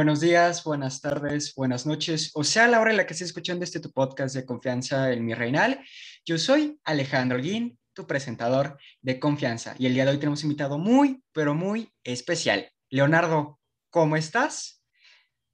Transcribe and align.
Buenos 0.00 0.20
días, 0.20 0.64
buenas 0.64 1.02
tardes, 1.02 1.54
buenas 1.54 1.84
noches, 1.84 2.30
o 2.32 2.42
sea, 2.42 2.64
a 2.64 2.68
la 2.68 2.80
hora 2.80 2.90
en 2.90 2.96
la 2.96 3.06
que 3.06 3.12
estés 3.12 3.28
escuchando 3.28 3.64
este 3.64 3.80
tu 3.80 3.92
podcast 3.92 4.34
de 4.34 4.46
confianza 4.46 5.12
en 5.12 5.26
mi 5.26 5.34
reinal. 5.34 5.78
Yo 6.24 6.38
soy 6.38 6.80
Alejandro 6.84 7.38
Guín, 7.38 7.78
tu 7.92 8.06
presentador 8.06 8.78
de 9.02 9.20
confianza, 9.20 9.74
y 9.78 9.84
el 9.84 9.92
día 9.92 10.06
de 10.06 10.12
hoy 10.12 10.16
tenemos 10.16 10.42
un 10.42 10.46
invitado 10.52 10.78
muy, 10.78 11.22
pero 11.32 11.54
muy 11.54 11.92
especial. 12.02 12.72
Leonardo, 12.88 13.60
¿cómo 13.90 14.16
estás? 14.16 14.82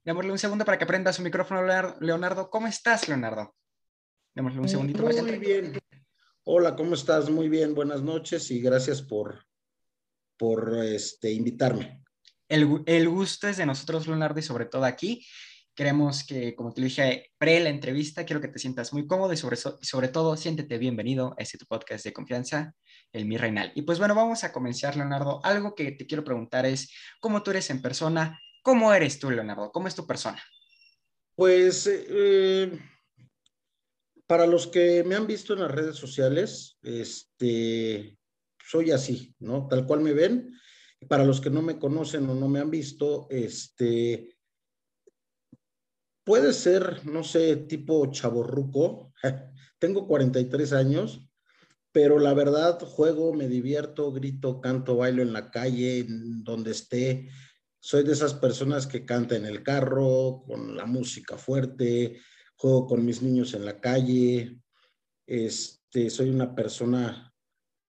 Démosle 0.05 0.31
un 0.31 0.39
segundo 0.39 0.63
para 0.63 0.77
que 0.77 0.85
prenda 0.85 1.11
su 1.11 1.23
micrófono, 1.23 1.63
Leonardo. 1.99 2.49
¿Cómo 2.49 2.67
estás, 2.67 3.09
Leonardo? 3.09 3.53
Démosle 4.33 4.61
un 4.61 4.69
segundito. 4.69 5.03
Muy, 5.03 5.21
muy 5.23 5.39
bien. 5.39 5.77
Hola, 6.45 6.73
¿cómo 6.77 6.93
estás? 6.93 7.29
Muy 7.29 7.49
bien, 7.49 7.75
buenas 7.75 8.01
noches 8.01 8.49
y 8.49 8.61
gracias 8.61 9.01
por, 9.01 9.45
por 10.37 10.85
este, 10.85 11.33
invitarme. 11.33 12.06
El, 12.49 13.09
gusto 13.09 13.49
es 13.49 13.57
de 13.57 13.65
nosotros, 13.65 14.07
Leonardo, 14.07 14.39
y 14.39 14.43
sobre 14.43 14.65
todo 14.65 14.85
aquí. 14.85 15.25
Queremos 15.75 16.25
que, 16.25 16.55
como 16.55 16.73
te 16.73 16.81
dije 16.81 17.31
pre 17.37 17.59
la 17.59 17.69
entrevista, 17.69 18.25
quiero 18.25 18.41
que 18.41 18.47
te 18.47 18.57
sientas 18.57 18.93
muy 18.93 19.05
cómodo 19.05 19.33
y 19.33 19.37
sobre, 19.37 20.07
todo 20.07 20.35
siéntete 20.37 20.77
bienvenido 20.77 21.35
a 21.37 21.43
este 21.43 21.57
podcast 21.67 22.03
de 22.03 22.13
confianza, 22.13 22.73
el 23.11 23.25
Mi 23.25 23.37
Reinal. 23.37 23.73
Y 23.75 23.83
pues 23.83 23.99
bueno, 23.99 24.15
vamos 24.15 24.43
a 24.43 24.51
comenzar, 24.51 24.95
Leonardo. 24.95 25.41
Algo 25.43 25.75
que 25.75 25.91
te 25.91 26.07
quiero 26.07 26.23
preguntar 26.23 26.65
es, 26.65 26.91
¿cómo 27.19 27.43
tú 27.43 27.51
eres 27.51 27.69
en 27.69 27.81
persona? 27.81 28.39
¿Cómo 28.63 28.93
eres 28.93 29.19
tú, 29.19 29.29
Leonardo? 29.29 29.71
¿Cómo 29.71 29.87
es 29.87 29.93
tu 29.93 30.07
persona? 30.07 30.41
Pues, 31.35 31.87
eh, 31.87 32.79
para 34.25 34.47
los 34.47 34.67
que 34.67 35.03
me 35.03 35.15
han 35.15 35.27
visto 35.27 35.53
en 35.53 35.59
las 35.59 35.71
redes 35.71 35.97
sociales, 35.97 36.79
este, 36.81 38.17
soy 38.65 38.91
así, 38.91 39.35
¿no? 39.37 39.67
Tal 39.67 39.85
cual 39.85 39.99
me 39.99 40.13
ven 40.13 40.57
para 41.07 41.23
los 41.23 41.41
que 41.41 41.49
no 41.49 41.61
me 41.61 41.77
conocen 41.77 42.29
o 42.29 42.35
no 42.35 42.47
me 42.47 42.59
han 42.59 42.71
visto, 42.71 43.27
este, 43.29 44.37
puede 46.23 46.53
ser, 46.53 47.05
no 47.05 47.23
sé, 47.23 47.55
tipo 47.55 48.05
chaborruco. 48.11 49.13
Tengo 49.79 50.07
43 50.07 50.73
años, 50.73 51.27
pero 51.91 52.19
la 52.19 52.33
verdad 52.33 52.79
juego, 52.79 53.33
me 53.33 53.47
divierto, 53.47 54.11
grito, 54.11 54.59
canto, 54.59 54.97
bailo 54.97 55.21
en 55.21 55.33
la 55.33 55.51
calle, 55.51 56.05
donde 56.07 56.71
esté. 56.71 57.29
Soy 57.79 58.03
de 58.03 58.13
esas 58.13 58.33
personas 58.33 58.87
que 58.87 59.05
canta 59.05 59.35
en 59.35 59.45
el 59.45 59.63
carro, 59.63 60.43
con 60.45 60.75
la 60.75 60.85
música 60.85 61.37
fuerte, 61.37 62.19
juego 62.55 62.87
con 62.87 63.05
mis 63.05 63.21
niños 63.21 63.53
en 63.53 63.65
la 63.65 63.79
calle. 63.79 64.59
Este, 65.25 66.09
soy 66.09 66.29
una 66.29 66.55
persona, 66.55 67.33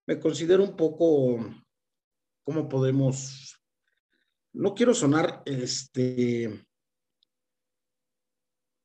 me 0.07 0.21
considero 0.21 0.63
un 0.63 0.77
poco 0.77 1.39
¿Cómo 2.49 2.67
podemos? 2.67 3.61
No 4.55 4.75
quiero 4.75 4.95
sonar, 4.95 5.43
este, 5.45 6.65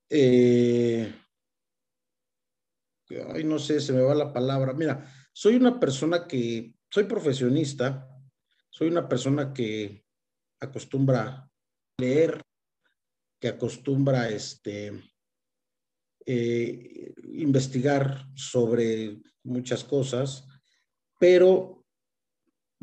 eh, 0.10 1.16
ay, 3.34 3.44
no 3.46 3.60
sé, 3.60 3.80
se 3.80 3.94
me 3.94 4.02
va 4.02 4.16
la 4.16 4.34
palabra. 4.34 4.74
Mira, 4.74 5.10
soy 5.32 5.56
una 5.56 5.80
persona 5.80 6.28
que, 6.28 6.76
soy 6.90 7.06
profesionista, 7.06 8.06
soy 8.70 8.90
una 8.90 9.08
persona 9.08 9.54
que 9.54 10.04
acostumbra 10.60 11.50
leer, 11.98 12.42
que 13.40 13.48
acostumbra 13.48 14.28
este, 14.28 14.92
eh, 16.26 17.14
investigar 17.32 18.28
sobre 18.36 19.22
muchas 19.42 19.86
cosas, 19.86 20.50
pero 21.18 21.83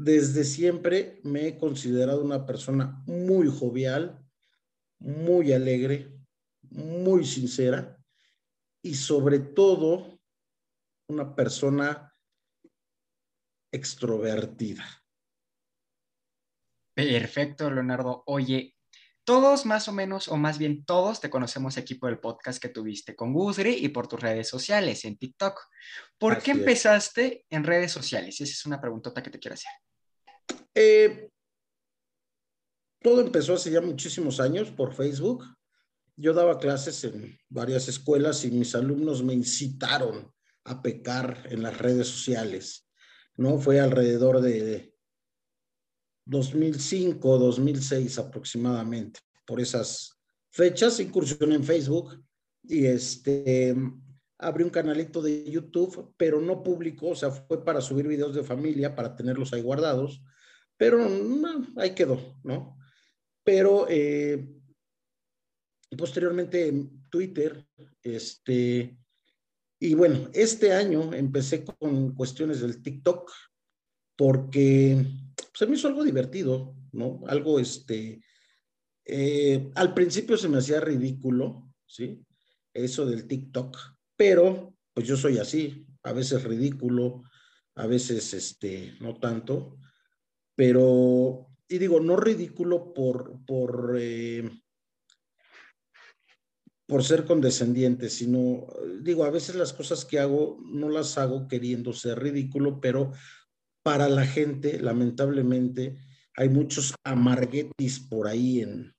desde 0.03 0.45
siempre 0.45 1.21
me 1.25 1.47
he 1.47 1.59
considerado 1.59 2.25
una 2.25 2.47
persona 2.47 3.03
muy 3.07 3.49
jovial, 3.49 4.19
muy 4.99 5.53
alegre, 5.53 6.11
muy 6.71 7.27
sincera 7.27 7.99
y 8.83 8.95
sobre 8.95 9.41
todo 9.41 10.19
una 11.09 11.35
persona 11.35 12.15
extrovertida. 13.71 14.85
Perfecto, 16.95 17.71
Leonardo. 17.71 18.23
Oye, 18.27 18.77
todos 19.25 19.67
más 19.67 19.87
o 19.89 19.93
menos, 19.93 20.29
o 20.29 20.39
más 20.39 20.57
bien 20.57 20.85
todos, 20.87 21.21
te 21.21 21.29
conocemos 21.29 21.77
aquí 21.77 21.95
por 21.95 22.11
el 22.11 22.21
podcast 22.21 22.61
que 22.61 22.71
tuviste 22.71 23.15
con 23.15 23.35
Gusri 23.35 23.75
y 23.75 23.91
por 23.91 24.09
tus 24.09 24.21
redes 24.21 24.49
sociales 24.49 25.05
en 25.05 25.19
TikTok. 25.19 25.61
¿Por 26.17 26.43
qué 26.43 26.53
empezaste 26.53 27.45
en 27.51 27.65
redes 27.65 27.93
sociales? 27.93 28.41
Esa 28.41 28.53
es 28.53 28.65
una 28.65 28.81
preguntota 28.81 29.23
que 29.23 29.31
te 29.31 29.39
quiero 29.39 29.55
hacer. 29.55 29.71
Eh, 30.75 31.31
todo 33.03 33.21
empezó 33.21 33.55
hace 33.55 33.71
ya 33.71 33.81
muchísimos 33.81 34.41
años 34.41 34.71
por 34.71 34.95
Facebook. 34.95 35.45
Yo 36.17 36.35
daba 36.35 36.59
clases 36.59 37.03
en 37.05 37.39
varias 37.49 37.89
escuelas 37.89 38.45
y 38.45 38.51
mis 38.51 38.75
alumnos 38.75 39.23
me 39.23 39.33
incitaron 39.33 40.31
a 40.65 40.83
pecar 40.83 41.47
en 41.51 41.63
las 41.63 41.79
redes 41.79 42.09
sociales. 42.09 42.89
¿no? 43.37 43.59
Fue 43.59 43.81
alrededor 43.81 44.43
de 44.43 44.95
2005, 46.27 47.39
2006 47.39 48.19
aproximadamente. 48.19 49.21
Por 49.47 49.61
esas 49.61 50.21
fechas 50.51 51.01
incursioné 51.01 51.55
en 51.55 51.65
Facebook 51.65 52.23
y 52.63 52.85
este, 52.85 53.75
abrí 54.39 54.63
un 54.63 54.71
canalito 54.71 55.23
de 55.23 55.51
YouTube, 55.51 56.13
pero 56.19 56.41
no 56.41 56.63
público, 56.63 57.09
o 57.09 57.15
sea, 57.15 57.31
fue 57.31 57.65
para 57.65 57.81
subir 57.81 58.07
videos 58.07 58.35
de 58.35 58.45
familia, 58.45 58.95
para 58.95 59.17
tenerlos 59.17 59.55
ahí 59.55 59.63
guardados 59.63 60.23
pero 60.81 61.07
ahí 61.77 61.95
quedó, 61.95 62.39
¿no? 62.43 62.79
Pero 63.45 63.87
eh, 63.91 64.49
posteriormente 65.95 66.73
Twitter, 67.11 67.67
este, 68.03 68.97
y 69.79 69.95
bueno, 69.95 70.31
este 70.33 70.73
año 70.73 71.13
empecé 71.13 71.67
con 71.67 72.15
cuestiones 72.15 72.63
del 72.63 72.81
TikTok 72.81 73.31
porque 74.17 75.05
se 75.53 75.67
me 75.67 75.77
hizo 75.77 75.89
algo 75.89 76.03
divertido, 76.03 76.75
¿no? 76.93 77.21
Algo, 77.27 77.61
este, 77.61 78.23
eh, 79.05 79.71
al 79.75 79.93
principio 79.93 80.39
se 80.39 80.49
me 80.49 80.57
hacía 80.57 80.81
ridículo, 80.81 81.75
¿sí? 81.85 82.25
Eso 82.73 83.05
del 83.05 83.27
TikTok, 83.27 83.77
pero 84.17 84.75
pues 84.95 85.07
yo 85.07 85.19
soy 85.19 85.37
así, 85.37 85.87
a 86.05 86.15
veces 86.15 86.43
ridículo, 86.43 87.25
a 87.75 87.87
veces, 87.87 88.33
este, 88.33 88.95
no 89.01 89.19
tanto 89.19 89.77
pero, 90.61 91.49
y 91.67 91.79
digo, 91.79 92.01
no 92.01 92.17
ridículo 92.17 92.93
por, 92.93 93.43
por, 93.47 93.97
eh, 93.99 94.47
por 96.87 97.03
ser 97.03 97.25
condescendiente, 97.25 98.11
sino, 98.11 98.67
digo, 99.01 99.25
a 99.25 99.31
veces 99.31 99.55
las 99.55 99.73
cosas 99.73 100.05
que 100.05 100.19
hago 100.19 100.59
no 100.71 100.91
las 100.91 101.17
hago 101.17 101.49
queriendo 101.49 101.95
ser 101.95 102.19
ridículo, 102.19 102.79
pero 102.79 103.11
para 103.83 104.11
la 104.11 104.27
gente, 104.27 104.79
lamentablemente, 104.79 105.97
hay 106.37 106.51
muchos 106.51 106.95
amarguetis 107.05 107.99
por 107.99 108.29
ahí, 108.29 108.61
en, 108.61 108.95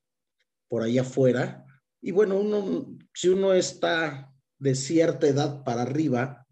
por 0.68 0.81
ahí 0.81 0.98
afuera. 0.98 1.64
Y 2.02 2.10
bueno, 2.10 2.40
uno, 2.40 2.98
si 3.14 3.30
uno 3.30 3.54
está 3.54 4.34
de 4.57 4.74
cierta 4.74 5.28
edad 5.28 5.64
para 5.64 5.84
arriba 5.84 6.48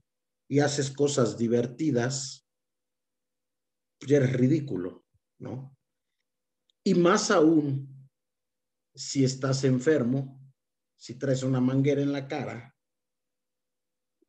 y 0.47 0.59
haces 0.59 0.91
cosas 0.91 1.35
divertidas, 1.35 2.45
ya 4.05 4.17
eres 4.17 4.33
ridículo, 4.33 5.05
¿no? 5.39 5.77
Y 6.83 6.95
más 6.95 7.31
aún 7.31 8.09
si 8.93 9.23
estás 9.23 9.63
enfermo, 9.63 10.41
si 10.95 11.15
traes 11.15 11.43
una 11.43 11.61
manguera 11.61 12.01
en 12.01 12.11
la 12.11 12.27
cara, 12.27 12.75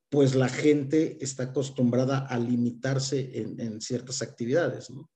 pues 0.08 0.34
la 0.34 0.48
gente 0.48 1.18
está 1.20 1.44
acostumbrada 1.44 2.26
a 2.26 2.38
limitarse 2.38 3.30
en, 3.38 3.80
ciertas 3.80 4.22
actividades, 4.22 4.90
¿no? 4.90 5.10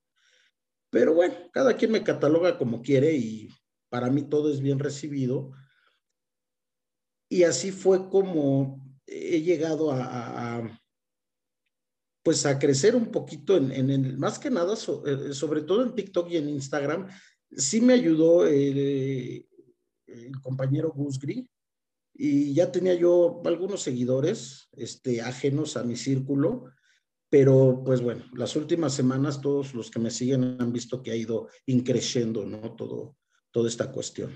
Pero 0.89 1.13
bueno, 1.13 1.35
cada 1.51 1.75
quien 1.75 1.91
me 1.91 2.03
cataloga 2.03 2.57
como 2.57 2.81
quiere 2.81 3.13
y 3.13 3.49
para 3.89 4.09
mí 4.09 4.23
todo 4.23 4.51
es 4.51 4.61
bien 4.61 4.79
recibido. 4.79 5.51
Y 7.29 7.43
así 7.43 7.71
fue 7.71 8.09
como 8.09 8.81
he 9.05 9.41
llegado 9.41 9.91
a 9.91 10.44
pues 12.25 12.43
a 12.47 12.57
crecer 12.57 12.95
un 12.95 13.11
poquito 13.11 13.55
en, 13.55 13.71
en, 13.71 14.17
más 14.17 14.39
que 14.39 14.49
nada, 14.49 14.73
eh, 14.73 15.31
sobre 15.31 15.61
todo 15.61 15.83
en 15.83 15.93
TikTok 15.93 16.31
y 16.31 16.37
en 16.37 16.49
Instagram. 16.49 17.07
Sí 17.51 17.81
me 17.81 17.93
ayudó 17.93 18.47
el, 18.47 19.47
compañero 20.41 20.91
Gusgri 20.91 21.47
y 22.15 22.53
ya 22.55 22.71
tenía 22.71 22.95
yo 22.95 23.43
algunos 23.45 23.83
seguidores 23.83 24.69
este, 24.71 25.21
ajenos 25.21 25.77
a 25.77 25.83
mi 25.83 25.95
círculo, 25.95 26.65
pero 27.29 27.83
pues 27.85 28.01
bueno, 28.01 28.25
las 28.33 28.55
últimas 28.55 28.95
semanas 28.95 29.39
todos 29.39 29.75
los 29.75 29.91
que 29.91 29.99
me 29.99 30.09
siguen 30.09 30.57
han 30.59 30.73
visto 30.73 31.03
que 31.03 31.11
ha 31.11 31.15
ido 31.15 31.49
increciendo, 31.67 32.43
¿no? 32.43 32.75
Todo, 32.75 33.17
toda 33.51 33.69
esta 33.69 33.91
cuestión. 33.91 34.31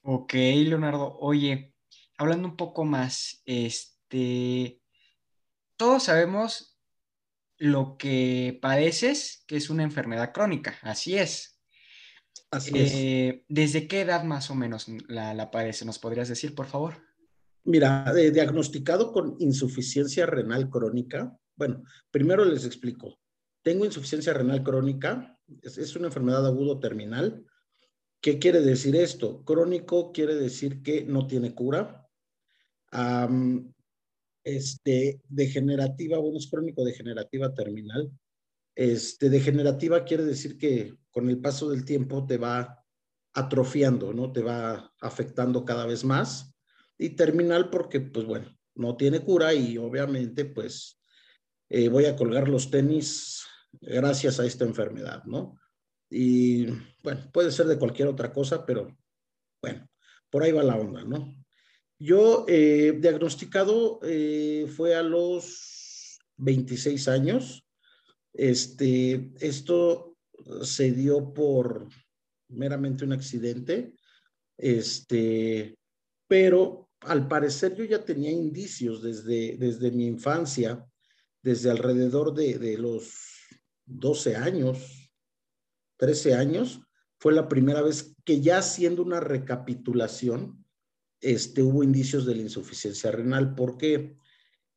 Ok, 0.00 0.32
Leonardo. 0.32 1.18
Oye, 1.18 1.74
hablando 2.16 2.48
un 2.48 2.56
poco 2.56 2.84
más, 2.86 3.42
este, 3.44 4.81
todos 5.82 6.04
sabemos 6.04 6.78
lo 7.58 7.96
que 7.98 8.56
padeces, 8.62 9.42
que 9.48 9.56
es 9.56 9.68
una 9.68 9.82
enfermedad 9.82 10.32
crónica, 10.32 10.78
así 10.82 11.18
es. 11.18 11.60
Así 12.52 12.70
es. 12.78 12.92
Eh, 12.94 13.44
¿Desde 13.48 13.88
qué 13.88 14.02
edad 14.02 14.22
más 14.22 14.48
o 14.52 14.54
menos 14.54 14.86
la, 15.08 15.34
la 15.34 15.50
padece? 15.50 15.84
¿Nos 15.84 15.98
podrías 15.98 16.28
decir, 16.28 16.54
por 16.54 16.66
favor? 16.66 17.02
Mira, 17.64 18.14
diagnosticado 18.14 19.10
con 19.10 19.34
insuficiencia 19.40 20.24
renal 20.24 20.70
crónica. 20.70 21.36
Bueno, 21.56 21.82
primero 22.12 22.44
les 22.44 22.64
explico. 22.64 23.18
Tengo 23.62 23.84
insuficiencia 23.84 24.32
renal 24.32 24.62
crónica, 24.62 25.36
es, 25.62 25.96
una 25.96 26.06
enfermedad 26.06 26.46
agudo 26.46 26.78
terminal. 26.78 27.44
¿Qué 28.20 28.38
quiere 28.38 28.60
decir 28.60 28.94
esto? 28.94 29.44
Crónico 29.44 30.12
quiere 30.12 30.36
decir 30.36 30.80
que 30.80 31.04
no 31.04 31.26
tiene 31.26 31.56
cura. 31.56 32.08
Este, 34.44 35.20
degenerativa, 35.28 36.18
bueno, 36.18 36.38
es 36.38 36.48
crónico 36.48 36.84
degenerativa 36.84 37.54
terminal. 37.54 38.10
Este, 38.74 39.28
degenerativa 39.28 40.04
quiere 40.04 40.24
decir 40.24 40.56
que 40.58 40.94
con 41.10 41.28
el 41.28 41.40
paso 41.40 41.70
del 41.70 41.84
tiempo 41.84 42.26
te 42.26 42.38
va 42.38 42.84
atrofiando, 43.34 44.12
¿no? 44.12 44.32
Te 44.32 44.42
va 44.42 44.92
afectando 45.00 45.64
cada 45.64 45.86
vez 45.86 46.04
más. 46.04 46.54
Y 46.98 47.10
terminal 47.10 47.70
porque, 47.70 48.00
pues 48.00 48.26
bueno, 48.26 48.56
no 48.74 48.96
tiene 48.96 49.20
cura 49.20 49.54
y 49.54 49.78
obviamente, 49.78 50.44
pues, 50.44 51.00
eh, 51.68 51.88
voy 51.88 52.06
a 52.06 52.16
colgar 52.16 52.48
los 52.48 52.70
tenis 52.70 53.44
gracias 53.80 54.38
a 54.38 54.46
esta 54.46 54.64
enfermedad, 54.64 55.24
¿no? 55.24 55.58
Y 56.10 56.66
bueno, 57.02 57.30
puede 57.32 57.50
ser 57.50 57.66
de 57.66 57.78
cualquier 57.78 58.08
otra 58.08 58.32
cosa, 58.32 58.66
pero 58.66 58.94
bueno, 59.62 59.88
por 60.30 60.42
ahí 60.42 60.52
va 60.52 60.62
la 60.62 60.76
onda, 60.76 61.02
¿no? 61.04 61.41
Yo 62.02 62.44
eh, 62.48 62.98
diagnosticado 63.00 64.00
eh, 64.02 64.66
fue 64.74 64.96
a 64.96 65.04
los 65.04 66.18
26 66.36 67.06
años. 67.06 67.64
Este, 68.32 69.30
esto 69.38 70.16
se 70.62 70.90
dio 70.90 71.32
por 71.32 71.88
meramente 72.48 73.04
un 73.04 73.12
accidente, 73.12 73.94
este, 74.58 75.78
pero 76.26 76.90
al 77.02 77.28
parecer 77.28 77.76
yo 77.76 77.84
ya 77.84 78.04
tenía 78.04 78.32
indicios 78.32 79.00
desde, 79.00 79.56
desde 79.56 79.92
mi 79.92 80.06
infancia, 80.06 80.84
desde 81.40 81.70
alrededor 81.70 82.34
de, 82.34 82.58
de 82.58 82.78
los 82.78 83.12
12 83.86 84.34
años, 84.34 85.08
13 85.98 86.34
años, 86.34 86.80
fue 87.20 87.32
la 87.32 87.48
primera 87.48 87.80
vez 87.80 88.16
que 88.24 88.40
ya 88.40 88.58
haciendo 88.58 89.04
una 89.04 89.20
recapitulación, 89.20 90.61
este, 91.22 91.62
hubo 91.62 91.82
indicios 91.82 92.26
de 92.26 92.34
la 92.34 92.42
insuficiencia 92.42 93.10
renal, 93.12 93.54
porque 93.54 94.16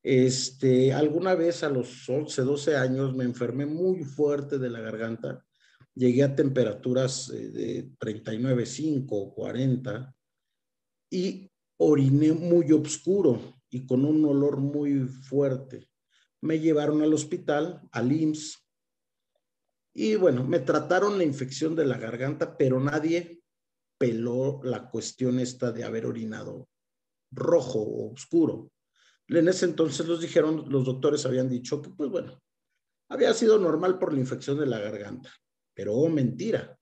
este, 0.03 0.93
alguna 0.93 1.33
vez 1.35 1.63
a 1.63 1.69
los 1.69 2.07
11, 2.07 2.43
12 2.43 2.77
años 2.77 3.15
me 3.15 3.23
enfermé 3.23 3.65
muy 3.65 4.03
fuerte 4.03 4.59
de 4.59 4.69
la 4.69 4.79
garganta, 4.79 5.43
llegué 5.95 6.23
a 6.23 6.35
temperaturas 6.35 7.29
eh, 7.31 7.49
de 7.49 7.89
39,5, 7.97 9.33
40 9.33 10.15
y 11.09 11.49
oriné 11.77 12.31
muy 12.33 12.71
oscuro 12.71 13.59
y 13.69 13.85
con 13.85 14.05
un 14.05 14.23
olor 14.23 14.57
muy 14.57 14.99
fuerte. 14.99 15.89
Me 16.41 16.59
llevaron 16.59 17.01
al 17.01 17.13
hospital, 17.13 17.81
al 17.91 18.11
IMSS, 18.11 18.65
y 19.97 20.15
bueno, 20.15 20.43
me 20.43 20.59
trataron 20.59 21.17
la 21.17 21.23
infección 21.23 21.73
de 21.73 21.85
la 21.85 21.97
garganta, 21.97 22.57
pero 22.57 22.81
nadie 22.81 23.41
peló 23.97 24.59
la 24.63 24.89
cuestión 24.89 25.39
esta 25.39 25.71
de 25.71 25.83
haber 25.83 26.05
orinado 26.05 26.67
rojo 27.31 27.79
o 27.79 28.13
oscuro. 28.13 28.71
En 29.27 29.47
ese 29.47 29.65
entonces 29.65 30.07
los 30.07 30.21
dijeron, 30.21 30.65
los 30.69 30.85
doctores 30.85 31.25
habían 31.25 31.49
dicho 31.49 31.81
que, 31.81 31.89
pues 31.89 32.09
bueno, 32.09 32.41
había 33.09 33.33
sido 33.33 33.59
normal 33.59 33.99
por 33.99 34.13
la 34.13 34.19
infección 34.19 34.59
de 34.59 34.65
la 34.65 34.79
garganta, 34.79 35.31
pero 35.73 35.93
oh, 35.93 36.09
mentira. 36.09 36.77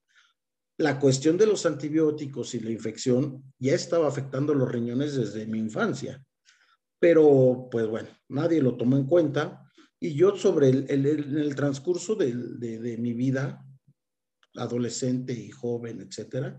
La 0.78 1.00
cuestión 1.00 1.38
de 1.38 1.46
los 1.46 1.66
antibióticos 1.66 2.56
y 2.56 2.60
la 2.60 2.72
infección 2.72 3.44
ya 3.60 3.76
estaba 3.76 4.08
afectando 4.08 4.54
los 4.54 4.70
riñones 4.70 5.16
desde 5.16 5.46
mi 5.46 5.60
infancia, 5.60 6.24
pero 7.00 7.68
pues 7.70 7.88
bueno, 7.88 8.10
nadie 8.30 8.62
lo 8.62 8.76
tomó 8.76 8.98
en 8.98 9.06
cuenta 9.06 9.62
y 10.00 10.16
yo 10.16 10.36
sobre 10.36 10.70
el, 10.70 11.56
transcurso 11.56 12.16
de, 12.16 12.34
de, 12.34 12.98
mi 12.98 13.14
vida, 13.14 13.66
adolescente 14.56 15.32
y 15.32 15.50
joven, 15.50 16.02
etcétera, 16.02 16.58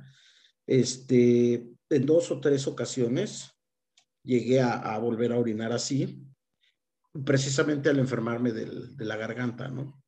este, 0.66 1.54
en 1.90 2.06
dos 2.06 2.30
o 2.30 2.40
tres 2.40 2.66
ocasiones 2.66 3.50
llegué 4.22 4.60
a, 4.60 4.98
volver 4.98 5.32
a 5.32 5.38
orinar 5.38 5.72
así, 5.72 6.22
precisamente 7.24 7.90
al 7.90 7.98
enfermarme 7.98 8.52
de 8.52 9.04
la 9.04 9.16
garganta, 9.16 9.68
¿no? 9.68 10.04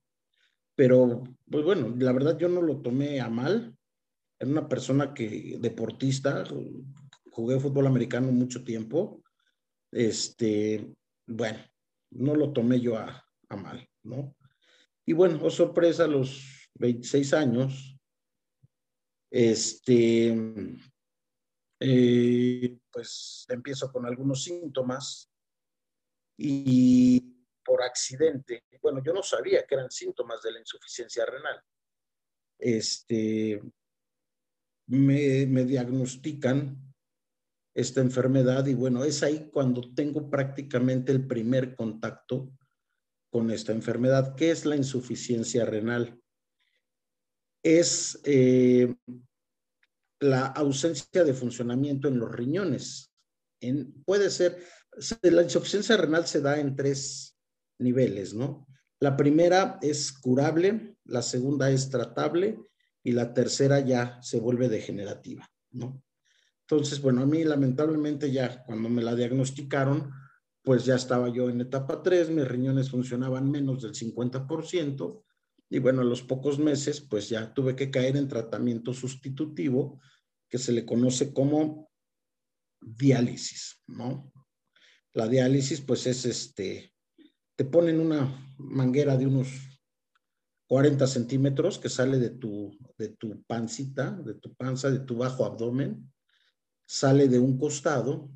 Pero, 0.77 1.25
pues 1.51 1.65
bueno, 1.65 1.95
la 1.99 2.13
verdad 2.13 2.39
yo 2.39 2.49
no 2.49 2.61
lo 2.61 2.83
tomé 2.83 3.21
a 3.21 3.31
mal. 3.31 3.75
Era 4.39 4.51
una 4.51 4.69
persona 4.69 5.15
que, 5.15 5.57
deportista, 5.59 6.45
jugué 7.31 7.59
fútbol 7.59 7.87
americano 7.87 8.31
mucho 8.31 8.63
tiempo. 8.63 9.23
Este, 9.91 10.95
bueno, 11.27 11.59
no 12.11 12.35
lo 12.35 12.53
tomé 12.53 12.79
yo 12.79 12.99
a, 12.99 13.25
a 13.49 13.57
mal, 13.57 13.89
¿no? 14.03 14.37
Y 15.07 15.15
bueno, 15.15 15.41
oh 15.43 15.51
sorpresa, 15.51 16.05
a 16.05 16.09
los 16.09 16.69
26 16.75 17.33
años, 17.33 17.96
este, 19.31 20.35
eh, 21.81 22.79
pues 22.91 23.47
empiezo 23.49 23.93
con 23.93 24.07
algunos 24.07 24.45
síntomas 24.45 25.31
y 26.39 27.21
por 27.65 27.83
accidente, 27.83 28.65
bueno, 28.81 29.03
yo 29.05 29.13
no 29.13 29.23
sabía 29.23 29.67
que 29.67 29.75
eran 29.75 29.91
síntomas 29.91 30.43
de 30.43 30.53
la 30.53 30.61
insuficiencia 30.61 31.27
renal. 31.27 31.61
Este, 32.59 33.61
me, 34.87 35.47
me 35.47 35.65
diagnostican 35.65 36.95
esta 37.75 38.01
enfermedad 38.01 38.65
y 38.67 38.75
bueno, 38.75 39.05
es 39.05 39.23
ahí 39.23 39.51
cuando 39.53 39.93
tengo 39.95 40.31
prácticamente 40.31 41.13
el 41.13 41.27
primer 41.27 41.75
contacto 41.75 42.51
con 43.31 43.51
esta 43.51 43.73
enfermedad. 43.73 44.35
¿Qué 44.35 44.51
es 44.51 44.65
la 44.65 44.77
insuficiencia 44.77 45.67
renal? 45.67 46.19
Es 47.63 48.21
eh, 48.25 48.95
la 50.21 50.47
ausencia 50.47 51.25
de 51.25 51.35
funcionamiento 51.35 52.09
en 52.09 52.19
los 52.19 52.31
riñones. 52.33 53.13
En, 53.61 53.93
puede 54.05 54.31
ser, 54.31 54.63
la 55.23 55.43
insuficiencia 55.43 55.97
renal 55.97 56.27
se 56.27 56.41
da 56.41 56.59
en 56.59 56.77
tres 56.77 57.37
niveles, 57.79 58.35
¿no? 58.35 58.67
La 59.01 59.17
primera 59.17 59.79
es 59.83 60.13
curable, 60.13 60.97
la 61.05 61.21
segunda 61.21 61.71
es 61.71 61.91
tratable 61.91 62.59
y 63.03 63.13
la 63.13 63.35
tercera 63.35 63.81
ya 63.81 64.19
se 64.23 64.41
vuelve 64.41 64.69
degenerativa, 64.69 65.49
¿no? 65.73 66.03
Entonces, 66.63 67.01
bueno, 67.01 67.23
a 67.23 67.27
mí 67.27 67.45
lamentablemente 67.45 68.33
ya 68.33 68.65
cuando 68.65 68.89
me 68.89 69.03
la 69.03 69.15
diagnosticaron, 69.15 70.11
pues 70.63 70.85
ya 70.85 70.97
estaba 70.97 71.29
yo 71.29 71.49
en 71.49 71.61
etapa 71.61 72.03
3, 72.03 72.31
mis 72.31 72.49
riñones 72.49 72.91
funcionaban 72.91 73.49
menos 73.51 73.83
del 73.83 73.93
50% 73.93 75.23
y 75.69 75.79
bueno, 75.79 76.03
a 76.03 76.05
los 76.05 76.23
pocos 76.23 76.59
meses 76.59 77.01
pues 77.01 77.29
ya 77.29 77.53
tuve 77.53 77.75
que 77.75 77.91
caer 77.91 78.17
en 78.17 78.29
tratamiento 78.29 78.93
sustitutivo 78.93 80.01
que 80.49 80.59
se 80.59 80.73
le 80.73 80.85
conoce 80.85 81.33
como 81.33 81.91
diálisis, 82.81 83.83
¿no? 83.87 84.33
La 85.13 85.27
diálisis 85.27 85.81
pues 85.81 86.07
es 86.07 86.25
este, 86.25 86.93
te 87.57 87.65
ponen 87.65 88.01
una 88.01 88.55
manguera 88.59 89.17
de 89.17 89.27
unos 89.27 89.49
40 90.69 91.07
centímetros 91.07 91.79
que 91.79 91.89
sale 91.89 92.19
de 92.19 92.31
tu, 92.31 92.77
de 92.99 93.09
tu 93.09 93.43
pancita, 93.45 94.11
de 94.11 94.35
tu 94.35 94.55
panza, 94.55 94.91
de 94.91 95.01
tu 95.01 95.17
bajo 95.17 95.45
abdomen, 95.45 96.13
sale 96.87 97.29
de 97.29 97.39
un 97.39 97.59
costado 97.59 98.31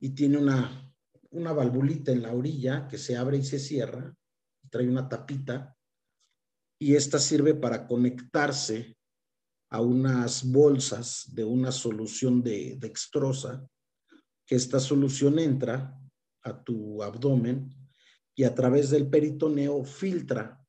y 0.00 0.10
tiene 0.10 0.38
una 0.38 0.88
una 1.30 1.52
valvulita 1.52 2.12
en 2.12 2.22
la 2.22 2.32
orilla 2.32 2.88
que 2.88 2.98
se 2.98 3.16
abre 3.16 3.36
y 3.36 3.44
se 3.44 3.58
cierra, 3.58 4.14
trae 4.70 4.88
una 4.88 5.08
tapita, 5.08 5.76
y 6.78 6.94
esta 6.94 7.18
sirve 7.18 7.54
para 7.54 7.86
conectarse 7.86 8.96
a 9.70 9.80
unas 9.80 10.50
bolsas 10.50 11.26
de 11.34 11.44
una 11.44 11.72
solución 11.72 12.42
de 12.42 12.76
dextrosa, 12.78 13.68
que 14.46 14.54
esta 14.54 14.80
solución 14.80 15.38
entra 15.38 16.00
a 16.42 16.62
tu 16.64 17.02
abdomen 17.02 17.74
y 18.34 18.44
a 18.44 18.54
través 18.54 18.90
del 18.90 19.08
peritoneo 19.08 19.84
filtra, 19.84 20.64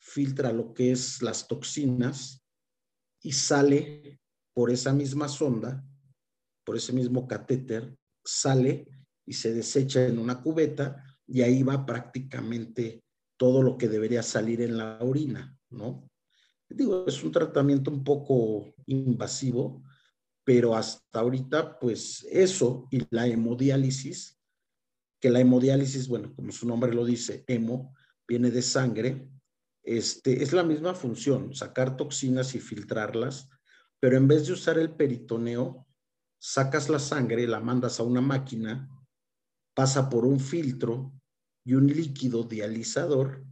filtra 0.00 0.52
lo 0.52 0.74
que 0.74 0.90
es 0.90 1.22
las 1.22 1.46
toxinas 1.46 2.42
y 3.20 3.32
sale 3.32 4.20
por 4.52 4.70
esa 4.70 4.92
misma 4.92 5.28
sonda, 5.28 5.84
por 6.64 6.76
ese 6.76 6.92
mismo 6.92 7.28
catéter, 7.28 7.96
sale 8.24 8.88
y 9.24 9.34
se 9.34 9.52
desecha 9.52 10.04
en 10.06 10.18
una 10.18 10.42
cubeta 10.42 11.04
y 11.26 11.42
ahí 11.42 11.62
va 11.62 11.86
prácticamente 11.86 13.04
todo 13.42 13.60
lo 13.60 13.76
que 13.76 13.88
debería 13.88 14.22
salir 14.22 14.60
en 14.60 14.76
la 14.76 14.98
orina, 15.00 15.58
¿no? 15.68 16.08
Digo, 16.68 17.04
es 17.08 17.24
un 17.24 17.32
tratamiento 17.32 17.90
un 17.90 18.04
poco 18.04 18.72
invasivo, 18.86 19.82
pero 20.44 20.76
hasta 20.76 21.18
ahorita, 21.18 21.80
pues 21.80 22.24
eso 22.30 22.86
y 22.92 23.02
la 23.10 23.26
hemodiálisis, 23.26 24.40
que 25.20 25.28
la 25.28 25.40
hemodiálisis, 25.40 26.06
bueno, 26.06 26.32
como 26.36 26.52
su 26.52 26.68
nombre 26.68 26.94
lo 26.94 27.04
dice, 27.04 27.42
hemo, 27.48 27.92
viene 28.28 28.52
de 28.52 28.62
sangre, 28.62 29.28
este, 29.82 30.40
es 30.40 30.52
la 30.52 30.62
misma 30.62 30.94
función, 30.94 31.52
sacar 31.52 31.96
toxinas 31.96 32.54
y 32.54 32.60
filtrarlas, 32.60 33.48
pero 33.98 34.16
en 34.16 34.28
vez 34.28 34.46
de 34.46 34.52
usar 34.52 34.78
el 34.78 34.94
peritoneo, 34.94 35.88
sacas 36.38 36.88
la 36.88 37.00
sangre, 37.00 37.48
la 37.48 37.58
mandas 37.58 37.98
a 37.98 38.04
una 38.04 38.20
máquina, 38.20 38.88
pasa 39.74 40.08
por 40.08 40.26
un 40.26 40.38
filtro 40.38 41.12
y 41.64 41.74
un 41.74 41.86
líquido 41.86 42.42
dializador, 42.42 43.44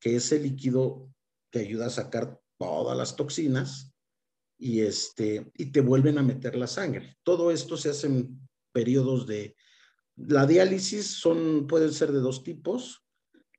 que 0.00 0.16
ese 0.16 0.38
líquido 0.38 1.10
te 1.50 1.60
ayuda 1.60 1.86
a 1.86 1.90
sacar 1.90 2.40
todas 2.58 2.96
las 2.96 3.16
toxinas 3.16 3.94
y, 4.58 4.80
este, 4.80 5.50
y 5.54 5.66
te 5.66 5.80
vuelven 5.80 6.18
a 6.18 6.22
meter 6.22 6.56
la 6.56 6.66
sangre. 6.66 7.16
Todo 7.22 7.50
esto 7.50 7.76
se 7.76 7.90
hace 7.90 8.06
en 8.06 8.48
periodos 8.72 9.26
de... 9.26 9.56
La 10.16 10.46
diálisis 10.46 11.06
son, 11.06 11.66
pueden 11.66 11.92
ser 11.92 12.10
de 12.12 12.20
dos 12.20 12.42
tipos. 12.42 13.04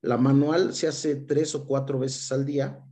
La 0.01 0.17
manual 0.17 0.73
se 0.73 0.87
hace 0.87 1.15
tres 1.15 1.53
o 1.55 1.65
cuatro 1.65 1.99
veces 1.99 2.31
al 2.31 2.45
día 2.45 2.83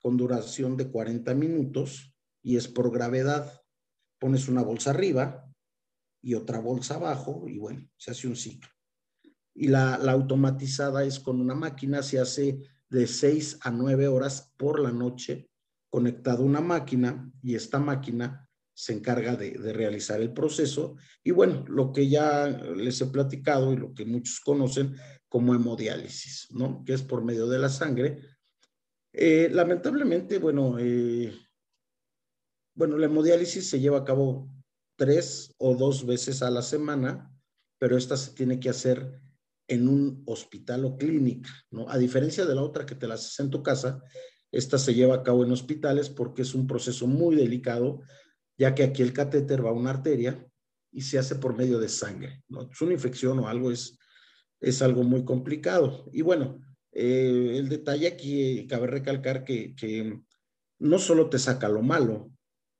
con 0.00 0.16
duración 0.16 0.76
de 0.76 0.90
40 0.90 1.34
minutos 1.34 2.14
y 2.42 2.56
es 2.56 2.68
por 2.68 2.90
gravedad. 2.92 3.62
Pones 4.18 4.48
una 4.48 4.62
bolsa 4.62 4.90
arriba 4.90 5.50
y 6.22 6.34
otra 6.34 6.60
bolsa 6.60 6.94
abajo 6.94 7.44
y 7.46 7.58
bueno, 7.58 7.88
se 7.96 8.10
hace 8.10 8.26
un 8.26 8.36
ciclo. 8.36 8.73
Y 9.54 9.68
la, 9.68 9.94
automatizada 9.94 11.04
es 11.04 11.20
con 11.20 11.40
una 11.40 11.54
máquina, 11.54 12.02
se 12.02 12.18
hace 12.18 12.60
de 12.90 13.06
6 13.06 13.58
a 13.62 13.70
9 13.70 14.08
horas 14.08 14.52
por 14.56 14.80
la 14.80 14.92
noche 14.92 15.48
conectado 15.90 16.42
a 16.42 16.46
una 16.46 16.60
máquina 16.60 17.30
y 17.40 17.54
esta 17.54 17.78
máquina 17.78 18.48
se 18.74 18.92
encarga 18.92 19.36
de, 19.36 19.54
realizar 19.72 20.20
el 20.20 20.32
proceso. 20.32 20.96
Y 21.22 21.30
bueno, 21.30 21.64
lo 21.68 21.92
que 21.92 22.08
ya 22.08 22.48
les 22.48 23.00
he 23.00 23.06
platicado 23.06 23.72
y 23.72 23.76
lo 23.76 23.94
que 23.94 24.04
muchos 24.04 24.40
conocen 24.40 24.96
como 25.28 25.54
hemodiálisis, 25.54 26.48
¿no? 26.50 26.82
Que 26.84 26.94
es 26.94 27.02
por 27.02 27.24
medio 27.24 27.46
de 27.46 27.58
la 27.60 27.68
sangre. 27.68 28.18
Eh, 29.12 29.48
lamentablemente, 29.52 30.38
bueno, 30.38 30.76
eh, 30.80 31.32
bueno, 32.74 32.98
la 32.98 33.06
hemodiálisis 33.06 33.70
se 33.70 33.78
lleva 33.78 33.98
a 33.98 34.04
cabo 34.04 34.50
tres 34.96 35.54
o 35.58 35.76
dos 35.76 36.04
veces 36.04 36.42
a 36.42 36.50
la 36.50 36.62
semana, 36.62 37.32
pero 37.78 37.96
esta 37.96 38.16
se 38.16 38.32
tiene 38.32 38.58
que 38.58 38.70
hacer 38.70 39.20
en 39.68 39.88
un 39.88 40.22
hospital 40.26 40.84
o 40.84 40.96
clínica, 40.96 41.50
¿no? 41.70 41.88
A 41.88 41.98
diferencia 41.98 42.44
de 42.44 42.54
la 42.54 42.62
otra 42.62 42.84
que 42.86 42.94
te 42.94 43.06
la 43.06 43.14
haces 43.14 43.38
en 43.40 43.50
tu 43.50 43.62
casa, 43.62 44.02
esta 44.52 44.78
se 44.78 44.94
lleva 44.94 45.16
a 45.16 45.22
cabo 45.22 45.44
en 45.44 45.52
hospitales 45.52 46.10
porque 46.10 46.42
es 46.42 46.54
un 46.54 46.66
proceso 46.66 47.06
muy 47.06 47.34
delicado, 47.34 48.02
ya 48.56 48.74
que 48.74 48.84
aquí 48.84 49.02
el 49.02 49.12
catéter 49.12 49.64
va 49.64 49.70
a 49.70 49.74
una 49.74 49.90
arteria 49.90 50.46
y 50.92 51.00
se 51.00 51.18
hace 51.18 51.36
por 51.36 51.56
medio 51.56 51.78
de 51.78 51.88
sangre, 51.88 52.42
¿no? 52.48 52.70
Es 52.70 52.80
una 52.80 52.92
infección 52.92 53.38
o 53.38 53.48
algo, 53.48 53.70
es, 53.70 53.98
es 54.60 54.80
algo 54.82 55.02
muy 55.02 55.24
complicado. 55.24 56.08
Y 56.12 56.22
bueno, 56.22 56.60
eh, 56.92 57.54
el 57.56 57.68
detalle 57.68 58.06
aquí, 58.06 58.66
cabe 58.68 58.86
recalcar 58.86 59.44
que, 59.44 59.74
que 59.74 60.20
no 60.78 60.98
solo 60.98 61.28
te 61.28 61.38
saca 61.38 61.68
lo 61.68 61.82
malo, 61.82 62.30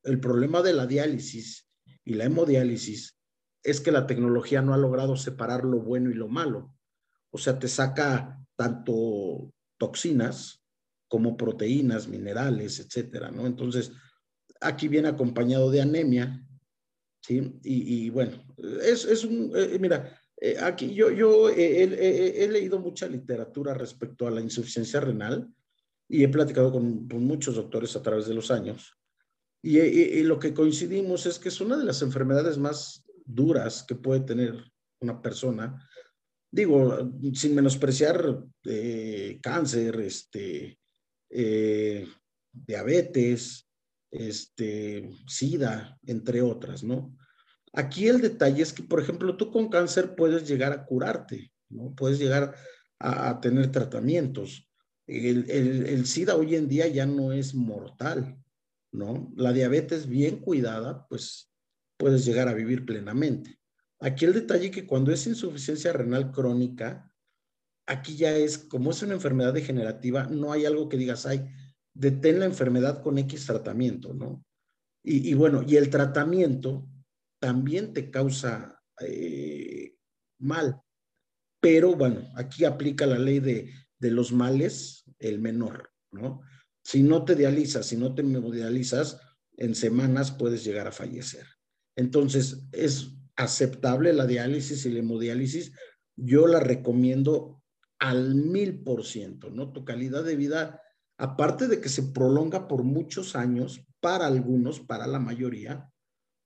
el 0.05 0.21
problema 0.21 0.63
de 0.63 0.75
la 0.75 0.87
diálisis 0.87 1.67
y 2.05 2.15
la 2.15 2.25
hemodiálisis 2.25 3.19
es 3.63 3.81
que 3.81 3.91
la 3.91 4.07
tecnología 4.07 4.63
no 4.63 4.75
ha 4.75 4.79
logrado 4.79 5.17
separar 5.17 5.65
lo 5.65 5.81
bueno 5.81 6.11
y 6.11 6.15
lo 6.15 6.29
malo. 6.29 6.74
O 7.35 7.39
sea, 7.39 7.59
te 7.59 7.67
saca 7.67 8.41
tanto 8.55 9.53
toxinas 9.77 10.63
como 11.09 11.37
proteínas, 11.37 12.07
minerales, 12.07 12.79
etcétera, 12.79 13.33
¿no? 13.33 13.45
Entonces, 13.45 13.91
aquí 14.61 14.87
viene 14.87 15.09
acompañado 15.09 15.69
de 15.69 15.81
anemia, 15.81 16.47
¿sí? 17.21 17.59
Y, 17.65 18.09
bueno, 18.11 18.41
es, 18.85 19.05
es 19.05 19.25
un, 19.25 19.51
eh, 19.53 19.77
mira, 19.81 20.17
eh, 20.41 20.59
aquí 20.61 20.95
yo, 20.95 21.11
yo 21.11 21.51
he, 21.51 22.49
leído 22.49 22.79
mucha 22.79 23.09
literatura 23.09 23.75
respecto 23.75 24.29
a 24.29 24.31
la 24.31 24.41
insuficiencia 24.41 25.01
renal 25.01 25.53
y 26.09 26.23
he 26.23 26.29
platicado 26.29 26.71
con, 26.71 27.09
con 27.09 27.25
muchos 27.25 27.57
doctores 27.57 27.97
a 27.97 28.03
través 28.03 28.29
de 28.29 28.35
los 28.35 28.53
años. 28.53 28.97
Y, 29.61 29.81
y, 29.81 30.23
lo 30.23 30.39
que 30.39 30.55
coincidimos 30.55 31.27
es 31.27 31.41
que 31.41 31.49
es 31.49 31.61
una 31.61 31.77
de 31.77 31.85
las 31.85 32.01
enfermedades 32.01 32.59
más 32.59 33.05
duras 33.25 33.83
que 33.83 33.97
puede 33.97 34.21
tener 34.21 34.71
una 35.01 35.21
persona 35.21 35.85
digo, 36.55 37.11
sin 37.35 37.55
menospreciar 37.55 38.45
eh, 38.65 39.41
cáncer, 39.43 40.01
este, 40.01 40.79
eh, 41.29 42.07
diabetes, 42.53 43.69
este, 44.11 45.11
SIDA, 45.27 45.99
entre 46.07 46.43
otras, 46.43 46.85
¿no? 46.85 47.17
Aquí 47.73 48.07
el 48.07 48.21
detalle 48.21 48.63
es 48.63 48.73
que, 48.73 48.85
por 48.85 49.01
ejemplo, 49.01 49.37
tú 49.37 49.51
con 49.51 49.69
cáncer 49.69 50.15
puedes 50.15 50.47
llegar 50.47 50.73
a 50.73 50.87
curarte, 50.87 51.53
¿no? 51.71 51.93
Puedes 51.97 52.21
llegar 52.21 52.55
a, 53.01 53.41
tener 53.41 53.73
tratamientos. 53.73 54.71
El, 55.09 55.51
el, 55.51 56.07
SIDA 56.07 56.37
hoy 56.37 56.55
en 56.55 56.69
día 56.69 56.87
ya 56.87 57.05
no 57.05 57.33
es 57.33 57.53
mortal, 57.53 58.39
¿no? 58.93 59.33
La 59.37 59.53
diabetes 59.53 60.09
bien 60.09 60.39
cuidada, 60.39 61.05
pues 61.09 61.51
puedes 61.99 62.25
llegar 62.25 62.47
a 62.47 62.55
vivir 62.55 62.87
plenamente. 62.87 63.59
Aquí 64.05 64.27
el 64.27 64.35
detalle 64.35 64.71
que 64.71 64.87
cuando 64.87 65.13
es 65.13 65.27
insuficiencia 65.27 65.91
renal 65.91 66.31
crónica, 66.31 67.11
aquí 67.87 68.17
ya 68.17 68.37
es, 68.37 68.59
como 68.59 68.91
es 68.91 69.01
una 69.01 69.15
enfermedad 69.15 69.55
degenerativa, 69.55 70.27
no 70.27 70.53
hay 70.53 70.67
algo 70.67 70.91
que 70.91 70.99
digas, 70.99 71.25
ay, 71.25 71.47
detén 71.95 72.39
la 72.39 72.45
enfermedad 72.45 73.03
con 73.03 73.17
X 73.17 73.47
tratamiento, 73.47 74.13
¿no? 74.13 74.45
Y, 75.03 75.33
bueno, 75.33 75.65
y 75.67 75.77
el 75.77 75.89
tratamiento 75.89 76.87
también 77.41 77.95
te 77.95 78.11
causa 78.11 78.83
eh, 79.01 79.97
mal, 80.39 80.83
pero 81.59 81.97
bueno, 81.97 82.29
aquí 82.37 82.67
aplica 82.67 83.07
la 83.07 83.19
ley 83.19 83.41
de, 83.41 83.73
de 83.99 84.11
los 84.11 84.33
males, 84.33 85.05
el 85.19 85.41
menor, 85.41 85.93
¿no? 86.13 86.43
Si 86.83 87.03
no 87.03 87.25
te 87.25 87.37
dializas, 87.37 87.87
si 87.87 87.97
no 87.97 88.15
te 88.15 88.21
hemodializas, 88.21 89.19
en 89.57 89.75
semanas 89.75 90.31
puedes 90.31 90.63
llegar 90.63 90.89
a 90.89 90.93
fallecer. 90.93 91.47
Entonces, 91.97 92.67
es 92.71 93.15
aceptable 93.37 94.13
la 94.13 94.27
diálisis 94.27 94.87
y 94.87 94.91
la 94.91 95.01
hemodiálisis, 95.01 95.73
yo 96.17 96.47
la 96.47 96.61
recomiendo 96.61 97.63
al 97.99 98.35
mil 98.35 98.83
por 98.83 99.05
ciento, 99.05 99.51
¿no? 99.51 99.73
Tu 99.73 99.85
calidad 99.85 100.25
de 100.25 100.37
vida, 100.37 100.83
aparte 101.19 101.69
de 101.69 101.81
que 101.81 101.89
se 101.89 102.03
prolonga 102.03 102.69
por 102.69 102.83
muchos 102.83 103.35
años, 103.35 103.81
para 104.01 104.27
algunos, 104.27 104.81
para 104.81 105.07
la 105.07 105.19
mayoría, 105.19 105.91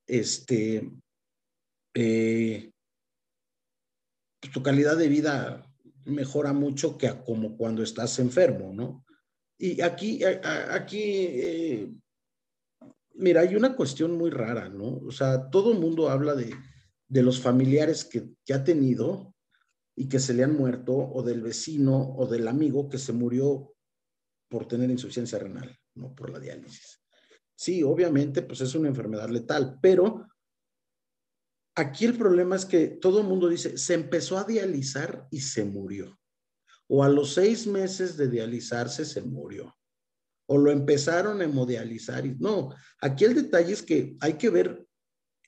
este, 0.07 0.91
eh, 1.95 2.71
pues 4.41 4.53
tu 4.53 4.63
calidad 4.63 4.97
de 4.97 5.09
vida 5.09 5.65
mejora 6.05 6.53
mucho 6.53 6.97
que 6.97 7.13
como 7.27 7.57
cuando 7.57 7.83
estás 7.83 8.19
enfermo, 8.19 8.73
¿no? 8.73 9.05
Y 9.59 9.81
aquí, 9.81 10.23
aquí 10.25 11.03
eh, 11.03 11.93
mira, 13.15 13.41
hay 13.41 13.57
una 13.57 13.75
cuestión 13.75 14.17
muy 14.17 14.31
rara, 14.31 14.69
¿no? 14.69 15.01
O 15.07 15.11
sea, 15.11 15.51
todo 15.51 15.73
el 15.73 15.81
mundo 15.81 16.09
habla 16.09 16.35
de, 16.35 16.55
de 17.09 17.23
los 17.23 17.41
familiares 17.41 18.05
que, 18.05 18.31
que 18.45 18.55
ha 18.55 18.63
tenido 18.63 19.35
y 19.97 20.09
que 20.09 20.21
se 20.21 20.35
le 20.35 20.45
han 20.45 20.57
muerto, 20.57 20.95
o 20.95 21.23
del 21.23 21.43
vecino 21.43 22.15
o 22.17 22.27
del 22.27 22.47
amigo 22.47 22.89
que 22.89 22.99
se 22.99 23.13
murió 23.13 23.75
por 24.49 24.69
tener 24.69 24.91
insuficiencia 24.91 25.39
renal, 25.39 25.77
no 25.95 26.15
por 26.15 26.31
la 26.31 26.39
diálisis. 26.39 27.03
Sí, 27.57 27.83
obviamente, 27.83 28.43
pues 28.43 28.61
es 28.61 28.75
una 28.77 28.89
enfermedad 28.89 29.29
letal, 29.29 29.79
pero 29.83 30.29
aquí 31.75 32.05
el 32.05 32.17
problema 32.17 32.57
es 32.57 32.65
que 32.65 32.87
todo 32.89 33.21
el 33.21 33.27
mundo 33.27 33.49
dice, 33.49 33.77
se 33.77 33.95
empezó 33.95 34.39
a 34.39 34.45
dializar 34.45 35.27
y 35.31 35.41
se 35.41 35.65
murió. 35.65 36.19
O 36.89 37.05
a 37.05 37.09
los 37.09 37.35
seis 37.35 37.67
meses 37.67 38.17
de 38.17 38.29
dializarse 38.29 39.05
se 39.05 39.23
murió. 39.23 39.77
O 40.47 40.57
lo 40.57 40.71
empezaron 40.71 41.41
a 41.41 41.45
hemodializar. 41.45 42.25
Y, 42.25 42.37
no, 42.37 42.75
aquí 43.01 43.25
el 43.25 43.35
detalle 43.35 43.73
es 43.73 43.83
que 43.83 44.17
hay 44.21 44.35
que 44.35 44.49
ver 44.49 44.88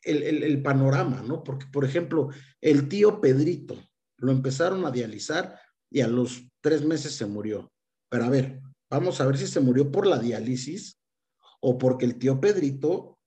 el, 0.02 0.62
panorama, 0.62 1.22
¿no? 1.26 1.42
Porque, 1.42 1.66
por 1.72 1.84
ejemplo, 1.84 2.30
el 2.60 2.88
tío 2.88 3.20
Pedrito 3.20 3.78
lo 4.18 4.32
empezaron 4.32 4.84
a 4.84 4.90
dializar 4.90 5.58
y 5.90 6.00
a 6.00 6.08
los 6.08 6.42
tres 6.60 6.84
meses 6.84 7.14
se 7.14 7.26
murió. 7.26 7.72
Pero 8.08 8.24
a 8.24 8.30
ver, 8.30 8.60
vamos 8.90 9.20
a 9.20 9.26
ver 9.26 9.38
si 9.38 9.46
se 9.46 9.60
murió 9.60 9.90
por 9.90 10.06
la 10.06 10.18
diálisis 10.18 11.00
o 11.60 11.78
porque 11.78 12.06
el 12.06 12.18
tío 12.18 12.40
Pedrito 12.40 13.18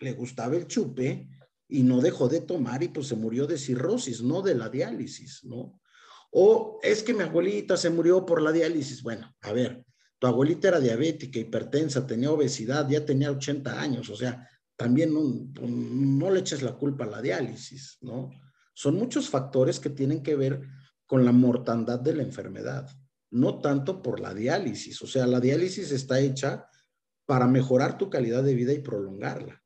le 0.00 0.12
gustaba 0.12 0.56
el 0.56 0.66
chupe 0.66 1.28
y 1.68 1.82
no 1.82 2.00
dejó 2.00 2.28
de 2.28 2.40
tomar 2.40 2.82
y 2.82 2.88
pues 2.88 3.08
se 3.08 3.16
murió 3.16 3.46
de 3.46 3.58
cirrosis, 3.58 4.22
no 4.22 4.42
de 4.42 4.54
la 4.54 4.68
diálisis, 4.68 5.44
¿no? 5.44 5.80
O 6.30 6.78
es 6.82 7.02
que 7.02 7.14
mi 7.14 7.22
abuelita 7.22 7.76
se 7.76 7.90
murió 7.90 8.24
por 8.24 8.42
la 8.42 8.52
diálisis. 8.52 9.02
Bueno, 9.02 9.34
a 9.40 9.52
ver, 9.52 9.84
tu 10.18 10.26
abuelita 10.26 10.68
era 10.68 10.80
diabética, 10.80 11.38
hipertensa, 11.38 12.06
tenía 12.06 12.30
obesidad, 12.30 12.88
ya 12.88 13.04
tenía 13.04 13.30
80 13.30 13.80
años, 13.80 14.08
o 14.10 14.16
sea, 14.16 14.48
también 14.78 15.12
no, 15.12 16.30
le 16.30 16.38
eches 16.38 16.62
la 16.62 16.76
culpa 16.76 17.02
a 17.02 17.08
la 17.08 17.20
diálisis, 17.20 17.98
¿no? 18.00 18.30
Son 18.72 18.94
muchos 18.94 19.28
factores 19.28 19.80
que 19.80 19.90
tienen 19.90 20.22
que 20.22 20.36
ver 20.36 20.62
con 21.04 21.24
la 21.24 21.32
mortandad 21.32 21.98
de 21.98 22.14
la 22.14 22.22
enfermedad, 22.22 22.88
no 23.32 23.60
tanto 23.60 24.00
por 24.00 24.20
la 24.20 24.32
diálisis. 24.32 25.02
O 25.02 25.08
sea, 25.08 25.26
la 25.26 25.40
diálisis 25.40 25.90
está 25.90 26.20
hecha 26.20 26.68
para 27.26 27.48
mejorar 27.48 27.98
tu 27.98 28.08
calidad 28.08 28.44
de 28.44 28.54
vida 28.54 28.72
y 28.72 28.78
prolongarla. 28.78 29.60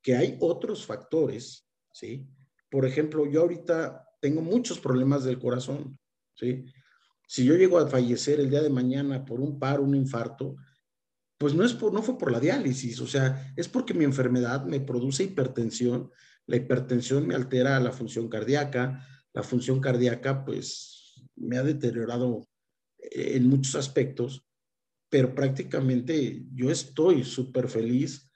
Que 0.00 0.14
hay 0.14 0.36
otros 0.40 0.86
factores, 0.86 1.68
¿sí? 1.92 2.28
Por 2.70 2.86
ejemplo, 2.86 3.26
yo 3.26 3.40
ahorita 3.40 4.08
tengo 4.20 4.42
muchos 4.42 4.78
problemas 4.78 5.24
del 5.24 5.40
corazón, 5.40 5.98
¿sí? 6.36 6.66
Si 7.26 7.44
yo 7.44 7.56
llego 7.56 7.80
a 7.80 7.88
fallecer 7.88 8.38
el 8.38 8.48
día 8.48 8.62
de 8.62 8.70
mañana 8.70 9.24
por 9.24 9.40
un 9.40 9.58
paro, 9.58 9.82
un 9.82 9.96
infarto, 9.96 10.54
pues 11.38 11.54
no, 11.54 11.64
es 11.64 11.74
por, 11.74 11.92
no 11.92 12.02
fue 12.02 12.18
por 12.18 12.32
la 12.32 12.40
diálisis, 12.40 13.00
o 13.00 13.06
sea, 13.06 13.52
es 13.56 13.68
porque 13.68 13.94
mi 13.94 14.04
enfermedad 14.04 14.64
me 14.64 14.80
produce 14.80 15.24
hipertensión, 15.24 16.10
la 16.46 16.56
hipertensión 16.56 17.26
me 17.26 17.34
altera 17.34 17.78
la 17.80 17.92
función 17.92 18.28
cardíaca, 18.28 19.06
la 19.32 19.42
función 19.42 19.80
cardíaca 19.80 20.44
pues 20.44 21.22
me 21.36 21.58
ha 21.58 21.62
deteriorado 21.62 22.48
en 22.98 23.48
muchos 23.48 23.74
aspectos, 23.74 24.46
pero 25.10 25.34
prácticamente 25.34 26.44
yo 26.52 26.70
estoy 26.70 27.24
súper 27.24 27.68
feliz 27.68 28.30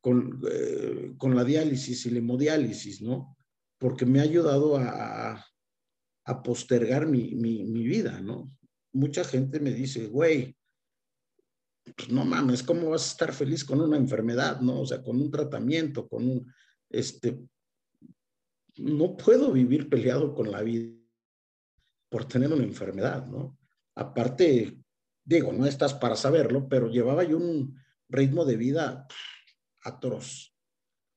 con, 0.00 0.40
eh, 0.50 1.14
con, 1.16 1.34
la 1.34 1.44
diálisis 1.44 2.06
y 2.06 2.10
la 2.10 2.18
hemodiálisis, 2.18 3.00
¿no? 3.00 3.36
Porque 3.78 4.04
me 4.06 4.20
ha 4.20 4.22
ayudado 4.22 4.76
a, 4.76 5.44
a 6.24 6.42
postergar 6.42 7.06
mi, 7.06 7.34
mi, 7.34 7.64
mi, 7.64 7.86
vida, 7.86 8.20
¿no? 8.20 8.50
Mucha 8.92 9.24
gente 9.24 9.60
me 9.60 9.72
dice, 9.72 10.06
güey, 10.06 10.56
pues 11.96 12.08
no 12.10 12.24
mames, 12.24 12.62
¿cómo 12.62 12.90
vas 12.90 13.04
a 13.04 13.10
estar 13.10 13.32
feliz 13.32 13.64
con 13.64 13.80
una 13.80 13.96
enfermedad, 13.96 14.60
no? 14.60 14.80
O 14.80 14.86
sea, 14.86 15.02
con 15.02 15.20
un 15.20 15.30
tratamiento, 15.30 16.08
con 16.08 16.28
un, 16.28 16.52
este, 16.88 17.38
no 18.76 19.16
puedo 19.16 19.52
vivir 19.52 19.88
peleado 19.88 20.34
con 20.34 20.50
la 20.50 20.62
vida 20.62 20.94
por 22.08 22.26
tener 22.26 22.52
una 22.52 22.64
enfermedad, 22.64 23.26
¿no? 23.26 23.58
Aparte, 23.94 24.78
digo, 25.24 25.52
no 25.52 25.66
estás 25.66 25.94
para 25.94 26.16
saberlo, 26.16 26.68
pero 26.68 26.88
llevaba 26.88 27.24
yo 27.24 27.38
un 27.38 27.78
ritmo 28.08 28.44
de 28.44 28.56
vida 28.56 29.06
atroz. 29.82 30.54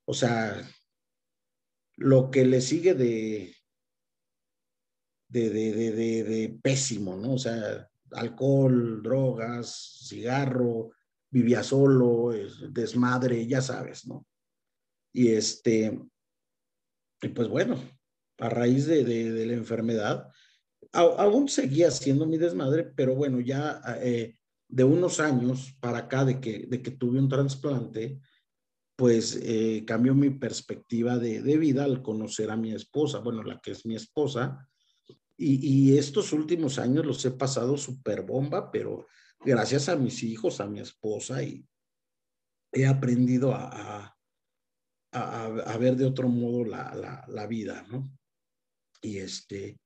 O 0.06 0.14
sea, 0.14 0.62
lo 1.96 2.30
que 2.30 2.46
le 2.46 2.62
sigue 2.62 2.94
de, 2.94 3.56
de, 5.28 5.50
de, 5.50 5.74
de, 5.74 6.24
de, 6.24 6.60
pésimo, 6.62 7.16
¿no? 7.16 7.34
O 7.34 7.38
sea, 7.38 7.87
alcohol, 8.12 9.02
drogas, 9.02 10.06
cigarro, 10.08 10.92
vivía 11.30 11.64
solo, 11.64 12.32
desmadre, 12.70 13.48
ya 13.48 13.62
sabes, 13.62 14.08
¿no? 14.08 14.26
Y 15.14 15.30
este, 15.30 16.00
y 17.22 17.28
pues 17.30 17.48
bueno, 17.48 17.80
a 18.40 18.50
raíz 18.50 18.86
de, 18.86 19.04
de 19.04 19.46
la 19.46 19.54
enfermedad, 19.54 20.30
aún 20.94 21.50
seguía 21.50 21.92
siendo 21.92 22.26
mi 22.26 22.38
desmadre, 22.38 22.84
pero 22.96 23.16
bueno, 23.16 23.40
ya 23.40 23.82
eh, 24.02 24.36
de 24.68 24.84
unos 24.84 25.20
años 25.20 25.76
para 25.80 26.00
acá 26.00 26.26
de 26.26 26.40
que, 26.40 26.66
de 26.68 26.82
que 26.82 26.92
tuve 26.92 27.20
un 27.20 27.30
trasplante, 27.30 28.20
pues 28.96 29.40
eh, 29.42 29.84
cambió 29.86 30.16
mi 30.16 30.32
perspectiva 30.32 31.18
de, 31.18 31.42
de, 31.42 31.58
vida 31.58 31.84
al 31.84 32.02
conocer 32.02 32.50
a 32.50 32.58
mi 32.58 32.74
esposa, 32.74 33.20
bueno, 33.20 33.44
la 33.44 33.60
que 33.60 33.72
es 33.72 33.86
mi 33.86 33.96
esposa. 33.96 34.68
Y, 35.40 35.96
estos 35.98 36.34
últimos 36.34 36.80
años 36.80 37.06
los 37.06 37.24
he 37.26 37.32
pasado 37.32 37.78
súper 37.78 38.24
bomba, 38.24 38.72
pero 38.72 39.06
gracias 39.40 39.88
a 39.88 39.96
mis 39.96 40.24
hijos, 40.24 40.60
a 40.60 40.68
mi 40.68 40.80
esposa, 40.80 41.44
y 41.44 41.64
he 42.72 42.88
aprendido 42.88 43.54
a, 43.54 44.18
a, 45.12 45.78
ver 45.78 45.96
de 45.96 46.06
otro 46.06 46.28
modo 46.28 46.66
la, 46.66 46.94
la, 46.96 47.24
la 47.28 47.46
vida, 47.46 47.86
¿no? 47.90 48.12
Y 49.02 49.18
este, 49.20 49.80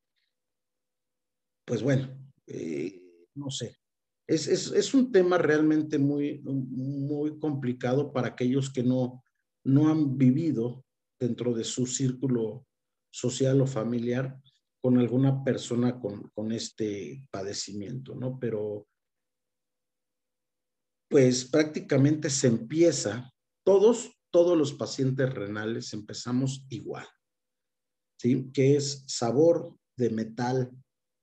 pues 1.65 1.83
bueno, 1.83 2.17
eh, 2.47 3.01
no 3.35 3.51
sé. 3.51 3.75
Es, 4.27 4.47
es, 4.47 4.71
es, 4.71 4.93
un 4.93 5.11
tema 5.11 5.37
realmente 5.37 5.99
muy, 5.99 6.39
muy 6.43 7.37
complicado 7.39 8.13
para 8.13 8.29
aquellos 8.29 8.71
que 8.71 8.83
no, 8.83 9.21
no 9.65 9.89
han 9.89 10.17
vivido 10.17 10.85
dentro 11.19 11.53
de 11.53 11.65
su 11.65 11.85
círculo 11.85 12.65
social 13.09 13.59
o 13.59 13.67
familiar 13.67 14.41
con 14.81 14.97
alguna 14.97 15.43
persona 15.43 15.99
con, 15.99 16.51
este 16.51 17.27
padecimiento, 17.29 18.15
¿no? 18.15 18.39
Pero 18.39 18.87
pues 21.09 21.45
prácticamente 21.45 22.29
se 22.29 22.47
empieza, 22.47 23.31
todos, 23.63 24.17
todos 24.31 24.57
los 24.57 24.73
pacientes 24.73 25.31
renales 25.33 25.93
empezamos 25.93 26.65
igual, 26.69 27.07
¿sí? 28.19 28.49
Que 28.51 28.75
es 28.75 29.03
sabor 29.07 29.77
de 29.97 30.09
metal 30.09 30.71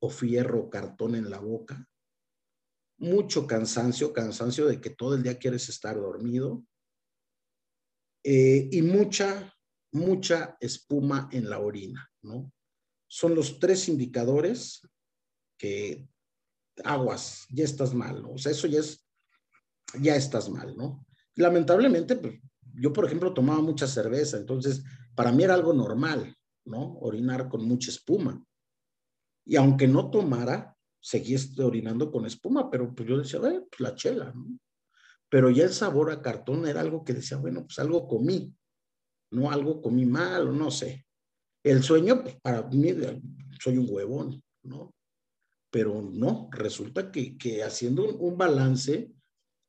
o 0.01 0.09
fierro 0.09 0.61
o 0.61 0.71
cartón 0.71 1.17
en 1.17 1.29
la 1.29 1.41
boca, 1.41 1.85
mucho 2.99 3.47
cansancio, 3.47 4.13
cansancio 4.13 4.67
de 4.67 4.81
que 4.81 4.91
todo 4.91 5.15
el 5.15 5.23
día 5.23 5.39
quieres 5.39 5.69
estar 5.69 5.97
dormido 5.97 6.65
eh, 8.25 8.69
y 8.71 8.83
mucha, 8.83 9.53
mucha 9.93 10.57
espuma 10.61 11.29
en 11.33 11.49
la 11.49 11.59
orina, 11.59 12.09
¿no? 12.23 12.53
Son 13.09 13.35
los 13.35 13.59
tres 13.59 13.89
indicadores 13.89 14.87
que 15.59 16.09
aguas, 16.85 17.47
ya 17.51 17.65
estás 17.65 17.95
mal, 17.95 18.23
¿no? 18.23 18.33
O 18.33 18.39
sea, 18.39 18.53
eso 18.53 18.67
ya 18.69 18.81
es, 18.81 19.05
ya 20.01 20.15
estás 20.15 20.49
mal, 20.49 20.77
¿no? 20.77 21.05
Lamentablemente, 21.35 22.17
pues, 22.17 22.35
yo, 22.75 22.93
por 22.93 23.07
ejemplo, 23.07 23.35
tomaba 23.35 23.61
mucha 23.61 23.87
cerveza, 23.87 24.37
entonces 24.37 24.85
para 25.15 25.33
mí 25.33 25.43
era 25.43 25.55
algo 25.55 25.73
normal, 25.73 26.37
¿no? 26.65 26.99
Orinar 26.99 27.49
con 27.49 27.65
mucha 27.65 27.91
espuma. 27.91 28.45
Y 29.45 29.57
aunque 29.57 29.89
no 29.89 30.11
tomara, 30.11 30.77
seguía 31.01 31.39
orinando 31.59 32.13
con 32.13 32.27
espuma, 32.27 32.71
pero 32.71 32.95
pues 32.95 33.09
yo 33.09 33.19
decía, 33.19 33.41
pues 33.41 33.81
la 33.81 33.95
chela, 33.95 34.33
¿no? 34.33 34.59
Pero 35.31 35.51
ya 35.51 35.65
el 35.65 35.73
sabor 35.73 36.11
a 36.11 36.23
cartón 36.23 36.67
era 36.67 36.81
algo 36.81 37.05
que 37.05 37.15
decía, 37.15 37.37
bueno, 37.37 37.65
pues 37.67 37.79
algo 37.79 38.07
comí, 38.09 38.55
no 39.31 39.51
algo 39.51 39.83
comí 39.83 40.07
mal, 40.07 40.49
o 40.49 40.53
no 40.53 40.71
sé. 40.71 41.07
El 41.65 41.83
sueño, 41.83 42.23
pues 42.23 42.37
para 42.41 42.63
mí, 42.69 42.95
soy 43.61 43.79
un 43.79 43.87
huevón, 43.89 44.43
¿no? 44.63 44.95
Pero 45.71 46.03
no, 46.03 46.49
resulta 46.53 47.11
que, 47.11 47.37
que 47.37 47.63
haciendo 47.63 48.05
un, 48.05 48.17
un 48.19 48.39
balance, 48.39 49.13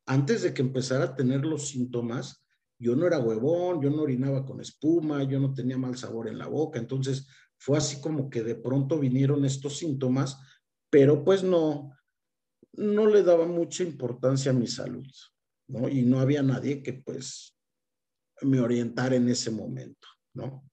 antes 0.05 0.43
de 0.43 0.53
que 0.53 0.61
empezara 0.61 1.05
a 1.05 1.15
tener 1.15 1.45
los 1.45 1.69
síntomas, 1.69 2.45
yo 2.79 2.95
no 2.95 3.05
era 3.05 3.19
huevón, 3.19 3.81
yo 3.81 3.89
no 3.89 4.03
orinaba 4.03 4.45
con 4.45 4.61
espuma, 4.61 5.23
yo 5.23 5.39
no 5.39 5.53
tenía 5.53 5.77
mal 5.77 5.97
sabor 5.97 6.29
en 6.29 6.37
la 6.37 6.47
boca, 6.47 6.79
entonces 6.79 7.27
fue 7.57 7.77
así 7.77 7.99
como 7.99 8.29
que 8.29 8.41
de 8.41 8.55
pronto 8.55 8.97
vinieron 8.97 9.43
estos 9.43 9.77
síntomas, 9.77 10.39
pero 10.89 11.23
pues 11.25 11.43
no, 11.43 11.93
no 12.73 13.07
le 13.07 13.23
daba 13.23 13.45
mucha 13.45 13.83
importancia 13.83 14.51
a 14.51 14.55
mi 14.55 14.67
salud, 14.67 15.07
¿no? 15.67 15.89
Y 15.89 16.03
no 16.03 16.19
había 16.19 16.41
nadie 16.41 16.81
que 16.81 16.93
pues 16.93 17.57
me 18.41 18.61
orientara 18.61 19.15
en 19.15 19.27
ese 19.27 19.51
momento, 19.51 20.07
¿no? 20.33 20.68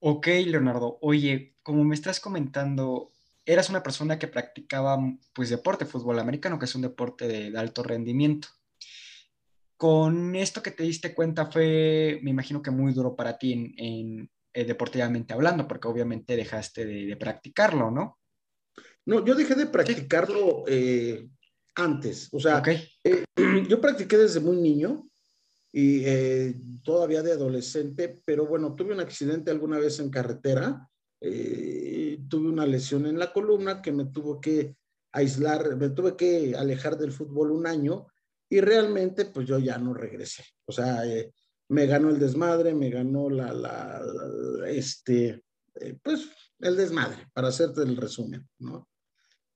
Ok, 0.00 0.26
Leonardo. 0.46 0.98
Oye, 1.02 1.56
como 1.62 1.84
me 1.84 1.94
estás 1.94 2.20
comentando, 2.20 3.12
eras 3.44 3.70
una 3.70 3.82
persona 3.82 4.18
que 4.18 4.28
practicaba 4.28 4.98
pues 5.32 5.50
deporte, 5.50 5.86
fútbol 5.86 6.18
americano, 6.18 6.58
que 6.58 6.66
es 6.66 6.74
un 6.74 6.82
deporte 6.82 7.26
de, 7.26 7.50
de 7.50 7.58
alto 7.58 7.82
rendimiento 7.82 8.48
con 9.78 10.34
esto 10.34 10.60
que 10.60 10.72
te 10.72 10.82
diste 10.82 11.14
cuenta 11.14 11.46
fue, 11.46 12.18
me 12.22 12.30
imagino 12.30 12.60
que 12.60 12.72
muy 12.72 12.92
duro 12.92 13.14
para 13.14 13.38
ti 13.38 13.52
en, 13.52 13.74
en 13.78 14.30
eh, 14.52 14.64
deportivamente 14.64 15.32
hablando, 15.32 15.68
porque 15.68 15.86
obviamente 15.86 16.36
dejaste 16.36 16.84
de, 16.84 17.06
de, 17.06 17.16
practicarlo, 17.16 17.90
¿no? 17.90 18.18
No, 19.06 19.24
yo 19.24 19.36
dejé 19.36 19.54
de 19.54 19.66
practicarlo 19.66 20.64
eh, 20.66 21.28
antes, 21.76 22.28
o 22.32 22.40
sea, 22.40 22.58
okay. 22.58 22.88
eh, 23.04 23.24
yo 23.68 23.80
practiqué 23.80 24.18
desde 24.18 24.40
muy 24.40 24.56
niño 24.56 25.07
y 25.72 26.04
eh, 26.04 26.54
todavía 26.82 27.22
de 27.22 27.32
adolescente, 27.32 28.20
pero 28.24 28.46
bueno, 28.46 28.74
tuve 28.74 28.94
un 28.94 29.00
accidente 29.00 29.50
alguna 29.50 29.78
vez 29.78 30.00
en 30.00 30.10
carretera, 30.10 30.88
eh, 31.20 32.18
tuve 32.28 32.48
una 32.48 32.66
lesión 32.66 33.06
en 33.06 33.18
la 33.18 33.32
columna 33.32 33.82
que 33.82 33.92
me 33.92 34.06
tuvo 34.06 34.40
que 34.40 34.76
aislar, 35.12 35.76
me 35.76 35.90
tuve 35.90 36.16
que 36.16 36.54
alejar 36.56 36.96
del 36.96 37.12
fútbol 37.12 37.50
un 37.50 37.66
año 37.66 38.06
y 38.48 38.60
realmente 38.60 39.26
pues 39.26 39.46
yo 39.46 39.58
ya 39.58 39.78
no 39.78 39.92
regresé. 39.94 40.44
O 40.66 40.72
sea, 40.72 41.06
eh, 41.06 41.32
me 41.68 41.86
ganó 41.86 42.08
el 42.08 42.18
desmadre, 42.18 42.74
me 42.74 42.88
ganó 42.90 43.28
la, 43.28 43.52
la, 43.52 44.00
la 44.02 44.70
este, 44.70 45.42
pues 46.02 46.28
el 46.60 46.76
desmadre, 46.76 47.26
para 47.32 47.48
hacerte 47.48 47.82
el 47.82 47.96
resumen, 47.96 48.48
¿no? 48.58 48.88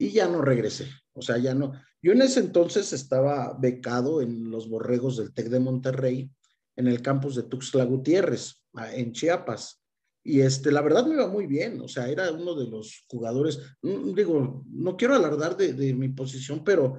Y 0.02 0.10
ya 0.10 0.26
no 0.26 0.42
regresé, 0.42 0.88
o 1.12 1.22
sea, 1.22 1.38
ya 1.38 1.54
no. 1.54 1.74
Yo 2.02 2.10
en 2.10 2.22
ese 2.22 2.40
entonces 2.40 2.92
estaba 2.92 3.56
becado 3.56 4.20
en 4.20 4.50
los 4.50 4.68
borregos 4.68 5.16
del 5.16 5.32
TEC 5.32 5.46
de 5.48 5.60
Monterrey, 5.60 6.28
en 6.74 6.88
el 6.88 7.00
campus 7.02 7.36
de 7.36 7.44
Tuxtla 7.44 7.84
Gutiérrez, 7.84 8.64
en 8.94 9.12
Chiapas. 9.12 9.80
Y 10.24 10.40
este, 10.40 10.72
la 10.72 10.82
verdad 10.82 11.06
me 11.06 11.14
iba 11.14 11.28
muy 11.28 11.46
bien, 11.46 11.80
o 11.80 11.86
sea, 11.86 12.08
era 12.08 12.32
uno 12.32 12.56
de 12.56 12.68
los 12.68 13.04
jugadores, 13.06 13.60
mm, 13.82 14.12
digo, 14.12 14.64
no 14.66 14.96
quiero 14.96 15.14
alardar 15.14 15.56
de, 15.56 15.94
mi 15.94 16.08
posición, 16.08 16.64
pero 16.64 16.98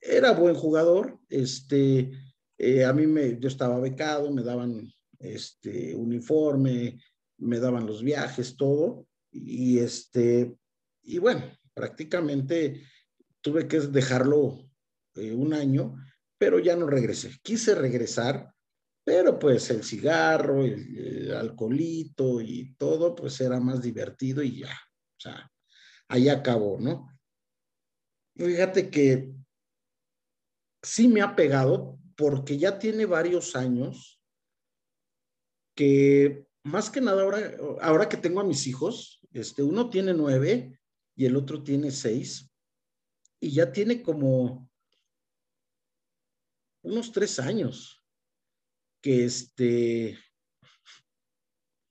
era 0.00 0.30
buen 0.30 0.54
jugador, 0.54 1.18
este, 1.28 2.12
eh, 2.58 2.84
a 2.84 2.92
mí 2.92 3.08
me, 3.08 3.40
yo 3.40 3.48
estaba 3.48 3.80
becado, 3.80 4.30
me 4.30 4.44
daban 4.44 4.88
este 5.18 5.96
uniforme, 5.96 7.00
me 7.38 7.58
daban 7.58 7.86
los 7.86 8.04
viajes, 8.04 8.56
todo, 8.56 9.08
y 9.32 9.80
este, 9.80 10.56
y 11.02 11.18
bueno, 11.18 11.42
prácticamente 11.76 12.88
tuve 13.42 13.68
que 13.68 13.80
dejarlo 13.80 14.70
eh, 15.14 15.32
un 15.32 15.52
año, 15.52 15.94
pero 16.38 16.58
ya 16.58 16.74
no 16.74 16.86
regresé. 16.86 17.38
Quise 17.42 17.74
regresar, 17.74 18.50
pero 19.04 19.38
pues 19.38 19.68
el 19.70 19.84
cigarro, 19.84 20.64
el, 20.64 20.96
el, 20.98 21.34
alcoholito 21.34 22.40
y 22.40 22.74
todo, 22.76 23.14
pues 23.14 23.38
era 23.42 23.60
más 23.60 23.82
divertido 23.82 24.42
y 24.42 24.60
ya, 24.60 24.72
o 24.72 25.20
sea, 25.20 25.52
ahí 26.08 26.30
acabó, 26.30 26.80
¿no? 26.80 27.08
Fíjate 28.36 28.90
que 28.90 29.34
sí 30.82 31.08
me 31.08 31.20
ha 31.20 31.36
pegado 31.36 31.98
porque 32.16 32.56
ya 32.56 32.78
tiene 32.78 33.04
varios 33.04 33.54
años 33.54 34.22
que 35.76 36.46
más 36.64 36.88
que 36.88 37.02
nada 37.02 37.22
ahora, 37.22 37.54
ahora 37.82 38.08
que 38.08 38.16
tengo 38.16 38.40
a 38.40 38.44
mis 38.44 38.66
hijos, 38.66 39.20
este, 39.32 39.62
uno 39.62 39.90
tiene 39.90 40.14
nueve 40.14 40.80
y 41.16 41.24
el 41.24 41.34
otro 41.36 41.62
tiene 41.62 41.90
seis 41.90 42.52
y 43.40 43.50
ya 43.52 43.72
tiene 43.72 44.02
como 44.02 44.70
unos 46.82 47.10
tres 47.10 47.40
años 47.40 48.04
que 49.02 49.24
este, 49.24 50.18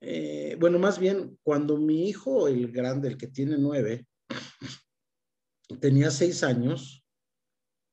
eh, 0.00 0.56
bueno, 0.58 0.78
más 0.78 0.98
bien 0.98 1.38
cuando 1.42 1.76
mi 1.76 2.08
hijo, 2.08 2.48
el 2.48 2.70
grande, 2.70 3.08
el 3.08 3.16
que 3.16 3.26
tiene 3.26 3.56
nueve, 3.58 4.06
tenía 5.80 6.10
seis 6.10 6.42
años, 6.42 7.04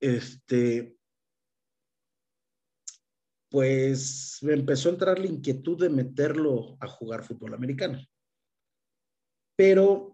este, 0.02 0.98
pues 3.50 4.40
me 4.42 4.54
empezó 4.54 4.90
a 4.90 4.94
entrar 4.94 5.20
la 5.20 5.28
inquietud 5.28 5.80
de 5.80 5.90
meterlo 5.90 6.76
a 6.80 6.88
jugar 6.88 7.24
fútbol 7.24 7.54
americano. 7.54 8.00
Pero, 9.56 10.13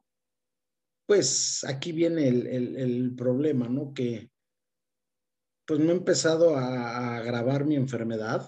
pues 1.10 1.64
aquí 1.68 1.92
viene 1.92 2.28
el, 2.28 3.16
problema, 3.18 3.68
¿no? 3.68 3.96
Que 3.96 4.30
pues 5.66 5.80
me 5.80 5.90
ha 5.90 5.96
empezado 5.96 6.56
a, 6.56 6.68
a 6.68 7.18
agravar 7.18 7.66
mi 7.66 7.76
enfermedad 7.76 8.48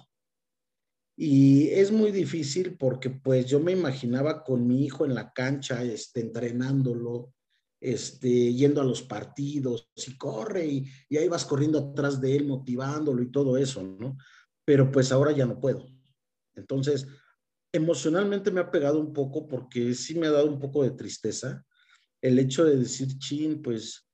y 1.17 1.69
es 1.69 1.91
muy 1.91 2.11
difícil 2.11 2.77
porque 2.77 3.09
pues 3.09 3.47
yo 3.47 3.59
me 3.59 3.71
imaginaba 3.71 4.43
con 4.43 4.67
mi 4.67 4.85
hijo 4.85 5.05
en 5.05 5.15
la 5.15 5.33
cancha, 5.33 5.83
este, 5.83 6.21
entrenándolo, 6.21 7.33
este, 7.79 8.53
yendo 8.53 8.79
a 8.79 8.85
los 8.85 9.01
partidos 9.01 9.89
y 9.95 10.15
corre 10.15 10.67
y, 10.67 10.85
y 11.09 11.17
ahí 11.17 11.27
vas 11.27 11.45
corriendo 11.45 11.79
atrás 11.79 12.21
de 12.21 12.35
él, 12.35 12.45
motivándolo 12.45 13.23
y 13.23 13.31
todo 13.31 13.57
eso, 13.57 13.81
¿no? 13.81 14.17
Pero 14.63 14.91
pues 14.91 15.11
ahora 15.11 15.31
ya 15.31 15.47
no 15.47 15.59
puedo. 15.59 15.87
Entonces, 16.53 17.07
emocionalmente 17.73 18.51
me 18.51 18.61
ha 18.61 18.69
pegado 18.69 18.99
un 18.99 19.13
poco 19.13 19.47
porque 19.47 19.95
sí 19.95 20.13
me 20.13 20.27
ha 20.27 20.31
dado 20.31 20.45
un 20.45 20.59
poco 20.59 20.83
de 20.83 20.91
tristeza 20.91 21.65
el 22.21 22.39
hecho 22.39 22.63
de 22.65 22.77
decir, 22.77 23.17
chin, 23.17 23.61
pues 23.61 24.07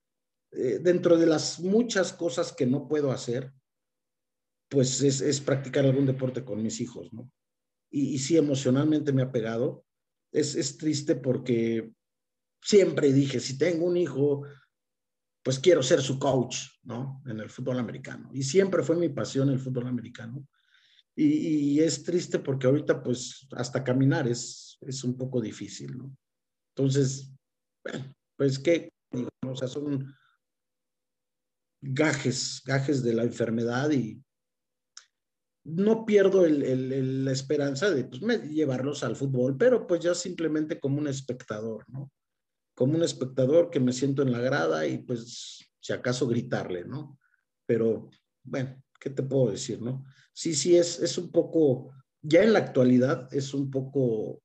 eh, 0.51 0.79
dentro 0.81 1.17
de 1.17 1.25
las 1.25 1.59
muchas 1.59 2.13
cosas 2.13 2.53
que 2.53 2.65
no 2.65 2.87
puedo 2.87 3.11
hacer, 3.11 3.53
pues 4.69 5.01
es, 5.01 5.41
practicar 5.41 5.85
algún 5.85 6.05
deporte 6.05 6.43
con 6.43 6.61
mis 6.61 6.81
hijos, 6.81 7.11
¿no? 7.13 7.31
Y, 7.89 8.15
y 8.15 8.19
sí, 8.19 8.37
emocionalmente 8.37 9.13
me 9.13 9.21
ha 9.21 9.31
pegado. 9.31 9.85
Es, 10.31 10.55
es, 10.55 10.77
triste 10.77 11.15
porque 11.15 11.91
siempre 12.61 13.13
dije, 13.13 13.39
si 13.39 13.57
tengo 13.57 13.85
un 13.85 13.95
hijo, 13.95 14.43
pues 15.43 15.59
quiero 15.59 15.81
ser 15.81 16.01
su 16.01 16.19
coach, 16.19 16.57
¿no? 16.83 17.21
En 17.25 17.39
el 17.39 17.49
fútbol 17.49 17.79
americano. 17.79 18.29
Y 18.33 18.43
siempre 18.43 18.83
fue 18.83 18.97
mi 18.97 19.09
pasión 19.09 19.49
el 19.49 19.59
fútbol 19.59 19.87
americano. 19.87 20.45
Y, 21.15 21.25
y 21.25 21.79
es 21.79 22.03
triste 22.03 22.39
porque 22.39 22.67
ahorita, 22.67 23.01
pues, 23.01 23.47
hasta 23.51 23.83
caminar 23.83 24.27
es, 24.27 24.77
es 24.81 25.03
un 25.03 25.17
poco 25.17 25.39
difícil, 25.41 25.97
¿no? 25.97 26.15
Entonces, 26.75 27.31
bueno, 27.91 28.13
pues. 28.35 28.61
Digo, 29.11 29.29
o 29.45 29.55
sea, 29.55 29.67
son 29.67 30.13
gajes, 31.81 32.61
gajes 32.65 33.03
de 33.03 33.13
la 33.13 33.23
enfermedad 33.23 33.89
y 33.91 34.21
no 35.63 36.05
pierdo 36.05 36.45
el, 36.45 37.25
la 37.25 37.31
esperanza 37.31 37.89
de 37.91 38.05
pues, 38.05 38.43
llevarlos 38.43 39.03
al 39.03 39.15
fútbol, 39.15 39.57
pero 39.57 39.85
pues 39.85 40.01
ya 40.01 40.15
simplemente 40.15 40.79
como 40.79 40.97
un 40.97 41.07
espectador, 41.07 41.83
¿no? 41.89 42.11
Como 42.73 42.95
un 42.95 43.03
espectador 43.03 43.69
que 43.69 43.79
me 43.79 43.91
siento 43.91 44.21
en 44.21 44.31
la 44.31 44.39
grada 44.39 44.87
y 44.87 44.99
pues 44.99 45.59
si 45.79 45.93
acaso 45.93 46.27
gritarle, 46.27 46.85
¿no? 46.85 47.19
Pero 47.65 48.09
bueno, 48.43 48.81
¿qué 48.99 49.09
te 49.09 49.23
puedo 49.23 49.51
decir, 49.51 49.81
no? 49.81 50.05
Sí, 50.33 50.53
sí, 50.53 50.77
es, 50.77 50.99
es 50.99 51.17
un 51.17 51.31
poco, 51.31 51.91
ya 52.21 52.43
en 52.43 52.53
la 52.53 52.59
actualidad 52.59 53.27
es 53.33 53.53
un 53.53 53.69
poco 53.69 54.41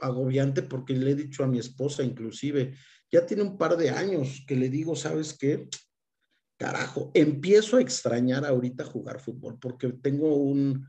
agobiante 0.00 0.62
porque 0.62 0.94
le 0.94 1.12
he 1.12 1.14
dicho 1.14 1.44
a 1.44 1.46
mi 1.46 1.58
esposa 1.58 2.02
inclusive, 2.02 2.74
ya 3.10 3.26
tiene 3.26 3.42
un 3.42 3.58
par 3.58 3.76
de 3.76 3.90
años 3.90 4.44
que 4.46 4.56
le 4.56 4.68
digo, 4.68 4.96
¿sabes 4.96 5.36
qué? 5.38 5.68
carajo, 6.60 7.10
empiezo 7.14 7.78
a 7.78 7.80
extrañar 7.80 8.44
ahorita 8.44 8.84
jugar 8.84 9.18
fútbol 9.18 9.58
porque 9.58 9.88
tengo 9.94 10.36
un, 10.36 10.86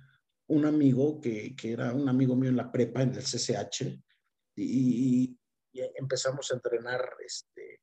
un 0.47 0.65
amigo 0.65 1.21
que, 1.21 1.55
que, 1.55 1.71
era 1.71 1.93
un 1.93 2.09
amigo 2.09 2.35
mío 2.35 2.49
en 2.49 2.57
la 2.57 2.69
prepa, 2.69 3.01
en 3.01 3.15
el 3.15 3.23
CCH, 3.23 3.97
y, 4.57 5.37
empezamos 5.73 6.51
a 6.51 6.55
entrenar 6.55 7.01
este, 7.25 7.79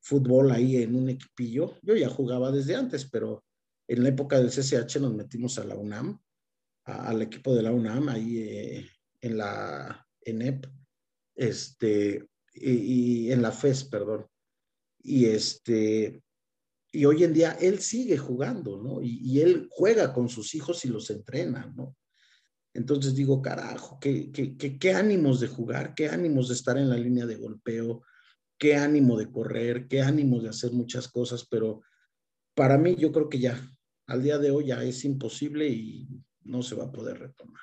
fútbol 0.00 0.52
ahí 0.52 0.76
en 0.76 0.94
un 0.94 1.08
equipillo. 1.08 1.74
Yo 1.82 1.96
ya 1.96 2.08
jugaba 2.08 2.52
desde 2.52 2.76
antes, 2.76 3.10
pero 3.10 3.44
en 3.88 4.04
la 4.04 4.10
época 4.10 4.38
del 4.38 4.50
CCH 4.50 5.00
nos 5.00 5.12
metimos 5.12 5.58
a 5.58 5.64
la 5.64 5.74
UNAM, 5.74 6.20
al 6.84 7.22
equipo 7.22 7.52
de 7.56 7.62
la 7.64 7.72
UNAM, 7.72 8.08
ahí 8.08 8.38
eh, 8.38 8.90
en 9.20 9.38
la 9.38 10.05
ENEP, 10.26 10.66
este, 11.34 12.28
y, 12.52 13.30
en 13.30 13.42
la 13.42 13.52
FES, 13.52 13.84
perdón. 13.84 14.26
Y 15.02 15.26
este, 15.26 16.22
y 16.92 17.04
hoy 17.04 17.24
en 17.24 17.32
día 17.32 17.52
él 17.60 17.78
sigue 17.80 18.16
jugando, 18.16 18.82
¿no? 18.82 19.00
Y, 19.02 19.40
él 19.40 19.68
juega 19.70 20.12
con 20.12 20.28
sus 20.28 20.54
hijos 20.54 20.84
y 20.84 20.88
los 20.88 21.10
entrena, 21.10 21.72
¿no? 21.76 21.96
Entonces 22.74 23.14
digo, 23.14 23.40
carajo, 23.40 23.98
qué, 24.00 24.30
qué, 24.30 24.56
qué, 24.56 24.78
qué 24.78 24.92
ánimos 24.92 25.40
de 25.40 25.48
jugar, 25.48 25.94
qué 25.94 26.08
ánimos 26.08 26.48
de 26.48 26.54
estar 26.54 26.76
en 26.76 26.90
la 26.90 26.96
línea 26.96 27.24
de 27.24 27.36
golpeo, 27.36 28.02
qué 28.58 28.76
ánimo 28.76 29.16
de 29.16 29.30
correr, 29.30 29.88
qué 29.88 30.02
ánimo 30.02 30.40
de 30.40 30.50
hacer 30.50 30.72
muchas 30.72 31.08
cosas, 31.08 31.46
pero 31.48 31.82
para 32.54 32.78
mí 32.78 32.96
yo 32.96 33.12
creo 33.12 33.28
que 33.28 33.38
ya, 33.38 33.60
al 34.06 34.22
día 34.22 34.38
de 34.38 34.50
hoy 34.50 34.66
ya 34.66 34.82
es 34.82 35.04
imposible 35.04 35.68
y 35.68 36.08
no 36.42 36.62
se 36.62 36.74
va 36.74 36.84
a 36.84 36.92
poder 36.92 37.18
retomar. 37.18 37.60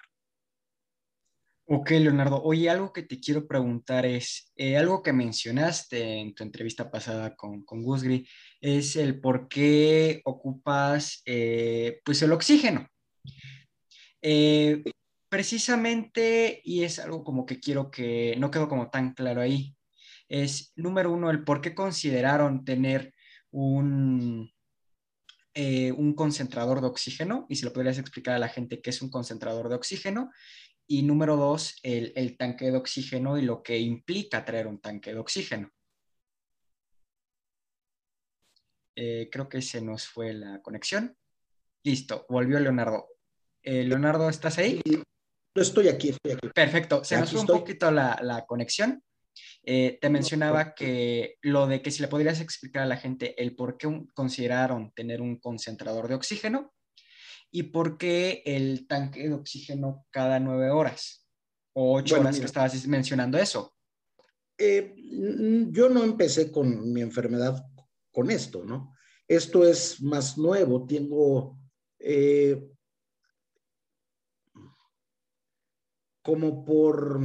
Ok, 1.66 1.92
Leonardo. 1.92 2.44
Oye, 2.44 2.70
algo 2.70 2.92
que 2.92 3.04
te 3.04 3.22
quiero 3.22 3.48
preguntar 3.48 4.06
es, 4.06 4.52
eh, 4.58 4.76
algo 4.76 5.02
que 5.02 5.14
mencionaste 5.14 6.20
en 6.20 6.36
tu 6.36 6.44
entrevista 6.44 6.92
pasada 6.92 7.36
con, 7.38 7.64
con 7.64 7.82
Gusgri, 7.82 8.28
es 8.60 8.98
el 8.98 9.22
por 9.22 9.48
qué 9.48 10.22
ocupas 10.26 11.22
eh, 11.26 12.02
pues 12.04 12.22
el 12.22 12.34
oxígeno. 12.34 12.86
Eh, 14.22 14.84
precisamente, 15.30 16.62
y 16.66 16.84
es 16.84 17.00
algo 17.00 17.24
como 17.24 17.46
que 17.46 17.62
quiero 17.62 17.90
que 17.90 18.36
no 18.38 18.52
quedó 18.52 18.68
como 18.68 18.90
tan 18.90 19.14
claro 19.14 19.40
ahí, 19.40 19.74
es 20.28 20.74
número 20.76 21.14
uno, 21.14 21.32
el 21.32 21.46
por 21.46 21.62
qué 21.62 21.74
consideraron 21.74 22.66
tener 22.66 23.14
un, 23.52 24.52
un 25.56 26.14
concentrador 26.14 26.82
de 26.82 26.88
oxígeno, 26.88 27.46
y 27.50 27.56
si 27.56 27.66
lo 27.66 27.72
podrías 27.72 28.00
explicar 28.00 28.36
a 28.36 28.40
la 28.40 28.50
gente 28.50 28.82
qué 28.82 28.90
es 28.90 29.02
un 29.02 29.10
concentrador 29.10 29.70
de 29.70 29.76
oxígeno, 29.76 30.30
y 30.88 31.04
número 31.04 31.38
dos, 31.38 31.80
el, 31.84 32.38
tanque 32.38 32.66
de 32.66 32.78
oxígeno 32.78 33.38
y 33.38 33.42
lo 33.42 33.64
que 33.64 33.78
implica 33.80 34.46
traer 34.46 34.68
un 34.68 34.80
tanque 34.80 35.14
de 35.14 35.20
oxígeno. 35.20 35.72
Eh, 38.96 39.30
creo 39.32 39.50
que 39.50 39.62
se 39.62 39.82
nos 39.82 40.08
fue 40.08 40.34
la 40.34 40.62
conexión. 40.62 41.18
Listo, 41.84 42.26
volvió 42.30 42.60
Leonardo. 42.60 43.08
Eh, 43.64 43.84
Leonardo, 43.84 44.30
¿estás 44.30 44.58
ahí? 44.58 44.82
estoy 45.56 45.88
aquí, 45.88 46.10
estoy 46.10 46.34
aquí. 46.34 46.50
Perfecto, 46.50 47.04
se 47.04 47.18
nos 47.18 47.32
fue 47.32 47.42
un 47.42 47.48
poquito 47.48 47.90
la, 47.92 48.46
conexión. 48.48 49.04
Eh, 49.64 49.98
te 50.00 50.10
mencionaba 50.10 50.76
que 50.76 51.38
lo 51.42 51.66
de 51.66 51.82
que 51.82 51.90
si 51.90 52.02
le 52.02 52.08
podrías 52.08 52.40
explicar 52.40 52.84
a 52.84 52.88
la 52.88 52.98
gente 52.98 53.42
el 53.42 53.56
por 53.56 53.78
qué 53.78 54.06
consideraron 54.14 54.92
tener 54.92 55.22
un 55.22 55.40
concentrador 55.40 56.08
de 56.08 56.16
oxígeno 56.16 56.72
y 57.56 57.64
por 57.64 58.00
qué 58.00 58.42
el 58.48 58.88
tanque 58.88 59.30
de 59.30 59.36
oxígeno 59.36 60.08
cada 60.10 60.40
nueve 60.40 60.72
horas 60.72 61.30
o 61.74 61.98
ocho 61.98 62.20
horas 62.20 62.40
que 62.40 62.46
estabas 62.46 62.88
mencionando 62.88 63.38
eso. 63.38 63.76
Eh, 64.58 64.96
yo 65.70 65.88
no 65.88 66.04
empecé 66.04 66.52
con 66.52 66.92
mi 66.92 67.02
enfermedad 67.02 67.64
con 68.12 68.32
esto, 68.32 68.64
¿no? 68.64 68.96
Esto 69.28 69.68
es 69.68 70.02
más 70.02 70.36
nuevo. 70.36 70.88
Tengo 70.88 71.60
eh, 72.00 72.60
como 76.24 76.66
por 76.66 77.22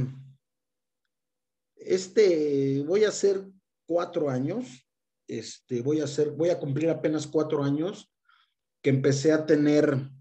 este, 1.75 2.83
voy 2.83 3.03
a 3.03 3.09
hacer 3.09 3.43
cuatro 3.87 4.29
años, 4.29 4.87
este, 5.27 5.81
voy 5.81 6.01
a 6.01 6.03
hacer, 6.03 6.29
voy 6.29 6.49
a 6.49 6.59
cumplir 6.59 6.91
apenas 6.91 7.25
cuatro 7.25 7.63
años 7.63 8.13
que 8.83 8.91
empecé 8.91 9.31
a 9.31 9.47
tener 9.47 10.11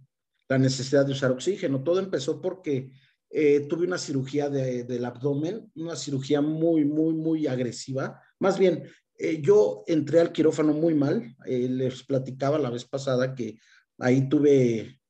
la 0.48 0.58
necesidad 0.58 1.04
de 1.06 1.12
usar 1.12 1.30
oxígeno. 1.30 1.82
Todo 1.82 2.00
empezó 2.00 2.40
porque 2.40 2.90
eh, 3.30 3.66
tuve 3.68 3.86
una 3.86 3.98
cirugía 3.98 4.48
del 4.48 5.04
abdomen, 5.04 5.70
una 5.74 5.96
cirugía 5.96 6.40
muy, 6.40 6.84
muy, 6.84 7.14
muy 7.14 7.46
agresiva. 7.46 8.22
Más 8.38 8.58
bien, 8.58 8.84
eh, 9.18 9.40
yo 9.40 9.84
entré 9.86 10.20
al 10.20 10.32
quirófano 10.32 10.72
muy 10.72 10.94
mal. 10.94 11.36
Eh, 11.46 11.68
les 11.68 12.02
platicaba 12.04 12.58
la 12.58 12.70
vez 12.70 12.84
pasada 12.84 13.34
que 13.34 13.58
ahí 13.98 14.28
tuve, 14.28 15.00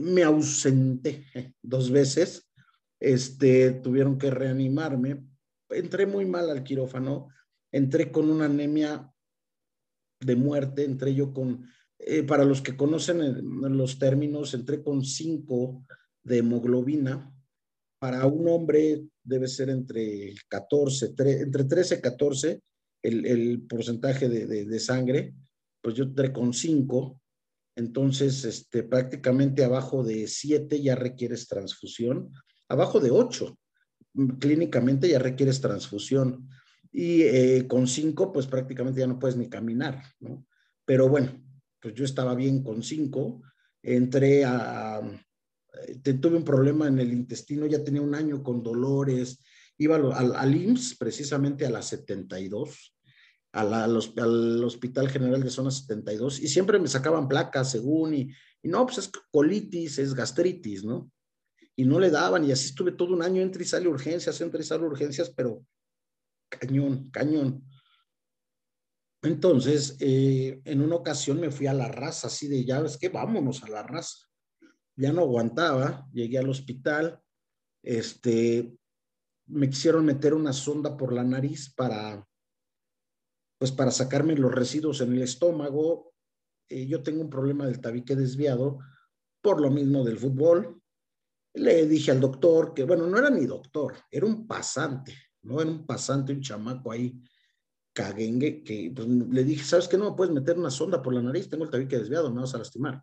me 0.00 0.22
ausenté 0.22 1.54
dos 1.62 1.90
veces. 1.90 2.50
Este, 2.98 3.72
tuvieron 3.72 4.18
que 4.18 4.30
reanimarme. 4.30 5.24
Entré 5.70 6.06
muy 6.06 6.26
mal 6.26 6.50
al 6.50 6.62
quirófano 6.62 7.28
entré 7.72 8.10
con 8.10 8.30
una 8.30 8.46
anemia 8.46 9.12
de 10.20 10.36
muerte, 10.36 10.84
entré 10.84 11.14
yo 11.14 11.32
con, 11.32 11.68
eh, 12.06 12.22
para 12.22 12.44
los 12.44 12.62
que 12.62 12.76
conocen 12.76 13.18
los 13.76 13.98
términos, 13.98 14.54
entré 14.54 14.82
con 14.82 15.04
5 15.04 15.84
de 16.24 16.38
hemoglobina. 16.38 17.32
Para 17.98 18.26
un 18.26 18.48
hombre 18.48 19.04
debe 19.22 19.46
ser 19.46 19.68
entre 19.68 20.34
14, 20.48 21.14
entre 21.16 21.64
13 21.64 21.94
y 21.96 22.00
14 22.00 22.62
el, 23.02 23.62
porcentaje 23.68 24.28
de, 24.28 24.80
sangre, 24.80 25.34
pues 25.82 25.94
yo 25.94 26.04
entré 26.04 26.32
con 26.32 26.52
5, 26.52 27.20
entonces 27.76 28.44
este, 28.44 28.82
prácticamente 28.82 29.64
abajo 29.64 30.02
de 30.02 30.26
7 30.26 30.80
ya 30.82 30.94
requieres 30.94 31.46
transfusión, 31.48 32.32
abajo 32.68 33.00
de 33.00 33.10
8 33.10 33.56
clínicamente 34.38 35.08
ya 35.08 35.18
requieres 35.18 35.60
transfusión 35.60 36.48
y 36.92 37.22
eh, 37.22 37.66
con 37.68 37.86
5 37.86 38.32
pues 38.32 38.46
prácticamente 38.46 39.00
ya 39.00 39.06
no 39.06 39.18
puedes 39.18 39.36
ni 39.36 39.48
caminar, 39.48 40.02
¿no? 40.18 40.46
Pero 40.84 41.08
bueno, 41.08 41.30
pues 41.80 41.94
yo 41.94 42.04
estaba 42.04 42.34
bien 42.34 42.62
con 42.62 42.82
5, 42.82 43.42
entré 43.82 44.44
a, 44.44 45.00
tuve 46.20 46.36
un 46.36 46.44
problema 46.44 46.88
en 46.88 46.98
el 46.98 47.12
intestino, 47.12 47.66
ya 47.66 47.82
tenía 47.82 48.02
un 48.02 48.14
año 48.14 48.42
con 48.42 48.62
dolores, 48.62 49.40
iba 49.78 49.96
al, 49.96 50.54
IMSS 50.54 50.96
precisamente 50.96 51.64
a 51.66 51.70
las 51.70 51.86
72, 51.88 52.94
al, 53.52 53.96
Hospital 54.64 55.08
General 55.08 55.42
de 55.42 55.50
Zona 55.50 55.70
72, 55.70 56.40
y 56.40 56.48
siempre 56.48 56.78
me 56.78 56.88
sacaban 56.88 57.28
placas 57.28 57.70
según, 57.70 58.14
y, 58.14 58.30
y, 58.62 58.68
no, 58.68 58.84
pues 58.84 58.98
es 58.98 59.10
colitis, 59.30 59.98
es 59.98 60.14
gastritis, 60.14 60.84
¿no? 60.84 61.10
Y 61.76 61.84
no 61.84 61.98
le 61.98 62.10
daban, 62.10 62.44
y 62.44 62.52
así 62.52 62.66
estuve 62.66 62.92
todo 62.92 63.14
un 63.14 63.22
año, 63.22 63.40
entre 63.40 63.62
y 63.62 63.66
sale 63.66 63.88
urgencias, 63.88 64.38
entre 64.40 64.60
y 64.60 64.64
sale 64.64 64.84
urgencias, 64.84 65.30
pero 65.30 65.64
cañón, 66.50 67.10
cañón. 67.10 67.64
Entonces, 69.22 69.96
eh, 70.00 70.62
en 70.64 70.80
una 70.80 70.96
ocasión 70.96 71.40
me 71.40 71.50
fui 71.50 71.66
a 71.66 71.74
la 71.74 71.88
raza, 71.88 72.28
así 72.28 72.48
de, 72.48 72.64
ya 72.64 72.80
ves 72.80 72.96
que 72.96 73.10
vámonos 73.10 73.62
a 73.62 73.68
la 73.68 73.82
raza. 73.82 74.26
Ya 74.96 75.12
no 75.12 75.22
aguantaba, 75.22 76.08
llegué 76.12 76.38
al 76.38 76.48
hospital, 76.48 77.20
este, 77.82 78.76
me 79.46 79.68
quisieron 79.68 80.04
meter 80.04 80.34
una 80.34 80.52
sonda 80.52 80.96
por 80.96 81.12
la 81.12 81.24
nariz 81.24 81.72
para, 81.74 82.26
pues 83.58 83.72
para 83.72 83.90
sacarme 83.90 84.36
los 84.36 84.52
residuos 84.54 85.00
en 85.00 85.12
el 85.12 85.22
estómago. 85.22 86.14
Eh, 86.68 86.86
yo 86.86 87.02
tengo 87.02 87.20
un 87.20 87.30
problema 87.30 87.66
del 87.66 87.80
tabique 87.80 88.16
desviado 88.16 88.78
por 89.42 89.60
lo 89.60 89.70
mismo 89.70 90.04
del 90.04 90.18
fútbol. 90.18 90.80
Le 91.54 91.86
dije 91.86 92.10
al 92.10 92.20
doctor 92.20 92.72
que, 92.72 92.84
bueno, 92.84 93.06
no 93.06 93.18
era 93.18 93.28
ni 93.28 93.44
doctor, 93.44 93.96
era 94.10 94.24
un 94.24 94.46
pasante, 94.46 95.14
no 95.42 95.60
era 95.60 95.70
un 95.70 95.84
pasante, 95.84 96.32
un 96.32 96.40
chamaco 96.40 96.92
ahí 96.92 97.20
caguengue, 97.92 98.62
que 98.62 98.92
pues, 98.94 99.06
le 99.08 99.44
dije, 99.44 99.64
¿sabes 99.64 99.88
qué? 99.88 99.98
No 99.98 100.10
me 100.10 100.16
puedes 100.16 100.32
meter 100.32 100.58
una 100.58 100.70
sonda 100.70 101.02
por 101.02 101.14
la 101.14 101.22
nariz, 101.22 101.48
tengo 101.48 101.64
el 101.64 101.70
tabique 101.70 101.98
desviado, 101.98 102.32
me 102.32 102.40
vas 102.40 102.54
a 102.54 102.58
lastimar. 102.58 103.02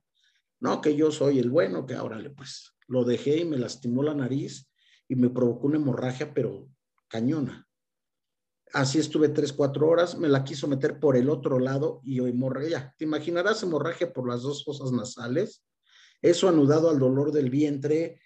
No, 0.59 0.81
que 0.81 0.95
yo 0.95 1.11
soy 1.11 1.39
el 1.39 1.49
bueno, 1.49 1.85
que 1.85 1.93
ahora 1.93 2.17
le 2.17 2.29
pues 2.29 2.73
lo 2.87 3.03
dejé 3.03 3.37
y 3.37 3.45
me 3.45 3.57
lastimó 3.57 4.01
la 4.01 4.13
nariz 4.13 4.69
y 5.07 5.15
me 5.15 5.29
provocó 5.29 5.67
una 5.67 5.77
hemorragia, 5.77 6.33
pero 6.33 6.67
cañona. 7.07 7.67
Así 8.73 8.99
estuve 8.99 9.29
tres, 9.29 9.53
cuatro 9.53 9.87
horas, 9.87 10.17
me 10.17 10.27
la 10.27 10.43
quiso 10.43 10.67
meter 10.67 10.99
por 10.99 11.15
el 11.15 11.29
otro 11.29 11.59
lado 11.59 12.01
y 12.03 12.19
hemorragia. 12.19 12.93
¿Te 12.97 13.05
imaginarás 13.05 13.63
hemorragia 13.63 14.11
por 14.11 14.27
las 14.27 14.41
dos 14.41 14.65
fosas 14.65 14.91
nasales? 14.91 15.63
Eso 16.21 16.49
anudado 16.49 16.89
al 16.89 16.99
dolor 16.99 17.31
del 17.31 17.49
vientre, 17.49 18.19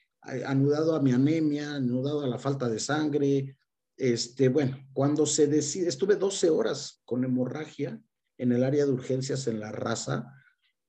anudado 0.46 0.96
a 0.96 1.02
mi 1.02 1.12
anemia, 1.12 1.76
anudado 1.76 2.22
a 2.22 2.28
la 2.28 2.40
falta 2.40 2.70
de 2.70 2.80
sangre, 2.80 3.56
este, 4.02 4.50
bueno, 4.50 4.80
cuando 4.94 5.28
se 5.28 5.46
decide, 5.46 5.88
estuve 5.88 6.16
12 6.16 6.50
horas 6.50 7.04
con 7.06 7.24
hemorragia 7.24 8.02
en 8.40 8.52
el 8.52 8.64
área 8.64 8.84
de 8.88 8.92
urgencias 8.92 9.46
en 9.46 9.60
la 9.60 9.72
raza 9.72 10.34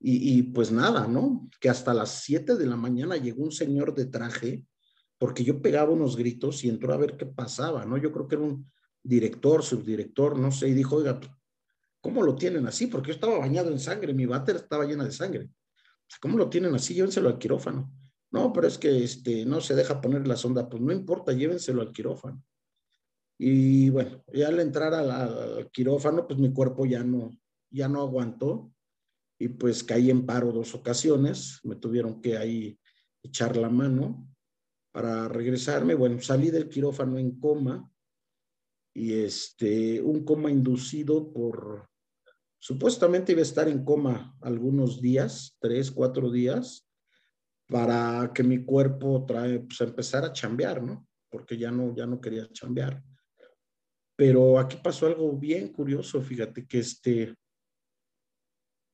y, 0.01 0.43
pues 0.45 0.73
nada, 0.73 1.07
¿no? 1.07 1.49
Que 1.61 1.69
hasta 1.69 1.93
las 1.93 2.23
7 2.23 2.57
de 2.57 2.67
la 2.67 2.77
mañana 2.77 3.19
llegó 3.19 3.45
un 3.45 3.53
señor 3.53 3.95
de 3.95 4.07
traje 4.07 4.67
porque 5.19 5.45
yo 5.45 5.61
pegaba 5.61 5.91
unos 5.91 6.17
gritos 6.17 6.65
y 6.65 6.71
entró 6.71 6.95
a 6.95 6.97
ver 6.97 7.19
qué 7.19 7.27
pasaba, 7.27 7.85
¿no? 7.85 7.99
Yo 7.99 8.11
creo 8.13 8.27
que 8.27 8.37
era 8.37 8.45
un 8.45 8.73
director, 9.03 9.63
subdirector, 9.63 10.39
no 10.39 10.51
sé, 10.51 10.69
y 10.69 10.73
dijo, 10.73 10.97
oiga, 10.97 11.21
¿cómo 12.01 12.23
lo 12.23 12.35
tienen 12.35 12.67
así? 12.67 12.87
Porque 12.87 13.09
yo 13.09 13.15
estaba 13.15 13.39
bañado 13.39 13.71
en 13.71 13.79
sangre, 13.79 14.15
mi 14.15 14.25
váter 14.25 14.57
estaba 14.57 14.87
llena 14.87 15.05
de 15.05 15.13
sangre. 15.13 15.51
¿Cómo 16.19 16.39
lo 16.39 16.49
tienen 16.49 16.75
así? 16.75 16.95
Llévenselo 16.95 17.29
al 17.29 17.39
quirófano. 17.39 17.93
No, 18.31 18.55
pero 18.55 18.67
es 18.67 18.79
que 18.79 19.05
este, 19.05 19.45
no 19.45 19.61
se 19.61 19.75
deja 19.75 20.01
poner 20.01 20.27
la 20.27 20.37
sonda. 20.37 20.67
Pues 20.67 20.83
no 20.83 20.93
importa, 20.93 21.33
llévenselo 21.33 21.83
al 21.83 21.93
quirófano. 21.93 22.43
Y 23.45 23.91
bueno, 23.91 24.23
ya 24.33 24.47
al 24.47 24.61
entrar 24.61 24.95
al, 24.95 25.69
quirófano, 25.73 26.29
pues 26.29 26.39
mi 26.39 26.53
cuerpo 26.53 26.87
ya 26.87 27.03
no, 27.03 27.37
ya 27.73 27.89
no 27.89 28.01
aguantó 28.01 28.73
y 29.37 29.49
pues 29.49 29.83
caí 29.83 30.11
en 30.11 30.25
paro 30.25 30.53
dos 30.53 30.77
ocasiones. 30.77 31.59
Me 31.65 31.75
tuvieron 31.75 32.23
que 32.23 32.37
ahí 32.37 32.79
echar 33.21 33.57
la 33.57 33.69
mano 33.69 34.29
para 34.93 35.27
regresarme. 35.27 35.97
Bueno, 35.97 36.21
salí 36.21 36.53
del 36.53 36.69
quirófano 36.69 37.19
en 37.19 37.41
coma 37.41 37.91
y 38.95 39.15
este, 39.15 40.01
un 40.01 40.25
coma 40.25 40.49
inducido 40.49 41.33
por, 41.33 41.89
supuestamente 42.61 43.33
iba 43.33 43.41
a 43.41 43.43
estar 43.43 43.69
en 43.69 43.85
coma 43.85 44.37
algunos 44.41 45.03
días, 45.03 45.57
tres, 45.59 45.91
cuatro 45.91 46.31
días, 46.31 46.89
para 47.67 48.31
que 48.33 48.45
mi 48.45 48.65
cuerpo 48.65 49.25
trae, 49.27 49.59
pues 49.59 49.81
empezar 49.81 50.25
a 50.25 50.33
chambear, 50.33 50.81
¿no? 50.81 51.09
Porque 51.29 51.59
ya 51.59 51.73
no, 51.73 51.93
ya 51.97 52.07
no 52.07 52.21
quería 52.21 52.49
chambear. 52.53 53.03
Pero 54.23 54.61
aquí 54.61 54.77
pasó 54.81 55.09
algo 55.09 55.33
bien 55.33 55.73
curioso, 55.73 56.23
fíjate 56.23 56.65
que 56.65 56.79
este, 56.79 57.35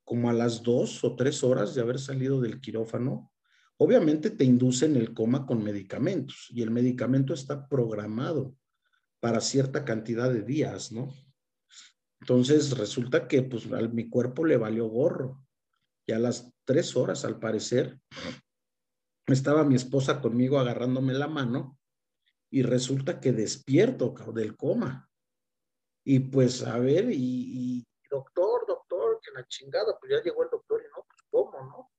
como 0.03 0.31
a 0.31 0.33
las 0.33 0.63
dos 0.63 1.05
o 1.05 1.17
tres 1.17 1.45
horas 1.45 1.75
de 1.75 1.83
haber 1.83 1.99
salido 1.99 2.41
del 2.41 2.63
quirófano, 2.63 3.31
obviamente 3.77 4.31
te 4.31 4.45
inducen 4.45 4.97
el 4.97 5.13
coma 5.13 5.45
con 5.45 5.63
medicamentos 5.63 6.47
y 6.49 6.63
el 6.63 6.71
medicamento 6.71 7.35
está 7.35 7.69
programado 7.69 8.57
para 9.21 9.43
cierta 9.43 9.85
cantidad 9.85 10.33
de 10.33 10.41
días, 10.41 10.93
¿no? 10.93 11.13
Entonces 12.23 12.79
resulta 12.79 13.29
que 13.29 13.43
pues 13.43 13.71
a 13.71 13.83
mi 13.83 14.09
cuerpo 14.09 14.47
le 14.47 14.57
valió 14.57 14.87
gorro 14.87 15.45
y 16.07 16.13
a 16.13 16.19
las 16.19 16.55
tres 16.65 16.97
horas 16.97 17.27
al 17.27 17.39
parecer 17.39 18.01
estaba 19.27 19.63
mi 19.63 19.75
esposa 19.75 20.23
conmigo 20.23 20.59
agarrándome 20.59 21.13
la 21.13 21.29
mano 21.29 21.79
y 22.51 22.63
resulta 22.63 23.21
que 23.21 23.33
despierto 23.33 24.15
del 24.33 24.57
coma. 24.57 25.08
Y 26.11 26.21
pues, 26.21 26.63
a 26.63 26.79
ver, 26.79 27.11
y, 27.13 27.87
doctor, 28.11 28.65
doctor, 28.67 29.21
que 29.23 29.31
la 29.31 29.47
chingada, 29.47 29.95
pues 30.01 30.11
ya 30.11 30.23
llegó 30.23 30.43
el 30.43 30.49
doctor 30.51 30.81
y 30.81 30.89
no, 30.89 31.05
pues 31.07 31.21
cómo, 31.31 31.63
¿no? 31.67 31.91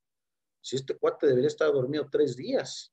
Si 0.61 0.77
este 0.77 0.97
cuate 0.97 1.27
debería 1.27 1.47
estar 1.47 1.71
dormido 1.71 2.09
tres 2.11 2.35
días. 2.35 2.91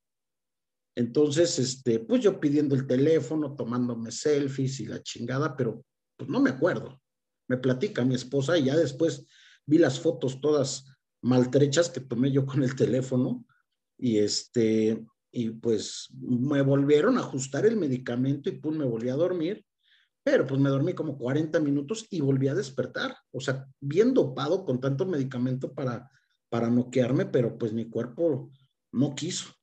Entonces, 0.94 1.58
este, 1.58 2.00
pues 2.00 2.20
yo 2.20 2.38
pidiendo 2.38 2.74
el 2.74 2.86
teléfono, 2.86 3.56
tomándome 3.56 4.10
selfies 4.10 4.78
y 4.80 4.84
la 4.88 5.02
chingada, 5.02 5.56
pero 5.56 5.82
pues 6.18 6.28
no 6.28 6.38
me 6.38 6.50
acuerdo. 6.50 7.00
Me 7.48 7.56
platica 7.56 8.04
mi 8.04 8.14
esposa 8.14 8.58
y 8.58 8.64
ya 8.64 8.76
después 8.76 9.24
vi 9.64 9.78
las 9.78 9.98
fotos 9.98 10.42
todas 10.42 10.84
maltrechas 11.22 11.88
que 11.88 12.00
tomé 12.00 12.30
yo 12.30 12.44
con 12.44 12.62
el 12.62 12.76
teléfono 12.76 13.42
y 13.96 14.18
este, 14.18 15.02
y 15.32 15.48
pues 15.48 16.08
me 16.12 16.60
volvieron 16.60 17.16
a 17.16 17.20
ajustar 17.20 17.64
el 17.64 17.76
medicamento 17.76 18.50
y 18.50 18.60
pues 18.60 18.76
me 18.76 18.84
volví 18.84 19.08
a 19.08 19.14
dormir 19.14 19.65
pero 20.26 20.44
pues 20.44 20.60
me 20.60 20.70
dormí 20.70 20.92
como 20.92 21.16
40 21.16 21.60
minutos 21.60 22.08
y 22.10 22.20
volví 22.20 22.48
a 22.48 22.54
despertar. 22.56 23.16
O 23.30 23.38
sea, 23.38 23.64
bien 23.78 24.12
dopado 24.12 24.64
con 24.64 24.80
tanto 24.80 25.06
medicamento 25.06 25.72
para, 25.72 26.10
para 26.48 26.68
noquearme, 26.68 27.26
pero 27.26 27.56
pues 27.56 27.72
mi 27.72 27.88
cuerpo 27.88 28.50
no 28.90 29.14
quiso. 29.14 29.54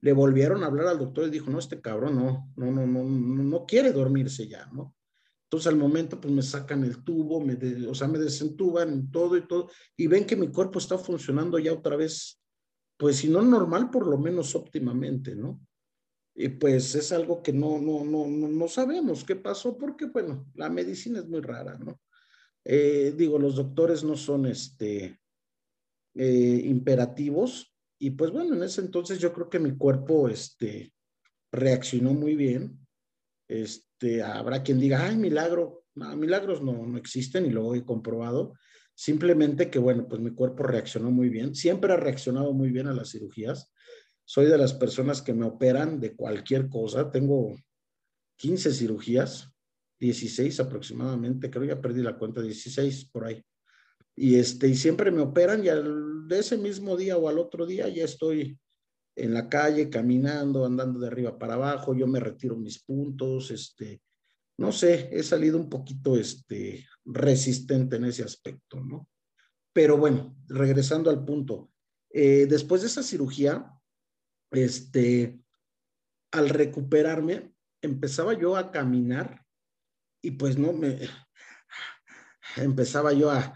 Le 0.00 0.12
volvieron 0.12 0.64
a 0.64 0.66
hablar 0.66 0.88
al 0.88 0.98
doctor 0.98 1.28
y 1.28 1.30
dijo, 1.30 1.52
no, 1.52 1.60
este 1.60 1.80
cabrón 1.80 2.16
no, 2.16 2.52
no, 2.56 2.72
no, 2.72 2.84
no, 2.84 3.04
no, 3.04 3.64
quiere 3.64 3.92
dormirse 3.92 4.48
ya, 4.48 4.66
¿no? 4.72 4.96
Entonces 5.44 5.68
al 5.68 5.78
momento 5.78 6.20
pues 6.20 6.34
me 6.34 6.42
sacan 6.42 6.82
el 6.82 7.04
tubo, 7.04 7.40
me 7.40 7.56
o 7.86 7.94
sea, 7.94 8.08
me 8.08 8.18
desentuban 8.18 9.12
todo 9.12 9.36
y 9.36 9.46
todo, 9.46 9.70
y 9.96 10.08
ven 10.08 10.26
que 10.26 10.34
mi 10.34 10.48
cuerpo 10.48 10.80
está 10.80 10.98
funcionando 10.98 11.60
ya 11.60 11.72
otra 11.72 11.94
vez, 11.94 12.42
pues 12.96 13.18
si 13.18 13.28
no 13.28 13.40
normal, 13.40 13.88
por 13.88 14.04
lo 14.04 14.18
menos 14.18 14.56
óptimamente, 14.56 15.36
¿no? 15.36 15.60
Y 16.40 16.50
pues 16.50 16.94
es 16.94 17.10
algo 17.10 17.42
que 17.42 17.52
no, 17.52 17.80
no, 17.80 18.04
no, 18.04 18.28
no, 18.28 18.68
sabemos 18.68 19.24
qué 19.24 19.34
pasó 19.34 19.76
porque, 19.76 20.06
bueno, 20.06 20.46
la 20.54 20.70
medicina 20.70 21.18
es 21.18 21.26
muy 21.26 21.40
rara, 21.40 21.76
¿no? 21.76 22.00
Eh, 22.64 23.12
digo, 23.16 23.40
los 23.40 23.56
doctores 23.56 24.04
no 24.04 24.16
son 24.16 24.46
este, 24.46 25.18
eh, 26.14 26.62
imperativos 26.64 27.74
y 27.98 28.10
pues 28.10 28.30
bueno, 28.30 28.54
en 28.54 28.62
ese 28.62 28.82
entonces 28.82 29.18
yo 29.18 29.32
creo 29.32 29.50
que 29.50 29.58
mi 29.58 29.76
cuerpo 29.76 30.28
este, 30.28 30.92
reaccionó 31.50 32.14
muy 32.14 32.36
bien. 32.36 32.86
Este, 33.48 34.22
habrá 34.22 34.62
quien 34.62 34.78
diga, 34.78 35.08
ay, 35.08 35.16
milagro. 35.16 35.86
Milagros 35.96 36.62
no, 36.62 36.86
no 36.86 36.98
existen 36.98 37.46
y 37.46 37.50
lo 37.50 37.74
he 37.74 37.84
comprobado. 37.84 38.54
Simplemente 38.94 39.70
que, 39.70 39.80
bueno, 39.80 40.06
pues 40.06 40.20
mi 40.20 40.30
cuerpo 40.30 40.62
reaccionó 40.62 41.10
muy 41.10 41.30
bien. 41.30 41.56
Siempre 41.56 41.92
ha 41.92 41.96
reaccionado 41.96 42.52
muy 42.52 42.70
bien 42.70 42.86
a 42.86 42.92
las 42.92 43.10
cirugías 43.10 43.72
soy 44.28 44.44
de 44.44 44.58
las 44.58 44.74
personas 44.74 45.22
que 45.22 45.32
me 45.32 45.46
operan 45.46 46.00
de 46.00 46.14
cualquier 46.14 46.68
cosa. 46.68 47.10
Tengo 47.10 47.56
15 48.36 48.74
cirugías 48.74 49.50
16 49.98 50.60
aproximadamente, 50.60 51.50
creo 51.50 51.64
ya 51.64 51.80
perdí 51.80 52.02
la 52.02 52.18
cuenta, 52.18 52.42
16 52.42 53.06
por 53.06 53.24
ahí. 53.24 53.42
Y, 54.14 54.34
este, 54.34 54.68
y 54.68 54.74
siempre 54.74 55.10
me 55.10 55.22
operan 55.22 55.64
y 55.64 55.68
de 56.28 56.38
ese 56.38 56.58
mismo 56.58 56.94
día 56.94 57.16
o 57.16 57.26
al 57.26 57.38
otro 57.38 57.64
día 57.64 57.88
ya 57.88 58.04
estoy 58.04 58.58
en 59.16 59.32
la 59.32 59.48
calle 59.48 59.88
caminando, 59.88 60.66
andando 60.66 61.00
de 61.00 61.06
arriba 61.06 61.38
para 61.38 61.54
abajo, 61.54 61.94
yo 61.94 62.06
me 62.06 62.20
retiro 62.20 62.54
mis 62.54 62.84
puntos, 62.84 63.50
este, 63.50 64.02
no 64.58 64.72
sé, 64.72 65.08
he 65.10 65.22
salido 65.22 65.56
un 65.56 65.70
poquito 65.70 66.18
este, 66.18 66.86
resistente 67.06 67.96
en 67.96 68.04
ese 68.04 68.24
aspecto, 68.24 68.78
¿no? 68.78 69.08
Pero 69.72 69.96
bueno, 69.96 70.36
regresando 70.48 71.08
al 71.08 71.24
punto, 71.24 71.70
eh, 72.10 72.44
después 72.46 72.82
de 72.82 72.88
esa 72.88 73.02
cirugía, 73.02 73.77
este, 74.50 75.40
al 76.32 76.48
recuperarme, 76.48 77.52
empezaba 77.82 78.34
yo 78.34 78.56
a 78.56 78.70
caminar 78.70 79.44
y 80.22 80.32
pues 80.32 80.58
no 80.58 80.72
me, 80.72 80.98
empezaba 82.56 83.12
yo 83.12 83.30
a, 83.30 83.54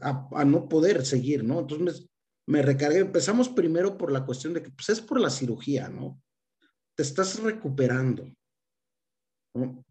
a, 0.00 0.44
no 0.44 0.68
poder 0.68 1.04
seguir, 1.04 1.44
¿no? 1.44 1.60
Entonces 1.60 2.08
me, 2.46 2.62
recargué, 2.62 2.98
empezamos 2.98 3.48
primero 3.48 3.96
por 3.96 4.12
la 4.12 4.24
cuestión 4.24 4.54
de 4.54 4.62
que 4.62 4.70
pues 4.70 4.88
es 4.88 5.00
por 5.00 5.20
la 5.20 5.30
cirugía, 5.30 5.88
¿no? 5.88 6.22
Te 6.96 7.02
estás 7.02 7.40
recuperando. 7.40 8.26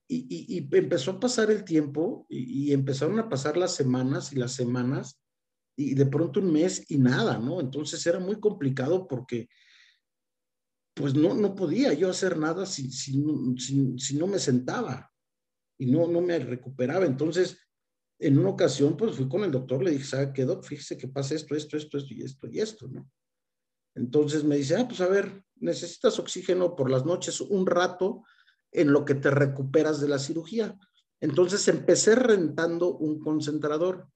Y, 0.07 0.67
empezó 0.75 1.12
a 1.12 1.19
pasar 1.19 1.51
el 1.51 1.63
tiempo 1.63 2.25
y, 2.29 2.71
empezaron 2.71 3.19
a 3.19 3.29
pasar 3.29 3.57
las 3.57 3.75
semanas 3.75 4.31
y 4.31 4.38
las 4.38 4.53
semanas 4.53 5.21
y 5.79 5.93
de 5.95 6.05
pronto 6.05 6.41
un 6.41 6.51
mes 6.51 6.83
y 6.89 6.97
nada, 6.97 7.37
¿no? 7.37 7.61
Entonces 7.61 8.05
era 8.05 8.19
muy 8.19 8.37
complicado 8.39 9.07
porque 9.07 9.47
pues 10.93 11.13
no, 11.13 11.33
no 11.33 11.55
podía 11.55 11.93
yo 11.93 12.09
hacer 12.09 12.37
nada 12.37 12.65
si, 12.65 12.91
si, 12.91 13.23
si, 13.57 13.97
si 13.97 14.17
no 14.17 14.27
me 14.27 14.39
sentaba 14.39 15.09
y 15.77 15.85
no, 15.85 16.05
no 16.07 16.19
me 16.19 16.37
recuperaba. 16.39 17.05
Entonces, 17.05 17.57
en 18.19 18.37
una 18.37 18.49
ocasión, 18.49 18.97
pues 18.97 19.15
fui 19.15 19.29
con 19.29 19.45
el 19.45 19.51
doctor, 19.51 19.81
le 19.81 19.91
dije, 19.91 20.03
¿sabe 20.03 20.33
qué, 20.33 20.43
doc? 20.43 20.65
Fíjese 20.65 20.97
que 20.97 21.07
pasa 21.07 21.35
esto, 21.35 21.55
esto, 21.55 21.77
esto, 21.77 21.97
esto 21.97 22.13
y 22.13 22.23
esto 22.23 22.47
y 22.51 22.59
esto, 22.59 22.87
¿no? 22.89 23.09
Entonces 23.95 24.43
me 24.43 24.57
dice, 24.57 24.75
ah, 24.75 24.85
pues 24.85 24.99
a 24.99 25.07
ver, 25.07 25.45
necesitas 25.55 26.19
oxígeno 26.19 26.75
por 26.75 26.91
las 26.91 27.05
noches 27.05 27.39
un 27.39 27.65
rato 27.65 28.23
en 28.73 28.91
lo 28.91 29.05
que 29.05 29.15
te 29.15 29.31
recuperas 29.31 30.01
de 30.01 30.09
la 30.09 30.19
cirugía. 30.19 30.77
Entonces 31.21 31.65
empecé 31.69 32.15
rentando 32.15 32.97
un 32.97 33.19
concentrador. 33.19 34.09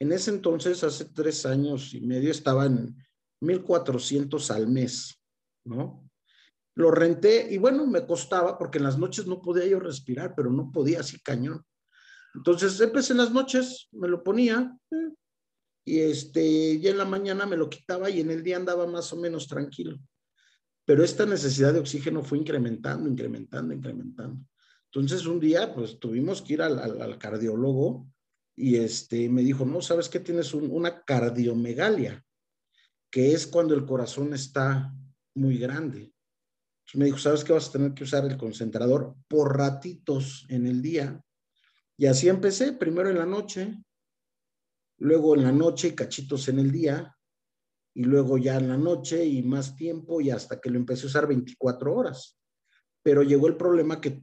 En 0.00 0.12
ese 0.12 0.30
entonces, 0.30 0.82
hace 0.82 1.04
tres 1.04 1.44
años 1.46 1.94
y 1.94 2.00
medio, 2.00 2.30
estaba 2.30 2.66
en 2.66 2.96
1400 3.40 4.50
al 4.50 4.66
mes, 4.66 5.22
¿no? 5.64 6.10
Lo 6.74 6.90
renté 6.90 7.52
y 7.52 7.58
bueno, 7.58 7.86
me 7.86 8.06
costaba 8.06 8.56
porque 8.56 8.78
en 8.78 8.84
las 8.84 8.98
noches 8.98 9.26
no 9.26 9.42
podía 9.42 9.66
yo 9.66 9.78
respirar, 9.78 10.34
pero 10.34 10.50
no 10.50 10.72
podía 10.72 11.00
así 11.00 11.20
cañón. 11.20 11.62
Entonces 12.34 12.80
empecé 12.80 13.12
en 13.12 13.18
las 13.18 13.32
noches, 13.32 13.88
me 13.92 14.08
lo 14.08 14.22
ponía 14.22 14.76
y 15.84 15.98
este, 15.98 16.78
ya 16.78 16.90
en 16.90 16.98
la 16.98 17.04
mañana 17.04 17.46
me 17.46 17.56
lo 17.56 17.68
quitaba 17.68 18.08
y 18.08 18.20
en 18.20 18.30
el 18.30 18.42
día 18.42 18.56
andaba 18.56 18.86
más 18.86 19.12
o 19.12 19.16
menos 19.16 19.48
tranquilo. 19.48 19.98
Pero 20.84 21.04
esta 21.04 21.26
necesidad 21.26 21.72
de 21.72 21.80
oxígeno 21.80 22.22
fue 22.22 22.38
incrementando, 22.38 23.08
incrementando, 23.08 23.74
incrementando. 23.74 24.40
Entonces 24.92 25.26
un 25.26 25.40
día 25.40 25.74
pues 25.74 25.98
tuvimos 25.98 26.42
que 26.42 26.54
ir 26.54 26.62
al, 26.62 26.78
al, 26.78 27.18
cardiólogo 27.18 28.08
y 28.60 28.76
este, 28.76 29.28
me 29.28 29.42
dijo, 29.42 29.64
no, 29.64 29.80
¿sabes 29.80 30.08
qué? 30.08 30.20
Tienes 30.20 30.54
una 30.54 31.02
cardiomegalia, 31.04 32.24
que 33.10 33.32
es 33.32 33.46
cuando 33.46 33.74
el 33.74 33.86
corazón 33.86 34.34
está 34.34 34.92
muy 35.34 35.58
grande 35.58 36.12
me 36.94 37.04
dijo, 37.04 37.18
¿sabes 37.18 37.44
qué? 37.44 37.52
Vas 37.52 37.68
a 37.68 37.72
tener 37.72 37.94
que 37.94 38.04
usar 38.04 38.24
el 38.24 38.36
concentrador 38.36 39.14
por 39.28 39.56
ratitos 39.56 40.46
en 40.48 40.66
el 40.66 40.82
día. 40.82 41.22
Y 41.96 42.06
así 42.06 42.28
empecé, 42.28 42.72
primero 42.72 43.10
en 43.10 43.18
la 43.18 43.26
noche, 43.26 43.82
luego 44.98 45.34
en 45.34 45.44
la 45.44 45.52
noche 45.52 45.88
y 45.88 45.94
cachitos 45.94 46.48
en 46.48 46.58
el 46.58 46.72
día, 46.72 47.16
y 47.94 48.04
luego 48.04 48.38
ya 48.38 48.56
en 48.56 48.68
la 48.68 48.76
noche 48.76 49.24
y 49.24 49.42
más 49.42 49.76
tiempo 49.76 50.20
y 50.20 50.30
hasta 50.30 50.60
que 50.60 50.70
lo 50.70 50.78
empecé 50.78 51.04
a 51.04 51.06
usar 51.06 51.26
24 51.26 51.94
horas. 51.94 52.38
Pero 53.02 53.22
llegó 53.22 53.48
el 53.48 53.56
problema 53.56 54.00
que 54.00 54.22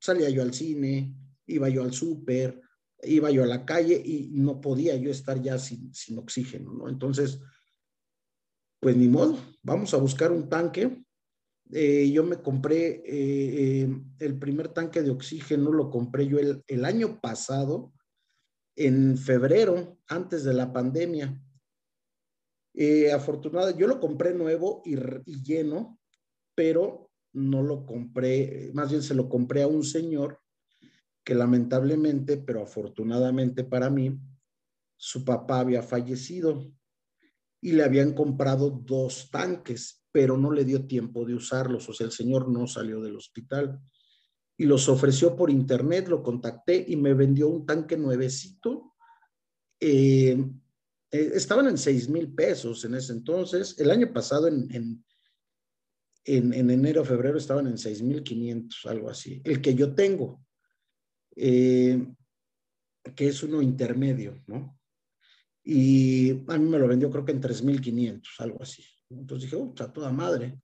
salía 0.00 0.30
yo 0.30 0.42
al 0.42 0.54
cine, 0.54 1.14
iba 1.46 1.68
yo 1.68 1.82
al 1.82 1.92
súper, 1.92 2.60
iba 3.02 3.30
yo 3.30 3.42
a 3.44 3.46
la 3.46 3.64
calle 3.64 4.00
y 4.04 4.30
no 4.32 4.60
podía 4.60 4.96
yo 4.96 5.10
estar 5.10 5.40
ya 5.40 5.58
sin, 5.58 5.92
sin 5.94 6.18
oxígeno, 6.18 6.72
¿no? 6.72 6.88
Entonces, 6.88 7.40
pues 8.80 8.96
ni 8.96 9.08
modo, 9.08 9.38
vamos 9.62 9.94
a 9.94 9.98
buscar 9.98 10.32
un 10.32 10.48
tanque 10.48 11.02
eh, 11.74 12.10
yo 12.10 12.22
me 12.22 12.36
compré 12.36 12.86
eh, 12.96 13.02
eh, 13.06 14.02
el 14.18 14.38
primer 14.38 14.68
tanque 14.68 15.00
de 15.00 15.10
oxígeno, 15.10 15.72
lo 15.72 15.88
compré 15.88 16.26
yo 16.26 16.38
el, 16.38 16.62
el, 16.66 16.84
año 16.84 17.18
pasado, 17.18 17.94
en 18.76 19.16
febrero, 19.16 19.98
antes 20.06 20.44
de 20.44 20.52
la 20.52 20.70
pandemia. 20.70 21.42
afortunadamente, 23.14 23.80
yo 23.80 23.86
lo 23.86 24.00
compré 24.00 24.34
nuevo 24.34 24.82
y, 24.84 24.96
y, 25.24 25.42
lleno, 25.42 25.98
pero 26.54 27.10
no 27.32 27.62
lo 27.62 27.86
compré, 27.86 28.70
más 28.74 28.90
bien 28.90 29.02
se 29.02 29.14
lo 29.14 29.30
compré 29.30 29.62
a 29.62 29.66
un 29.66 29.82
señor 29.82 30.41
que 31.24 31.34
lamentablemente, 31.34 32.36
pero 32.36 32.62
afortunadamente 32.62 33.64
para 33.64 33.90
mí, 33.90 34.18
su 34.96 35.24
papá 35.24 35.60
había 35.60 35.82
fallecido 35.82 36.72
y 37.60 37.72
le 37.72 37.84
habían 37.84 38.12
comprado 38.12 38.70
dos 38.70 39.30
tanques 39.30 40.02
pero 40.12 40.36
no 40.36 40.52
le 40.52 40.64
dio 40.64 40.86
tiempo 40.86 41.24
de 41.24 41.34
usarlos, 41.34 41.88
o 41.88 41.94
sea, 41.94 42.06
el 42.06 42.12
señor 42.12 42.48
no 42.48 42.66
salió 42.66 43.00
del 43.00 43.16
hospital. 43.16 43.80
Y 44.58 44.66
los 44.66 44.88
ofreció 44.88 45.34
por 45.34 45.50
internet, 45.50 46.06
lo 46.08 46.22
contacté 46.22 46.84
y 46.86 46.96
me 46.96 47.14
vendió 47.14 47.48
un 47.48 47.64
tanque 47.64 47.96
nuevecito. 47.96 48.94
Eh, 49.80 50.36
eh, 51.10 51.30
estaban 51.34 51.66
en 51.66 51.78
seis 51.78 52.08
mil 52.10 52.32
pesos 52.32 52.84
en 52.84 52.94
ese 52.94 53.14
entonces. 53.14 53.74
El 53.78 53.90
año 53.90 54.12
pasado, 54.12 54.46
en, 54.46 54.68
en, 54.72 55.04
en, 56.24 56.52
en 56.52 56.70
enero, 56.70 57.04
febrero, 57.04 57.38
estaban 57.38 57.66
en 57.66 57.78
seis 57.78 58.02
mil 58.02 58.22
quinientos, 58.22 58.84
algo 58.84 59.08
así. 59.08 59.40
El 59.44 59.62
que 59.62 59.74
yo 59.74 59.94
tengo, 59.94 60.44
eh, 61.36 62.06
que 63.14 63.28
es 63.28 63.42
uno 63.42 63.62
intermedio, 63.62 64.42
¿no? 64.46 64.78
Y 65.64 66.30
a 66.48 66.58
mí 66.58 66.68
me 66.68 66.78
lo 66.78 66.88
vendió 66.88 67.10
creo 67.10 67.24
que 67.24 67.32
en 67.32 67.40
3.500, 67.40 68.22
algo 68.38 68.62
así. 68.62 68.84
Entonces 69.10 69.50
dije, 69.50 69.62
oh, 69.62 69.68
está 69.68 69.92
toda 69.92 70.10
madre. 70.10 70.58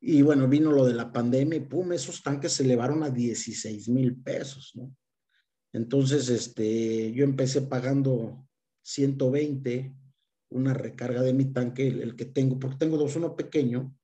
Y 0.00 0.22
bueno, 0.22 0.48
vino 0.48 0.72
lo 0.72 0.84
de 0.84 0.94
la 0.94 1.12
pandemia 1.12 1.58
y 1.58 1.60
pum, 1.60 1.92
esos 1.92 2.22
tanques 2.22 2.52
se 2.52 2.64
elevaron 2.64 3.02
a 3.02 3.10
16 3.10 3.88
mil 3.88 4.16
pesos, 4.16 4.72
¿no? 4.74 4.94
Entonces, 5.72 6.28
este, 6.28 7.12
yo 7.12 7.24
empecé 7.24 7.62
pagando 7.62 8.46
120, 8.82 9.94
una 10.50 10.74
recarga 10.74 11.22
de 11.22 11.32
mi 11.32 11.46
tanque, 11.46 11.86
el, 11.86 12.14
que 12.14 12.26
tengo, 12.26 12.58
porque 12.58 12.76
tengo 12.76 12.98
dos, 12.98 13.16
uno 13.16 13.34
pequeño, 13.34 13.96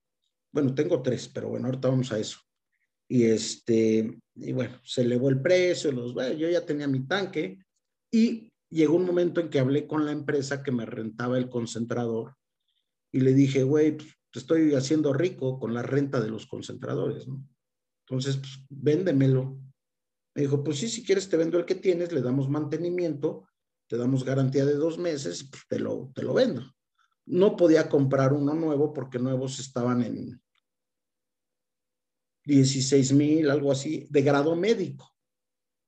bueno, 0.52 0.74
tengo 0.74 1.02
tres, 1.02 1.28
pero 1.28 1.50
bueno, 1.50 1.66
ahorita 1.66 1.88
vamos 1.88 2.11
a 2.12 2.18
eso. 2.18 2.38
Y 3.09 3.24
este, 3.24 4.18
y 4.41 4.53
bueno, 4.53 4.78
se 4.84 5.03
elevó 5.03 5.28
el 5.28 5.41
precio, 5.41 5.93
los, 5.93 6.14
bueno, 6.14 6.34
yo 6.34 6.49
ya 6.49 6.64
tenía 6.64 6.86
mi 6.86 7.01
tanque 7.07 7.59
y 8.11 8.51
llegó 8.70 8.97
un 8.97 9.07
momento 9.07 9.41
en 9.41 9.51
que 9.51 9.59
hablé 9.59 9.86
con 9.86 10.05
la 10.05 10.12
empresa 10.12 10.62
que 10.62 10.72
me 10.72 10.86
rentaba 10.86 11.39
el 11.39 11.49
concentrador 11.49 12.36
y 13.12 13.20
le 13.20 13.34
dije, 13.34 13.62
güey, 13.62 13.97
pues, 13.97 14.09
te 14.30 14.39
estoy 14.41 14.74
haciendo 14.74 15.12
rico 15.12 15.59
con 15.59 15.72
la 15.72 15.82
renta 15.82 16.20
de 16.20 16.28
los 16.28 16.47
concentradores, 16.47 17.26
¿no? 17.26 17.43
Entonces, 18.07 18.36
pues, 18.36 18.61
véndemelo. 18.68 19.59
Me 20.34 20.43
dijo, 20.43 20.62
pues 20.62 20.78
sí, 20.78 20.89
si 20.89 21.03
quieres 21.03 21.28
te 21.28 21.36
vendo 21.36 21.59
el 21.59 21.64
que 21.64 21.74
tienes, 21.74 22.12
le 22.12 22.20
damos 22.20 22.49
mantenimiento, 22.49 23.49
te 23.89 23.97
damos 23.97 24.24
garantía 24.24 24.66
de 24.66 24.74
dos 24.74 24.99
meses, 24.99 25.49
pues 25.51 25.62
te 25.68 25.78
lo, 25.78 26.12
te 26.14 26.22
lo 26.22 26.34
vendo. 26.34 26.62
No 27.26 27.57
podía 27.57 27.89
comprar 27.89 28.32
uno 28.32 28.55
nuevo 28.55 28.93
porque 28.93 29.18
nuevos 29.18 29.59
estaban 29.59 30.03
en 30.03 30.41
16 32.49 33.12
mil, 33.12 33.51
algo 33.51 33.70
así, 33.70 34.07
de 34.09 34.22
grado 34.22 34.57
médico 34.57 35.14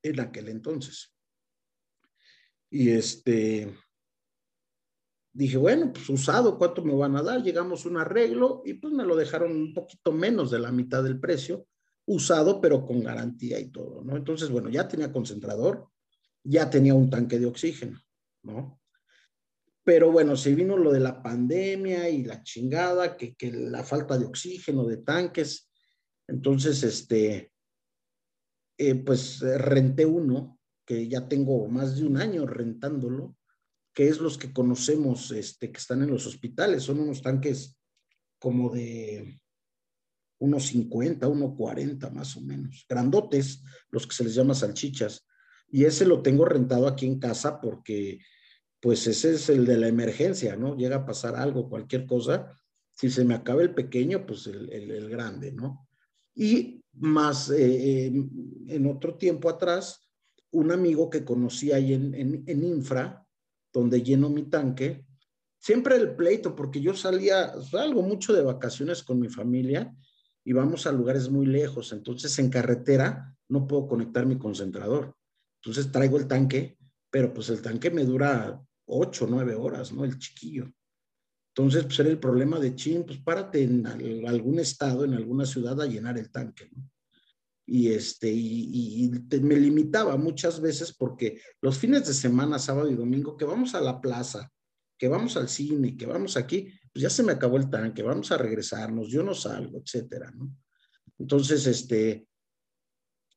en 0.03 0.21
aquel 0.21 0.49
entonces. 0.49 1.17
Y 2.69 2.91
este, 2.91 3.75
dije, 5.33 5.57
bueno, 5.57 5.91
pues 5.91 6.07
usado, 6.11 6.59
¿cuánto 6.59 6.85
me 6.85 6.95
van 6.95 7.17
a 7.17 7.23
dar? 7.23 7.43
Llegamos 7.43 7.85
a 7.85 7.89
un 7.89 7.97
arreglo 7.97 8.61
y 8.67 8.75
pues 8.75 8.93
me 8.93 9.05
lo 9.07 9.17
dejaron 9.17 9.53
un 9.53 9.73
poquito 9.73 10.13
menos 10.13 10.51
de 10.51 10.59
la 10.59 10.71
mitad 10.71 11.03
del 11.03 11.19
precio, 11.19 11.67
usado, 12.05 12.61
pero 12.61 12.85
con 12.85 13.03
garantía 13.03 13.59
y 13.59 13.71
todo, 13.71 14.05
¿no? 14.05 14.15
Entonces, 14.19 14.51
bueno, 14.51 14.69
ya 14.69 14.87
tenía 14.87 15.11
concentrador, 15.11 15.89
ya 16.45 16.69
tenía 16.69 16.93
un 16.93 17.09
tanque 17.09 17.39
de 17.39 17.47
oxígeno, 17.47 17.99
¿no? 18.43 18.79
Pero 19.83 20.13
bueno, 20.13 20.37
se 20.37 20.55
vino 20.55 20.77
lo 20.77 20.93
de 20.93 21.01
la 21.01 21.23
pandemia 21.23 22.11
y 22.11 22.23
la 22.23 22.43
chingada, 22.43 23.17
que, 23.17 23.35
que 23.35 23.51
la 23.51 23.83
falta 23.83 24.19
de 24.19 24.27
oxígeno, 24.27 24.85
de 24.85 24.99
tanques. 24.99 25.70
Entonces, 26.31 26.83
este, 26.83 27.53
eh, 28.79 28.95
pues 28.95 29.41
renté 29.41 30.07
uno, 30.07 30.59
que 30.87 31.09
ya 31.09 31.29
tengo 31.29 31.69
más 31.69 31.97
de 31.97 32.07
un 32.07 32.17
año 32.17 32.47
rentándolo, 32.47 33.37
que 33.93 34.09
es 34.09 34.19
los 34.21 34.39
que 34.39 34.53
conocemos, 34.53 35.31
este, 35.33 35.71
que 35.71 35.79
están 35.79 36.03
en 36.03 36.11
los 36.11 36.27
hospitales. 36.27 36.85
Son 36.85 37.01
unos 37.01 37.21
tanques 37.21 37.79
como 38.39 38.71
de 38.71 39.41
unos 40.39 40.67
50, 40.67 41.29
unos 41.29 41.55
40 41.57 42.11
más 42.11 42.37
o 42.37 42.41
menos, 42.41 42.87
grandotes, 42.89 43.63
los 43.91 44.07
que 44.07 44.15
se 44.15 44.25
les 44.25 44.35
llama 44.35 44.55
salchichas. 44.55 45.27
Y 45.69 45.85
ese 45.85 46.07
lo 46.07 46.23
tengo 46.23 46.45
rentado 46.45 46.89
aquí 46.89 47.07
en 47.07 47.19
casa 47.19 47.61
porque 47.61 48.21
pues 48.81 49.07
ese 49.07 49.35
es 49.35 49.51
el 49.51 49.67
de 49.67 49.77
la 49.77 49.89
emergencia, 49.89 50.57
¿no? 50.57 50.77
Llega 50.77 50.97
a 50.97 51.07
pasar 51.07 51.37
algo, 51.37 51.69
cualquier 51.69 52.07
cosa. 52.07 52.57
Si 52.91 53.11
se 53.11 53.25
me 53.25 53.35
acaba 53.35 53.63
el 53.63 53.75
pequeño, 53.75 54.25
pues 54.27 54.47
el, 54.47 54.73
el, 54.73 55.09
grande, 55.11 55.53
¿no? 55.53 55.87
Y 56.35 56.83
más 56.93 57.51
eh, 57.51 58.07
en 58.07 58.87
otro 58.87 59.17
tiempo 59.17 59.49
atrás, 59.49 60.11
un 60.53 60.73
amigo 60.73 61.09
que 61.11 61.25
conocí 61.25 61.73
ahí 61.73 61.95
en, 61.95 62.15
en, 62.15 62.45
en, 62.47 62.65
Infra, 62.65 63.27
donde 63.73 64.03
lleno 64.03 64.29
mi 64.29 64.45
tanque, 64.45 65.05
siempre 65.59 65.97
el 65.97 66.17
pleito, 66.17 66.57
porque 66.57 66.81
yo 66.81 66.95
salía, 66.95 67.53
salgo 67.63 68.03
mucho 68.03 68.33
de 68.33 68.43
vacaciones 68.43 69.03
con 69.03 69.21
mi 69.21 69.29
familia 69.29 69.95
y 70.45 70.53
vamos 70.53 70.87
a 70.87 70.93
lugares 70.93 71.29
muy 71.29 71.47
lejos, 71.47 71.93
entonces 71.93 72.37
en 72.39 72.51
carretera 72.51 73.37
no 73.49 73.67
puedo 73.67 73.87
conectar 73.87 74.27
mi 74.27 74.39
concentrador. 74.39 75.15
Entonces 75.63 75.93
traigo 75.93 76.17
el 76.17 76.27
tanque, 76.27 76.79
pero 77.11 77.33
pues 77.35 77.51
el 77.51 77.61
tanque 77.61 77.91
me 77.91 78.05
dura 78.05 78.61
ocho, 78.87 79.27
nueve 79.29 79.55
horas, 79.55 79.93
¿no? 79.93 80.05
El 80.05 80.19
chiquillo. 80.19 80.73
Entonces, 81.55 81.85
pues 81.85 81.99
era 81.99 82.11
el 82.11 82.19
problema 82.19 82.59
de 82.59 82.75
chin, 82.75 83.05
pues 83.05 83.19
párate 83.19 83.63
en 83.63 83.87
algún 84.27 84.61
estado, 84.61 85.05
en 85.05 85.15
alguna 85.15 85.45
ciudad 85.45 85.81
a 85.81 85.87
llenar 85.87 86.17
el 86.17 86.31
tanque, 86.31 86.69
¿no? 86.73 86.89
Y, 87.67 87.89
este, 87.93 88.29
y, 88.33 89.11
me 89.41 89.57
limitaba 89.57 90.17
muchas 90.17 90.61
veces 90.61 90.93
porque 90.93 91.41
los 91.61 91.79
fines 91.79 92.05
de 92.05 92.15
semana, 92.15 92.59
sábado 92.59 92.91
y 92.91 92.97
domingo, 92.97 93.37
que 93.37 93.45
vamos 93.45 93.77
a 93.77 93.81
la 93.81 94.01
plaza, 94.01 94.51
que 94.99 95.07
vamos 95.07 95.37
al 95.37 95.49
cine, 95.49 95.97
que 95.97 96.07
vamos 96.07 96.37
aquí, 96.37 96.73
pues 96.93 97.03
ya 97.03 97.11
se 97.11 97.23
me 97.23 97.31
acabó 97.31 97.59
el 97.59 97.71
tanque, 97.71 98.03
vamos 98.03 98.33
a 98.33 98.39
regresarnos, 98.39 99.09
yo 99.09 99.23
no 99.23 99.35
salgo, 99.35 99.79
etcétera, 99.79 100.33
¿no? 100.33 100.53
Entonces, 101.17 101.65
este, 101.67 102.27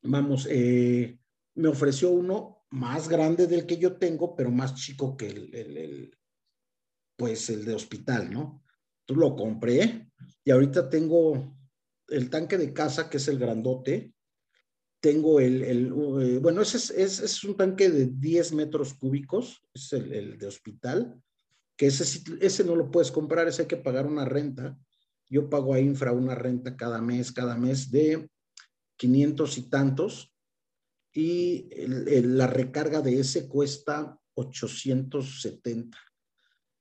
vamos, 0.02 0.48
eh, 0.50 1.20
me 1.56 1.68
ofreció 1.68 2.10
uno 2.10 2.66
más 2.72 3.08
grande 3.08 3.46
del 3.46 3.68
que 3.68 3.78
yo 3.78 3.98
tengo, 3.98 4.36
pero 4.36 4.50
más 4.50 4.74
chico 4.74 5.16
que 5.16 5.28
el, 5.28 5.54
el, 5.54 6.18
pues 7.24 7.50
el 7.50 7.64
de 7.64 7.74
hospital, 7.74 8.30
¿no? 8.34 8.62
Entonces 9.00 9.30
lo 9.30 9.34
compré 9.34 10.10
y 10.44 10.52
ahorita 10.52 10.90
tengo 10.90 11.56
el 12.10 12.30
tanque 12.30 12.58
de 12.58 12.74
casa, 12.74 13.10
que 13.10 13.16
es 13.16 13.30
el 13.30 13.40
grandote. 13.40 14.14
Tengo 15.00 15.40
el, 15.40 15.64
el 15.64 15.86
eh, 16.22 16.40
bueno, 16.40 16.62
ese 16.62 16.76
es, 17.02 17.22
es, 17.22 17.44
un 17.46 17.56
tanque 17.56 17.90
de 17.90 18.08
10 18.08 18.52
metros 18.52 18.94
cúbicos, 18.94 19.62
es 19.74 19.94
el, 19.94 20.12
el, 20.12 20.38
de 20.38 20.48
hospital, 20.48 21.18
que 21.78 21.86
ese, 21.86 22.22
ese 22.42 22.66
no 22.66 22.76
lo 22.76 22.92
puedes 22.92 23.10
comprar, 23.10 23.48
ese 23.48 23.62
hay 23.62 23.68
que 23.70 23.78
pagar 23.78 24.06
una 24.06 24.26
renta. 24.26 24.78
Yo 25.30 25.50
pago 25.50 25.74
a 25.74 25.80
Infra 25.80 26.12
una 26.12 26.36
renta 26.36 26.76
cada 26.76 27.02
mes, 27.02 27.32
cada 27.32 27.56
mes 27.56 27.90
de 27.90 28.30
500 28.98 29.58
y 29.58 29.70
tantos, 29.70 30.36
y 31.14 31.70
la 31.78 32.48
recarga 32.48 33.00
de 33.00 33.22
ese 33.22 33.48
cuesta 33.48 34.20
870. 34.34 35.98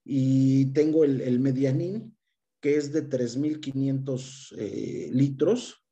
Y 0.04 0.66
tengo 0.72 1.04
el, 1.04 1.38
medianín, 1.40 2.16
que 2.60 2.76
es 2.76 2.92
de 2.92 3.08
3.500 3.08 4.54
eh, 4.58 5.10
litros. 5.12 5.84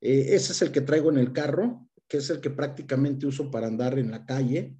Eh, 0.00 0.34
ese 0.34 0.52
es 0.52 0.62
el 0.62 0.72
que 0.72 0.80
traigo 0.80 1.10
en 1.10 1.18
el 1.18 1.32
carro, 1.32 1.88
que 2.08 2.18
es 2.18 2.30
el 2.30 2.40
que 2.40 2.50
prácticamente 2.50 3.26
uso 3.26 3.50
para 3.50 3.66
andar 3.66 3.98
en 3.98 4.10
la 4.10 4.24
calle, 4.24 4.76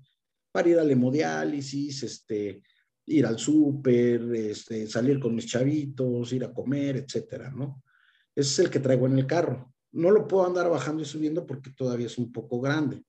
para 0.52 0.68
ir 0.68 0.78
al 0.78 0.90
hemodiálisis, 0.90 2.02
este, 2.02 2.62
ir 3.06 3.26
al 3.26 3.38
súper, 3.38 4.34
este, 4.34 4.86
salir 4.86 5.18
con 5.18 5.34
mis 5.34 5.46
chavitos, 5.46 6.32
ir 6.32 6.44
a 6.44 6.52
comer, 6.52 6.96
etcétera, 6.96 7.50
¿no? 7.50 7.82
Ese 8.34 8.50
es 8.50 8.58
el 8.60 8.70
que 8.70 8.80
traigo 8.80 9.06
en 9.06 9.18
el 9.18 9.26
carro. 9.26 9.72
No 9.92 10.10
lo 10.10 10.26
puedo 10.26 10.46
andar 10.46 10.68
bajando 10.68 11.02
y 11.02 11.06
subiendo 11.06 11.46
porque 11.46 11.70
todavía 11.70 12.06
es 12.06 12.18
un 12.18 12.32
poco 12.32 12.60
grande. 12.60 13.04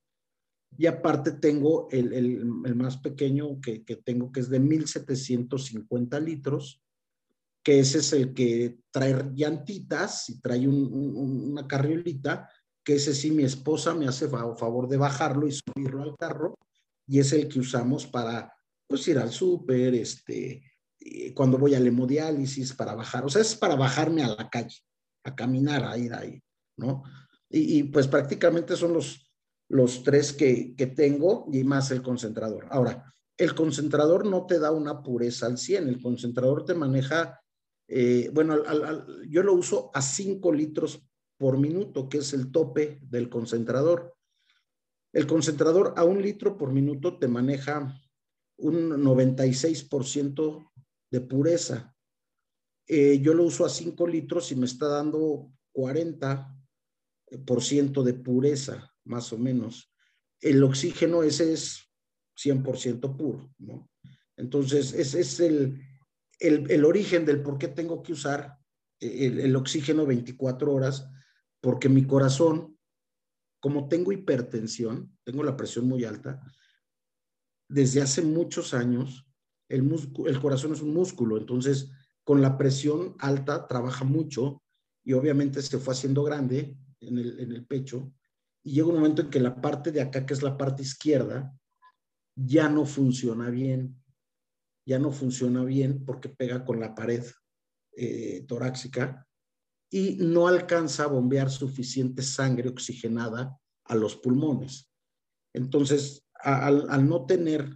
Y 0.77 0.85
aparte 0.87 1.31
tengo 1.33 1.87
el, 1.91 2.13
el, 2.13 2.45
más 2.75 2.97
pequeño 2.97 3.59
que, 3.61 3.83
que, 3.83 3.95
tengo, 3.95 4.31
que 4.31 4.41
es 4.41 4.49
de 4.49 4.59
1750 4.59 6.19
litros, 6.19 6.81
que 7.63 7.79
ese 7.79 7.99
es 7.99 8.13
el 8.13 8.33
que 8.33 8.79
trae 8.91 9.31
llantitas 9.33 10.29
y 10.29 10.39
trae 10.39 10.67
un, 10.67 10.91
una 11.51 11.67
carriolita, 11.67 12.49
que 12.83 12.95
ese 12.95 13.13
sí 13.13 13.31
mi 13.31 13.43
esposa 13.43 13.95
me 13.95 14.07
hace 14.07 14.27
favor 14.27 14.87
de 14.87 14.97
bajarlo 14.97 15.47
y 15.47 15.51
subirlo 15.51 16.03
al 16.03 16.15
carro, 16.17 16.55
y 17.07 17.19
es 17.19 17.33
el 17.33 17.47
que 17.47 17.59
usamos 17.59 18.05
para 18.05 18.53
pues 18.87 19.07
ir 19.07 19.17
al 19.17 19.31
súper, 19.31 19.95
este, 19.95 20.61
cuando 21.33 21.57
voy 21.57 21.73
al 21.73 21.87
hemodiálisis 21.87 22.73
para 22.73 22.93
bajar, 22.93 23.25
o 23.25 23.29
sea, 23.29 23.41
es 23.41 23.55
para 23.55 23.75
bajarme 23.75 24.23
a 24.23 24.35
la 24.35 24.49
calle, 24.49 24.77
a 25.23 25.35
caminar, 25.35 25.83
a 25.83 25.97
ir 25.97 26.13
ahí. 26.13 26.41
¿no? 26.77 27.03
Y, 27.49 27.83
pues 27.83 28.07
prácticamente 28.07 28.75
son 28.75 28.93
los, 28.93 29.24
los 29.69 30.03
tres 30.03 30.33
que, 30.33 30.75
tengo 30.95 31.47
y 31.51 31.63
más 31.63 31.91
el 31.91 32.01
concentrador. 32.01 32.67
Ahora, 32.69 33.13
el 33.37 33.53
concentrador 33.55 34.25
no 34.25 34.45
te 34.45 34.59
da 34.59 34.71
una 34.71 35.01
pureza 35.01 35.47
al 35.47 35.57
100, 35.57 35.87
el 35.87 36.01
concentrador 36.01 36.65
te 36.65 36.73
maneja, 36.73 37.41
eh, 37.87 38.29
bueno, 38.33 38.55
yo 39.27 39.43
lo 39.43 39.53
uso 39.53 39.91
a 39.93 40.01
5 40.01 40.53
litros 40.53 41.01
por 41.37 41.57
minuto, 41.57 42.07
que 42.07 42.19
es 42.19 42.33
el 42.33 42.51
tope 42.51 42.99
del 43.01 43.29
concentrador. 43.29 44.15
El 45.11 45.27
concentrador 45.27 45.93
a 45.97 46.03
un 46.03 46.21
litro 46.21 46.57
por 46.57 46.71
minuto 46.71 47.17
te 47.17 47.27
maneja 47.27 48.01
un 48.57 48.89
96% 49.03 50.71
de 51.11 51.21
pureza. 51.21 51.93
Eh, 52.87 53.19
yo 53.19 53.33
lo 53.33 53.43
uso 53.43 53.65
a 53.65 53.69
5 53.69 54.07
litros 54.07 54.51
y 54.51 54.55
me 54.55 54.65
está 54.65 54.87
dando 54.87 55.51
40 55.73 56.55
por 57.45 57.63
ciento 57.63 58.03
de 58.03 58.13
pureza, 58.13 58.94
más 59.05 59.31
o 59.33 59.37
menos. 59.37 59.91
El 60.41 60.63
oxígeno 60.63 61.23
ese 61.23 61.53
es 61.53 61.89
100% 62.37 63.15
puro, 63.15 63.53
¿no? 63.57 63.89
Entonces, 64.37 64.93
ese 64.93 65.21
es 65.21 65.39
el, 65.39 65.81
el, 66.39 66.69
el, 66.69 66.83
origen 66.83 67.25
del 67.25 67.41
por 67.41 67.57
qué 67.57 67.69
tengo 67.69 68.03
que 68.03 68.11
usar 68.11 68.57
el, 68.99 69.39
el, 69.39 69.55
oxígeno 69.55 70.05
24 70.05 70.73
horas, 70.73 71.07
porque 71.61 71.87
mi 71.87 72.05
corazón, 72.05 72.77
como 73.61 73.87
tengo 73.87 74.11
hipertensión, 74.11 75.17
tengo 75.23 75.43
la 75.43 75.55
presión 75.55 75.87
muy 75.87 76.03
alta, 76.03 76.41
desde 77.69 78.01
hace 78.01 78.21
muchos 78.21 78.73
años, 78.73 79.25
el, 79.69 79.89
el 80.25 80.39
corazón 80.39 80.73
es 80.73 80.81
un 80.81 80.93
músculo, 80.93 81.37
entonces 81.37 81.89
con 82.23 82.41
la 82.41 82.57
presión 82.57 83.15
alta 83.19 83.67
trabaja 83.67 84.03
mucho 84.03 84.61
y 85.03 85.13
obviamente 85.13 85.61
se 85.61 85.77
fue 85.77 85.93
haciendo 85.93 86.23
grande 86.23 86.75
en 86.99 87.17
el, 87.17 87.65
pecho 87.65 88.11
y 88.65 88.73
llega 88.73 88.87
un 88.87 88.95
momento 88.95 89.21
en 89.21 89.29
que 89.29 89.39
la 89.39 89.61
parte 89.61 89.91
de 89.91 90.01
acá, 90.01 90.25
que 90.25 90.33
es 90.33 90.41
la 90.41 90.57
parte 90.57 90.81
izquierda, 90.81 91.55
ya 92.35 92.67
no 92.67 92.85
funciona 92.85 93.51
bien, 93.51 94.03
ya 94.87 94.97
no 94.97 95.11
funciona 95.11 95.63
bien 95.63 96.03
porque 96.03 96.29
pega 96.29 96.65
con 96.65 96.79
la 96.79 96.95
pared 96.95 97.23
eh, 97.95 98.43
torácica 98.47 99.27
y 99.91 100.15
no 100.15 100.47
alcanza 100.47 101.03
a 101.03 101.07
bombear 101.07 101.51
suficiente 101.51 102.23
sangre 102.23 102.69
oxigenada 102.69 103.55
a 103.85 103.95
los 103.95 104.15
pulmones. 104.15 104.89
Entonces, 105.53 106.25
al, 106.33 106.89
al, 106.89 107.07
no 107.07 107.27
tener 107.27 107.69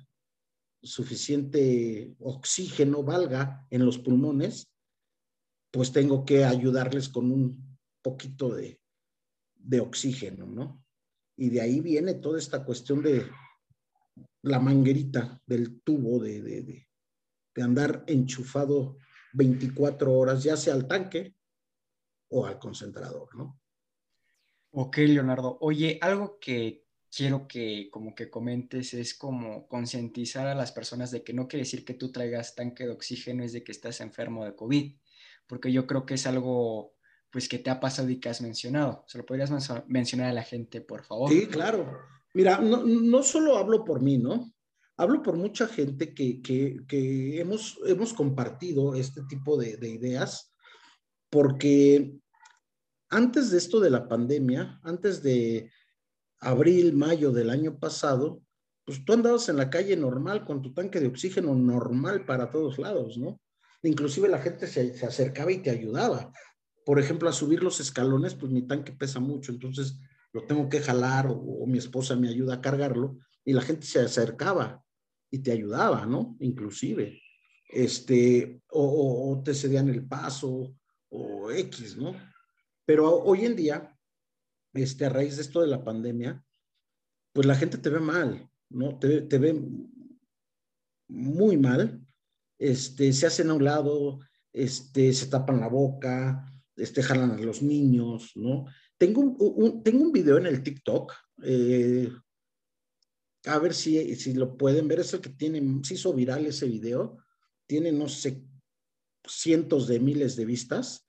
suficiente 0.82 2.16
oxígeno, 2.20 3.04
valga, 3.04 3.68
en 3.70 3.86
los 3.86 4.00
pulmones, 4.00 4.74
pues 5.72 5.92
tengo 5.92 6.26
que 6.26 6.46
ayudarles 6.46 7.10
con 7.10 7.32
un 7.32 7.78
poquito 8.02 8.56
de, 8.56 8.79
de 9.60 9.80
oxígeno, 9.80 10.48
¿no? 10.48 10.84
Y 11.38 11.50
de 11.50 11.62
ahí 11.62 11.80
viene 11.80 12.16
toda 12.16 12.40
esta 12.40 12.64
cuestión 12.64 13.04
de 13.04 13.30
la 14.42 14.60
manguerita 14.60 15.42
del 15.46 15.82
tubo 15.82 16.20
de, 16.20 16.42
de, 16.42 16.62
de, 16.64 17.62
andar 17.62 18.04
enchufado 18.08 18.98
24 19.34 20.14
horas, 20.14 20.44
ya 20.44 20.56
sea 20.56 20.74
al 20.74 20.88
tanque 20.88 21.36
o 22.30 22.46
al 22.46 22.58
concentrador, 22.58 23.36
¿no? 23.36 23.60
Ok, 24.72 24.98
Leonardo. 24.98 25.58
Oye, 25.62 25.98
algo 26.02 26.40
que 26.40 26.86
quiero 27.12 27.48
que 27.48 27.90
como 27.92 28.14
que 28.16 28.30
comentes 28.30 28.94
es 28.94 29.14
como 29.14 29.68
concientizar 29.68 30.48
a 30.48 30.56
las 30.56 30.72
personas 30.72 31.12
de 31.12 31.24
que 31.24 31.34
no 31.34 31.48
quiere 31.48 31.64
decir 31.64 31.84
que 31.84 31.96
tú 31.96 32.12
traigas 32.12 32.56
tanque 32.56 32.86
de 32.86 32.92
oxígeno 32.92 33.44
es 33.44 33.54
de 33.54 33.64
que 33.64 33.72
estás 33.72 34.00
enfermo 34.00 34.46
de 34.46 34.56
COVID, 34.56 34.96
porque 35.48 35.72
yo 35.72 35.88
creo 35.88 36.06
que 36.06 36.14
es 36.14 36.28
algo 36.28 36.94
pues 37.32 37.48
que 37.48 37.60
te 37.60 37.70
ha 37.70 37.80
pasado 37.80 38.10
y 38.10 38.20
que 38.20 38.30
has 38.30 38.42
mencionado. 38.42 39.04
¿Se 39.08 39.18
lo 39.18 39.26
podrías 39.26 39.52
mencionar 39.88 40.30
a 40.30 40.34
la 40.34 40.44
gente, 40.44 40.82
por 40.82 41.04
favor? 41.04 41.32
Sí, 41.32 41.48
claro. 41.48 42.00
Mira, 42.34 42.60
no, 42.60 42.84
no 42.84 43.24
solo 43.24 43.58
hablo 43.58 43.84
por 43.84 44.02
mí, 44.02 44.18
¿no? 44.18 44.54
Hablo 44.98 45.22
por 45.22 45.38
mucha 45.38 45.68
gente 45.68 46.14
que, 46.14 46.42
que, 46.42 46.78
que 46.88 47.40
hemos, 47.40 47.80
hemos 47.86 48.14
compartido 48.14 48.96
este 48.96 49.22
tipo 49.24 49.58
de, 49.58 49.78
de 49.78 49.90
ideas, 49.90 50.54
porque 51.30 52.16
antes 53.10 53.52
de 53.52 53.58
esto 53.58 53.80
de 53.80 53.90
la 53.90 54.08
pandemia, 54.08 54.80
antes 54.84 55.24
de 55.24 55.72
abril, 56.40 56.94
mayo 56.94 57.32
del 57.32 57.50
año 57.50 57.80
pasado, 57.80 58.42
pues 58.86 59.06
tú 59.06 59.14
andabas 59.14 59.50
en 59.50 59.58
la 59.58 59.70
calle 59.70 59.96
normal 59.96 60.46
con 60.46 60.62
tu 60.62 60.74
tanque 60.74 61.00
de 61.00 61.08
oxígeno 61.08 61.54
normal 61.54 62.26
para 62.26 62.52
todos 62.52 62.80
lados, 62.80 63.18
¿no? 63.18 63.40
Inclusive 63.84 64.28
la 64.28 64.40
gente 64.40 64.68
se, 64.68 64.98
se 64.98 65.06
acercaba 65.06 65.52
y 65.52 65.60
te 65.60 65.70
ayudaba 65.70 66.34
por 66.90 67.00
ejemplo, 67.00 67.30
a 67.30 67.34
subir 67.34 67.62
los 67.62 67.80
escalones, 67.80 68.34
pues 68.34 68.52
mi 68.52 68.64
tanque 68.64 68.92
pesa 68.92 69.20
mucho, 69.20 69.52
entonces 69.52 70.00
lo 70.34 70.48
tengo 70.48 70.68
que 70.70 70.80
jalar 70.80 71.28
o, 71.30 71.68
mi 71.68 71.78
esposa 71.78 72.16
me 72.16 72.30
ayuda 72.30 72.56
a 72.56 72.62
cargarlo 72.62 73.20
y 73.46 73.54
la 73.54 73.62
gente 73.62 73.86
se 73.86 74.00
acercaba 74.00 74.84
y 75.30 75.38
te 75.38 75.52
ayudaba, 75.52 76.08
¿no? 76.08 76.36
Inclusive, 76.40 77.22
este, 77.68 78.64
o, 78.72 79.40
te 79.46 79.54
cedían 79.54 79.88
el 79.90 80.08
paso 80.08 80.76
o 81.10 81.52
X, 81.52 81.96
¿no? 81.96 82.16
Pero 82.88 83.18
hoy 83.20 83.46
en 83.46 83.56
día, 83.56 83.96
este, 84.74 85.06
a 85.06 85.10
raíz 85.10 85.36
de 85.36 85.44
esto 85.44 85.62
de 85.62 85.68
la 85.68 85.84
pandemia, 85.84 86.44
pues 87.34 87.46
la 87.46 87.54
gente 87.54 87.78
te 87.78 87.92
ve 87.92 88.00
mal, 88.00 88.50
¿no? 88.68 88.98
Te, 88.98 89.22
te 89.22 89.38
ve 89.38 89.62
muy 91.08 91.56
mal, 91.56 92.04
este, 92.58 93.14
se 93.14 93.28
hacen 93.28 93.52
a 93.52 93.54
un 93.54 93.64
lado, 93.64 94.22
este, 94.52 95.14
se 95.14 95.28
tapan 95.28 95.60
la 95.60 95.68
boca, 95.68 96.49
este, 96.80 97.04
jalan 97.04 97.32
a 97.32 97.38
los 97.38 97.62
niños, 97.62 98.32
¿no? 98.36 98.66
Tengo 98.98 99.22
un, 99.22 99.84
tengo 99.84 100.04
un 100.04 100.12
video 100.12 100.38
en 100.38 100.48
el 100.48 100.64
TikTok, 100.64 101.14
eh, 101.44 102.12
a 103.46 103.60
ver 103.60 103.74
si, 103.74 104.16
si 104.16 104.34
lo 104.34 104.58
pueden 104.58 104.88
ver, 104.88 105.00
es 105.00 105.14
el 105.14 105.22
que 105.22 105.30
tiene, 105.30 105.84
se 105.84 105.94
hizo 105.94 106.14
viral 106.14 106.46
ese 106.46 106.68
video, 106.68 107.18
tiene, 107.66 107.92
no 107.92 108.10
sé, 108.10 108.44
cientos 109.28 109.88
de 109.88 110.00
miles 110.00 110.36
de 110.36 110.46
vistas, 110.46 111.08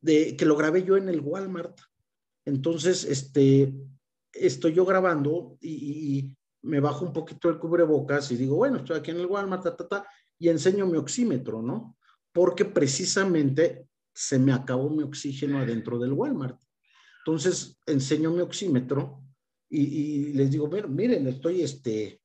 de, 0.00 0.36
que 0.36 0.44
lo 0.44 0.56
grabé 0.56 0.84
yo 0.84 0.96
en 0.96 1.08
el 1.08 1.20
Walmart. 1.20 1.80
Entonces, 2.44 3.04
este, 3.04 3.74
estoy 4.32 4.74
yo 4.74 4.84
grabando 4.84 5.56
y, 5.60 6.36
me 6.62 6.80
bajo 6.80 7.04
un 7.04 7.12
poquito 7.12 7.50
el 7.50 7.58
cubrebocas 7.58 8.32
y 8.32 8.36
digo, 8.36 8.56
bueno, 8.56 8.78
estoy 8.78 8.96
aquí 8.96 9.10
en 9.10 9.18
el 9.18 9.26
Walmart, 9.26 9.66
y 10.38 10.48
enseño 10.48 10.86
mi 10.86 10.96
oxímetro, 10.96 11.60
¿no? 11.60 11.98
Porque 12.32 12.64
precisamente 12.64 13.86
se 14.14 14.38
me 14.38 14.52
acabó 14.52 14.88
mi 14.90 15.02
oxígeno 15.02 15.58
adentro 15.58 15.98
del 15.98 16.12
Walmart. 16.12 16.60
Entonces, 17.26 17.78
enseño 17.86 18.30
mi 18.30 18.40
oxímetro 18.40 19.22
y, 19.68 20.32
les 20.34 20.50
digo, 20.50 20.68
miren, 20.68 21.26
estoy, 21.26 21.62
este, 21.62 22.20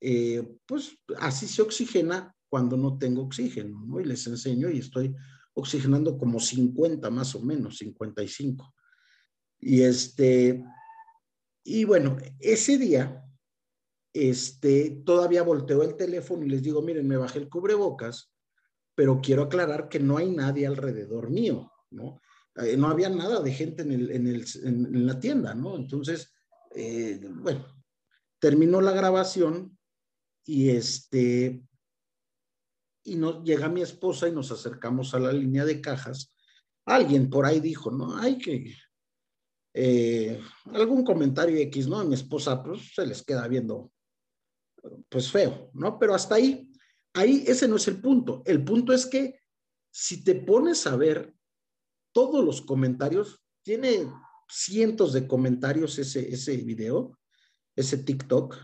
eh, 0.00 0.56
pues 0.66 0.96
así 1.18 1.46
se 1.48 1.62
oxigena 1.62 2.34
cuando 2.48 2.76
no 2.76 2.98
tengo 2.98 3.22
oxígeno, 3.22 3.84
¿no? 3.84 4.00
Y 4.00 4.04
les 4.04 4.26
enseño 4.26 4.70
y 4.70 4.78
estoy 4.78 5.14
oxigenando 5.54 6.16
como 6.16 6.38
50 6.38 7.10
más 7.10 7.34
o 7.34 7.40
menos, 7.40 7.78
55. 7.78 8.74
Y 9.58 9.82
este, 9.82 10.62
y 11.64 11.84
bueno, 11.84 12.16
ese 12.40 12.78
día, 12.78 13.24
este, 14.12 15.02
todavía 15.04 15.42
volteo 15.42 15.82
el 15.82 15.96
teléfono 15.96 16.44
y 16.44 16.50
les 16.50 16.62
digo, 16.62 16.82
miren, 16.82 17.06
me 17.06 17.16
bajé 17.16 17.38
el 17.38 17.48
cubrebocas, 17.48 18.31
pero 18.94 19.20
quiero 19.20 19.44
aclarar 19.44 19.88
que 19.88 20.00
no 20.00 20.18
hay 20.18 20.30
nadie 20.30 20.66
alrededor 20.66 21.30
mío, 21.30 21.72
¿no? 21.90 22.20
Eh, 22.56 22.76
no 22.76 22.88
había 22.88 23.08
nada 23.08 23.40
de 23.40 23.52
gente 23.52 23.82
en, 23.82 23.92
el, 23.92 24.10
en, 24.10 24.26
el, 24.26 24.44
en 24.64 25.06
la 25.06 25.18
tienda, 25.18 25.54
¿no? 25.54 25.76
Entonces, 25.76 26.32
eh, 26.74 27.20
bueno, 27.30 27.66
terminó 28.38 28.80
la 28.80 28.92
grabación 28.92 29.78
y 30.44 30.70
este, 30.70 31.64
y 33.04 33.16
nos 33.16 33.42
llega 33.42 33.68
mi 33.68 33.82
esposa 33.82 34.28
y 34.28 34.32
nos 34.32 34.50
acercamos 34.52 35.14
a 35.14 35.18
la 35.18 35.32
línea 35.32 35.64
de 35.64 35.80
cajas. 35.80 36.34
Alguien 36.84 37.30
por 37.30 37.46
ahí 37.46 37.60
dijo, 37.60 37.90
no, 37.90 38.16
hay 38.16 38.38
que, 38.38 38.74
eh, 39.74 40.40
algún 40.66 41.04
comentario 41.04 41.56
X, 41.58 41.88
¿no? 41.88 42.04
Mi 42.04 42.14
esposa, 42.14 42.62
pues 42.62 42.94
se 42.94 43.06
les 43.06 43.22
queda 43.22 43.48
viendo, 43.48 43.92
pues 45.08 45.30
feo, 45.30 45.70
¿no? 45.74 45.98
Pero 45.98 46.14
hasta 46.14 46.34
ahí, 46.34 46.70
ahí 47.14 47.44
ese 47.46 47.68
no 47.68 47.76
es 47.76 47.88
el 47.88 48.00
punto. 48.00 48.42
El 48.46 48.64
punto 48.64 48.92
es 48.92 49.06
que 49.06 49.40
si 49.90 50.24
te 50.24 50.34
pones 50.34 50.86
a 50.86 50.96
ver 50.96 51.34
todos 52.12 52.44
los 52.44 52.62
comentarios, 52.62 53.42
tiene 53.62 54.10
cientos 54.48 55.12
de 55.12 55.26
comentarios 55.26 55.98
ese, 55.98 56.32
ese 56.32 56.56
video, 56.58 57.18
ese 57.76 57.98
TikTok. 57.98 58.56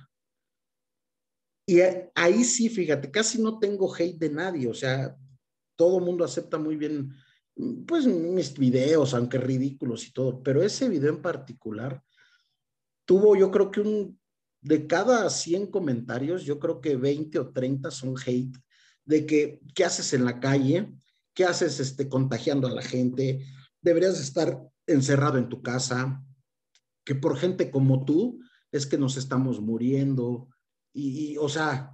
Y 1.67 1.81
ahí 2.15 2.45
sí, 2.45 2.69
fíjate, 2.69 3.11
casi 3.11 3.41
no 3.41 3.59
tengo 3.59 3.95
hate 3.95 4.19
de 4.19 4.31
nadie, 4.31 4.69
o 4.69 4.75
sea, 4.75 5.17
todo 5.77 6.01
mundo 6.01 6.25
acepta 6.25 6.59
muy 6.59 6.77
bien, 6.77 7.15
pues 7.87 8.07
mis 8.07 8.57
videos, 8.57 9.13
aunque 9.13 9.39
ridículos 9.39 10.07
y 10.07 10.13
todo, 10.13 10.43
pero 10.43 10.63
ese 10.63 10.89
video 10.89 11.11
en 11.11 11.21
particular 11.21 12.03
tuvo 13.05 13.37
yo 13.37 13.51
creo 13.51 13.71
que 13.71 13.81
un, 13.81 14.19
de 14.61 14.87
cada 14.87 15.29
100 15.31 15.69
comentarios, 15.69 16.45
yo 16.45 16.59
creo 16.59 16.81
que 16.81 16.97
20 16.97 17.39
o 17.39 17.49
30 17.51 17.91
son 17.91 18.15
hate, 18.25 18.57
de 19.05 19.27
que, 19.27 19.61
¿qué 19.75 19.85
haces 19.85 20.13
en 20.13 20.25
la 20.25 20.41
calle? 20.41 20.93
¿Qué 21.35 21.45
haces 21.45 21.81
este, 21.81 22.09
contagiando 22.09 22.67
a 22.67 22.73
la 22.73 22.83
gente? 22.83 23.47
Deberías 23.81 24.21
estar 24.21 24.61
encerrado 24.87 25.39
en 25.39 25.49
tu 25.49 25.63
casa, 25.63 26.23
que 27.05 27.15
por 27.15 27.39
gente 27.39 27.71
como 27.71 28.05
tú 28.05 28.41
es 28.71 28.87
que 28.87 28.99
nos 28.99 29.17
estamos 29.17 29.61
muriendo. 29.61 30.49
Y, 30.93 31.37
o 31.39 31.49
sea, 31.49 31.93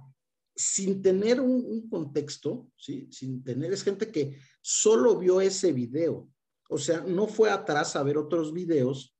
sin 0.55 1.01
tener 1.01 1.39
un, 1.39 1.87
contexto, 1.89 2.69
sin 2.77 3.43
tener, 3.43 3.71
es 3.71 3.83
gente 3.83 4.11
que 4.11 4.39
solo 4.61 5.17
vio 5.17 5.39
ese 5.39 5.71
video. 5.71 6.29
O 6.69 6.77
sea, 6.77 7.01
no 7.01 7.27
fue 7.27 7.51
atrás 7.51 7.95
a 7.95 8.03
ver 8.03 8.17
otros 8.17 8.51
videos 8.51 9.14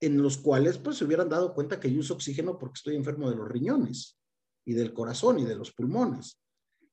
en 0.00 0.22
los 0.22 0.38
cuales 0.38 0.78
pues 0.78 0.96
se 0.96 1.04
hubieran 1.04 1.28
dado 1.28 1.54
cuenta 1.54 1.78
que 1.78 1.92
yo 1.92 2.00
uso 2.00 2.14
oxígeno 2.14 2.58
porque 2.58 2.78
estoy 2.78 2.96
enfermo 2.96 3.28
de 3.28 3.36
los 3.36 3.48
riñones 3.48 4.18
y 4.64 4.72
del 4.72 4.92
corazón 4.92 5.38
y 5.38 5.44
de 5.44 5.56
los 5.56 5.72
pulmones. 5.72 6.40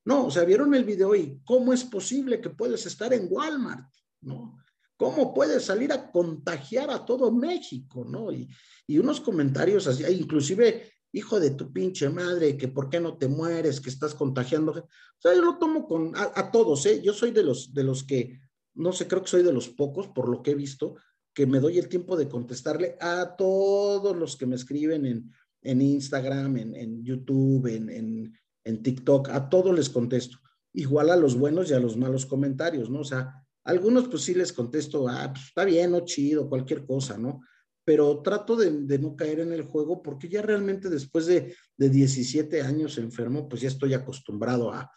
No, 0.06 0.28
o 0.28 0.32
sea, 0.32 0.44
vieron 0.44 0.74
el 0.74 0.86
video 0.86 1.16
y 1.16 1.42
cómo 1.44 1.74
es 1.74 1.84
posible 1.84 2.40
que 2.40 2.50
puedes 2.50 2.86
estar 2.86 3.14
en 3.14 3.28
Walmart, 3.30 3.90
¿no? 4.22 4.58
¿Cómo 4.96 5.34
puedes 5.34 5.66
salir 5.66 5.92
a 5.92 6.12
contagiar 6.12 6.90
a 6.90 7.06
todo 7.06 7.32
México, 7.32 8.06
no? 8.06 8.32
Y, 8.32 8.50
unos 8.98 9.20
comentarios 9.20 9.86
así, 9.86 10.04
inclusive, 10.06 10.92
hijo 11.12 11.40
de 11.40 11.52
tu 11.52 11.72
pinche 11.72 12.10
madre, 12.10 12.58
que 12.58 12.70
por 12.70 12.90
qué 12.90 13.00
no 13.00 13.18
te 13.18 13.28
mueres, 13.28 13.82
que 13.82 13.90
estás 13.90 14.16
contagiando. 14.16 14.72
O 14.72 14.88
sea, 15.20 15.36
yo 15.36 15.42
lo 15.42 15.58
tomo 15.58 15.86
con, 15.86 16.14
a, 16.16 16.52
todos, 16.52 16.86
¿eh? 16.86 17.02
Yo 17.04 17.14
soy 17.14 17.32
de 17.32 17.44
los, 17.44 17.74
de 17.74 17.84
los 17.84 18.04
que, 18.04 18.40
no 18.74 18.94
sé, 18.94 19.08
creo 19.08 19.22
que 19.22 19.30
soy 19.30 19.44
de 19.44 19.54
los 19.54 19.68
pocos, 19.70 20.08
por 20.08 20.30
lo 20.30 20.42
que 20.42 20.52
he 20.52 20.56
visto, 20.56 20.96
que 21.38 21.46
me 21.46 21.60
doy 21.60 21.78
el 21.78 21.88
tiempo 21.88 22.18
de 22.18 22.28
contestarle 22.28 22.98
a 23.00 23.36
todos 23.38 24.18
los 24.18 24.36
que 24.38 24.48
me 24.48 24.56
escriben 24.56 25.06
en, 25.06 25.32
en 25.62 25.84
Instagram, 25.84 26.58
en, 26.58 26.76
en 26.76 27.04
YouTube, 27.04 27.68
en, 27.68 27.92
en, 27.92 28.34
en 28.64 28.82
TikTok, 28.82 29.30
a 29.30 29.48
todos 29.48 29.76
les 29.76 29.88
contesto. 29.88 30.40
Igual 30.74 31.12
a 31.12 31.16
los 31.16 31.38
buenos 31.38 31.70
y 31.70 31.76
a 31.76 31.80
los 31.80 31.96
malos 31.96 32.26
comentarios, 32.26 32.90
¿no? 32.90 33.02
O 33.02 33.04
sea, 33.04 33.36
algunos 33.66 34.08
pues 34.08 34.24
sí 34.24 34.34
les 34.34 34.52
contesto, 34.52 35.08
ah, 35.08 35.32
pues 35.32 35.46
está 35.50 35.64
bien, 35.64 35.94
o 35.94 36.00
chido, 36.00 36.50
cualquier 36.50 36.88
cosa, 36.88 37.20
¿no? 37.20 37.42
Pero 37.86 38.24
trato 38.24 38.56
de, 38.56 38.98
no 38.98 39.16
caer 39.16 39.42
en 39.42 39.54
el 39.54 39.62
juego 39.62 40.02
porque 40.02 40.30
ya 40.30 40.42
realmente 40.42 40.90
después 40.90 41.28
de, 41.28 41.56
de 41.78 41.90
17 41.92 42.64
años 42.64 42.98
enfermo, 42.98 43.48
pues 43.48 43.62
ya 43.62 43.68
estoy 43.68 43.94
acostumbrado 43.94 44.74
a, 44.74 44.92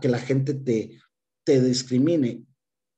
que 0.00 0.08
la 0.08 0.20
gente 0.20 0.54
te, 0.54 0.96
te 1.42 1.60
discrimine 1.60 2.44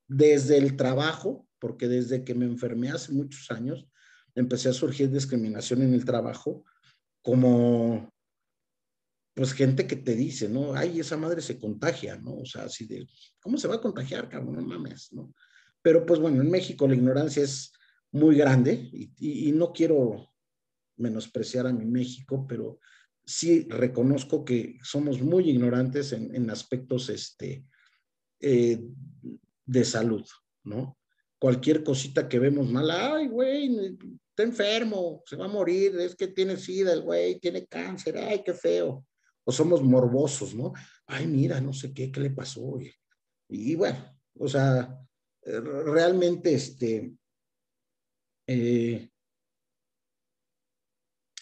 desde 0.07 0.59
el 0.59 0.75
trabajo, 0.75 1.48
porque 1.59 1.87
desde 1.87 2.23
que 2.23 2.33
me 2.35 2.45
enfermé 2.45 2.89
hace 2.89 3.11
muchos 3.11 3.51
años, 3.51 3.87
empecé 4.35 4.69
a 4.69 4.73
surgir 4.73 5.09
discriminación 5.09 5.81
en 5.81 5.93
el 5.93 6.05
trabajo, 6.05 6.63
como 7.21 8.11
pues 9.33 9.53
gente 9.53 9.87
que 9.87 9.95
te 9.95 10.15
dice, 10.15 10.49
¿no? 10.49 10.73
Ay, 10.73 10.99
esa 10.99 11.15
madre 11.15 11.41
se 11.41 11.59
contagia, 11.59 12.17
¿no? 12.17 12.35
O 12.35 12.45
sea, 12.45 12.63
así 12.63 12.85
de, 12.85 13.07
¿cómo 13.39 13.57
se 13.57 13.69
va 13.69 13.75
a 13.75 13.81
contagiar, 13.81 14.27
cabrón? 14.27 14.55
No 14.55 14.61
mames, 14.61 15.13
¿no? 15.13 15.33
Pero 15.81 16.05
pues 16.05 16.19
bueno, 16.19 16.41
en 16.41 16.51
México 16.51 16.87
la 16.87 16.95
ignorancia 16.95 17.43
es 17.43 17.71
muy 18.11 18.35
grande 18.35 18.89
y, 18.91 19.51
no 19.53 19.71
quiero 19.71 20.33
menospreciar 20.97 21.67
a 21.67 21.73
mi 21.73 21.85
México, 21.85 22.45
pero 22.47 22.79
sí 23.25 23.65
reconozco 23.69 24.43
que 24.43 24.77
somos 24.83 25.21
muy 25.21 25.49
ignorantes 25.49 26.11
en, 26.11 26.49
aspectos 26.49 27.09
este, 27.09 27.65
eh, 28.41 28.81
de 29.65 29.85
salud, 29.85 30.25
¿no? 30.65 30.98
Cualquier 31.39 31.83
cosita 31.83 32.27
que 32.27 32.37
vemos 32.37 32.69
mal, 32.69 32.91
ay, 32.91 33.27
güey, 33.27 33.97
está 34.29 34.43
enfermo, 34.43 35.23
se 35.25 35.37
va 35.37 35.45
a 35.45 35.49
morir, 35.49 35.97
es 35.99 36.15
que 36.15 36.27
tiene 36.27 36.57
sida 36.57 36.91
el 36.93 37.01
güey, 37.01 37.39
tiene 37.39 37.65
cáncer, 37.65 38.17
ay, 38.17 38.43
qué 38.43 38.53
feo 38.53 39.05
o 39.49 39.51
somos 39.51 39.81
morbosos, 39.81 40.53
¿no? 40.53 40.73
Ay, 41.07 41.25
mira, 41.25 41.59
no 41.59 41.73
sé 41.73 41.91
qué, 41.91 42.11
qué 42.11 42.19
le 42.19 42.29
pasó. 42.29 42.77
Y, 43.47 43.75
bueno, 43.75 44.15
o 44.37 44.47
sea, 44.47 44.95
eh, 45.41 45.59
realmente, 45.59 46.53
este, 46.53 47.15
eh, 48.45 49.09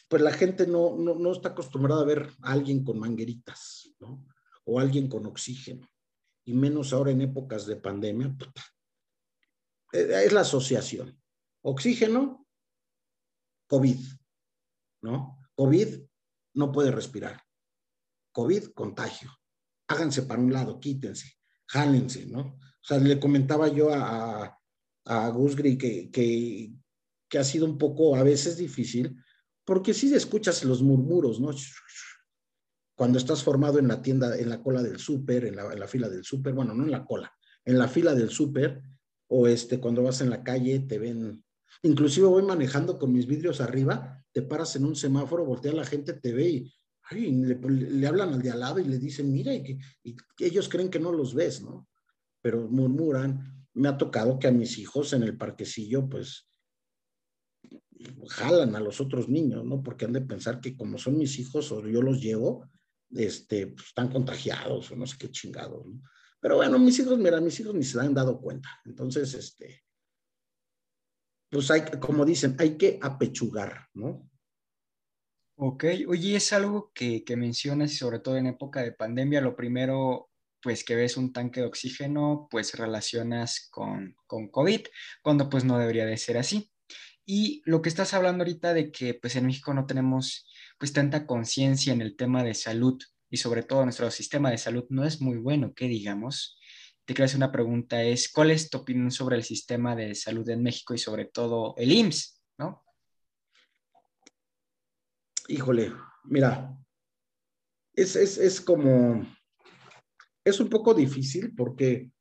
pues 0.08 0.22
la 0.22 0.32
gente 0.32 0.66
no, 0.66 0.96
no, 0.96 1.32
está 1.34 1.50
acostumbrada 1.50 2.04
a 2.04 2.06
ver 2.06 2.30
a 2.44 2.54
alguien 2.54 2.86
con 2.86 2.98
mangueritas, 2.98 3.94
¿no? 4.00 4.26
O 4.64 4.80
alguien 4.80 5.10
con 5.10 5.26
oxígeno. 5.26 5.86
Y 6.46 6.54
menos 6.54 6.94
ahora 6.94 7.12
en 7.12 7.20
épocas 7.20 7.66
de 7.66 7.76
pandemia, 7.76 8.30
puta. 8.30 8.64
Eh, 9.94 10.24
es 10.26 10.34
la 10.34 10.42
asociación. 10.42 11.20
Oxígeno, 11.62 12.48
COVID, 13.68 14.00
¿no? 15.02 15.40
COVID 15.56 16.00
no 16.56 16.72
puede 16.72 16.92
respirar. 16.92 17.42
COVID, 18.32 18.70
contagio. 18.74 19.32
Háganse 19.88 20.24
para 20.24 20.42
un 20.42 20.54
lado, 20.54 20.80
quítense, 20.80 21.38
jálense, 21.68 22.26
¿no? 22.26 22.40
O 22.40 22.84
sea, 22.88 22.98
le 23.00 23.20
comentaba 23.20 23.68
yo 23.68 23.94
a, 23.94 24.58
a 25.06 25.30
Gusgri 25.30 25.78
que, 25.78 26.12
que, 26.12 26.72
que 27.30 27.38
ha 27.38 27.44
sido 27.44 27.66
un 27.66 27.78
poco 27.78 28.16
a 28.16 28.24
veces 28.24 28.58
difícil, 28.58 29.22
porque 29.66 29.94
sí 29.94 30.14
escuchas 30.14 30.64
los 30.64 30.82
murmuros, 30.82 31.40
¿no? 31.40 31.50
Cuando 32.96 33.18
estás 33.18 33.44
formado 33.44 33.80
en 33.80 33.88
la 33.88 34.02
tienda, 34.02 34.38
en 34.38 34.50
la 34.50 34.62
cola 34.62 34.82
del 34.82 35.00
súper, 35.00 35.46
en 35.46 35.56
la, 35.56 35.72
en 35.72 35.80
la 35.80 35.88
fila 35.88 36.10
del 36.10 36.24
súper, 36.24 36.54
bueno, 36.54 36.74
no 36.74 36.84
en 36.84 36.92
la 36.92 37.06
cola, 37.06 37.32
en 37.66 37.78
la 37.78 37.88
fila 37.88 38.14
del 38.16 38.30
súper, 38.30 38.82
o 39.28 39.48
este, 39.48 39.80
cuando 39.80 40.04
vas 40.04 40.22
en 40.22 40.30
la 40.30 40.44
calle, 40.44 40.80
te 40.80 41.00
ven, 41.00 41.44
inclusive 41.84 42.28
voy 42.28 42.44
manejando 42.44 42.98
con 42.98 43.12
mis 43.12 43.28
vidrios 43.28 43.62
arriba, 43.62 44.24
te 44.32 44.42
paras 44.42 44.76
en 44.76 44.86
un 44.86 44.96
semáforo, 44.96 45.46
voltea 45.46 45.74
la 45.74 45.86
gente, 45.86 46.14
te 46.14 46.34
ve 46.34 46.50
y, 46.50 46.74
le, 47.12 48.08
hablan 48.08 48.34
al 48.34 48.42
de 48.42 48.52
al 48.52 48.60
lado 48.60 48.80
y 48.80 48.84
le 48.84 48.98
dicen, 48.98 49.32
mira, 49.32 49.54
y 49.54 49.80
y 50.04 50.16
ellos 50.40 50.68
creen 50.68 50.90
que 50.90 51.00
no 51.00 51.12
los 51.12 51.34
ves, 51.34 51.62
¿no? 51.62 51.88
Pero 52.42 52.68
murmuran. 52.68 53.66
Me 53.74 53.88
ha 53.88 53.98
tocado 53.98 54.40
que 54.40 54.48
a 54.48 54.52
mis 54.52 54.78
hijos 54.78 55.14
en 55.14 55.24
el 55.24 55.38
parquecillo, 55.38 56.10
pues, 56.10 56.50
jalan 58.28 58.76
a 58.76 58.80
los 58.80 59.00
otros 59.00 59.30
niños, 59.30 59.64
¿no? 59.64 59.82
Porque 59.82 60.06
han 60.06 60.14
de 60.14 60.22
pensar 60.22 60.60
que 60.60 60.76
como 60.76 60.98
son 60.98 61.18
mis 61.18 61.40
hijos 61.40 61.72
o 61.72 61.88
yo 61.88 62.02
los 62.02 62.22
llevo, 62.22 62.70
este, 63.12 63.68
pues, 63.68 63.88
están 63.88 64.10
contagiados 64.10 64.92
o 64.92 64.96
no 64.96 65.08
sé 65.08 65.16
qué 65.18 65.32
chingados, 65.32 65.86
¿no? 65.86 66.02
Pero 66.40 66.58
bueno, 66.58 66.78
mis 66.80 67.00
hijos, 67.00 67.18
mira, 67.18 67.42
mis 67.42 67.60
hijos 67.60 67.74
ni 67.74 67.84
se 67.84 68.00
han 68.00 68.14
dado 68.14 68.40
cuenta. 68.40 68.70
Entonces, 68.86 69.34
este, 69.34 69.84
pues 71.50 71.72
hay, 71.72 71.82
como 72.00 72.26
dicen, 72.26 72.56
hay 72.60 72.78
que 72.78 73.00
apechugar, 73.02 73.88
¿no? 73.94 74.30
Ok, 75.60 75.86
oye, 76.08 76.36
es 76.36 76.54
algo 76.54 76.92
que, 76.94 77.24
que 77.24 77.36
mencionas 77.36 77.92
y 77.92 77.96
sobre 77.96 78.20
todo 78.20 78.38
en 78.38 78.46
época 78.46 78.84
de 78.84 78.92
pandemia, 78.92 79.42
lo 79.42 79.56
primero, 79.56 80.30
pues 80.62 80.84
que 80.84 80.96
ves 80.96 81.18
un 81.18 81.34
tanque 81.34 81.62
de 81.62 81.68
oxígeno, 81.68 82.48
pues 82.52 82.76
relacionas 82.76 83.68
con, 83.72 84.16
con 84.28 84.50
COVID, 84.50 84.82
cuando 85.24 85.50
pues 85.50 85.64
no 85.64 85.80
debería 85.80 86.06
de 86.06 86.18
ser 86.18 86.38
así. 86.38 86.72
Y 87.26 87.62
lo 87.66 87.82
que 87.82 87.90
estás 87.90 88.14
hablando 88.14 88.44
ahorita 88.44 88.74
de 88.74 88.92
que 88.92 89.16
pues 89.16 89.36
en 89.36 89.48
México 89.48 89.74
no 89.74 89.86
tenemos 89.88 90.48
pues 90.78 90.94
tanta 90.94 91.26
conciencia 91.26 91.92
en 91.92 92.02
el 92.02 92.16
tema 92.16 92.44
de 92.44 92.54
salud 92.54 93.02
y 93.30 93.38
sobre 93.38 93.64
todo 93.64 93.84
nuestro 93.84 94.10
sistema 94.12 94.52
de 94.52 94.58
salud 94.58 94.86
no 94.90 95.04
es 95.06 95.22
muy 95.22 95.38
bueno, 95.38 95.74
que 95.74 95.88
digamos. 95.88 96.60
Te 97.06 97.14
quiero 97.14 97.26
hacer 97.26 97.38
una 97.38 97.52
pregunta, 97.52 98.04
es 98.04 98.32
¿cuál 98.32 98.52
es 98.52 98.70
tu 98.70 98.80
opinión 98.80 99.12
sobre 99.12 99.38
el 99.38 99.44
sistema 99.44 99.96
de 99.96 100.14
salud 100.16 100.48
en 100.50 100.64
México 100.64 100.94
y 100.94 100.98
sobre 100.98 101.26
todo 101.26 101.74
el 101.78 101.92
IMSS, 101.92 102.42
¿no? 102.58 102.84
Híjole, 105.48 105.94
mira, 106.26 106.78
es, 107.94 108.16
es, 108.18 108.38
es 108.38 108.60
como, 108.60 109.26
es 110.44 110.60
un 110.60 110.70
poco 110.70 110.94
difícil 110.94 111.56
porque 111.56 112.12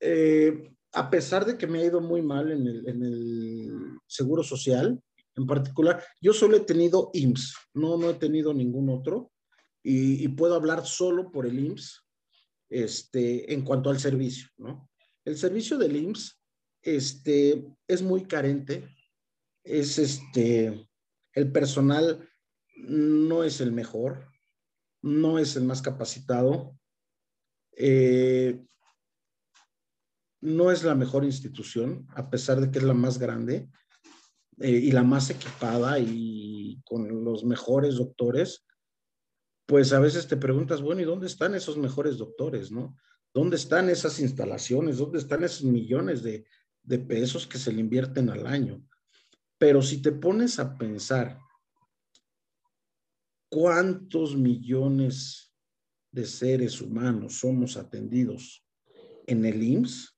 eh, 0.00 0.74
a 0.92 1.10
pesar 1.10 1.44
de 1.44 1.56
que 1.56 1.66
me 1.66 1.80
ha 1.80 1.84
ido 1.84 2.00
muy 2.00 2.22
mal 2.22 2.50
en 2.50 2.66
el, 2.66 3.98
seguro 4.06 4.42
social, 4.42 5.00
en 5.36 5.46
particular, 5.46 6.02
yo 6.20 6.32
solo 6.32 6.56
he 6.56 6.60
tenido 6.60 7.10
IMSS, 7.12 7.54
no, 7.74 7.96
no 7.96 8.10
he 8.10 8.14
tenido 8.14 8.52
ningún 8.52 8.88
otro 8.88 9.30
y, 9.90 10.28
puedo 10.28 10.54
hablar 10.54 10.86
solo 10.86 11.30
por 11.30 11.46
el 11.46 11.58
IMSS 11.58 12.04
este, 12.68 13.54
en 13.54 13.62
cuanto 13.62 13.88
al 13.88 13.98
servicio, 13.98 14.48
¿no? 14.58 14.90
El 15.24 15.38
servicio 15.38 15.78
del 15.78 15.96
IMSS 15.96 16.38
este, 16.82 17.66
es 17.86 18.02
muy 18.02 18.26
carente, 18.26 18.94
es 19.64 19.98
este, 19.98 20.86
el 21.32 21.52
personal 21.52 22.28
no 22.76 23.44
es 23.44 23.62
el 23.62 23.72
mejor, 23.72 24.30
no 25.00 25.38
es 25.38 25.56
el 25.56 25.64
más 25.64 25.80
capacitado, 25.80 26.78
eh, 27.74 28.62
no 30.42 30.70
es 30.70 30.84
la 30.84 30.94
mejor 30.94 31.24
institución, 31.24 32.06
a 32.14 32.28
pesar 32.28 32.60
de 32.60 32.70
que 32.70 32.78
es 32.78 32.84
la 32.84 32.94
más 32.94 33.18
grande 33.18 33.70
eh, 34.58 34.70
y 34.70 34.92
la 34.92 35.02
más 35.02 35.30
equipada 35.30 35.98
y 35.98 36.82
con 36.84 37.24
los 37.24 37.44
mejores 37.44 37.96
doctores, 37.96 38.67
pues 39.68 39.92
a 39.92 40.00
veces 40.00 40.26
te 40.26 40.38
preguntas, 40.38 40.80
bueno, 40.80 41.02
¿y 41.02 41.04
dónde 41.04 41.26
están 41.26 41.54
esos 41.54 41.76
mejores 41.76 42.16
doctores, 42.16 42.72
no? 42.72 42.96
¿Dónde 43.34 43.56
están 43.56 43.90
esas 43.90 44.18
instalaciones? 44.18 44.96
¿Dónde 44.96 45.18
están 45.18 45.44
esos 45.44 45.64
millones 45.64 46.22
de, 46.22 46.46
de 46.82 46.98
pesos 46.98 47.46
que 47.46 47.58
se 47.58 47.70
le 47.70 47.80
invierten 47.80 48.30
al 48.30 48.46
año? 48.46 48.82
Pero 49.58 49.82
si 49.82 50.00
te 50.00 50.10
pones 50.10 50.58
a 50.58 50.78
pensar 50.78 51.38
cuántos 53.50 54.34
millones 54.34 55.52
de 56.12 56.24
seres 56.24 56.80
humanos 56.80 57.40
somos 57.40 57.76
atendidos 57.76 58.66
en 59.26 59.44
el 59.44 59.62
IMSS, 59.62 60.16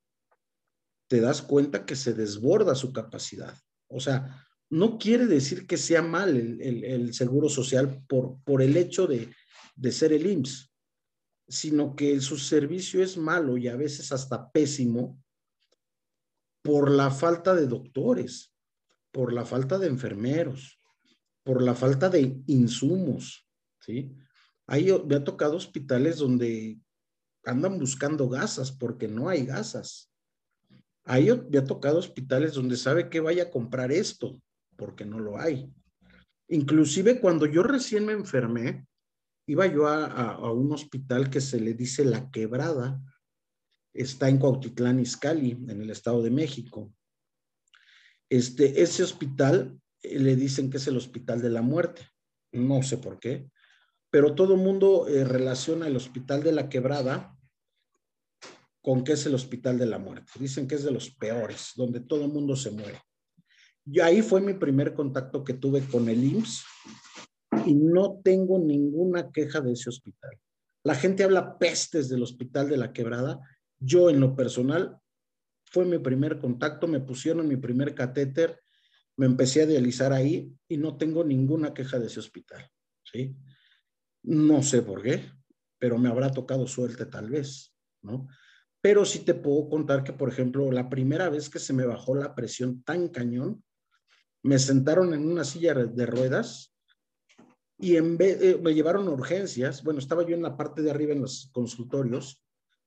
te 1.08 1.20
das 1.20 1.42
cuenta 1.42 1.84
que 1.84 1.96
se 1.96 2.14
desborda 2.14 2.76
su 2.76 2.92
capacidad. 2.92 3.58
O 3.88 3.98
sea, 3.98 4.46
no 4.70 4.96
quiere 4.96 5.26
decir 5.26 5.66
que 5.66 5.76
sea 5.76 6.02
mal 6.02 6.36
el, 6.36 7.12
seguro 7.14 7.48
social 7.48 8.04
por, 8.06 8.40
por 8.44 8.62
el 8.62 8.76
hecho 8.76 9.08
de, 9.08 9.28
de 9.80 9.92
ser 9.92 10.12
el 10.12 10.26
IMSS, 10.26 10.70
sino 11.48 11.96
que 11.96 12.20
su 12.20 12.36
servicio 12.36 13.02
es 13.02 13.16
malo 13.16 13.56
y 13.56 13.66
a 13.66 13.76
veces 13.76 14.12
hasta 14.12 14.52
pésimo 14.52 15.18
por 16.62 16.90
la 16.90 17.10
falta 17.10 17.54
de 17.54 17.66
doctores, 17.66 18.54
por 19.10 19.32
la 19.32 19.46
falta 19.46 19.78
de 19.78 19.86
enfermeros, 19.86 20.78
por 21.42 21.62
la 21.62 21.74
falta 21.74 22.10
de 22.10 22.42
insumos, 22.46 23.48
¿sí? 23.80 24.14
Ahí 24.66 24.88
me 25.06 25.16
ha 25.16 25.24
tocado 25.24 25.56
hospitales 25.56 26.18
donde 26.18 26.78
andan 27.44 27.78
buscando 27.78 28.28
gasas 28.28 28.70
porque 28.70 29.08
no 29.08 29.30
hay 29.30 29.46
gasas. 29.46 30.12
Ahí 31.04 31.30
me 31.48 31.58
ha 31.58 31.64
tocado 31.64 31.98
hospitales 31.98 32.52
donde 32.52 32.76
sabe 32.76 33.08
que 33.08 33.20
vaya 33.20 33.44
a 33.44 33.50
comprar 33.50 33.90
esto, 33.90 34.40
porque 34.76 35.06
no 35.06 35.18
lo 35.18 35.40
hay. 35.40 35.72
Inclusive 36.48 37.18
cuando 37.18 37.46
yo 37.46 37.62
recién 37.62 38.04
me 38.04 38.12
enfermé, 38.12 38.86
iba 39.46 39.66
yo 39.66 39.88
a, 39.88 40.52
un 40.52 40.72
hospital 40.72 41.30
que 41.30 41.40
se 41.40 41.60
le 41.60 41.74
dice 41.74 42.04
La 42.04 42.30
Quebrada, 42.30 43.00
está 43.92 44.28
en 44.28 44.38
Cuautitlán, 44.38 45.00
Izcalli, 45.00 45.52
en 45.52 45.82
el 45.82 45.90
Estado 45.90 46.22
de 46.22 46.30
México. 46.30 46.92
Este, 48.28 48.80
ese 48.80 49.02
hospital 49.02 49.80
eh, 50.02 50.18
le 50.18 50.36
dicen 50.36 50.70
que 50.70 50.76
es 50.76 50.86
el 50.86 50.96
hospital 50.96 51.42
de 51.42 51.50
la 51.50 51.62
muerte, 51.62 52.08
no 52.52 52.82
sé 52.82 52.98
por 52.98 53.18
qué, 53.18 53.50
pero 54.10 54.34
todo 54.34 54.56
mundo 54.56 55.08
eh, 55.08 55.24
relaciona 55.24 55.86
el 55.86 55.96
hospital 55.96 56.42
de 56.42 56.52
la 56.52 56.68
Quebrada 56.68 57.36
con 58.82 59.04
que 59.04 59.12
es 59.12 59.26
el 59.26 59.34
hospital 59.34 59.78
de 59.78 59.86
la 59.86 59.98
muerte. 59.98 60.32
Dicen 60.38 60.66
que 60.66 60.74
es 60.74 60.84
de 60.84 60.90
los 60.90 61.10
peores, 61.10 61.72
donde 61.76 62.00
todo 62.00 62.28
mundo 62.28 62.56
se 62.56 62.70
muere. 62.70 63.00
Y 63.84 64.00
ahí 64.00 64.22
fue 64.22 64.40
mi 64.40 64.54
primer 64.54 64.94
contacto 64.94 65.44
que 65.44 65.54
tuve 65.54 65.82
con 65.82 66.08
el 66.08 66.22
IMSS 66.22 66.64
y 67.66 67.74
no 67.74 68.20
tengo 68.22 68.58
ninguna 68.58 69.30
queja 69.30 69.60
de 69.60 69.72
ese 69.72 69.90
hospital. 69.90 70.38
La 70.82 70.94
gente 70.94 71.24
habla 71.24 71.58
pestes 71.58 72.08
del 72.08 72.22
hospital 72.22 72.68
de 72.68 72.76
la 72.76 72.92
quebrada. 72.92 73.40
Yo 73.78 74.10
en 74.10 74.20
lo 74.20 74.34
personal 74.34 74.98
fue 75.66 75.84
mi 75.84 75.98
primer 75.98 76.38
contacto, 76.38 76.88
me 76.88 77.00
pusieron 77.00 77.46
mi 77.46 77.56
primer 77.56 77.94
catéter, 77.94 78.60
me 79.16 79.26
empecé 79.26 79.62
a 79.62 79.66
dializar 79.66 80.12
ahí 80.12 80.50
y 80.68 80.76
no 80.76 80.96
tengo 80.96 81.22
ninguna 81.24 81.74
queja 81.74 81.98
de 81.98 82.06
ese 82.06 82.20
hospital. 82.20 82.68
¿sí? 83.04 83.36
No 84.22 84.62
sé 84.62 84.82
por 84.82 85.02
qué, 85.02 85.30
pero 85.78 85.98
me 85.98 86.08
habrá 86.08 86.30
tocado 86.30 86.66
suerte 86.66 87.06
tal 87.06 87.30
vez, 87.30 87.74
¿no? 88.02 88.28
Pero 88.82 89.04
sí 89.04 89.20
te 89.20 89.34
puedo 89.34 89.68
contar 89.68 90.02
que, 90.02 90.14
por 90.14 90.30
ejemplo, 90.30 90.72
la 90.72 90.88
primera 90.88 91.28
vez 91.28 91.50
que 91.50 91.58
se 91.58 91.74
me 91.74 91.84
bajó 91.84 92.14
la 92.14 92.34
presión 92.34 92.82
tan 92.82 93.08
cañón, 93.08 93.62
me 94.42 94.58
sentaron 94.58 95.12
en 95.12 95.30
una 95.30 95.44
silla 95.44 95.74
de 95.74 96.06
ruedas 96.06 96.74
y 97.80 97.96
eh, 97.96 98.02
me 98.02 98.74
llevaron 98.74 99.08
a 99.08 99.10
urgencias. 99.10 99.82
Bueno, 99.82 99.98
estaba 99.98 100.24
yo 100.24 100.34
en 100.34 100.42
la 100.42 100.56
parte 100.56 100.82
de 100.82 100.90
arriba 100.90 101.12
en 101.12 101.22
los 101.22 101.48
consultorios, 101.52 102.42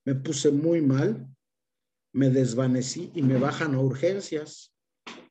me 0.05 0.15
puse 0.15 0.51
muy 0.51 0.81
mal, 0.81 1.27
me 2.13 2.29
desvanecí 2.29 3.11
y 3.15 3.21
me 3.21 3.37
bajan 3.37 3.73
a 3.73 3.79
urgencias. 3.79 4.73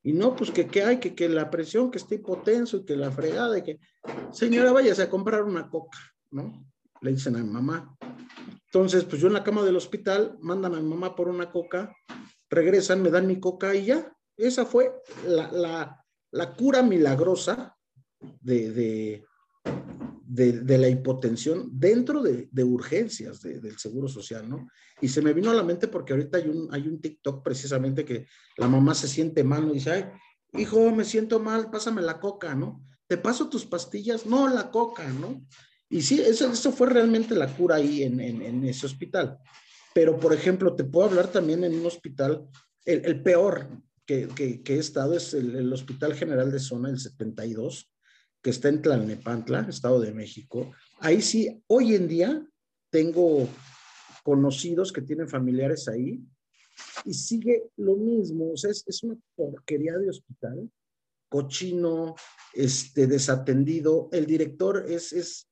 Y 0.02 0.12
no, 0.12 0.34
pues 0.34 0.50
que 0.50 0.66
qué 0.66 0.82
hay, 0.82 0.98
que, 0.98 1.14
que 1.14 1.28
la 1.28 1.48
presión, 1.48 1.90
que 1.90 1.98
está 1.98 2.14
hipotenso 2.14 2.78
y 2.78 2.84
que 2.84 2.96
la 2.96 3.12
fregada, 3.12 3.56
y 3.58 3.62
que, 3.62 3.78
señora, 4.32 4.72
váyase 4.72 5.02
a 5.02 5.10
comprar 5.10 5.44
una 5.44 5.70
coca, 5.70 5.98
¿no? 6.32 6.66
Le 7.00 7.12
dicen 7.12 7.36
a 7.36 7.38
mi 7.38 7.50
mamá. 7.50 7.96
Entonces, 8.66 9.04
pues 9.04 9.20
yo 9.20 9.28
en 9.28 9.34
la 9.34 9.44
cama 9.44 9.62
del 9.62 9.76
hospital, 9.76 10.36
mandan 10.40 10.74
a 10.74 10.80
mi 10.80 10.88
mamá 10.88 11.14
por 11.14 11.28
una 11.28 11.50
coca, 11.50 11.94
regresan, 12.50 13.02
me 13.02 13.10
dan 13.10 13.26
mi 13.26 13.38
coca 13.38 13.74
y 13.74 13.86
ya. 13.86 14.12
Esa 14.36 14.66
fue 14.66 14.92
la, 15.26 16.04
cura 16.56 16.82
milagrosa 16.82 17.76
de, 18.40 19.24
la 20.34 20.88
hipotensión 20.88 21.68
dentro 21.72 22.22
de, 22.22 22.64
urgencias 22.64 23.42
del 23.42 23.78
Seguro 23.78 24.08
Social, 24.08 24.48
¿no? 24.48 24.68
Y 25.00 25.08
se 25.08 25.20
me 25.20 25.32
vino 25.32 25.50
a 25.50 25.54
la 25.54 25.62
mente 25.62 25.88
porque 25.88 26.12
ahorita 26.12 26.38
hay 26.38 26.48
un, 26.48 26.68
hay 26.72 26.86
un 26.88 27.00
TikTok 27.00 27.42
precisamente 27.42 28.04
que 28.04 28.26
la 28.56 28.68
mamá 28.68 28.94
se 28.94 29.08
siente 29.08 29.44
mal. 29.44 29.68
Y 29.68 29.74
dice, 29.74 29.90
ay, 29.92 30.04
hijo, 30.54 30.90
me 30.90 31.04
siento 31.04 31.40
mal, 31.40 31.70
pásame 31.70 32.02
la 32.02 32.20
coca, 32.20 32.54
¿no? 32.54 32.84
¿Te 33.06 33.18
paso 33.18 33.48
tus 33.48 33.66
pastillas? 33.66 34.24
No, 34.24 34.48
la 34.48 34.70
coca, 34.70 35.06
¿no? 35.08 35.44
Y 35.90 36.00
sí, 36.00 36.20
eso, 36.20 36.50
eso 36.50 36.72
fue 36.72 36.88
realmente 36.88 37.34
la 37.34 37.54
cura 37.54 37.76
ahí 37.76 38.02
en, 38.02 38.64
ese 38.64 38.86
hospital. 38.86 39.38
Pero, 39.94 40.18
por 40.18 40.32
ejemplo, 40.32 40.74
te 40.74 40.84
puedo 40.84 41.08
hablar 41.08 41.30
también 41.30 41.64
en 41.64 41.78
un 41.78 41.84
hospital 41.84 42.48
el, 42.86 43.22
peor 43.22 43.68
que, 44.06 44.62
he 44.64 44.78
estado 44.78 45.14
es 45.14 45.34
el, 45.34 45.70
Hospital 45.72 46.14
General 46.14 46.50
de 46.50 46.58
Zona, 46.58 46.88
el 46.88 46.98
72, 46.98 47.91
que 48.42 48.50
está 48.50 48.68
en 48.68 48.82
Tlalnepantla, 48.82 49.66
Estado 49.68 50.00
de 50.00 50.12
México. 50.12 50.72
Ahí 50.98 51.22
sí, 51.22 51.62
hoy 51.68 51.94
en 51.94 52.08
día 52.08 52.46
tengo 52.90 53.48
conocidos 54.24 54.92
que 54.92 55.02
tienen 55.02 55.28
familiares 55.28 55.88
ahí 55.88 56.20
y 57.04 57.14
sigue 57.14 57.70
lo 57.76 57.96
mismo, 57.96 58.52
o 58.52 58.56
sea, 58.56 58.70
es, 58.70 58.84
es 58.86 59.02
una 59.02 59.16
porquería 59.36 59.96
de 59.98 60.10
hospital, 60.10 60.70
cochino, 61.28 62.14
este, 62.52 63.06
desatendido. 63.06 64.08
El 64.12 64.26
director 64.26 64.84
es, 64.88 65.12
es, 65.12 65.48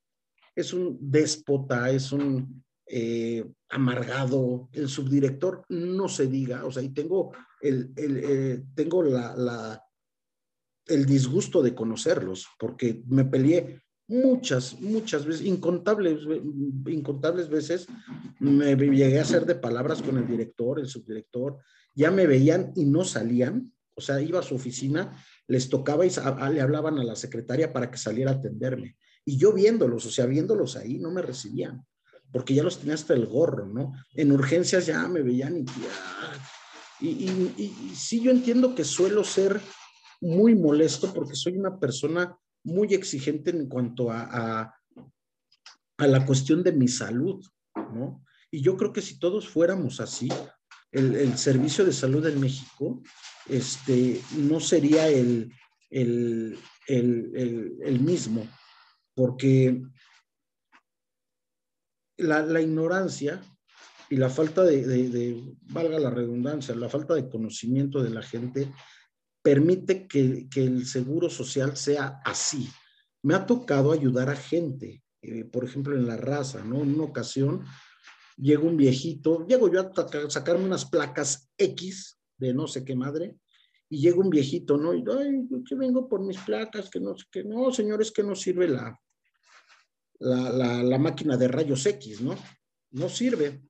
es 0.55 0.72
un 0.72 0.99
déspota, 1.01 1.91
es 1.91 2.12
un 2.12 2.62
eh, 2.86 3.45
amargado, 3.68 4.68
el 4.72 4.88
subdirector 4.88 5.64
no 5.68 6.09
se 6.09 6.26
diga, 6.26 6.64
o 6.64 6.72
sea, 6.72 6.82
y 6.82 6.91
tengo 6.91 7.32
el, 7.61 7.93
el 7.97 8.16
eh, 8.18 8.64
tengo 8.74 9.03
la, 9.03 9.34
la, 9.36 9.84
el 10.91 11.07
disgusto 11.07 11.62
de 11.62 11.74
conocerlos, 11.74 12.47
porque 12.59 13.03
me 13.07 13.24
peleé 13.24 13.80
muchas, 14.09 14.80
muchas 14.80 15.24
veces, 15.24 15.47
incontables, 15.47 16.20
incontables 16.86 17.49
veces, 17.49 17.86
me 18.41 18.74
llegué 18.74 19.18
a 19.18 19.22
hacer 19.22 19.47
de 19.47 19.55
palabras 19.55 20.03
con 20.03 20.18
el 20.18 20.26
director, 20.26 20.80
el 20.80 20.88
subdirector, 20.88 21.59
ya 21.95 22.11
me 22.11 22.26
veían 22.26 22.72
y 22.74 22.84
no 22.84 23.05
salían, 23.05 23.72
o 23.95 24.01
sea, 24.01 24.20
iba 24.20 24.41
a 24.41 24.43
su 24.43 24.57
oficina, 24.57 25.16
les 25.47 25.68
tocaba 25.68 26.05
y 26.07 26.11
le 26.53 26.61
hablaban 26.61 26.99
a 26.99 27.05
la 27.05 27.16
secretaria 27.16 27.72
para 27.72 27.91
que 27.91 27.99
saliera 27.99 28.32
a 28.32 28.34
atenderme. 28.34 28.97
Y 29.24 29.36
yo 29.36 29.53
viéndolos, 29.53 30.07
o 30.07 30.11
sea, 30.11 30.26
viéndolos 30.26 30.76
ahí, 30.76 30.99
no 30.99 31.11
me 31.11 31.22
recibían 31.22 31.84
porque 32.32 32.55
ya 32.55 32.62
los 32.62 32.78
tenía 32.78 32.95
hasta 32.95 33.14
el 33.14 33.26
gorro, 33.26 33.66
¿no? 33.66 33.93
En 34.14 34.32
urgencias 34.32 34.86
ya 34.86 35.07
me 35.09 35.22
veían 35.22 35.59
y, 35.59 37.07
y, 37.07 37.09
y, 37.09 37.64
y, 37.91 37.95
sí, 37.95 38.20
yo 38.20 38.30
entiendo 38.30 38.74
que 38.74 38.84
suelo 38.84 39.24
ser 39.24 39.61
muy 40.20 40.54
molesto 40.54 41.12
porque 41.12 41.34
soy 41.34 41.56
una 41.56 41.78
persona 41.78 42.36
muy 42.64 42.94
exigente 42.94 43.50
en 43.50 43.68
cuanto 43.68 44.10
a, 44.10 44.28
a, 44.30 44.74
a 45.98 46.06
la 46.06 46.26
cuestión 46.26 46.62
de 46.62 46.72
mi 46.72 46.88
salud, 46.88 47.44
¿no? 47.74 48.24
Y 48.50 48.60
yo 48.62 48.76
creo 48.76 48.92
que 48.92 49.00
si 49.00 49.18
todos 49.18 49.48
fuéramos 49.48 50.00
así, 50.00 50.28
el, 50.92 51.14
el 51.14 51.38
servicio 51.38 51.84
de 51.84 51.92
salud 51.92 52.26
en 52.26 52.40
México 52.40 53.02
este, 53.48 54.20
no 54.36 54.60
sería 54.60 55.08
el, 55.08 55.52
el, 55.90 56.58
el, 56.86 58.00
mismo, 58.00 58.48
porque 59.14 59.82
la, 62.16 62.60
ignorancia 62.60 63.40
y 64.08 64.16
la 64.16 64.30
falta 64.30 64.64
de, 64.64 65.54
valga 65.62 65.98
la 65.98 66.10
redundancia, 66.10 66.74
la 66.74 66.88
falta 66.88 67.14
de 67.14 67.28
conocimiento 67.28 68.02
de 68.02 68.10
la 68.10 68.22
gente 68.22 68.72
permite 69.43 70.07
que, 70.07 70.49
el 70.55 70.86
seguro 70.86 71.30
social 71.30 71.76
sea 71.76 72.20
así. 72.24 72.68
Me 73.22 73.34
ha 73.34 73.47
tocado 73.47 73.93
ayudar 73.93 74.30
a 74.30 74.36
gente, 74.36 75.03
eh, 75.22 75.45
por 75.45 75.64
ejemplo, 75.64 75.95
en 75.97 76.07
la 76.07 76.16
raza, 76.16 76.64
¿no? 76.64 76.82
En 76.82 76.95
una 76.95 77.05
ocasión 77.05 77.64
llega 78.36 78.62
un 78.62 78.76
viejito, 78.76 79.47
llego 79.47 79.70
yo 79.70 79.80
a 79.80 80.30
sacarme 80.30 80.64
unas 80.64 80.86
placas 80.86 81.51
X 81.59 82.18
de 82.38 82.55
no 82.55 82.66
sé 82.66 82.84
qué 82.84 82.97
madre, 82.97 83.36
y 83.91 84.01
llega 84.01 84.18
un 84.18 84.30
viejito, 84.30 84.78
¿no? 84.78 84.95
Y, 84.95 85.05
ay, 85.18 85.49
que 85.68 85.74
vengo 85.74 86.09
por 86.09 86.22
mis 86.22 86.38
placas, 86.38 86.88
que 86.88 87.01
no 87.01 87.16
sé 87.16 87.24
qué, 87.30 87.45
no, 87.45 87.72
señores, 87.72 88.11
que 88.12 88.22
no 88.22 88.34
sirve 88.34 88.68
la, 88.68 88.99
la, 90.20 90.99
máquina 90.99 91.36
de 91.36 91.49
rayos 91.49 91.84
X, 91.84 92.20
¿no? 92.20 92.36
No 92.93 93.09
sirve. 93.09 93.62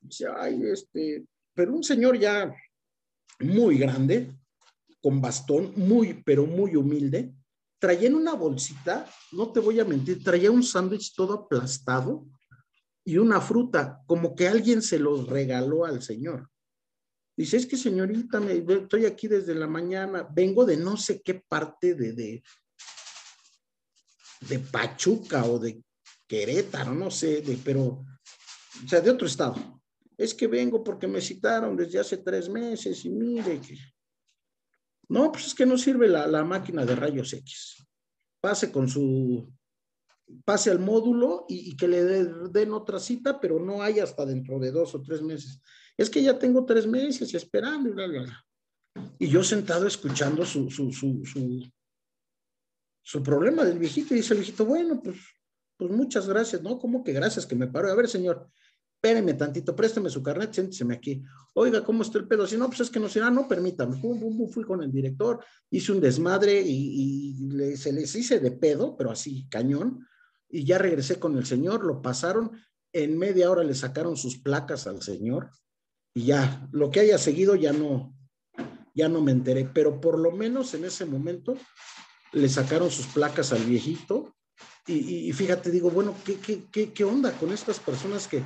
Dice, 0.00 0.26
ay, 0.34 0.62
este, 0.64 1.26
pero 1.54 1.74
un 1.74 1.82
señor 1.82 2.18
ya 2.18 2.54
muy 3.40 3.78
grande, 3.78 4.32
con 5.02 5.20
bastón, 5.20 5.72
muy, 5.76 6.22
pero 6.24 6.46
muy 6.46 6.76
humilde, 6.76 7.34
traía 7.78 8.06
en 8.06 8.14
una 8.14 8.34
bolsita, 8.34 9.10
no 9.32 9.50
te 9.50 9.58
voy 9.58 9.80
a 9.80 9.84
mentir, 9.84 10.22
traía 10.22 10.50
un 10.50 10.62
sándwich 10.62 11.14
todo 11.14 11.34
aplastado 11.34 12.26
y 13.04 13.18
una 13.18 13.40
fruta, 13.40 14.00
como 14.06 14.36
que 14.36 14.46
alguien 14.46 14.80
se 14.80 15.00
los 15.00 15.26
regaló 15.26 15.84
al 15.84 16.00
señor. 16.00 16.48
Dice, 17.36 17.56
es 17.56 17.66
que 17.66 17.76
señorita, 17.76 18.38
me, 18.38 18.52
estoy 18.52 19.06
aquí 19.06 19.26
desde 19.26 19.54
la 19.54 19.66
mañana, 19.66 20.28
vengo 20.32 20.64
de 20.64 20.76
no 20.76 20.96
sé 20.96 21.22
qué 21.22 21.34
parte 21.34 21.94
de, 21.94 22.12
de, 22.12 22.42
de 24.48 24.58
Pachuca 24.60 25.44
o 25.46 25.58
de 25.58 25.82
Querétaro, 26.28 26.94
no 26.94 27.10
sé, 27.10 27.42
pero, 27.64 27.82
o 27.82 28.88
sea, 28.88 29.00
de 29.00 29.10
otro 29.10 29.26
estado. 29.26 29.82
Es 30.16 30.34
que 30.34 30.46
vengo 30.46 30.84
porque 30.84 31.08
me 31.08 31.20
citaron 31.20 31.76
desde 31.76 31.98
hace 31.98 32.18
tres 32.18 32.48
meses 32.48 33.04
y 33.04 33.10
mire 33.10 33.60
que... 33.60 33.76
No, 35.12 35.30
pues 35.30 35.48
es 35.48 35.54
que 35.54 35.66
no 35.66 35.76
sirve 35.76 36.08
la, 36.08 36.26
la 36.26 36.42
máquina 36.42 36.86
de 36.86 36.96
rayos 36.96 37.34
X. 37.34 37.86
Pase 38.40 38.72
con 38.72 38.88
su, 38.88 39.46
pase 40.42 40.70
al 40.70 40.78
módulo 40.78 41.44
y, 41.50 41.76
que 41.76 41.86
le 41.86 42.02
den 42.02 42.72
otra 42.72 42.98
cita, 42.98 43.38
pero 43.38 43.60
no 43.60 43.82
hay 43.82 44.00
hasta 44.00 44.24
dentro 44.24 44.58
de 44.58 44.70
dos 44.70 44.94
o 44.94 45.02
tres 45.02 45.20
meses. 45.20 45.60
Es 45.98 46.08
que 46.08 46.22
ya 46.22 46.38
tengo 46.38 46.64
tres 46.64 46.86
meses 46.86 47.34
esperando 47.34 47.90
y 47.90 47.92
bla, 47.92 48.06
bla, 48.06 48.22
bla. 48.22 48.46
Y 49.18 49.28
yo 49.28 49.44
sentado 49.44 49.86
escuchando 49.86 50.46
su, 50.46 50.70
su, 50.70 50.90
su, 50.90 51.22
su, 51.26 51.70
su 53.02 53.22
problema 53.22 53.64
del 53.64 53.78
viejito 53.78 54.14
y 54.14 54.18
dice 54.18 54.32
el 54.32 54.40
viejito, 54.40 54.64
bueno, 54.64 54.98
pues, 55.02 55.18
pues 55.76 55.90
muchas 55.90 56.26
gracias, 56.26 56.62
¿no? 56.62 56.78
¿Cómo 56.78 57.04
que 57.04 57.12
gracias 57.12 57.44
que 57.44 57.54
me 57.54 57.66
paro? 57.66 57.90
A 57.90 57.94
ver, 57.94 58.08
señor, 58.08 58.48
espéreme 59.02 59.34
tantito, 59.34 59.74
présteme 59.74 60.08
su 60.08 60.22
carnet, 60.22 60.52
siénteseme 60.54 60.94
aquí. 60.94 61.24
Oiga, 61.54 61.82
¿cómo 61.82 62.04
está 62.04 62.18
el 62.18 62.28
pedo? 62.28 62.46
Si 62.46 62.56
no, 62.56 62.68
pues 62.68 62.82
es 62.82 62.90
que 62.90 63.00
no 63.00 63.08
ah, 63.20 63.30
no, 63.30 63.48
permítame. 63.48 64.00
fui 64.00 64.62
con 64.62 64.80
el 64.80 64.92
director, 64.92 65.44
hice 65.70 65.90
un 65.90 66.00
desmadre 66.00 66.62
y, 66.64 67.76
se 67.76 67.92
les 67.92 68.14
hice 68.14 68.38
de 68.38 68.52
pedo, 68.52 68.96
pero 68.96 69.10
así, 69.10 69.48
cañón. 69.48 70.06
Y 70.48 70.64
ya 70.64 70.78
regresé 70.78 71.18
con 71.18 71.36
el 71.36 71.44
señor, 71.46 71.84
lo 71.84 72.00
pasaron, 72.00 72.52
en 72.92 73.18
media 73.18 73.50
hora 73.50 73.64
le 73.64 73.74
sacaron 73.74 74.16
sus 74.16 74.38
placas 74.38 74.86
al 74.86 75.02
señor 75.02 75.50
y 76.14 76.26
ya, 76.26 76.68
lo 76.70 76.90
que 76.90 77.00
haya 77.00 77.18
seguido 77.18 77.56
ya 77.56 77.72
no, 77.72 78.14
ya 78.94 79.08
no 79.08 79.20
me 79.20 79.32
enteré, 79.32 79.64
pero 79.64 80.00
por 80.00 80.16
lo 80.16 80.30
menos 80.30 80.74
en 80.74 80.84
ese 80.84 81.06
momento 81.06 81.56
le 82.32 82.48
sacaron 82.48 82.90
sus 82.90 83.06
placas 83.06 83.52
al 83.52 83.64
viejito 83.64 84.36
y, 84.86 85.32
fíjate, 85.32 85.70
digo, 85.70 85.90
bueno, 85.90 86.14
¿qué, 86.24 86.36
qué, 86.70 86.92
qué, 86.92 87.04
onda 87.04 87.32
con 87.32 87.52
estas 87.52 87.78
personas 87.78 88.26
que 88.26 88.42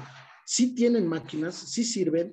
sí 0.47 0.75
tienen 0.75 1.07
máquinas, 1.07 1.57
sí 1.57 1.85
sirven, 1.85 2.33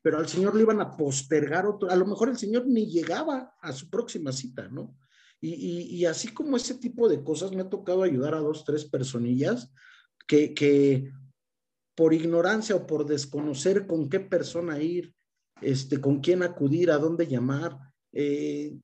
pero 0.00 0.18
al 0.18 0.28
señor 0.28 0.54
le 0.54 0.62
iban 0.62 0.80
a 0.80 0.96
postergar 0.96 1.66
otro, 1.66 1.90
a 1.90 1.96
lo 1.96 2.06
mejor 2.06 2.28
el 2.28 2.38
señor 2.38 2.66
ni 2.66 2.86
llegaba 2.86 3.54
a 3.60 3.72
su 3.72 3.90
próxima 3.90 4.32
cita, 4.32 4.68
¿no? 4.68 4.96
Y, 5.40 6.04
así 6.04 6.28
como 6.28 6.56
ese 6.56 6.74
tipo 6.74 7.08
de 7.08 7.22
cosas, 7.22 7.52
me 7.52 7.60
ha 7.60 7.68
tocado 7.68 8.02
ayudar 8.02 8.34
a 8.34 8.40
dos, 8.40 8.64
tres 8.64 8.84
personillas 8.84 9.72
que, 10.26 10.52
que 10.52 11.12
por 11.94 12.12
ignorancia 12.12 12.74
o 12.74 12.86
por 12.86 13.06
desconocer 13.06 13.86
con 13.86 14.08
qué 14.08 14.18
persona 14.18 14.82
ir, 14.82 15.14
este, 15.60 16.00
con 16.00 16.20
quién 16.20 16.42
acudir, 16.42 16.90
a 16.90 16.98
dónde 16.98 17.28
llamar, 17.28 17.78
eh, 18.12 18.76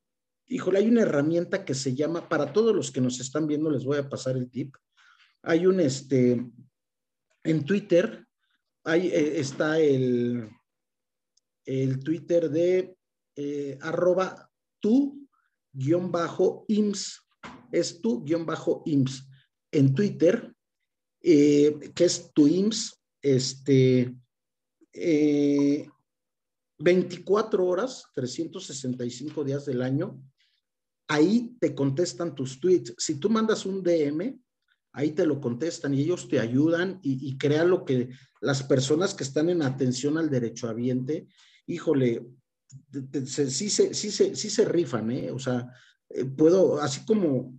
híjole, 0.46 0.78
hay 0.78 0.88
una 0.88 1.02
herramienta 1.02 1.64
que 1.64 1.74
se 1.74 1.94
llama, 1.94 2.28
para 2.28 2.52
todos 2.52 2.74
los 2.74 2.92
que 2.92 3.00
nos 3.00 3.18
están 3.18 3.48
viendo, 3.48 3.68
les 3.70 3.84
voy 3.84 3.98
a 3.98 4.08
pasar 4.08 4.36
el 4.36 4.48
tip. 4.48 4.76
Hay 5.42 5.66
un, 5.66 5.80
este, 5.80 6.44
en 7.42 7.64
Twitter, 7.64 8.23
ahí 8.84 9.08
eh, 9.08 9.40
está 9.40 9.78
el, 9.80 10.48
el 11.64 12.00
Twitter 12.00 12.50
de 12.50 12.96
eh, 13.36 13.78
arroba 13.80 14.50
tu 14.80 15.28
guion 15.72 16.12
bajo 16.12 16.66
es 17.72 18.00
tu 18.00 18.22
guion 18.22 18.46
bajo 18.46 18.82
IMSS 18.86 19.26
en 19.72 19.92
Twitter, 19.94 20.54
eh, 21.20 21.90
que 21.94 22.04
es 22.04 22.30
tu 22.32 22.46
IMSS, 22.46 23.00
este, 23.20 24.14
24 26.78 27.66
horas, 27.66 28.04
365 28.14 29.42
días 29.42 29.64
del 29.66 29.82
año, 29.82 30.22
ahí 31.08 31.56
te 31.60 31.74
contestan 31.74 32.34
tus 32.34 32.60
tweets. 32.60 32.94
Si 32.98 33.18
tú 33.18 33.28
mandas 33.30 33.66
un 33.66 33.82
DM, 33.82 34.38
ahí 34.94 35.10
te 35.10 35.26
lo 35.26 35.40
contestan 35.40 35.92
y 35.92 36.00
ellos 36.00 36.28
te 36.28 36.40
ayudan 36.40 37.00
y, 37.02 37.28
y 37.28 37.36
crea 37.36 37.64
lo 37.64 37.84
que 37.84 38.10
las 38.40 38.62
personas 38.62 39.12
que 39.12 39.24
están 39.24 39.50
en 39.50 39.62
atención 39.62 40.16
al 40.16 40.30
derecho 40.30 40.68
derechohabiente, 40.68 41.26
híjole, 41.66 42.26
sí, 43.26 43.50
sí, 43.50 43.70
sí, 43.70 44.10
sí, 44.10 44.50
se 44.50 44.64
rifan, 44.64 45.10
¿eh? 45.10 45.30
O 45.32 45.38
sea, 45.38 45.68
eh, 46.10 46.24
puedo, 46.24 46.80
así 46.80 47.04
como, 47.04 47.58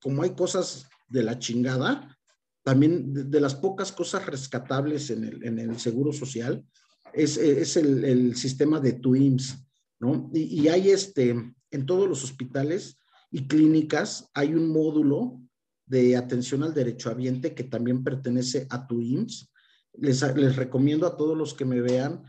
como 0.00 0.22
hay 0.22 0.30
cosas 0.30 0.88
de 1.08 1.22
la 1.22 1.38
chingada, 1.38 2.16
también 2.64 3.30
de, 3.30 3.40
las 3.40 3.54
pocas 3.54 3.92
cosas 3.92 4.26
rescatables 4.26 5.10
en 5.10 5.24
el, 5.24 5.44
en 5.44 5.58
el 5.58 5.78
seguro 5.78 6.12
social, 6.12 6.64
es, 7.12 7.36
es 7.36 7.76
el, 7.76 8.04
el, 8.04 8.36
sistema 8.36 8.80
de 8.80 8.94
TWIMS, 8.94 9.58
¿no? 10.00 10.30
Y, 10.32 10.62
y 10.62 10.68
hay 10.68 10.90
este, 10.90 11.30
en 11.70 11.86
todos 11.86 12.08
los 12.08 12.24
hospitales 12.24 12.98
y 13.30 13.46
clínicas 13.46 14.30
hay 14.34 14.54
un 14.54 14.70
módulo 14.70 15.40
de 15.86 16.16
atención 16.16 16.62
al 16.62 16.74
derechohabiente 16.74 17.54
que 17.54 17.64
también 17.64 18.02
pertenece 18.02 18.66
a 18.70 18.86
tu 18.86 19.00
IMSS. 19.00 19.50
Les, 19.94 20.22
les 20.36 20.56
recomiendo 20.56 21.06
a 21.06 21.16
todos 21.16 21.36
los 21.36 21.54
que 21.54 21.64
me 21.64 21.80
vean 21.80 22.22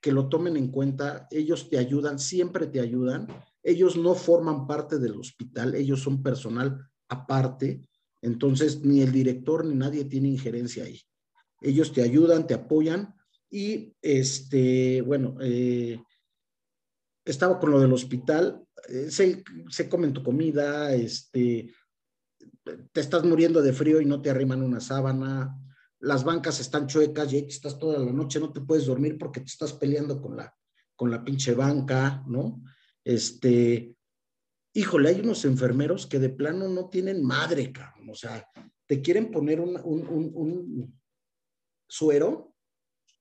que 0.00 0.12
lo 0.12 0.28
tomen 0.28 0.56
en 0.56 0.68
cuenta. 0.68 1.28
Ellos 1.30 1.68
te 1.68 1.78
ayudan, 1.78 2.18
siempre 2.18 2.66
te 2.66 2.80
ayudan. 2.80 3.28
Ellos 3.62 3.96
no 3.96 4.14
forman 4.14 4.66
parte 4.66 4.98
del 4.98 5.18
hospital, 5.18 5.74
ellos 5.74 6.00
son 6.00 6.22
personal 6.22 6.88
aparte. 7.08 7.84
Entonces, 8.22 8.82
ni 8.84 9.02
el 9.02 9.12
director 9.12 9.64
ni 9.64 9.74
nadie 9.74 10.04
tiene 10.04 10.28
injerencia 10.28 10.84
ahí. 10.84 11.00
Ellos 11.60 11.92
te 11.92 12.02
ayudan, 12.02 12.46
te 12.46 12.54
apoyan 12.54 13.14
y, 13.50 13.94
este, 14.00 15.02
bueno, 15.02 15.36
eh, 15.40 16.02
estaba 17.24 17.58
con 17.58 17.70
lo 17.70 17.80
del 17.80 17.92
hospital, 17.92 18.64
eh, 18.88 19.10
se, 19.10 19.44
se 19.68 19.88
comen 19.88 20.12
tu 20.12 20.22
comida, 20.22 20.94
este, 20.94 21.70
te 22.64 23.00
estás 23.00 23.24
muriendo 23.24 23.62
de 23.62 23.72
frío 23.72 24.00
y 24.00 24.04
no 24.04 24.20
te 24.20 24.30
arriman 24.30 24.62
una 24.62 24.80
sábana, 24.80 25.56
las 26.00 26.24
bancas 26.24 26.60
están 26.60 26.86
chuecas 26.86 27.32
y 27.32 27.36
ahí 27.36 27.46
estás 27.48 27.78
toda 27.78 27.98
la 27.98 28.12
noche, 28.12 28.40
no 28.40 28.52
te 28.52 28.60
puedes 28.60 28.86
dormir 28.86 29.18
porque 29.18 29.40
te 29.40 29.46
estás 29.46 29.72
peleando 29.72 30.20
con 30.20 30.36
la, 30.36 30.54
con 30.96 31.10
la 31.10 31.22
pinche 31.22 31.54
banca, 31.54 32.24
¿no? 32.26 32.62
Este, 33.04 33.94
híjole, 34.72 35.10
hay 35.10 35.20
unos 35.20 35.44
enfermeros 35.44 36.06
que 36.06 36.18
de 36.18 36.30
plano 36.30 36.68
no 36.68 36.88
tienen 36.88 37.22
madre, 37.22 37.72
cabrón, 37.72 38.10
o 38.10 38.14
sea, 38.14 38.46
te 38.86 39.00
quieren 39.02 39.30
poner 39.30 39.60
un, 39.60 39.78
un, 39.84 40.32
un, 40.34 41.00
suero 41.88 42.54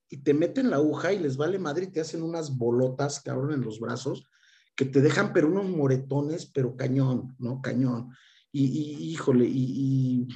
y 0.10 0.18
te 0.18 0.34
meten 0.34 0.70
la 0.70 0.78
aguja 0.78 1.12
y 1.12 1.20
les 1.20 1.38
vale 1.38 1.60
madre 1.60 1.86
y 1.86 1.92
te 1.92 2.02
hacen 2.02 2.24
unas 2.24 2.56
bolotas, 2.56 3.20
cabrón, 3.22 3.54
en 3.54 3.62
los 3.62 3.80
brazos, 3.80 4.28
que 4.76 4.86
te 4.86 5.02
dejan 5.02 5.34
pero 5.34 5.48
unos 5.48 5.68
moretones, 5.68 6.46
pero 6.46 6.76
cañón, 6.76 7.36
¿no? 7.40 7.62
Cañón. 7.62 8.12
Y, 8.52 9.12
híjole, 9.12 9.46
y, 9.48 10.28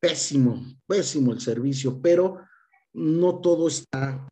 pésimo, 0.00 0.62
pésimo 0.86 1.32
el 1.32 1.40
servicio, 1.40 2.00
pero 2.00 2.40
no 2.92 3.40
todo 3.40 3.68
está 3.68 4.28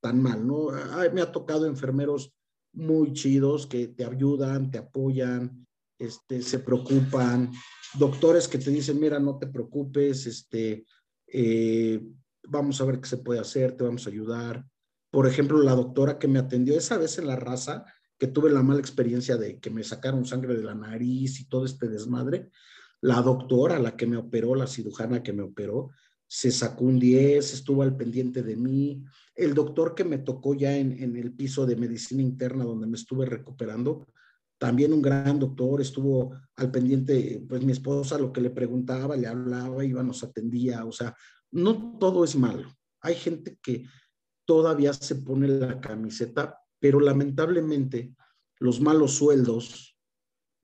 tan 0.00 0.22
mal, 0.22 0.46
¿no? 0.46 0.68
Me 1.12 1.20
ha 1.20 1.32
tocado 1.32 1.66
enfermeros 1.66 2.32
muy 2.72 3.12
chidos 3.12 3.66
que 3.66 3.88
te 3.88 4.04
ayudan, 4.04 4.70
te 4.70 4.78
apoyan, 4.78 5.66
este, 5.98 6.42
se 6.42 6.58
preocupan, 6.58 7.50
doctores 7.98 8.46
que 8.48 8.58
te 8.58 8.70
dicen, 8.70 9.00
mira, 9.00 9.18
no 9.18 9.38
te 9.38 9.46
preocupes, 9.46 10.26
este, 10.26 10.84
eh, 11.26 12.06
vamos 12.46 12.80
a 12.80 12.84
ver 12.84 13.00
qué 13.00 13.08
se 13.08 13.18
puede 13.18 13.40
hacer, 13.40 13.76
te 13.76 13.84
vamos 13.84 14.06
a 14.06 14.10
ayudar. 14.10 14.64
Por 15.10 15.26
ejemplo, 15.26 15.58
la 15.58 15.74
doctora 15.74 16.18
que 16.18 16.28
me 16.28 16.38
atendió 16.38 16.76
esa 16.76 16.98
vez 16.98 17.18
en 17.18 17.26
la 17.26 17.36
raza, 17.36 17.84
que 18.18 18.26
tuve 18.26 18.50
la 18.50 18.62
mala 18.62 18.80
experiencia 18.80 19.36
de 19.36 19.58
que 19.58 19.70
me 19.70 19.84
sacaron 19.84 20.24
sangre 20.24 20.56
de 20.56 20.64
la 20.64 20.74
nariz 20.74 21.40
y 21.40 21.48
todo 21.48 21.64
este 21.64 21.88
desmadre, 21.88 22.50
la 23.00 23.20
doctora, 23.22 23.78
la 23.78 23.96
que 23.96 24.06
me 24.06 24.16
operó, 24.16 24.54
la 24.54 24.66
cirujana 24.66 25.22
que 25.22 25.32
me 25.32 25.42
operó, 25.42 25.90
se 26.26 26.50
sacó 26.50 26.84
un 26.84 26.98
10, 26.98 27.54
estuvo 27.54 27.82
al 27.82 27.96
pendiente 27.96 28.42
de 28.42 28.56
mí. 28.56 29.04
El 29.34 29.54
doctor 29.54 29.94
que 29.94 30.04
me 30.04 30.18
tocó 30.18 30.54
ya 30.54 30.76
en, 30.76 30.92
en, 31.02 31.16
el 31.16 31.32
piso 31.32 31.66
de 31.66 31.76
medicina 31.76 32.22
interna 32.22 32.64
donde 32.64 32.86
me 32.86 32.96
estuve 32.96 33.26
recuperando, 33.26 34.06
también 34.58 34.92
un 34.92 35.02
gran 35.02 35.38
doctor, 35.38 35.80
estuvo 35.80 36.34
al 36.56 36.70
pendiente, 36.70 37.44
pues 37.48 37.62
mi 37.62 37.72
esposa 37.72 38.18
lo 38.18 38.32
que 38.32 38.40
le 38.40 38.50
preguntaba, 38.50 39.16
le 39.16 39.26
hablaba, 39.26 39.84
iba, 39.84 40.02
nos 40.02 40.22
atendía, 40.24 40.84
o 40.84 40.92
sea, 40.92 41.14
no 41.50 41.98
todo 41.98 42.24
es 42.24 42.34
malo. 42.36 42.70
Hay 43.00 43.14
gente 43.14 43.58
que 43.62 43.84
todavía 44.46 44.92
se 44.94 45.16
pone 45.16 45.48
la 45.48 45.80
camiseta, 45.80 46.58
pero 46.78 47.00
lamentablemente 47.00 48.14
los 48.58 48.80
malos 48.80 49.12
sueldos, 49.12 49.96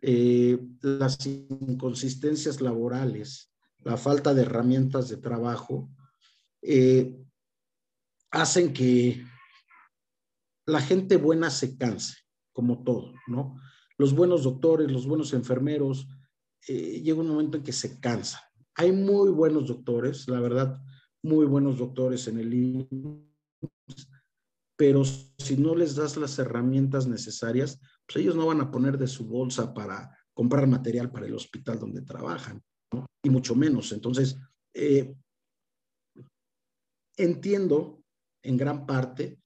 eh, 0.00 0.58
las 0.80 1.24
inconsistencias 1.26 2.60
laborales, 2.60 3.52
la 3.78 3.96
falta 3.96 4.34
de 4.34 4.42
herramientas 4.42 5.08
de 5.08 5.16
trabajo, 5.16 5.90
eh, 6.62 7.16
hacen 8.30 8.72
que 8.72 9.24
la 10.66 10.80
gente 10.80 11.16
buena 11.16 11.50
se 11.50 11.76
canse, 11.76 12.16
como 12.52 12.82
todo, 12.84 13.12
¿no? 13.26 13.56
Los 13.98 14.14
buenos 14.14 14.44
doctores, 14.44 14.90
los 14.90 15.06
buenos 15.06 15.32
enfermeros, 15.32 16.08
eh, 16.68 17.00
llega 17.02 17.20
un 17.20 17.28
momento 17.28 17.58
en 17.58 17.64
que 17.64 17.72
se 17.72 18.00
cansan. 18.00 18.40
Hay 18.74 18.92
muy 18.92 19.30
buenos 19.30 19.66
doctores, 19.66 20.28
la 20.28 20.40
verdad, 20.40 20.80
muy 21.22 21.46
buenos 21.46 21.78
doctores 21.78 22.26
en 22.28 22.38
el 22.38 22.54
pero 24.76 25.04
si 25.04 25.56
no 25.56 25.74
les 25.74 25.94
das 25.94 26.16
las 26.16 26.38
herramientas 26.38 27.06
necesarias, 27.06 27.78
pues 28.06 28.16
ellos 28.16 28.36
no 28.36 28.46
van 28.46 28.60
a 28.60 28.70
poner 28.70 28.98
de 28.98 29.06
su 29.06 29.26
bolsa 29.26 29.72
para 29.74 30.16
comprar 30.34 30.66
material 30.66 31.10
para 31.10 31.26
el 31.26 31.34
hospital 31.34 31.78
donde 31.78 32.02
trabajan, 32.02 32.62
y 33.22 33.30
mucho 33.30 33.54
menos. 33.54 33.92
Entonces, 33.92 34.36
eh, 34.74 35.14
entiendo 37.16 38.02
en 38.42 38.56
gran 38.56 38.86
parte 38.86 39.38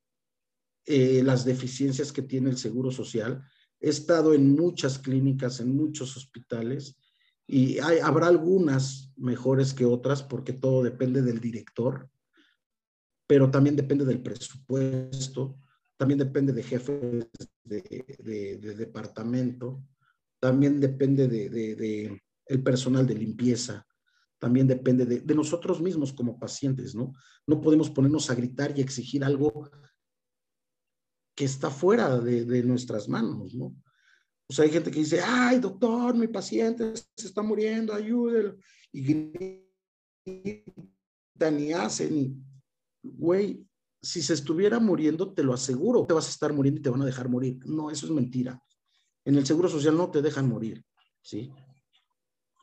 eh, 0.89 1.23
las 1.25 1.45
deficiencias 1.45 2.13
que 2.13 2.23
tiene 2.23 2.49
el 2.49 2.57
Seguro 2.57 2.93
Social. 2.93 3.45
He 3.81 3.89
estado 3.89 4.35
en 4.35 4.55
muchas 4.55 4.99
clínicas, 4.99 5.59
en 5.59 5.77
muchos 5.77 6.17
hospitales, 6.17 6.97
y 7.49 7.79
habrá 7.79 8.29
algunas 8.29 9.13
mejores 9.17 9.75
que 9.75 9.85
otras 9.85 10.23
porque 10.23 10.53
todo 10.53 10.83
depende 10.83 11.23
del 11.23 11.41
director, 11.41 12.09
pero 13.27 13.51
también 13.51 13.77
depende 13.77 14.05
del 14.05 14.23
presupuesto, 14.23 15.59
también 15.97 16.19
depende 16.19 16.53
de 16.53 16.63
jefes 16.63 17.29
de, 17.65 18.05
de, 18.19 18.59
de 18.59 18.75
departamento, 18.75 19.83
también 20.41 20.81
depende 20.81 21.29
de, 21.29 22.23
el 22.47 22.63
personal 22.63 23.07
de 23.07 23.15
limpieza, 23.15 23.87
también 24.39 24.67
depende 24.67 25.07
de, 25.07 25.35
nosotros 25.35 25.81
mismos 25.81 26.13
como 26.13 26.39
pacientes, 26.39 26.95
¿no? 26.95 27.15
No 27.47 27.61
podemos 27.61 27.91
ponernos 27.91 28.31
a 28.31 28.35
gritar 28.35 28.79
y 28.79 28.83
exigir 28.83 29.25
algo 29.25 29.69
que 31.35 31.45
está 31.45 31.71
fuera 31.71 32.19
de, 32.21 32.63
nuestras 32.63 33.09
manos, 33.09 33.55
¿no? 33.55 33.75
O 34.49 34.53
sea, 34.53 34.65
hay 34.65 34.71
gente 34.71 34.93
que 34.93 35.01
dice, 35.01 35.21
ay, 35.21 35.59
doctor, 35.59 36.15
mi 36.15 36.29
paciente 36.29 36.95
se 36.95 37.27
está 37.27 37.43
muriendo, 37.43 37.93
ayúdelo. 37.93 38.57
Y 38.93 39.03
gritan 40.25 41.59
y 41.59 41.73
hacen. 41.73 42.45
Güey, 43.15 43.67
si 44.03 44.23
se 44.23 44.35
estuviera 44.35 44.79
muriendo, 44.79 45.33
te 45.33 45.43
lo 45.43 45.53
aseguro, 45.53 46.07
te 46.07 46.15
vas 46.15 46.27
a 46.27 46.31
estar 46.31 46.53
muriendo 46.53 46.81
y 46.81 46.83
te 46.83 46.91
van 46.91 47.03
a 47.03 47.07
dejar 47.07 47.29
morir. 47.29 47.59
No, 47.67 47.91
eso 47.91 48.07
es 48.07 48.13
mentira. 48.13 48.63
En 49.25 49.37
el 49.37 49.47
Seguro 49.47 49.69
Social 49.69 49.97
no 49.97 50.11
te 50.11 50.23
dejan 50.23 50.49
morir, 50.49 50.85
¿sí? 51.21 51.53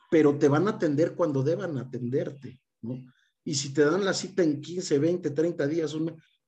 Pero 0.09 0.37
te 0.37 0.47
van 0.47 0.67
a 0.67 0.71
atender 0.71 1.15
cuando 1.15 1.43
deban 1.43 1.77
atenderte, 1.77 2.61
¿no? 2.81 3.01
Y 3.43 3.55
si 3.55 3.73
te 3.73 3.83
dan 3.83 4.05
la 4.05 4.13
cita 4.13 4.43
en 4.43 4.61
15, 4.61 4.99
20, 4.99 5.29
30 5.31 5.67
días, 5.67 5.95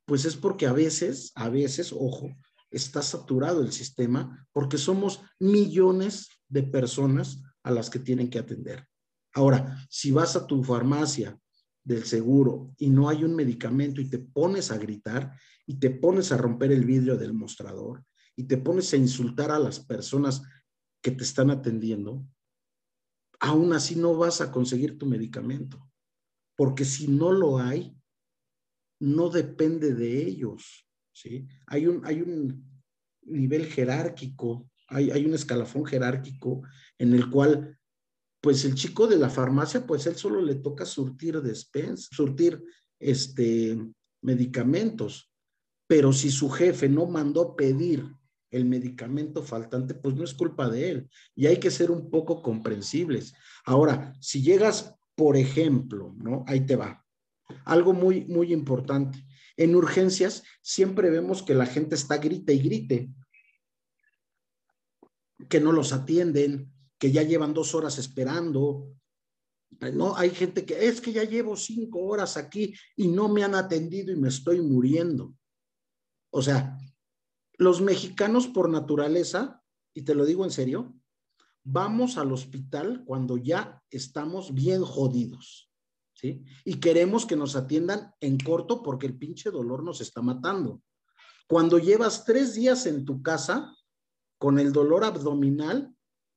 pues 0.05 0.23
es 0.23 0.37
porque 0.37 0.67
a 0.67 0.71
veces, 0.71 1.31
a 1.35 1.49
veces, 1.49 1.91
ojo, 1.91 2.29
está 2.71 3.01
saturado 3.01 3.61
el 3.61 3.73
sistema 3.73 4.47
porque 4.53 4.77
somos 4.77 5.21
millones 5.39 6.29
de 6.47 6.63
personas 6.63 7.41
a 7.63 7.71
las 7.71 7.89
que 7.89 7.99
tienen 7.99 8.29
que 8.29 8.39
atender. 8.39 8.87
Ahora, 9.33 9.85
si 9.89 10.11
vas 10.11 10.35
a 10.37 10.47
tu 10.47 10.63
farmacia 10.63 11.37
del 11.85 12.03
seguro 12.03 12.73
y 12.77 12.89
no 12.89 13.07
hay 13.07 13.23
un 13.23 13.35
medicamento 13.35 14.01
y 14.01 14.09
te 14.09 14.19
pones 14.19 14.71
a 14.71 14.77
gritar 14.77 15.31
y 15.65 15.75
te 15.79 15.91
pones 15.91 16.31
a 16.31 16.37
romper 16.37 16.71
el 16.71 16.83
vidrio 16.83 17.15
del 17.15 17.33
mostrador 17.33 18.03
y 18.35 18.43
te 18.43 18.57
pones 18.57 18.91
a 18.91 18.97
insultar 18.97 19.51
a 19.51 19.59
las 19.59 19.79
personas 19.79 20.41
que 21.01 21.11
te 21.11 21.23
están 21.23 21.51
atendiendo, 21.51 22.27
aún 23.39 23.73
así 23.73 23.95
no 23.95 24.15
vas 24.15 24.41
a 24.41 24.51
conseguir 24.51 24.97
tu 24.97 25.05
medicamento. 25.05 25.87
Porque 26.57 26.83
si 26.83 27.07
no 27.07 27.31
lo 27.31 27.59
hay, 27.59 27.95
no 28.99 29.29
depende 29.29 29.93
de 29.93 30.25
ellos. 30.25 30.89
¿sí? 31.11 31.47
Hay 31.67 31.85
un, 31.85 32.05
hay 32.05 32.21
un 32.21 32.81
nivel 33.21 33.67
jerárquico, 33.67 34.69
hay, 34.87 35.11
hay 35.11 35.25
un 35.25 35.33
escalafón 35.33 35.85
jerárquico 35.85 36.63
en 36.97 37.13
el 37.13 37.29
cual, 37.29 37.77
pues 38.45 38.63
el 38.63 38.75
chico 38.75 39.07
de 39.07 39.17
la 39.17 39.31
farmacia, 39.31 39.87
pues 39.87 40.05
él 40.05 40.17
solo 40.17 40.39
le 40.39 40.53
toca 40.53 40.85
surtir 40.85 41.41
surtir 41.97 42.63
este, 42.99 43.75
medicamentos, 44.21 45.31
pero 45.87 46.13
si 46.13 46.29
su 46.29 46.51
jefe 46.51 46.87
no 46.87 47.07
mandó 47.07 47.55
pedir 47.55 48.05
el 48.51 48.65
medicamento 48.65 49.41
faltante, 49.41 49.95
pues 49.95 50.13
no 50.13 50.23
es 50.23 50.35
culpa 50.35 50.69
de 50.69 50.91
él. 50.91 51.09
Y 51.33 51.47
hay 51.47 51.57
que 51.57 51.71
ser 51.71 51.89
un 51.89 52.11
poco 52.11 52.43
comprensibles. 52.43 53.33
Ahora, 53.65 54.13
si 54.21 54.43
llegas, 54.43 54.93
por 55.15 55.37
ejemplo, 55.37 56.13
¿no? 56.15 56.43
Ahí 56.45 56.67
te 56.67 56.75
va. 56.75 57.03
Algo 57.63 57.93
muy, 57.93 58.25
muy 58.25 58.53
importante. 58.53 59.25
En 59.57 59.75
urgencias 59.75 60.43
siempre 60.61 61.09
vemos 61.09 61.41
que 61.41 61.55
la 61.55 61.65
gente 61.65 61.95
está 61.95 62.17
grite 62.17 62.53
y 62.53 62.59
grite, 62.59 63.09
que 65.49 65.59
no 65.59 65.71
los 65.71 65.93
atienden, 65.93 66.74
que 66.99 67.11
ya 67.11 67.23
llevan 67.23 67.53
dos 67.53 67.75
horas 67.75 67.97
esperando. 67.97 68.91
No, 69.93 70.15
hay 70.15 70.29
gente 70.29 70.65
que 70.65 70.87
es 70.87 71.01
que 71.01 71.11
ya 71.11 71.23
llevo 71.23 71.55
cinco 71.55 71.99
horas 72.03 72.37
aquí 72.37 72.73
y 72.95 73.07
no 73.07 73.27
me 73.27 73.43
han 73.43 73.55
atendido 73.55 74.11
y 74.11 74.15
me 74.15 74.29
estoy 74.29 74.61
muriendo. 74.61 75.33
O 76.31 76.41
sea, 76.41 76.77
los 77.57 77.81
mexicanos 77.81 78.47
por 78.47 78.69
naturaleza, 78.69 79.61
y 79.93 80.03
te 80.03 80.15
lo 80.15 80.25
digo 80.25 80.43
en 80.45 80.51
serio, 80.51 80.93
vamos 81.63 82.17
al 82.17 82.31
hospital 82.31 83.03
cuando 83.05 83.37
ya 83.37 83.81
estamos 83.89 84.53
bien 84.53 84.83
jodidos. 84.83 85.71
¿sí? 86.13 86.43
Y 86.63 86.79
queremos 86.79 87.25
que 87.25 87.35
nos 87.35 87.55
atiendan 87.55 88.13
en 88.19 88.37
corto 88.37 88.83
porque 88.83 89.07
el 89.07 89.17
pinche 89.17 89.51
dolor 89.51 89.83
nos 89.83 90.01
está 90.01 90.21
matando. 90.21 90.81
Cuando 91.47 91.77
llevas 91.77 92.25
tres 92.25 92.55
días 92.55 92.85
en 92.85 93.05
tu 93.05 93.21
casa 93.21 93.75
con 94.37 94.59
el 94.59 94.73
dolor 94.73 95.03
abdominal, 95.03 95.94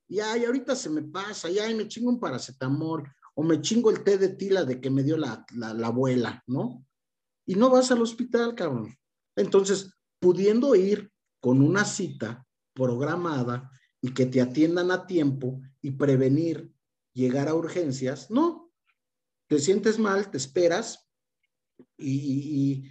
y 0.09 0.21
ay, 0.21 0.45
ahorita 0.45 0.75
se 0.75 0.89
me 0.91 1.03
pasa, 1.03 1.51
y 1.51 1.59
ay, 1.59 1.75
me 1.75 1.87
chingo 1.87 2.11
un 2.11 2.19
paracetamol, 2.19 3.05
o 3.35 3.43
me 3.43 3.61
chingo 3.61 3.91
el 3.91 4.03
té 4.03 4.19
de 4.19 4.31
tila 4.31 4.65
de 4.65 4.81
que 4.81 4.91
me 4.91 5.03
dio 5.03 5.17
la, 5.17 5.45
la, 5.55 5.75
la 5.75 5.87
abuela, 5.89 6.43
¿no? 6.47 6.85
Y 7.47 7.55
no 7.55 7.71
vas 7.71 7.91
al 7.93 8.03
hospital, 8.03 8.55
cabrón. 8.55 8.97
Entonces, 9.37 9.93
pudiendo 10.19 10.75
ir 10.75 11.13
con 11.41 11.63
una 11.63 11.85
cita 11.85 12.45
programada 12.75 13.71
y 14.01 14.13
que 14.13 14.27
te 14.27 14.41
atiendan 14.41 14.91
a 14.91 15.07
tiempo 15.07 15.61
y 15.81 15.93
prevenir 15.93 16.73
llegar 17.13 17.49
a 17.49 17.55
urgencias, 17.55 18.31
no. 18.31 18.73
Te 19.47 19.59
sientes 19.59 19.99
mal, 19.99 20.31
te 20.31 20.37
esperas 20.37 21.09
y, 21.97 22.91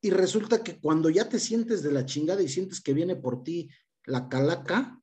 y, 0.00 0.10
resulta 0.10 0.62
que 0.62 0.78
cuando 0.78 1.10
ya 1.10 1.28
te 1.28 1.38
sientes 1.38 1.82
de 1.82 1.92
la 1.92 2.06
chingada 2.06 2.42
y 2.42 2.48
sientes 2.48 2.80
que 2.80 2.92
viene 2.92 3.16
por 3.16 3.42
ti 3.42 3.70
la 4.04 4.28
calaca, 4.28 5.01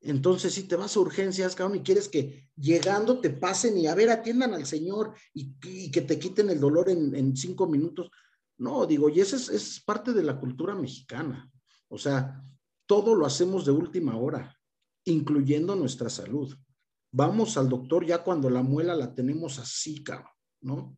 entonces 0.00 0.54
si 0.54 0.64
te 0.64 0.76
vas 0.76 0.96
a 0.96 1.00
urgencias, 1.00 1.54
cabrón, 1.54 1.78
y 1.78 1.82
quieres 1.82 2.08
que 2.08 2.48
llegando 2.56 3.20
te 3.20 3.30
pasen 3.30 3.76
y 3.76 3.86
a 3.86 3.94
ver, 3.94 4.10
atiendan 4.10 4.54
al 4.54 4.66
Señor 4.66 5.14
y, 5.34 5.90
que 5.90 6.02
te 6.02 6.18
quiten 6.18 6.50
el 6.50 6.60
dolor 6.60 6.88
en, 6.88 7.36
cinco 7.36 7.66
minutos. 7.66 8.10
No, 8.58 8.86
digo, 8.86 9.08
y 9.08 9.20
esa 9.20 9.36
es 9.36 9.82
parte 9.84 10.12
de 10.12 10.22
la 10.22 10.38
cultura 10.38 10.74
mexicana. 10.74 11.50
O 11.88 11.98
sea, 11.98 12.42
todo 12.86 13.14
lo 13.14 13.26
hacemos 13.26 13.64
de 13.64 13.72
última 13.72 14.16
hora, 14.16 14.56
incluyendo 15.04 15.74
nuestra 15.74 16.08
salud. 16.08 16.54
Vamos 17.10 17.56
al 17.56 17.68
doctor 17.68 18.04
ya 18.04 18.22
cuando 18.22 18.50
la 18.50 18.62
muela 18.62 18.94
la 18.94 19.14
tenemos 19.14 19.58
así, 19.58 20.02
cabrón, 20.02 20.32
¿no? 20.60 20.96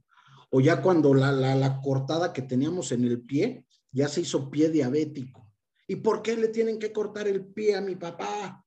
O 0.50 0.60
ya 0.60 0.82
cuando 0.82 1.14
la, 1.14 1.32
la, 1.32 1.80
cortada 1.80 2.32
que 2.32 2.42
teníamos 2.42 2.90
en 2.90 3.04
el 3.04 3.22
pie 3.22 3.64
ya 3.92 4.08
se 4.08 4.22
hizo 4.22 4.50
pie 4.50 4.68
diabético. 4.68 5.52
¿Y 5.86 5.96
por 5.96 6.22
qué 6.22 6.36
le 6.36 6.48
tienen 6.48 6.78
que 6.78 6.92
cortar 6.92 7.28
el 7.28 7.46
pie 7.46 7.76
a 7.76 7.80
mi 7.80 7.94
papá? 7.94 8.64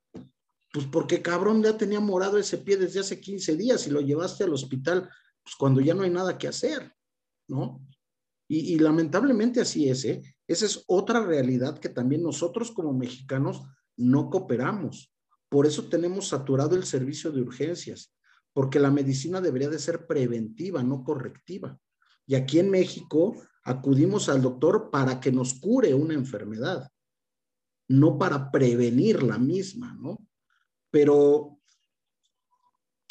Pues 0.74 0.88
porque 0.88 1.22
cabrón 1.22 1.62
ya 1.62 1.78
tenía 1.78 2.00
morado 2.00 2.40
ese 2.40 2.58
pie 2.58 2.78
desde 2.78 3.00
hace 3.00 3.22
15 3.22 3.56
días 3.56 3.86
y 3.86 3.92
lo 3.92 4.02
llevaste 4.02 4.44
al 4.44 4.54
hospital, 4.54 5.08
pues 5.44 5.56
cuando 5.56 5.80
ya 5.82 5.94
no 5.94 6.02
hay 6.02 6.10
nada 6.10 6.36
que 6.36 6.48
hacer, 6.48 6.92
¿no? 7.48 7.80
Y, 8.48 8.74
y 8.74 8.80
lamentablemente 8.80 9.62
así 9.62 9.88
es, 9.88 10.04
¿eh? 10.06 10.24
Esa 10.48 10.66
es 10.66 10.84
otra 10.88 11.24
realidad 11.24 11.78
que 11.78 11.90
también 11.90 12.24
nosotros 12.24 12.72
como 12.72 12.92
mexicanos 12.92 13.62
no 13.96 14.32
cooperamos. 14.32 15.14
Por 15.48 15.68
eso 15.68 15.88
tenemos 15.90 16.30
saturado 16.30 16.76
el 16.76 16.86
servicio 16.86 17.32
de 17.32 17.42
urgencias, 17.42 18.12
porque 18.52 18.80
la 18.80 18.90
medicina 18.90 19.42
debería 19.42 19.70
de 19.70 19.78
ser 19.78 20.08
preventiva, 20.08 20.82
no 20.82 21.04
correctiva. 21.04 21.80
Y 22.26 22.34
aquí 22.34 22.58
en 22.58 22.72
México 22.72 23.36
acudimos 23.64 24.28
al 24.28 24.42
doctor 24.42 24.90
para 24.92 25.20
que 25.20 25.32
nos 25.32 25.54
cure 25.54 25.94
una 25.94 26.16
enfermedad, 26.16 26.90
no 27.90 28.18
para 28.18 28.50
prevenir 28.50 29.22
la 29.22 29.38
misma, 29.38 29.96
¿no? 30.02 30.18
Pero 30.94 31.60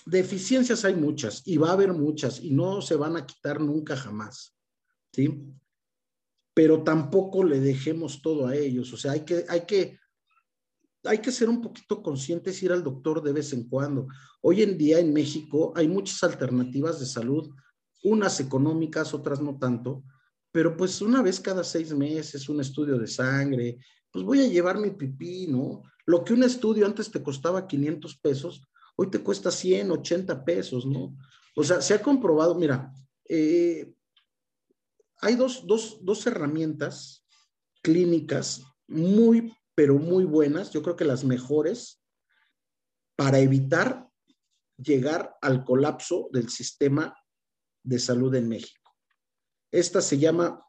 deficiencias 0.07 0.85
hay 0.85 0.95
muchas 0.95 1.43
y 1.45 1.57
va 1.57 1.71
a 1.71 1.73
haber 1.73 1.93
muchas 1.93 2.41
y 2.41 2.53
no 2.53 2.81
se 2.81 2.95
van 2.95 3.17
a 3.17 3.27
quitar 3.27 3.61
nunca 3.61 3.97
jamás, 3.97 4.57
¿sí? 5.13 5.53
pero 6.55 6.83
tampoco 6.83 7.45
le 7.45 7.61
dejemos 7.61 8.21
todo 8.21 8.47
a 8.47 8.57
ellos. 8.57 8.93
O 8.93 8.97
sea, 8.97 9.13
hay 9.13 9.21
que, 9.21 9.45
hay 9.49 9.63
que, 9.63 9.99
hay 11.05 11.19
que 11.19 11.33
ser 11.33 11.49
un 11.49 11.61
poquito 11.61 12.03
conscientes, 12.03 12.63
ir 12.63 12.73
al 12.73 12.85
doctor 12.85 13.23
de 13.23 13.33
vez 13.33 13.53
en 13.53 13.69
cuando. 13.69 14.07
Hoy 14.43 14.63
en 14.63 14.77
día 14.77 14.99
en 14.99 15.13
México 15.13 15.73
hay 15.75 15.89
muchas 15.89 16.23
alternativas 16.23 17.01
de 17.01 17.07
salud, 17.07 17.51
unas 18.05 18.41
económicas, 18.41 19.15
otras 19.15 19.41
no 19.41 19.59
tanto, 19.59 20.05
pero 20.51 20.77
pues 20.77 21.01
una 21.01 21.23
vez 21.23 21.41
cada 21.41 21.65
seis 21.65 21.95
meses, 21.95 22.49
un 22.49 22.61
estudio 22.61 22.99
de 22.99 23.07
sangre, 23.07 23.79
pues 24.13 24.25
voy 24.25 24.41
a 24.41 24.49
llevar 24.49 24.79
mi 24.79 24.91
pipí, 24.91 25.47
¿no? 25.47 25.83
Lo 26.05 26.23
que 26.23 26.35
un 26.35 26.45
estudio 26.45 26.85
antes 26.85 27.11
te 27.11 27.23
costaba 27.23 27.67
500 27.67 28.19
pesos, 28.19 28.63
hoy 28.97 29.11
te 29.11 29.23
cuesta 29.23 29.51
100, 29.51 29.91
80 29.91 30.45
pesos, 30.45 30.85
¿no? 30.87 31.17
O 31.57 31.65
sea, 31.65 31.81
se 31.81 31.95
ha 31.95 32.03
comprobado, 32.03 32.55
mira, 32.55 32.93
eh, 33.29 33.93
hay 35.21 35.37
dos, 35.37 35.65
dos, 35.67 36.27
herramientas 36.27 37.25
clínicas 37.83 38.63
muy, 38.89 39.55
pero 39.75 39.95
muy 39.95 40.25
buenas, 40.25 40.73
yo 40.73 40.83
creo 40.83 40.97
que 40.97 41.05
las 41.05 41.25
mejores, 41.25 42.03
para 43.17 43.39
evitar 43.39 44.09
llegar 44.77 45.37
al 45.41 45.65
colapso 45.65 46.29
del 46.33 46.49
sistema 46.51 47.17
de 47.85 47.99
salud 47.99 48.35
en 48.35 48.49
México. 48.49 48.91
Esta 49.71 50.03
se 50.03 50.19
llama 50.19 50.67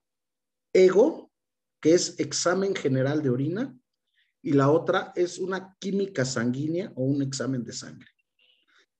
EGO, 0.71 1.32
que 1.83 1.93
es 1.93 2.17
examen 2.17 2.73
general 2.73 3.21
de 3.21 3.29
orina, 3.29 3.77
y 4.41 4.53
la 4.53 4.71
otra 4.71 5.11
es 5.17 5.37
una 5.37 5.75
química 5.81 6.23
sanguínea 6.23 6.93
o 6.95 7.03
un 7.03 7.21
examen 7.21 7.65
de 7.65 7.73
sangre. 7.73 8.07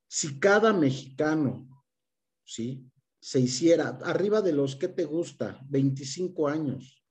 Si 0.06 0.38
cada 0.38 0.74
mexicano, 0.74 1.66
¿sí? 2.44 2.86
se 3.18 3.40
hiciera 3.40 3.98
arriba 4.04 4.42
de 4.42 4.52
los 4.52 4.76
que 4.76 4.88
te 4.88 5.06
gusta, 5.06 5.58
25 5.70 6.46
años, 6.46 7.02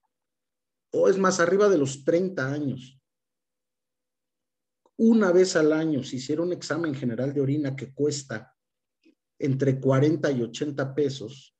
o 0.92 1.10
es 1.10 1.18
más, 1.18 1.40
arriba 1.40 1.68
de 1.70 1.80
los 1.80 2.06
30 2.06 2.54
años, 2.54 3.02
una 4.96 5.32
vez 5.32 5.56
al 5.56 5.74
año 5.74 6.04
se 6.04 6.18
hiciera 6.18 6.44
un 6.44 6.54
examen 6.54 6.94
general 6.94 7.34
de 7.34 7.42
orina 7.42 7.76
que 7.76 7.92
cuesta 7.92 8.56
entre 9.40 9.80
40 9.80 10.32
y 10.34 10.44
80 10.44 10.94
pesos 10.94 11.53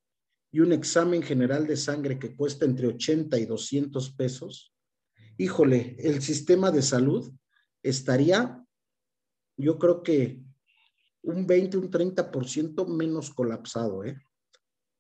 y 0.54 0.60
un 0.60 0.72
examen 0.72 1.24
general 1.24 1.66
de 1.66 1.76
sangre 1.76 2.20
que 2.20 2.36
cuesta 2.36 2.66
entre 2.66 2.86
80 2.86 3.40
y 3.40 3.46
200 3.46 4.12
pesos, 4.12 4.72
híjole, 5.36 5.96
el 5.98 6.22
sistema 6.22 6.70
de 6.70 6.84
salud 6.84 7.34
estaría, 7.82 8.64
yo 9.58 9.80
creo 9.80 10.04
que 10.04 10.40
un 11.24 11.48
20, 11.48 11.78
un 11.78 11.90
30% 11.90 12.86
menos 12.86 13.32
colapsado, 13.32 14.04
¿eh? 14.04 14.16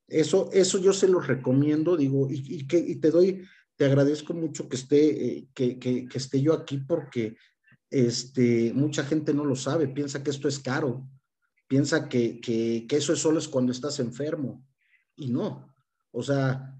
Eso, 0.08 0.49
eso 0.51 0.80
yo 0.80 0.91
se 0.91 1.08
lo 1.08 1.20
recomiendo, 1.20 1.95
digo, 1.95 2.28
y, 2.32 2.66
que, 2.66 2.80
y 2.80 2.95
te 2.95 3.12
doy, 3.12 3.45
te 3.76 3.86
agradezco 3.86 4.34
mucho 4.34 4.68
que 4.68 4.76
esté, 4.76 5.28
eh, 5.28 5.47
que, 5.54 5.78
que, 5.78 6.08
que, 6.08 6.18
esté 6.18 6.41
yo 6.41 6.54
aquí 6.54 6.80
porque 6.80 7.38
este, 7.91 8.74
mucha 8.74 9.04
gente 9.06 9.36
no 9.36 9.45
lo 9.45 9.56
sabe, 9.56 9.88
piensa 9.88 10.24
que 10.24 10.32
esto 10.32 10.47
es 10.47 10.58
caro, 10.58 11.08
piensa 11.68 12.10
que, 12.10 12.41
que, 12.41 12.86
que 12.89 12.97
eso 12.97 13.14
es 13.14 13.20
solo 13.20 13.38
es 13.38 13.47
cuando 13.47 13.72
estás 13.72 13.99
enfermo, 13.99 14.66
y 15.16 15.30
no. 15.30 15.74
O 16.11 16.22
sea, 16.24 16.80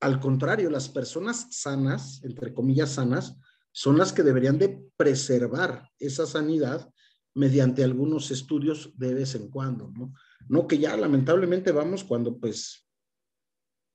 al 0.00 0.20
contrario, 0.20 0.70
las 0.70 0.88
personas 0.88 1.46
sanas, 1.50 2.22
entre 2.24 2.52
comillas 2.52 2.90
sanas, 2.90 3.36
son 3.72 3.98
las 3.98 4.12
que 4.12 4.22
deberían 4.22 4.58
de 4.58 4.82
preservar 4.96 5.90
esa 5.98 6.26
sanidad 6.26 6.90
mediante 7.34 7.82
algunos 7.82 8.30
estudios 8.30 8.92
de 8.96 9.14
vez 9.14 9.34
en 9.34 9.48
cuando, 9.48 9.90
¿no? 9.90 10.14
No 10.48 10.68
que 10.68 10.78
ya 10.78 10.96
lamentablemente 10.96 11.72
vamos 11.72 12.04
cuando 12.04 12.38
pues 12.38 12.86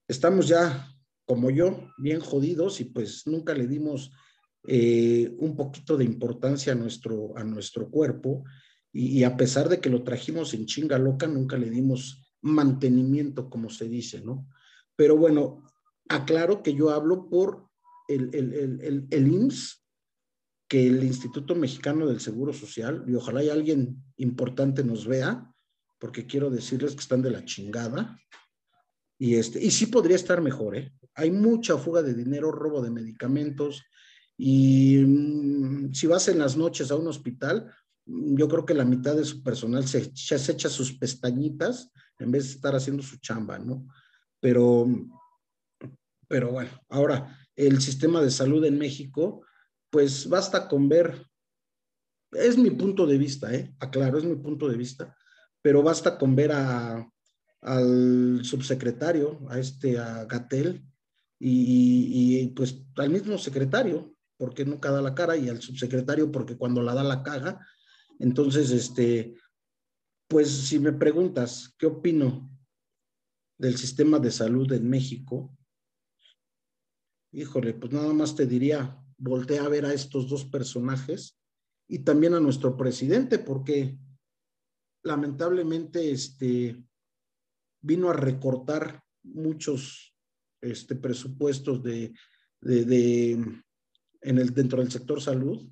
estamos 0.08 0.48
ya 0.48 0.90
como 1.30 1.52
yo, 1.52 1.92
bien 2.00 2.20
jodidos 2.22 2.82
y 2.82 2.86
pues 2.86 3.28
nunca 3.28 3.54
le 3.54 3.68
dimos 3.68 4.12
eh, 4.68 5.32
un 5.38 5.56
poquito 5.56 5.96
de 5.96 6.04
importancia 6.04 6.74
a 6.74 6.76
nuestro, 6.76 7.38
a 7.38 7.44
nuestro 7.44 7.88
cuerpo 7.92 8.44
y, 8.92 9.24
a 9.24 9.38
pesar 9.38 9.70
de 9.70 9.80
que 9.80 9.92
lo 9.92 10.04
trajimos 10.04 10.56
en 10.56 10.66
chinga 10.66 10.98
loca, 10.98 11.28
nunca 11.28 11.56
le 11.56 11.70
dimos 11.70 12.29
mantenimiento, 12.42 13.50
como 13.50 13.70
se 13.70 13.88
dice, 13.88 14.22
¿no? 14.22 14.48
Pero 14.96 15.18
bueno, 15.18 15.64
aclaro 16.08 16.64
que 16.64 16.74
yo 16.74 16.90
hablo 16.90 17.30
por 17.30 17.68
el, 18.08 18.30
el, 18.34 18.54
el, 18.54 19.08
el 19.10 19.28
IMSS, 19.28 19.86
que 20.68 20.88
el 20.88 21.04
Instituto 21.04 21.56
Mexicano 21.56 22.08
del 22.08 22.20
Seguro 22.20 22.54
Social, 22.54 23.04
y 23.08 23.16
ojalá 23.16 23.44
y 23.44 23.50
alguien 23.50 24.04
importante 24.18 24.84
nos 24.84 25.08
vea, 25.08 25.52
porque 26.00 26.28
quiero 26.28 26.50
decirles 26.50 26.94
que 26.94 27.02
están 27.02 27.22
de 27.22 27.32
la 27.32 27.44
chingada. 27.44 28.20
Y, 29.18 29.36
este, 29.36 29.64
y 29.64 29.72
sí 29.72 29.88
podría 29.88 30.16
estar 30.16 30.42
mejor, 30.42 30.78
¿eh? 30.78 30.94
Hay 31.16 31.32
mucha 31.32 31.78
fuga 31.78 32.02
de 32.02 32.14
dinero, 32.14 32.52
robo 32.52 32.82
de 32.82 32.92
medicamentos. 32.92 33.84
Y 34.38 34.98
mm, 34.98 35.94
si 35.94 36.08
vas 36.08 36.28
en 36.30 36.40
las 36.40 36.56
noches 36.56 36.92
a 36.92 36.96
un 36.96 37.08
hospital, 37.08 37.74
yo 38.06 38.48
creo 38.48 38.66
que 38.66 38.74
la 38.74 38.86
mitad 38.86 39.16
de 39.16 39.26
su 39.26 39.44
personal 39.44 39.88
se, 39.88 40.12
se 40.16 40.52
echa 40.52 40.70
sus 40.70 40.94
pestañitas 40.94 41.92
en 42.20 42.32
vez 42.32 42.46
de 42.46 42.52
estar 42.52 42.76
haciendo 42.76 43.02
su 43.02 43.18
chamba, 43.18 43.58
¿no? 43.58 43.88
Pero, 44.40 44.88
pero 46.28 46.52
bueno, 46.52 46.72
ahora 46.90 47.38
el 47.56 47.82
sistema 47.82 48.22
de 48.22 48.32
salud 48.32 48.64
en 48.66 48.78
México, 48.78 49.46
pues 49.90 50.30
basta 50.30 50.68
con 50.68 50.88
ver, 50.88 51.26
es 52.32 52.58
mi 52.58 52.70
punto 52.70 53.08
de 53.08 53.18
vista, 53.18 53.54
¿eh? 53.54 53.74
Aclaro, 53.80 54.18
es 54.18 54.24
mi 54.24 54.36
punto 54.36 54.70
de 54.70 54.78
vista 54.78 55.16
pero 55.62 55.84
basta 55.84 56.18
con 56.18 56.36
ver 56.36 56.52
a, 56.52 57.08
al 57.62 58.40
subsecretario, 58.44 59.40
a 59.50 59.60
este, 59.60 59.98
a 59.98 60.26
Gatel, 60.26 60.86
y, 61.42 62.48
pues 62.48 62.82
al 62.98 63.10
mismo 63.10 63.38
secretario, 63.38 64.14
porque 64.38 64.66
nunca 64.66 64.92
da 64.92 65.02
la 65.02 65.16
cara, 65.16 65.38
y 65.38 65.50
al 65.50 65.62
subsecretario 65.62 66.32
porque 66.32 66.58
cuando 66.58 66.82
la 66.82 66.94
da 66.94 67.04
la 67.04 67.24
caga. 67.24 67.66
Entonces, 68.20 68.72
este, 68.72 69.36
pues 70.30 70.50
si 70.52 70.78
me 70.78 70.94
preguntas 70.94 71.74
qué 71.78 71.88
opino 71.88 72.56
del 73.58 73.78
sistema 73.78 74.20
de 74.20 74.32
salud 74.32 74.72
en 74.72 74.88
México, 74.88 75.58
híjole, 77.34 77.74
pues 77.74 77.92
nada 77.92 78.14
más 78.14 78.36
te 78.36 78.46
diría, 78.46 79.04
voltea 79.18 79.64
a 79.64 79.70
ver 79.70 79.86
a 79.86 79.94
estos 79.94 80.30
dos 80.30 80.46
personajes 80.46 81.38
y 81.88 82.00
también 82.00 82.36
a 82.36 82.40
nuestro 82.40 82.78
presidente, 82.78 83.40
porque 83.40 83.98
lamentablemente 85.04 86.12
este, 86.12 86.86
vino 87.82 88.12
a 88.12 88.14
recortar 88.14 89.04
muchos 89.24 90.16
este, 90.62 90.96
presupuestos 90.96 91.82
de, 91.82 92.14
de, 92.62 93.32
en 93.32 94.38
el, 94.38 94.54
dentro 94.54 94.80
del 94.80 94.92
sector 94.92 95.22
salud 95.22 95.68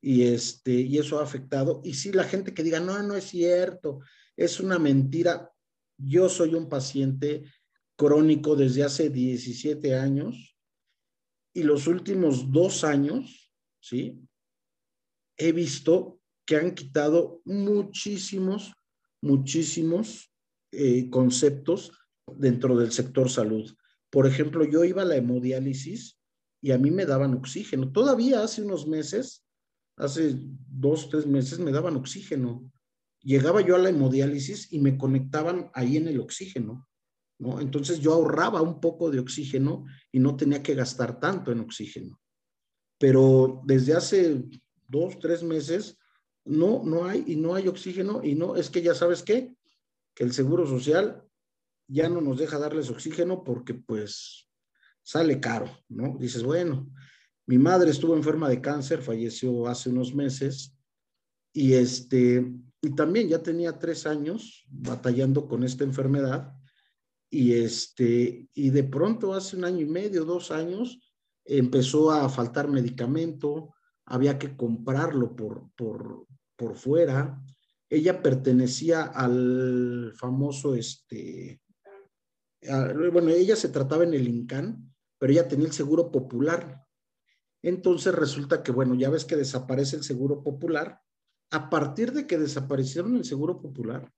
y, 0.00 0.22
este, 0.22 0.72
y 0.72 0.98
eso 0.98 1.20
ha 1.20 1.24
afectado. 1.24 1.80
Y 1.84 1.94
si 1.94 2.12
la 2.12 2.24
gente 2.24 2.54
que 2.54 2.62
diga, 2.62 2.80
no, 2.80 3.00
no 3.02 3.14
es 3.14 3.24
cierto, 3.24 4.00
es 4.36 4.60
una 4.60 4.78
mentira. 4.78 5.52
Yo 5.98 6.28
soy 6.28 6.54
un 6.54 6.68
paciente 6.68 7.44
crónico 7.96 8.56
desde 8.56 8.82
hace 8.82 9.10
17 9.10 9.94
años 9.94 10.56
y 11.52 11.62
los 11.64 11.86
últimos 11.86 12.50
dos 12.50 12.84
años, 12.84 13.52
¿sí? 13.80 14.18
He 15.36 15.52
visto 15.52 16.20
que 16.46 16.56
han 16.56 16.74
quitado 16.74 17.42
muchísimos, 17.44 18.72
muchísimos 19.20 20.32
eh, 20.72 21.10
conceptos 21.10 21.92
dentro 22.26 22.76
del 22.76 22.92
sector 22.92 23.28
salud. 23.28 23.70
Por 24.10 24.26
ejemplo, 24.26 24.64
yo 24.64 24.84
iba 24.84 25.02
a 25.02 25.04
la 25.04 25.16
hemodiálisis 25.16 26.18
y 26.62 26.72
a 26.72 26.78
mí 26.78 26.90
me 26.90 27.06
daban 27.06 27.34
oxígeno. 27.34 27.92
Todavía 27.92 28.42
hace 28.42 28.62
unos 28.62 28.86
meses, 28.86 29.44
hace 30.00 30.36
dos, 30.68 31.08
tres 31.08 31.26
meses, 31.26 31.58
me 31.58 31.70
daban 31.70 31.96
oxígeno. 31.96 32.70
Llegaba 33.22 33.60
yo 33.60 33.76
a 33.76 33.78
la 33.78 33.90
hemodiálisis 33.90 34.72
y 34.72 34.78
me 34.78 34.96
conectaban 34.96 35.70
ahí 35.74 35.96
en 35.96 36.08
el 36.08 36.20
oxígeno. 36.20 36.88
¿no? 37.38 37.60
Entonces 37.60 38.00
yo 38.00 38.14
ahorraba 38.14 38.62
un 38.62 38.80
poco 38.80 39.10
de 39.10 39.20
oxígeno 39.20 39.84
y 40.10 40.18
no 40.18 40.36
tenía 40.36 40.62
que 40.62 40.74
gastar 40.74 41.20
tanto 41.20 41.52
en 41.52 41.60
oxígeno. 41.60 42.20
Pero 42.98 43.62
desde 43.64 43.94
hace 43.94 44.44
dos, 44.88 45.18
tres 45.18 45.42
meses, 45.42 45.98
no, 46.44 46.82
no 46.84 47.04
hay 47.04 47.24
y 47.26 47.36
no 47.36 47.54
hay 47.54 47.68
oxígeno 47.68 48.22
y 48.24 48.34
no, 48.34 48.56
es 48.56 48.70
que 48.70 48.82
ya 48.82 48.94
sabes 48.94 49.22
qué, 49.22 49.54
que 50.14 50.24
el 50.24 50.32
Seguro 50.32 50.66
Social 50.66 51.22
ya 51.86 52.08
no 52.08 52.20
nos 52.20 52.38
deja 52.38 52.58
darles 52.58 52.90
oxígeno 52.90 53.44
porque 53.44 53.74
pues 53.74 54.48
sale 55.02 55.40
caro, 55.40 55.70
¿no? 55.88 56.16
Dices, 56.18 56.42
bueno, 56.42 56.90
mi 57.50 57.58
madre 57.58 57.90
estuvo 57.90 58.14
enferma 58.14 58.48
de 58.48 58.60
cáncer, 58.60 59.02
falleció 59.02 59.66
hace 59.66 59.90
unos 59.90 60.14
meses 60.14 60.72
y 61.52 61.72
este, 61.72 62.48
y 62.80 62.94
también 62.94 63.28
ya 63.28 63.42
tenía 63.42 63.76
tres 63.76 64.06
años 64.06 64.64
batallando 64.68 65.48
con 65.48 65.64
esta 65.64 65.82
enfermedad 65.82 66.52
y 67.28 67.54
este, 67.54 68.48
y 68.54 68.70
de 68.70 68.84
pronto 68.84 69.34
hace 69.34 69.56
un 69.56 69.64
año 69.64 69.80
y 69.80 69.86
medio, 69.86 70.24
dos 70.24 70.52
años, 70.52 71.00
empezó 71.44 72.12
a 72.12 72.28
faltar 72.28 72.68
medicamento, 72.68 73.74
había 74.04 74.38
que 74.38 74.56
comprarlo 74.56 75.34
por, 75.34 75.72
por, 75.74 76.28
por 76.54 76.76
fuera. 76.76 77.42
Ella 77.88 78.22
pertenecía 78.22 79.02
al 79.02 80.12
famoso, 80.14 80.76
este, 80.76 81.60
bueno, 83.12 83.30
ella 83.30 83.56
se 83.56 83.70
trataba 83.70 84.04
en 84.04 84.14
el 84.14 84.28
INCAN, 84.28 84.94
pero 85.18 85.32
ella 85.32 85.48
tenía 85.48 85.66
el 85.66 85.72
seguro 85.72 86.12
popular. 86.12 86.86
Entonces 87.62 88.14
resulta 88.14 88.62
que, 88.62 88.72
bueno, 88.72 88.94
ya 88.94 89.10
ves 89.10 89.24
que 89.24 89.36
desaparece 89.36 89.96
el 89.96 90.04
seguro 90.04 90.42
popular. 90.42 91.00
A 91.50 91.68
partir 91.68 92.12
de 92.12 92.26
que 92.26 92.38
desaparecieron 92.38 93.16
el 93.16 93.24
seguro 93.24 93.60
popular, 93.60 94.10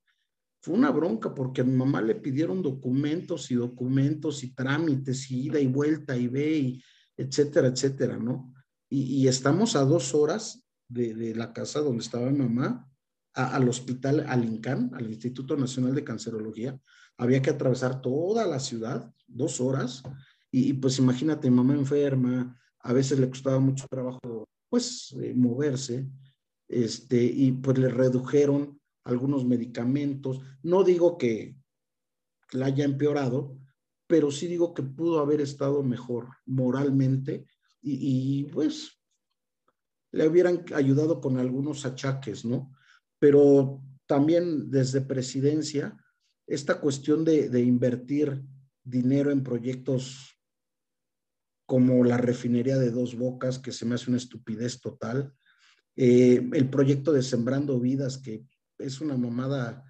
fue 0.61 0.75
una 0.75 0.91
bronca 0.91 1.35
porque 1.35 1.63
a 1.63 1.65
mi 1.65 1.73
mamá 1.73 2.01
le 2.03 2.15
pidieron 2.15 2.63
documentos 2.63 3.51
y 3.51 3.57
documentos 3.57 4.45
y 4.45 4.55
trámites 4.55 5.31
y 5.31 5.47
ida 5.47 5.59
y 5.59 5.67
vuelta 5.67 6.17
y 6.17 6.29
ve 6.29 6.57
y 6.57 6.83
etcétera, 7.17 7.69
etcétera, 7.69 8.17
¿no? 8.17 8.55
Y, 8.89 9.27
estamos 9.27 9.75
a 9.75 9.85
dos 9.87 10.15
horas 10.15 10.69
de, 10.87 11.35
la 11.35 11.55
casa 11.55 11.81
donde 11.81 12.03
estaba 12.03 12.31
mi 12.31 12.41
mamá, 12.41 12.91
al 13.33 13.67
hospital, 13.67 14.27
al 14.29 14.45
INCAN, 14.45 14.91
al 14.95 15.07
Instituto 15.07 15.57
Nacional 15.57 15.95
de 15.95 16.05
Cancerología. 16.05 16.79
Había 17.17 17.41
que 17.41 17.49
atravesar 17.49 18.03
toda 18.03 18.47
la 18.47 18.61
ciudad, 18.61 19.11
dos 19.27 19.63
horas, 19.63 20.03
y, 20.51 20.75
pues 20.75 20.99
imagínate, 20.99 21.51
mamá 21.51 21.73
enferma, 21.73 22.61
a 22.83 22.93
veces 22.93 23.19
le 23.19 23.29
costaba 23.29 23.59
mucho 23.61 23.87
trabajo, 23.89 24.49
pues, 24.69 25.15
eh, 25.21 25.35
moverse, 25.35 26.09
este, 26.69 27.23
y 27.23 27.53
pues 27.53 27.79
le 27.79 27.89
redujeron 27.89 28.81
algunos 29.05 29.45
medicamentos. 29.45 30.41
No 30.63 30.85
digo 30.85 31.19
que 31.19 31.57
la 32.53 32.67
haya 32.67 32.85
empeorado, 32.85 33.59
pero 34.07 34.31
sí 34.31 34.47
digo 34.47 34.75
que 34.75 34.83
pudo 34.83 35.21
haber 35.21 35.41
estado 35.41 35.83
mejor 35.83 36.29
moralmente 36.47 37.47
y, 37.81 38.45
pues 38.45 38.99
le 40.13 40.29
hubieran 40.29 40.65
ayudado 40.75 41.21
con 41.21 41.39
algunos 41.39 41.87
achaques, 41.87 42.45
¿no? 42.45 42.71
Pero 43.19 43.83
también 44.07 44.71
desde 44.71 45.01
presidencia, 45.01 45.97
esta 46.47 46.81
cuestión 46.81 47.25
de, 47.25 47.49
de 47.49 47.63
invertir 47.63 48.43
dinero 48.85 49.31
en 49.31 49.43
proyectos 49.43 50.32
como 51.67 52.05
la 52.05 52.17
refinería 52.17 52.77
de 52.79 52.91
dos 52.91 53.17
bocas, 53.17 53.59
que 53.59 53.73
se 53.73 53.87
me 53.87 53.95
hace 53.95 54.11
una 54.11 54.19
estupidez 54.19 54.81
total. 54.81 55.33
Eh, 55.97 56.43
el 56.53 56.69
proyecto 56.69 57.13
de 57.13 57.23
Sembrando 57.23 57.79
Vidas, 57.79 58.19
que 58.19 58.45
es 58.79 59.01
una 59.01 59.17
mamada. 59.17 59.85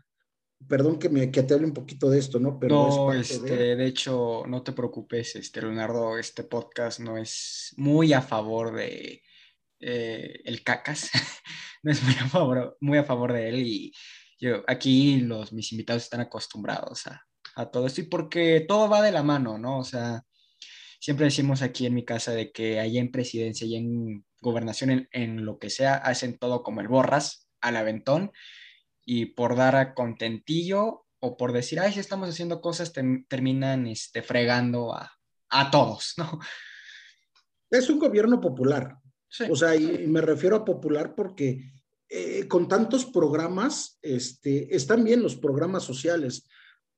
Perdón 0.68 0.98
que, 0.98 1.08
me, 1.08 1.30
que 1.30 1.42
te 1.42 1.54
hable 1.54 1.66
un 1.66 1.74
poquito 1.74 2.08
de 2.08 2.18
esto, 2.18 2.38
¿no? 2.38 2.58
Pero 2.58 2.88
no, 2.88 3.12
este, 3.12 3.76
de... 3.76 3.86
hecho, 3.86 4.44
no 4.46 4.62
te 4.62 4.72
preocupes, 4.72 5.34
este, 5.34 5.60
Leonardo, 5.60 6.18
este 6.18 6.44
podcast 6.44 7.00
no 7.00 7.18
es 7.18 7.74
muy 7.76 8.12
a 8.12 8.22
favor 8.22 8.72
de 8.74 9.22
eh, 9.80 10.40
el 10.44 10.62
cacas, 10.62 11.10
no 11.82 11.90
es 11.90 12.00
muy 12.04 12.14
a, 12.14 12.28
favor, 12.28 12.76
muy 12.80 12.98
a 12.98 13.04
favor 13.04 13.32
de 13.32 13.48
él 13.48 13.66
y 13.66 13.92
yo, 14.38 14.62
aquí 14.68 15.20
los, 15.20 15.52
mis 15.52 15.72
invitados 15.72 16.04
están 16.04 16.20
acostumbrados 16.20 17.08
a, 17.08 17.26
a 17.56 17.70
todo 17.70 17.86
esto 17.86 18.00
y 18.00 18.04
porque 18.04 18.64
todo 18.66 18.88
va 18.88 19.02
de 19.02 19.12
la 19.12 19.22
mano, 19.22 19.58
¿no? 19.58 19.78
O 19.78 19.84
sea, 19.84 20.24
siempre 21.02 21.24
decimos 21.24 21.62
aquí 21.62 21.84
en 21.84 21.94
mi 21.94 22.04
casa 22.04 22.30
de 22.30 22.52
que 22.52 22.78
allá 22.78 23.00
en 23.00 23.10
presidencia 23.10 23.66
y 23.66 23.74
en 23.74 24.24
gobernación, 24.40 25.08
en, 25.10 25.44
lo 25.44 25.58
que 25.58 25.68
sea, 25.68 25.94
hacen 25.94 26.38
todo 26.38 26.62
como 26.62 26.80
el 26.80 26.86
borras, 26.86 27.48
al 27.60 27.76
aventón, 27.76 28.30
y 29.04 29.26
por 29.26 29.56
dar 29.56 29.74
a 29.74 29.94
contentillo 29.94 31.06
o 31.18 31.36
por 31.36 31.52
decir, 31.52 31.80
ay, 31.80 31.92
si 31.92 31.98
estamos 31.98 32.28
haciendo 32.28 32.60
cosas, 32.60 32.92
terminan 33.28 33.88
este, 33.88 34.22
fregando 34.22 34.94
a, 34.94 35.70
todos, 35.72 36.14
¿no? 36.18 36.38
Es 37.68 37.90
un 37.90 37.98
gobierno 37.98 38.40
popular. 38.40 38.96
O 39.50 39.56
sea, 39.56 39.74
y 39.74 40.06
me 40.06 40.20
refiero 40.20 40.56
a 40.56 40.64
popular 40.64 41.16
porque 41.16 41.72
eh, 42.08 42.46
con 42.46 42.68
tantos 42.68 43.06
programas, 43.06 43.98
este, 44.02 44.74
están 44.74 45.02
bien 45.02 45.22
los 45.22 45.34
programas 45.34 45.82
sociales, 45.82 46.46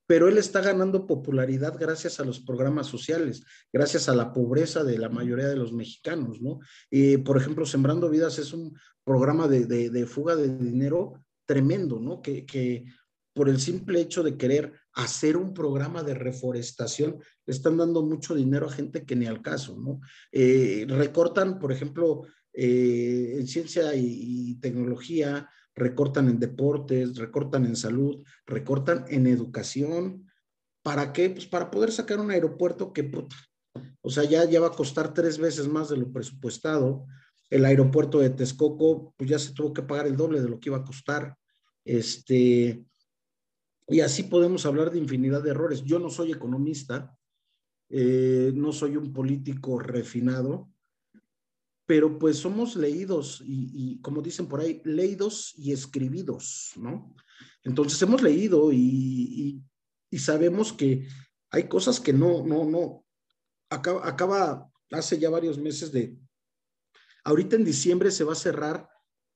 pero 0.07 0.27
él 0.27 0.37
está 0.37 0.61
ganando 0.61 1.07
popularidad 1.07 1.75
gracias 1.79 2.19
a 2.19 2.25
los 2.25 2.39
programas 2.39 2.87
sociales, 2.87 3.43
gracias 3.73 4.07
a 4.07 4.15
la 4.15 4.33
pobreza 4.33 4.83
de 4.83 4.97
la 4.97 5.09
mayoría 5.09 5.47
de 5.47 5.55
los 5.55 5.73
mexicanos, 5.73 6.41
¿no? 6.41 6.59
Y, 6.89 7.17
por 7.17 7.37
ejemplo, 7.37 7.65
Sembrando 7.65 8.09
Vidas 8.09 8.37
es 8.37 8.53
un 8.53 8.77
programa 9.03 9.47
de, 9.47 10.05
fuga 10.05 10.35
de 10.35 10.55
dinero 10.57 11.23
tremendo, 11.45 11.99
¿no? 11.99 12.21
Que, 12.21 12.85
por 13.33 13.49
el 13.49 13.59
simple 13.59 13.99
hecho 13.99 14.23
de 14.23 14.37
querer 14.37 14.71
hacer 14.93 15.35
un 15.35 15.53
programa 15.53 16.03
de 16.03 16.13
reforestación, 16.13 17.17
le 17.45 17.53
están 17.53 17.75
dando 17.75 18.01
mucho 18.01 18.33
dinero 18.33 18.67
a 18.67 18.71
gente 18.71 19.05
que 19.05 19.15
ni 19.15 19.25
al 19.25 19.41
caso, 19.41 19.77
¿no? 19.77 19.99
Eh, 20.31 20.85
recortan, 20.87 21.59
por 21.59 21.73
ejemplo, 21.73 22.21
eh, 22.53 23.35
en 23.37 23.47
ciencia 23.47 23.93
y 23.93 24.57
tecnología, 24.61 25.49
recortan 25.75 26.29
en 26.29 26.39
deportes, 26.39 27.17
recortan 27.17 27.65
en 27.65 27.75
salud, 27.75 28.23
recortan 28.45 29.05
en 29.09 29.27
educación. 29.27 30.29
¿Para 30.81 31.11
qué? 31.11 31.29
Pues 31.29 31.45
para 31.45 31.69
poder 31.69 31.91
sacar 31.91 32.19
un 32.19 32.31
aeropuerto 32.31 32.93
que, 32.93 33.11
o 34.01 34.09
sea, 34.09 34.23
ya, 34.23 34.45
ya 34.45 34.59
va 34.59 34.67
a 34.67 34.71
costar 34.71 35.13
tres 35.13 35.37
veces 35.37 35.67
más 35.67 35.89
de 35.89 35.97
lo 35.97 36.11
presupuestado. 36.11 37.05
El 37.49 37.65
aeropuerto 37.65 38.19
de 38.19 38.29
Texcoco, 38.29 39.13
pues 39.17 39.29
ya 39.29 39.39
se 39.39 39.53
tuvo 39.53 39.73
que 39.73 39.83
pagar 39.83 40.07
el 40.07 40.15
doble 40.15 40.41
de 40.41 40.49
lo 40.49 40.59
que 40.59 40.69
iba 40.69 40.77
a 40.77 40.83
costar. 40.83 41.37
Este, 41.83 42.85
y 43.87 43.99
así 43.99 44.23
podemos 44.23 44.65
hablar 44.65 44.91
de 44.91 44.99
infinidad 44.99 45.43
de 45.43 45.51
errores. 45.51 45.83
Yo 45.83 45.99
no 45.99 46.09
soy 46.09 46.31
economista, 46.31 47.15
eh, 47.89 48.51
no 48.55 48.71
soy 48.71 48.97
un 48.97 49.13
político 49.13 49.77
refinado, 49.77 50.69
pero 51.85 52.17
pues 52.17 52.37
somos 52.37 52.75
leídos 52.75 53.41
y, 53.45 53.99
como 54.01 54.21
dicen 54.21 54.47
por 54.47 54.59
ahí, 54.59 54.81
leídos 54.83 55.53
y 55.55 55.71
escribidos, 55.71 56.71
¿no? 56.75 57.15
Entonces 57.63 58.01
hemos 58.01 58.21
leído 58.21 58.71
y, 58.71 59.61
sabemos 60.17 60.71
que 60.71 61.07
hay 61.51 61.67
cosas 61.67 61.99
que 61.99 62.13
no, 62.13 62.45
no, 62.45 62.63
no, 62.63 63.05
acaba, 63.69 64.07
acaba, 64.07 64.71
hace 64.91 65.19
ya 65.19 65.29
varios 65.29 65.57
meses 65.57 65.91
de, 65.91 66.17
ahorita 67.25 67.57
en 67.57 67.65
diciembre 67.65 68.11
se 68.11 68.23
va 68.23 68.31
a 68.31 68.37
cerrar 68.37 68.89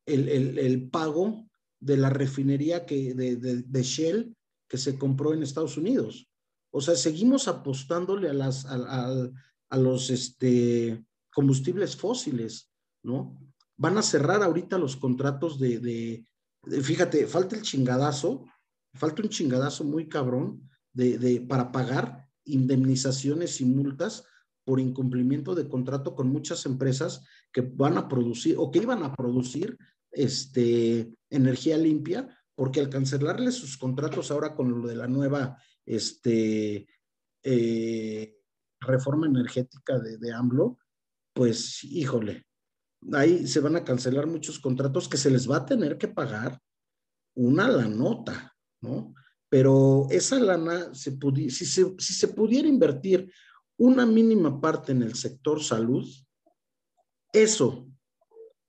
el, 0.05 0.89
pago 0.89 1.49
de 1.81 1.97
la 1.97 2.09
refinería 2.09 2.85
que, 2.85 3.13
de, 3.13 3.84
Shell 3.84 4.35
que 4.67 4.77
se 4.77 4.97
compró 4.97 5.34
en 5.34 5.43
Estados 5.43 5.77
Unidos. 5.77 6.27
O 6.71 6.81
sea, 6.81 6.95
seguimos 6.95 7.47
apostándole 7.47 8.30
a 8.30 8.34
las, 8.34 8.65
a 8.65 9.77
los 9.77 10.09
este, 10.09 11.03
combustibles 11.31 11.95
fósiles, 11.95 12.72
¿no? 13.03 13.39
Van 13.77 13.97
a 13.97 14.01
cerrar 14.01 14.43
ahorita 14.43 14.77
los 14.77 14.97
contratos 14.97 15.60
de, 15.60 15.80
de, 15.80 16.26
fíjate, 16.81 17.27
falta 17.27 17.56
el 17.56 17.61
chingadazo, 17.61 18.45
falta 18.93 19.22
un 19.22 19.30
chingadazo 19.30 19.84
muy 19.84 20.10
cabrón 20.10 20.69
de, 20.93 21.18
de, 21.18 21.41
para 21.41 21.72
pagar 21.72 22.27
indemnizaciones 22.43 23.61
y 23.61 23.65
multas 23.65 24.26
por 24.65 24.80
incumplimiento 24.80 25.56
de 25.56 25.68
contrato 25.68 26.14
con 26.14 26.27
muchas 26.27 26.65
empresas 26.65 27.26
que 27.51 27.61
van 27.61 27.97
a 27.97 28.07
producir 28.07 28.56
o 28.57 28.69
que 28.69 28.80
iban 28.80 29.03
a 29.03 29.15
producir 29.15 29.77
este, 30.11 31.15
energía 31.30 31.77
limpia, 31.77 32.27
porque 32.56 32.80
al 32.80 32.89
cancelarles 32.89 33.56
sus 33.56 33.77
contratos 33.77 34.31
ahora 34.31 34.56
con 34.56 34.81
lo 34.81 34.88
de 34.88 34.95
la 34.95 35.07
nueva 35.07 35.57
este, 35.85 36.88
eh, 37.43 38.35
reforma 38.80 39.27
energética 39.27 39.97
de, 39.99 40.18
de 40.18 40.34
AMLO, 40.34 40.77
pues 41.40 41.86
híjole, 41.86 42.45
ahí 43.14 43.48
se 43.48 43.61
van 43.61 43.78
a 43.78 43.86
cancelar 43.86 44.28
muchos 44.28 44.60
contratos 44.60 45.07
que 45.07 45.16
se 45.16 45.32
les 45.32 45.49
va 45.49 45.56
a 45.56 45.66
tener 45.66 45.98
que 45.98 46.10
pagar 46.10 46.61
una 47.34 47.70
la 47.70 47.88
nota, 47.88 48.53
¿no? 48.82 49.16
Pero 49.48 50.07
esa 50.11 50.38
lana, 50.38 50.94
se 50.94 51.18
si, 51.49 51.66
se, 51.66 51.95
si 51.98 52.14
se 52.14 52.28
pudiera 52.28 52.68
invertir 52.68 53.32
una 53.78 54.06
mínima 54.06 54.60
parte 54.60 54.91
en 54.91 55.02
el 55.02 55.16
sector 55.16 55.64
salud, 55.64 56.06
eso, 57.32 57.88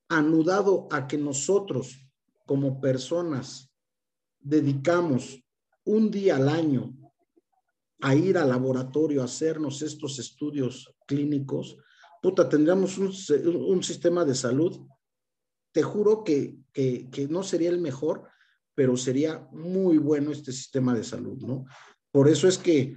anudado 0.08 0.86
a 0.92 1.08
que 1.08 1.18
nosotros 1.18 2.08
como 2.46 2.80
personas 2.80 3.68
dedicamos 4.38 5.42
un 5.84 6.08
día 6.08 6.36
al 6.36 6.48
año 6.48 6.96
a 8.00 8.14
ir 8.14 8.38
al 8.38 8.50
laboratorio 8.50 9.22
a 9.22 9.24
hacernos 9.24 9.82
estos 9.82 10.20
estudios 10.20 10.94
clínicos, 11.08 11.76
puta, 12.20 12.48
tendríamos 12.48 12.98
un, 12.98 13.12
un 13.44 13.82
sistema 13.82 14.24
de 14.24 14.34
salud, 14.34 14.86
te 15.72 15.82
juro 15.82 16.24
que, 16.24 16.58
que, 16.72 17.26
no 17.28 17.42
sería 17.42 17.70
el 17.70 17.78
mejor, 17.78 18.28
pero 18.74 18.96
sería 18.96 19.48
muy 19.52 19.98
bueno 19.98 20.32
este 20.32 20.52
sistema 20.52 20.94
de 20.94 21.04
salud, 21.04 21.38
¿no? 21.40 21.66
Por 22.10 22.28
eso 22.28 22.48
es 22.48 22.58
que 22.58 22.96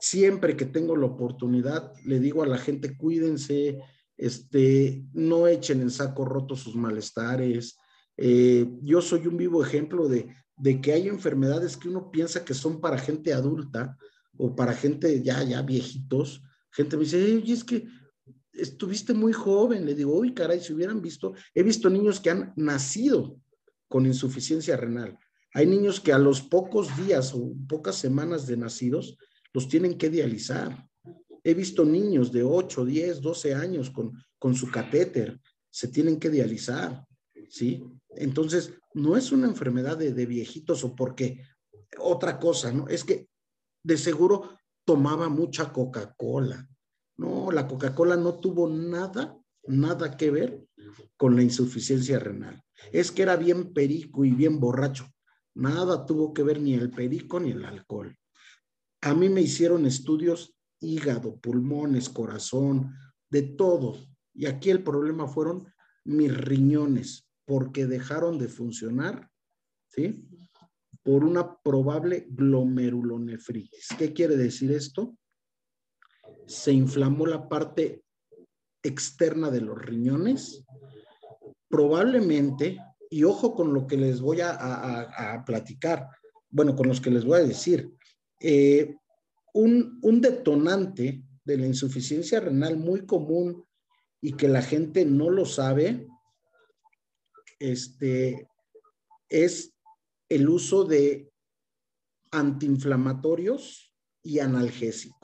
siempre 0.00 0.56
que 0.56 0.66
tengo 0.66 0.96
la 0.96 1.06
oportunidad, 1.06 1.92
le 2.04 2.20
digo 2.20 2.42
a 2.42 2.46
la 2.46 2.58
gente, 2.58 2.96
cuídense, 2.96 3.78
este, 4.16 5.04
no 5.12 5.48
echen 5.48 5.80
en 5.80 5.90
saco 5.90 6.24
roto 6.24 6.54
sus 6.54 6.76
malestares. 6.76 7.76
Eh, 8.16 8.68
yo 8.82 9.00
soy 9.00 9.26
un 9.26 9.36
vivo 9.36 9.64
ejemplo 9.64 10.08
de, 10.08 10.32
de 10.56 10.80
que 10.80 10.92
hay 10.92 11.08
enfermedades 11.08 11.76
que 11.76 11.88
uno 11.88 12.10
piensa 12.10 12.44
que 12.44 12.54
son 12.54 12.80
para 12.80 12.98
gente 12.98 13.32
adulta 13.32 13.96
o 14.36 14.54
para 14.54 14.72
gente 14.72 15.22
ya, 15.22 15.42
ya 15.42 15.62
viejitos. 15.62 16.42
Gente 16.70 16.96
me 16.96 17.04
dice, 17.04 17.22
oye, 17.22 17.52
es 17.52 17.64
que 17.64 17.86
estuviste 18.56 19.14
muy 19.14 19.32
joven. 19.32 19.84
Le 19.86 19.94
digo, 19.94 20.14
uy, 20.14 20.34
caray, 20.34 20.60
si 20.60 20.72
hubieran 20.72 21.00
visto, 21.00 21.34
he 21.54 21.62
visto 21.62 21.90
niños 21.90 22.20
que 22.20 22.30
han 22.30 22.52
nacido 22.56 23.40
con 23.88 24.06
insuficiencia 24.06 24.76
renal. 24.76 25.18
Hay 25.52 25.66
niños 25.66 26.00
que 26.00 26.12
a 26.12 26.18
los 26.18 26.42
pocos 26.42 26.96
días 26.96 27.32
o 27.34 27.52
pocas 27.68 27.96
semanas 27.96 28.46
de 28.46 28.56
nacidos 28.56 29.16
los 29.52 29.68
tienen 29.68 29.96
que 29.96 30.10
dializar. 30.10 30.88
He 31.44 31.54
visto 31.54 31.84
niños 31.84 32.32
de 32.32 32.42
8, 32.42 32.84
10, 32.84 33.20
12 33.20 33.54
años 33.54 33.90
con, 33.90 34.12
con 34.38 34.54
su 34.54 34.70
catéter, 34.70 35.40
se 35.70 35.88
tienen 35.88 36.18
que 36.18 36.30
dializar, 36.30 37.06
¿sí? 37.48 37.84
Entonces, 38.16 38.72
no 38.94 39.16
es 39.16 39.30
una 39.32 39.46
enfermedad 39.46 39.96
de, 39.96 40.12
de 40.12 40.26
viejitos 40.26 40.82
o 40.84 40.94
porque 40.94 41.42
otra 41.98 42.38
cosa, 42.38 42.72
¿no? 42.72 42.88
Es 42.88 43.04
que 43.04 43.28
de 43.82 43.98
seguro 43.98 44.58
tomaba 44.84 45.28
mucha 45.28 45.72
Coca-Cola, 45.72 46.68
no, 47.16 47.50
la 47.50 47.66
Coca-Cola 47.66 48.16
no 48.16 48.34
tuvo 48.34 48.68
nada, 48.68 49.38
nada 49.66 50.16
que 50.16 50.30
ver 50.30 50.66
con 51.16 51.36
la 51.36 51.42
insuficiencia 51.42 52.18
renal. 52.18 52.62
Es 52.92 53.12
que 53.12 53.22
era 53.22 53.36
bien 53.36 53.72
perico 53.72 54.24
y 54.24 54.32
bien 54.32 54.58
borracho. 54.60 55.06
Nada 55.54 56.06
tuvo 56.06 56.34
que 56.34 56.42
ver 56.42 56.60
ni 56.60 56.74
el 56.74 56.90
perico 56.90 57.38
ni 57.38 57.52
el 57.52 57.64
alcohol. 57.64 58.16
A 59.02 59.14
mí 59.14 59.28
me 59.28 59.42
hicieron 59.42 59.86
estudios 59.86 60.56
hígado, 60.80 61.38
pulmones, 61.38 62.08
corazón, 62.08 62.94
de 63.30 63.42
todo. 63.42 63.96
Y 64.34 64.46
aquí 64.46 64.70
el 64.70 64.82
problema 64.82 65.28
fueron 65.28 65.72
mis 66.04 66.36
riñones, 66.36 67.28
porque 67.46 67.86
dejaron 67.86 68.38
de 68.38 68.48
funcionar, 68.48 69.30
¿sí? 69.88 70.28
Por 71.02 71.24
una 71.24 71.56
probable 71.58 72.26
glomerulonefritis. 72.30 73.88
¿Qué 73.98 74.12
quiere 74.12 74.36
decir 74.36 74.72
esto? 74.72 75.16
Se 76.46 76.72
inflamó 76.72 77.26
la 77.26 77.48
parte 77.48 78.02
externa 78.82 79.50
de 79.50 79.60
los 79.60 79.78
riñones, 79.78 80.64
probablemente, 81.68 82.78
y 83.10 83.24
ojo 83.24 83.54
con 83.54 83.72
lo 83.72 83.86
que 83.86 83.96
les 83.96 84.20
voy 84.20 84.40
a, 84.40 85.42
platicar, 85.46 86.08
bueno, 86.50 86.76
con 86.76 86.88
los 86.88 87.00
que 87.00 87.10
les 87.10 87.24
voy 87.24 87.40
a 87.40 87.44
decir, 87.44 87.92
eh, 88.40 88.96
un, 89.54 89.98
un 90.02 90.20
detonante 90.20 91.22
de 91.44 91.58
la 91.58 91.66
insuficiencia 91.66 92.40
renal 92.40 92.76
muy 92.76 93.06
común 93.06 93.64
y 94.20 94.32
que 94.32 94.48
la 94.48 94.62
gente 94.62 95.04
no 95.04 95.30
lo 95.30 95.44
sabe, 95.44 96.06
este, 97.58 98.48
es 99.28 99.74
el 100.28 100.48
uso 100.48 100.84
de 100.84 101.30
antiinflamatorios 102.30 103.92
y 104.22 104.38
analgésicos. 104.38 105.23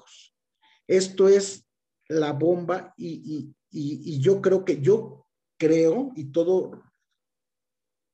Esto 0.90 1.28
es 1.28 1.66
la 2.08 2.32
bomba 2.32 2.92
y, 2.96 3.54
yo 3.72 4.42
creo 4.42 4.64
que 4.64 4.80
yo 4.80 5.26
creo 5.56 6.10
y 6.16 6.32
todo, 6.32 6.82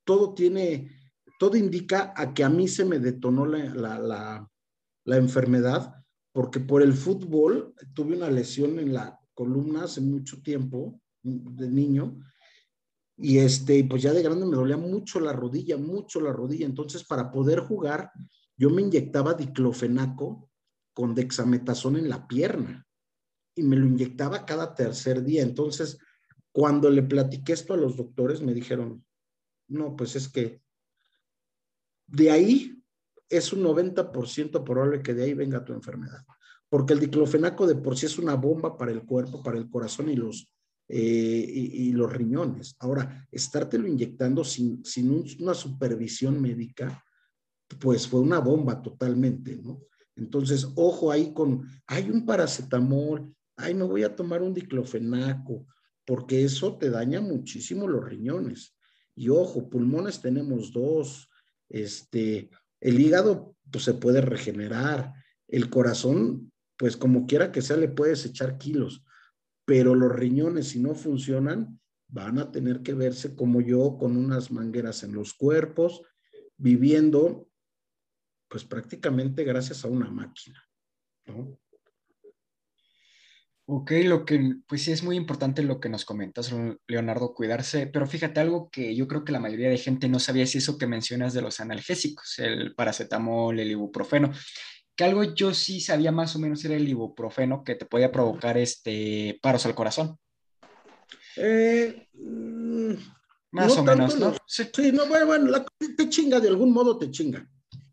todo 0.05 0.35
tiene, 0.35 0.91
todo 1.39 1.57
indica 1.57 2.13
a 2.15 2.35
que 2.35 2.45
a 2.45 2.51
mí 2.51 2.69
se 2.69 2.85
me 2.85 2.99
detonó 2.99 3.47
la, 3.47 4.47
la 5.05 5.17
enfermedad 5.17 5.95
porque 6.33 6.61
por 6.61 6.83
el 6.83 6.93
fútbol 6.93 7.75
tuve 7.95 8.15
una 8.15 8.29
lesión 8.29 8.79
en 8.79 8.93
la 8.93 9.19
columna 9.33 9.85
hace 9.85 10.03
mucho 10.03 10.43
tiempo, 10.43 11.01
de 11.23 11.71
niño, 11.71 12.21
y 13.17 13.39
este, 13.39 13.83
pues 13.85 14.03
ya 14.03 14.13
de 14.13 14.23
grande 14.23 14.45
me 14.45 14.57
dolía 14.57 14.77
mucho 14.77 15.19
la 15.19 15.33
rodilla, 15.33 15.79
mucho 15.79 16.21
la 16.21 16.33
rodilla. 16.33 16.67
Entonces, 16.67 17.05
para 17.05 17.31
poder 17.33 17.61
jugar, 17.61 18.11
yo 18.57 18.69
me 18.69 18.83
inyectaba 18.83 19.33
diclofenaco 19.33 20.46
con 20.97 21.15
dexametasona 21.15 21.99
en 21.99 22.09
la 22.09 22.27
pierna 22.27 22.87
y 23.55 23.63
me 23.63 23.77
lo 23.77 23.85
inyectaba 23.85 24.47
cada 24.47 24.75
tercer 24.75 25.23
día. 25.23 25.43
Entonces, 25.43 25.99
cuando 26.53 26.89
le 26.89 27.03
platiqué 27.03 27.53
esto 27.53 27.75
a 27.75 27.77
los 27.77 27.99
doctores, 27.99 28.41
me 28.41 28.55
dijeron, 28.55 29.05
no, 29.69 29.95
pues 29.95 30.17
es 30.17 30.27
que 30.31 30.63
de 32.07 32.31
ahí 32.31 32.83
es 33.29 33.53
un 33.53 33.63
90% 33.63 34.65
probable 34.65 35.03
que 35.03 35.13
de 35.13 35.25
ahí 35.25 35.35
venga 35.35 35.67
tu 35.67 35.75
enfermedad, 35.75 36.25
porque 36.71 36.95
el 36.95 37.01
diclofenaco 37.01 37.67
de 37.67 37.75
por 37.75 37.99
sí 37.99 38.07
es 38.07 38.19
una 38.19 38.35
bomba 38.35 38.79
para 38.79 38.91
el 38.91 39.05
cuerpo, 39.05 39.43
para 39.43 39.59
el 39.59 39.69
corazón 39.69 40.09
y 40.09 40.17
los, 40.17 40.51
eh, 40.89 40.97
y, 40.99 41.93
los 41.93 42.11
riñones. 42.11 42.75
Ahora, 42.79 43.29
estártelo 43.31 43.87
inyectando 43.87 44.45
sin, 44.45 44.83
sin 44.83 45.25
una 45.41 45.53
supervisión 45.53 46.41
médica, 46.41 47.05
pues 47.79 48.09
fue 48.09 48.21
una 48.21 48.39
bomba 48.39 48.81
totalmente, 48.81 49.57
¿no? 49.57 49.83
Entonces, 50.17 50.67
ojo 50.75 51.13
ahí 51.13 51.33
con, 51.33 51.69
hay 51.87 52.11
un 52.11 52.25
paracetamol, 52.25 53.35
ay, 53.57 53.75
no 53.75 53.89
voy 53.89 54.03
a 54.03 54.17
tomar 54.17 54.43
un 54.43 54.55
diclofenaco, 54.55 55.67
porque 56.05 56.45
eso 56.45 56.77
te 56.79 56.91
daña 56.91 57.21
muchísimo 57.21 57.87
los 57.87 58.05
riñones. 58.05 58.77
Y 59.15 59.29
ojo, 59.29 59.69
pulmones 59.69 60.21
tenemos 60.21 60.73
dos, 60.73 61.29
este, 61.69 62.51
el 62.81 63.01
hígado 63.01 63.57
pues 63.71 63.85
se 63.85 63.95
puede 63.95 64.21
regenerar, 64.21 65.13
el 65.49 65.71
corazón, 65.71 66.53
pues 66.77 66.97
como 66.97 67.27
quiera 67.27 67.53
que 67.53 67.63
sea, 67.63 67.77
le 67.77 67.89
puedes 67.89 68.25
echar 68.25 68.59
kilos, 68.59 69.05
pero 69.65 69.95
los 69.95 70.13
riñones 70.13 70.69
si 70.69 70.81
no 70.81 70.95
funcionan, 70.95 71.81
van 72.09 72.39
a 72.39 72.53
tener 72.53 72.83
que 72.83 72.95
verse 72.95 73.35
como 73.35 73.61
yo 73.61 73.97
con 73.99 74.17
unas 74.17 74.51
mangueras 74.51 75.03
en 75.03 75.13
los 75.13 75.35
cuerpos, 75.35 76.03
viviendo 76.57 77.49
pues 78.49 78.65
prácticamente 78.65 79.45
gracias 79.45 79.85
a 79.85 79.89
una 79.89 80.11
máquina, 80.11 80.63
¿no? 81.27 81.59
Ok, 83.69 83.91
lo 84.05 84.25
que, 84.25 84.59
pues 84.69 84.83
sí 84.83 84.93
es 84.93 85.03
muy 85.03 85.17
importante 85.17 85.65
lo 85.65 85.81
que 85.81 85.89
nos 85.89 86.05
comentas, 86.05 86.55
Leonardo, 86.87 87.35
cuidarse, 87.35 87.89
pero 87.89 88.07
fíjate 88.07 88.39
algo 88.39 88.71
que 88.71 88.95
yo 88.95 89.09
creo 89.09 89.25
que 89.25 89.33
la 89.33 89.41
mayoría 89.41 89.69
de 89.69 89.77
gente 89.77 90.09
no 90.09 90.21
sabía 90.21 90.45
es 90.45 90.55
eso 90.55 90.79
que 90.79 90.87
mencionas 90.87 91.35
de 91.35 91.43
los 91.43 91.59
analgésicos, 91.59 92.39
el 92.39 92.77
paracetamol, 92.77 93.59
el 93.59 93.73
ibuprofeno, 93.73 94.31
que 94.95 95.03
algo 95.03 95.35
yo 95.35 95.53
sí 95.53 95.81
sabía 95.81 96.13
más 96.13 96.37
o 96.37 96.39
menos 96.39 96.65
era 96.65 96.77
el 96.77 96.89
ibuprofeno 96.89 97.65
que 97.65 97.75
te 97.75 97.87
podía 97.87 98.13
provocar 98.13 98.57
este 98.57 99.37
paros 99.43 99.67
al 99.67 99.75
corazón. 99.75 100.17
Eh, 101.37 102.09
más 103.51 103.77
o 103.77 103.83
menos, 103.83 104.17
¿no? 104.17 104.33
Sí. 104.47 104.71
no, 104.93 105.07
bueno, 105.07 105.27
bueno, 105.27 105.65
te 105.97 106.09
chinga, 106.09 106.39
de 106.39 106.49
algún 106.49 106.73
modo 106.73 106.99
te 106.99 107.11
chinga. 107.11 107.45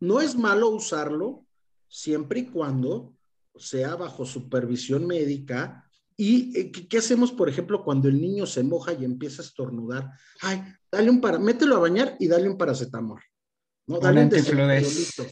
No 0.04 0.22
es 0.22 0.36
malo 0.36 0.70
usarlo 0.70 1.46
siempre 1.88 2.42
y 2.42 2.46
cuando 2.48 3.14
sea 3.56 3.96
bajo 3.96 4.26
supervisión 4.26 5.06
médica 5.06 5.84
¿Y 6.16 6.58
eh, 6.60 6.72
¿qué, 6.72 6.98
hacemos, 6.98 7.32
por 7.32 7.50
ejemplo, 7.50 7.84
cuando 7.84 8.08
el 8.08 8.22
niño 8.22 8.46
se 8.46 8.64
moja 8.64 8.94
y 8.94 9.04
empieza 9.04 9.42
a 9.42 9.46
estornudar? 9.46 10.12
Ay, 10.42 10.62
dale 10.92 11.10
un 11.10 11.20
para, 11.20 11.40
mételo 11.40 11.76
a 11.76 11.80
bañar 11.80 12.16
y 12.20 12.28
dale 12.28 12.50
un 12.50 12.58
paracetamol. 12.58 13.22
¿no? 13.88 14.00
Dale 14.00 14.24
un, 14.24 14.30
desenfriolito. 14.30 15.26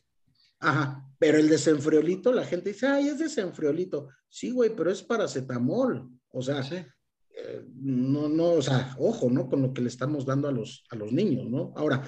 Ajá, 0.60 1.07
pero 1.19 1.38
el 1.38 1.49
desenfriolito, 1.49 2.31
la 2.31 2.45
gente 2.45 2.72
dice, 2.72 2.88
ay, 2.88 3.10
es 3.10 3.19
desenfriolito. 3.19 4.10
Sí, 4.27 4.52
güey, 4.52 4.76
pero 4.76 4.91
es 4.91 5.03
paracetamol. 5.03 6.10
O 6.30 6.41
sea, 6.41 6.61
eh, 6.72 7.65
no, 7.76 8.27
no, 8.27 8.53
o 8.53 8.61
sea, 8.61 8.95
ojo, 8.98 9.30
¿no? 9.30 9.48
Con 9.48 9.61
lo 9.61 9.73
que 9.73 9.81
le 9.81 9.88
estamos 9.88 10.26
dando 10.26 10.48
a 10.48 10.52
los, 10.52 10.84
a 10.89 10.95
los 10.95 11.11
niños, 11.11 11.48
¿no? 11.48 11.73
Ahora, 11.76 12.03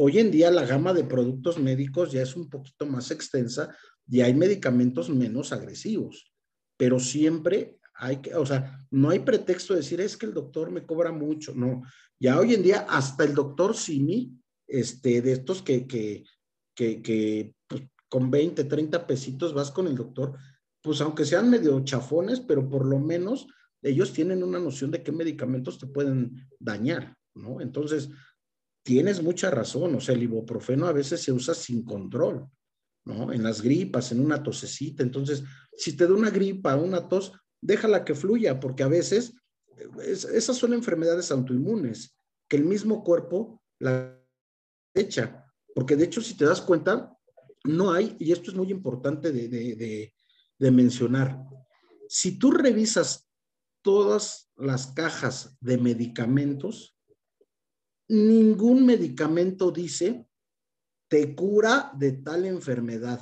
hoy 0.00 0.18
en 0.18 0.30
día 0.30 0.50
la 0.50 0.64
gama 0.64 0.94
de 0.94 1.02
productos 1.02 1.58
médicos 1.58 2.12
ya 2.12 2.22
es 2.22 2.36
un 2.36 2.48
poquito 2.48 2.86
más 2.86 3.10
extensa 3.10 3.76
y 4.08 4.20
hay 4.20 4.32
medicamentos 4.32 5.10
menos 5.10 5.52
agresivos, 5.52 6.32
pero 6.76 7.00
siempre 7.00 7.80
hay 7.94 8.18
que, 8.18 8.32
o 8.36 8.46
sea, 8.46 8.86
no 8.92 9.10
hay 9.10 9.18
pretexto 9.18 9.74
de 9.74 9.80
decir 9.80 10.00
es 10.00 10.16
que 10.16 10.26
el 10.26 10.34
doctor 10.34 10.70
me 10.70 10.86
cobra 10.86 11.10
mucho, 11.10 11.52
no. 11.52 11.82
Ya 12.20 12.38
hoy 12.38 12.54
en 12.54 12.62
día 12.62 12.86
hasta 12.88 13.24
el 13.24 13.34
doctor 13.34 13.76
Simi, 13.76 14.38
este, 14.68 15.20
de 15.20 15.32
estos 15.32 15.62
que, 15.62 15.88
que, 15.88 16.24
que, 16.76 17.54
pues, 17.66 17.82
con 18.08 18.30
20, 18.30 18.64
30 18.64 19.04
pesitos 19.04 19.52
vas 19.52 19.72
con 19.72 19.88
el 19.88 19.96
doctor, 19.96 20.38
pues 20.80 21.00
aunque 21.00 21.24
sean 21.24 21.50
medio 21.50 21.80
chafones, 21.80 22.38
pero 22.38 22.68
por 22.68 22.86
lo 22.86 23.00
menos 23.00 23.48
ellos 23.82 24.12
tienen 24.12 24.44
una 24.44 24.60
noción 24.60 24.92
de 24.92 25.02
qué 25.02 25.10
medicamentos 25.10 25.76
te 25.76 25.88
pueden 25.88 26.46
dañar, 26.60 27.16
¿no? 27.34 27.60
Entonces, 27.60 28.10
tienes 28.88 29.22
mucha 29.22 29.50
razón, 29.50 29.94
o 29.96 30.00
sea, 30.00 30.14
el 30.14 30.22
ibuprofeno 30.22 30.86
a 30.86 30.92
veces 30.92 31.20
se 31.20 31.30
usa 31.30 31.52
sin 31.52 31.84
control, 31.84 32.48
¿no? 33.04 33.30
En 33.34 33.42
las 33.42 33.60
gripas, 33.60 34.12
en 34.12 34.20
una 34.20 34.42
tosecita, 34.42 35.02
entonces, 35.02 35.44
si 35.76 35.94
te 35.94 36.06
da 36.06 36.14
una 36.14 36.30
gripa, 36.30 36.74
una 36.74 37.06
tos, 37.06 37.34
déjala 37.60 38.02
que 38.02 38.14
fluya, 38.14 38.58
porque 38.58 38.84
a 38.84 38.88
veces 38.88 39.34
esas 40.32 40.56
son 40.56 40.72
enfermedades 40.72 41.30
autoinmunes, 41.30 42.16
que 42.48 42.56
el 42.56 42.64
mismo 42.64 43.04
cuerpo 43.04 43.62
la 43.78 44.18
echa, 44.94 45.44
porque 45.74 45.94
de 45.94 46.06
hecho, 46.06 46.22
si 46.22 46.34
te 46.34 46.46
das 46.46 46.62
cuenta, 46.62 47.14
no 47.64 47.92
hay, 47.92 48.16
y 48.18 48.32
esto 48.32 48.50
es 48.50 48.56
muy 48.56 48.70
importante 48.70 49.32
de 49.32 50.70
mencionar, 50.70 51.44
si 52.08 52.38
tú 52.38 52.52
revisas 52.52 53.28
todas 53.82 54.50
las 54.56 54.86
cajas 54.86 55.58
de 55.60 55.76
medicamentos, 55.76 56.97
ningún 58.08 58.86
medicamento 58.86 59.70
dice 59.70 60.26
te 61.08 61.34
cura 61.34 61.92
de 61.96 62.12
tal 62.12 62.44
enfermedad. 62.44 63.20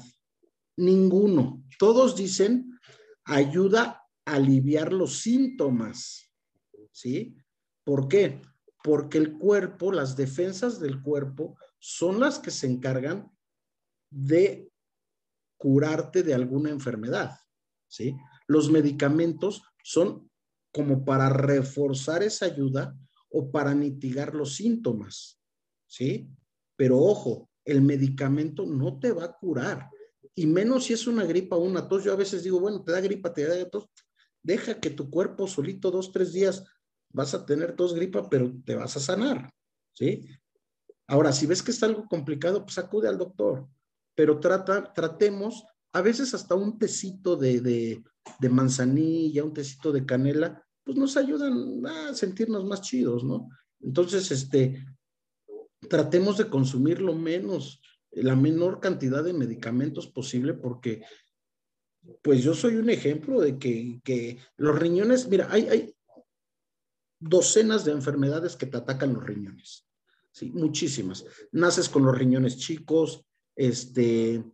Ninguno. 0.76 1.64
Todos 1.78 2.16
dicen 2.16 2.78
ayuda 3.24 4.04
a 4.24 4.34
aliviar 4.34 4.92
los 4.92 5.20
síntomas. 5.20 6.30
¿Sí? 6.90 7.36
¿Por 7.84 8.08
qué? 8.08 8.42
Porque 8.82 9.18
el 9.18 9.38
cuerpo, 9.38 9.92
las 9.92 10.16
defensas 10.16 10.80
del 10.80 11.00
cuerpo 11.02 11.56
son 11.78 12.20
las 12.20 12.38
que 12.38 12.50
se 12.50 12.66
encargan 12.66 13.30
de 14.10 14.70
curarte 15.56 16.22
de 16.22 16.34
alguna 16.34 16.70
enfermedad. 16.70 17.38
¿Sí? 17.88 18.16
Los 18.48 18.70
medicamentos 18.70 19.62
son 19.82 20.30
como 20.72 21.04
para 21.04 21.28
reforzar 21.28 22.22
esa 22.22 22.46
ayuda 22.46 22.96
o 23.38 23.50
para 23.50 23.74
mitigar 23.74 24.34
los 24.34 24.56
síntomas, 24.56 25.38
¿sí? 25.86 26.30
Pero 26.74 26.98
ojo, 26.98 27.50
el 27.66 27.82
medicamento 27.82 28.64
no 28.64 28.98
te 28.98 29.12
va 29.12 29.24
a 29.24 29.36
curar, 29.36 29.90
y 30.34 30.46
menos 30.46 30.84
si 30.84 30.94
es 30.94 31.06
una 31.06 31.24
gripa 31.24 31.56
o 31.56 31.60
una 31.60 31.86
tos. 31.86 32.02
Yo 32.02 32.14
a 32.14 32.16
veces 32.16 32.42
digo, 32.42 32.60
bueno, 32.60 32.82
te 32.82 32.92
da 32.92 33.00
gripa, 33.00 33.34
te 33.34 33.46
da 33.46 33.68
tos, 33.68 33.88
deja 34.42 34.80
que 34.80 34.88
tu 34.88 35.10
cuerpo 35.10 35.46
solito 35.46 35.90
dos, 35.90 36.12
tres 36.12 36.32
días 36.32 36.64
vas 37.12 37.34
a 37.34 37.44
tener 37.44 37.76
tos, 37.76 37.94
gripa, 37.94 38.28
pero 38.30 38.54
te 38.64 38.74
vas 38.74 38.96
a 38.96 39.00
sanar, 39.00 39.52
¿sí? 39.92 40.26
Ahora, 41.06 41.30
si 41.30 41.46
ves 41.46 41.62
que 41.62 41.72
está 41.72 41.84
algo 41.84 42.06
complicado, 42.08 42.64
pues 42.64 42.78
acude 42.78 43.06
al 43.06 43.18
doctor, 43.18 43.68
pero 44.14 44.40
trata, 44.40 44.94
tratemos, 44.94 45.62
a 45.92 46.00
veces 46.00 46.32
hasta 46.32 46.54
un 46.54 46.78
tecito 46.78 47.36
de, 47.36 47.60
de, 47.60 48.02
de 48.40 48.48
manzanilla, 48.48 49.44
un 49.44 49.52
tecito 49.52 49.92
de 49.92 50.06
canela, 50.06 50.65
pues 50.86 50.96
nos 50.96 51.16
ayudan 51.16 51.84
a 51.84 52.14
sentirnos 52.14 52.64
más 52.64 52.80
chidos, 52.80 53.24
¿no? 53.24 53.50
Entonces, 53.80 54.30
este, 54.30 54.86
tratemos 55.90 56.38
de 56.38 56.48
consumir 56.48 57.00
lo 57.00 57.12
menos, 57.12 57.82
la 58.12 58.36
menor 58.36 58.78
cantidad 58.78 59.24
de 59.24 59.32
medicamentos 59.32 60.06
posible 60.06 60.54
porque, 60.54 61.02
pues 62.22 62.44
yo 62.44 62.54
soy 62.54 62.76
un 62.76 62.88
ejemplo 62.88 63.40
de 63.40 63.58
que, 63.58 64.00
que 64.04 64.38
los 64.56 64.78
riñones, 64.78 65.28
mira, 65.28 65.48
hay, 65.50 65.66
hay 65.68 65.96
docenas 67.18 67.84
de 67.84 67.90
enfermedades 67.90 68.54
que 68.54 68.66
te 68.66 68.76
atacan 68.76 69.12
los 69.12 69.26
riñones, 69.26 69.88
¿sí? 70.30 70.52
Muchísimas. 70.52 71.24
Naces 71.50 71.88
con 71.88 72.04
los 72.04 72.16
riñones 72.16 72.58
chicos, 72.58 73.26
este, 73.56 74.44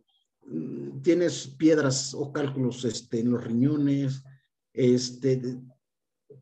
tienes 1.03 1.47
piedras 1.47 2.15
o 2.15 2.33
cálculos 2.33 2.85
este, 2.85 3.19
en 3.19 3.29
los 3.29 3.43
riñones, 3.43 4.23
este, 4.73 5.61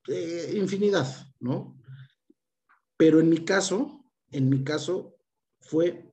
eh, 0.08 0.54
infinidad, 0.56 1.08
¿no? 1.40 1.78
Pero 2.98 3.20
en 3.20 3.30
mi 3.30 3.44
caso, 3.44 4.06
en 4.32 4.50
mi 4.50 4.64
caso 4.64 5.16
fue 5.60 6.12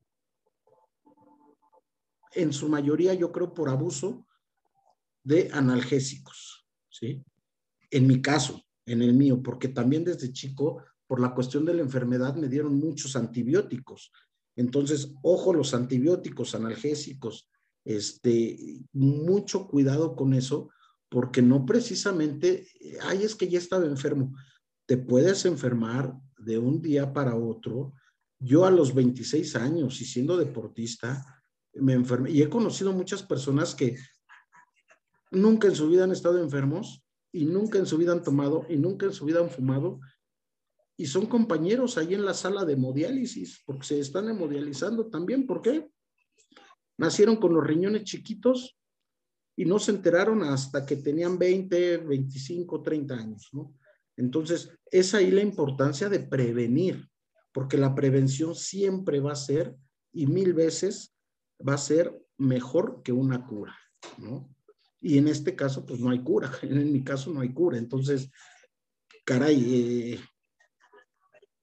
en 2.32 2.52
su 2.52 2.68
mayoría, 2.68 3.14
yo 3.14 3.32
creo, 3.32 3.52
por 3.52 3.68
abuso 3.68 4.26
de 5.24 5.50
analgésicos, 5.52 6.66
¿sí? 6.88 7.24
En 7.90 8.06
mi 8.06 8.20
caso, 8.20 8.62
en 8.86 9.02
el 9.02 9.14
mío, 9.14 9.42
porque 9.42 9.68
también 9.68 10.04
desde 10.04 10.32
chico, 10.32 10.82
por 11.06 11.20
la 11.20 11.34
cuestión 11.34 11.64
de 11.64 11.74
la 11.74 11.82
enfermedad, 11.82 12.34
me 12.36 12.48
dieron 12.48 12.78
muchos 12.78 13.16
antibióticos. 13.16 14.12
Entonces, 14.56 15.14
ojo, 15.22 15.54
los 15.54 15.74
antibióticos, 15.74 16.54
analgésicos, 16.54 17.48
este, 17.84 18.80
mucho 18.92 19.66
cuidado 19.68 20.14
con 20.14 20.34
eso, 20.34 20.70
porque 21.08 21.42
no 21.42 21.64
precisamente, 21.64 22.66
ay, 23.02 23.22
es 23.22 23.34
que 23.34 23.48
ya 23.48 23.58
estaba 23.58 23.86
enfermo. 23.86 24.34
Te 24.86 24.96
puedes 24.96 25.44
enfermar 25.44 26.14
de 26.38 26.58
un 26.58 26.80
día 26.80 27.12
para 27.12 27.34
otro. 27.34 27.94
Yo 28.38 28.64
a 28.64 28.70
los 28.70 28.94
26 28.94 29.56
años 29.56 30.00
y 30.00 30.04
siendo 30.04 30.36
deportista, 30.36 31.42
me 31.74 31.94
enfermé 31.94 32.30
y 32.30 32.42
he 32.42 32.48
conocido 32.48 32.92
muchas 32.92 33.22
personas 33.22 33.74
que 33.74 33.96
nunca 35.30 35.68
en 35.68 35.74
su 35.74 35.88
vida 35.88 36.04
han 36.04 36.12
estado 36.12 36.42
enfermos 36.42 37.04
y 37.32 37.44
nunca 37.44 37.78
en 37.78 37.86
su 37.86 37.98
vida 37.98 38.12
han 38.12 38.22
tomado 38.22 38.66
y 38.68 38.76
nunca 38.76 39.06
en 39.06 39.12
su 39.12 39.24
vida 39.24 39.40
han 39.40 39.50
fumado 39.50 40.00
y 40.96 41.06
son 41.06 41.26
compañeros 41.26 41.96
ahí 41.96 42.14
en 42.14 42.24
la 42.24 42.34
sala 42.34 42.64
de 42.64 42.72
hemodiálisis 42.72 43.62
porque 43.64 43.86
se 43.86 44.00
están 44.00 44.28
hemodializando 44.28 45.08
también. 45.08 45.46
¿Por 45.46 45.62
qué? 45.62 45.90
Nacieron 46.98 47.36
con 47.36 47.54
los 47.54 47.64
riñones 47.64 48.04
chiquitos 48.04 48.76
y 49.58 49.64
no 49.64 49.80
se 49.80 49.90
enteraron 49.90 50.44
hasta 50.44 50.86
que 50.86 50.94
tenían 50.94 51.36
20, 51.36 51.96
25, 51.96 52.80
30 52.80 53.14
años, 53.14 53.48
¿no? 53.52 53.74
Entonces, 54.16 54.70
es 54.88 55.14
ahí 55.14 55.32
la 55.32 55.40
importancia 55.40 56.08
de 56.08 56.20
prevenir, 56.20 57.08
porque 57.52 57.76
la 57.76 57.92
prevención 57.92 58.54
siempre 58.54 59.18
va 59.18 59.32
a 59.32 59.36
ser, 59.36 59.74
y 60.12 60.28
mil 60.28 60.54
veces 60.54 61.12
va 61.68 61.74
a 61.74 61.78
ser 61.78 62.16
mejor 62.36 63.02
que 63.02 63.10
una 63.10 63.44
cura, 63.46 63.76
¿no? 64.18 64.48
Y 65.00 65.18
en 65.18 65.26
este 65.26 65.56
caso, 65.56 65.84
pues 65.84 65.98
no 65.98 66.10
hay 66.10 66.22
cura, 66.22 66.52
en 66.62 66.92
mi 66.92 67.02
caso 67.02 67.34
no 67.34 67.40
hay 67.40 67.52
cura, 67.52 67.78
entonces, 67.78 68.30
caray, 69.24 70.12
eh, 70.14 70.20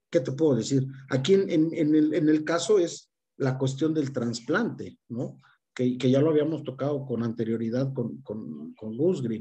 ¿qué 0.09 0.19
te 0.19 0.33
puedo 0.33 0.57
decir? 0.57 0.85
Aquí 1.09 1.35
en, 1.35 1.49
en, 1.49 1.95
el, 1.95 2.13
en 2.13 2.27
el 2.27 2.43
caso 2.43 2.77
es 2.77 3.09
la 3.37 3.57
cuestión 3.57 3.93
del 3.93 4.11
trasplante, 4.11 4.99
¿no? 5.07 5.39
Que, 5.75 5.97
ya 5.97 6.21
lo 6.21 6.29
habíamos 6.29 6.63
tocado 6.63 7.05
con 7.05 7.21
anterioridad 7.21 7.93
con, 7.93 8.21
con, 8.21 8.73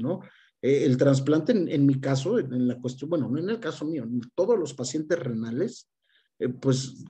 ¿no? 0.01 0.21
Eh, 0.61 0.83
el 0.83 0.97
trasplante, 0.97 1.53
en, 1.53 1.85
mi 1.85 1.99
caso, 1.99 2.37
en, 2.37 2.67
la 2.67 2.77
cuestión, 2.79 3.09
bueno, 3.09 3.29
no 3.29 3.39
en 3.39 3.49
el 3.49 3.59
caso 3.59 3.85
mío, 3.85 4.03
en 4.03 4.19
todos 4.35 4.59
los 4.59 4.73
pacientes 4.73 5.17
renales, 5.17 5.89
eh, 6.39 6.49
pues 6.49 7.05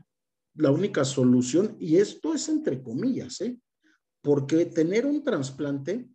la 0.54 0.72
única 0.72 1.04
solución, 1.04 1.76
y 1.80 1.98
esto 1.98 2.34
es 2.34 2.48
entre 2.50 2.82
comillas, 2.82 3.42
¿eh? 3.42 3.60
Porque 4.22 4.66
tener 4.68 5.06
un 5.06 5.24
trasplante 5.24 6.08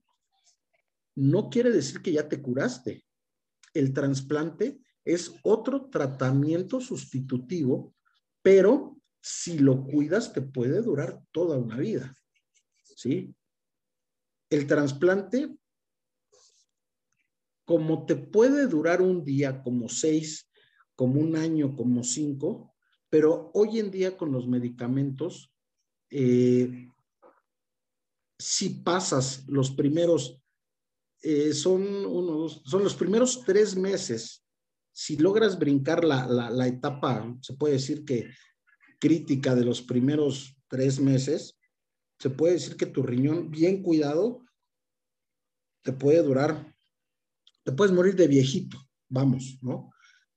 no 1.16 1.50
quiere 1.50 1.70
decir 1.70 2.00
que 2.02 2.12
ya 2.12 2.28
te 2.28 2.40
curaste. 2.40 3.04
El 3.74 3.92
trasplante 3.92 4.80
es 5.04 5.34
otro 5.42 5.90
tratamiento 5.90 6.80
sustitutivo, 6.80 7.94
pero 8.42 8.96
si 9.20 9.58
lo 9.58 9.84
cuidas 9.84 10.32
te 10.32 10.42
puede 10.42 10.80
durar 10.82 11.22
toda 11.32 11.58
una 11.58 11.76
vida. 11.76 12.16
¿Sí? 13.00 13.34
El 14.50 14.66
trasplante, 14.66 15.56
como 17.64 18.04
te 18.04 18.16
puede 18.16 18.66
durar 18.66 19.00
un 19.00 19.24
día, 19.24 19.62
como 19.62 19.88
seis, 19.88 20.50
como 20.94 21.18
un 21.18 21.34
año, 21.34 21.74
como 21.76 22.04
cinco, 22.04 22.74
pero 23.08 23.50
hoy 23.54 23.78
en 23.78 23.90
día 23.90 24.18
con 24.18 24.32
los 24.32 24.46
medicamentos, 24.46 25.50
eh, 26.10 26.88
si 28.38 28.68
pasas 28.70 29.48
los 29.48 29.70
primeros 29.70 30.42
eh, 31.22 31.54
son, 31.54 32.04
unos, 32.04 32.62
son 32.66 32.82
los 32.84 32.94
primeros 32.94 33.44
tres 33.44 33.76
meses. 33.76 34.44
Si 34.92 35.16
logras 35.16 35.58
brincar 35.58 36.04
la, 36.04 36.26
la, 36.26 36.66
etapa, 36.66 37.34
se 37.40 37.54
puede 37.54 37.74
decir 37.74 38.04
que 38.04 38.30
crítica 38.98 39.54
de 39.54 39.64
los 39.64 39.80
primeros 39.80 40.56
tres 40.68 40.98
meses, 40.98 41.59
se 42.20 42.28
puede 42.28 42.54
decir 42.54 42.76
que 42.76 42.86
tu 42.86 43.02
riñón 43.02 43.50
bien 43.50 43.82
cuidado 43.82 44.44
te 45.82 45.92
puede 45.92 46.22
durar, 46.22 46.76
te 47.64 47.72
puedes 47.72 47.94
morir 47.94 48.14
de 48.14 48.28
viejito, 48.28 48.76
vamos, 49.08 49.58
¿no? 49.62 49.90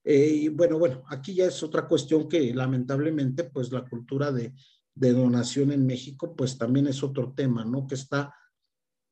Eh, 0.05 0.27
y 0.27 0.47
bueno, 0.47 0.79
bueno, 0.79 1.03
aquí 1.09 1.33
ya 1.35 1.45
es 1.45 1.61
otra 1.61 1.85
cuestión 1.85 2.29
que 2.29 2.53
lamentablemente, 2.53 3.43
pues 3.43 3.69
la 3.71 3.83
cultura 3.83 4.31
de, 4.31 4.53
donación 4.95 5.73
en 5.73 5.85
México, 5.85 6.35
pues 6.35 6.57
también 6.57 6.87
es 6.87 7.03
otro 7.03 7.33
tema, 7.33 7.65
¿no? 7.65 7.85
Que 7.85 7.95
está 7.95 8.33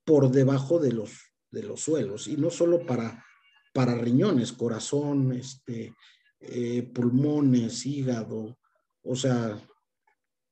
por 0.05 0.31
debajo 0.31 0.79
de 0.79 0.93
los, 0.93 1.11
de 1.49 1.63
los 1.63 1.81
suelos 1.81 2.27
y 2.29 2.37
no 2.37 2.49
solo 2.49 2.85
para, 2.85 3.25
para 3.73 3.95
riñones, 3.95 4.53
corazón, 4.53 5.33
este, 5.33 5.93
eh, 6.39 6.83
pulmones, 6.83 7.85
hígado, 7.85 8.57
o 9.03 9.15
sea, 9.15 9.59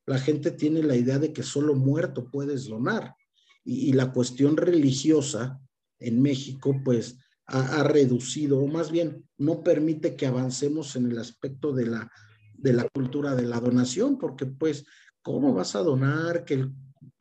la 0.10 0.19
gente 0.19 0.52
tiene 0.52 0.84
la 0.84 0.95
idea 0.95 1.19
de 1.19 1.34
que 1.34 1.44
solo 1.44 1.76
muerto 1.76 2.30
puedes 2.31 2.65
donar 2.65 3.15
y, 3.64 3.94
la 3.94 4.11
cuestión 4.11 4.57
religiosa 4.57 5.60
en 5.99 6.22
México, 6.22 6.81
pues 6.84 7.18
ha, 7.45 7.84
reducido, 7.84 8.60
o 8.60 8.68
más 8.68 8.91
bien 8.91 9.27
no 9.38 9.64
permite 9.64 10.15
que 10.15 10.27
avancemos 10.27 10.95
en 10.95 11.11
el 11.11 11.18
aspecto 11.18 11.73
de 11.73 11.88
la, 11.88 12.11
de 12.53 12.73
la 12.73 12.88
cultura 12.90 13.36
de 13.36 13.44
la 13.44 13.60
donación, 13.60 14.18
porque 14.18 14.45
pues 14.45 14.86
¿Cómo 15.22 15.53
vas 15.53 15.76
a 15.76 15.80
donar? 15.80 16.45
Que 16.45 16.56
el, 16.56 16.73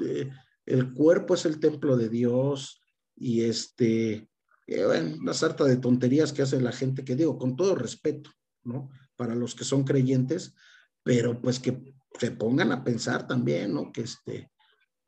eh, 0.04 0.30
el 0.66 0.92
cuerpo 0.92 1.34
es 1.34 1.44
el 1.44 1.58
templo 1.58 1.96
de 1.96 2.08
Dios 2.08 2.80
y 3.16 3.42
este, 3.42 4.30
eh, 4.66 4.84
bueno, 4.84 5.16
una 5.16 5.34
sarta 5.34 5.64
de 5.64 5.76
tonterías 5.76 6.32
que 6.32 6.42
hace 6.42 6.60
la 6.60 6.72
gente, 6.72 7.04
que 7.04 7.16
digo, 7.16 7.38
con 7.38 7.56
todo 7.56 7.74
respeto, 7.74 8.30
¿no? 8.64 8.88
Para 9.16 9.34
los 9.34 9.54
que 9.54 9.64
son 9.64 9.84
creyentes, 9.84 10.54
pero 11.02 11.40
pues 11.40 11.58
que 11.58 11.94
se 12.18 12.30
pongan 12.30 12.72
a 12.72 12.84
pensar 12.84 13.26
también, 13.26 13.74
¿no? 13.74 13.92
Que 13.92 14.02
este, 14.02 14.50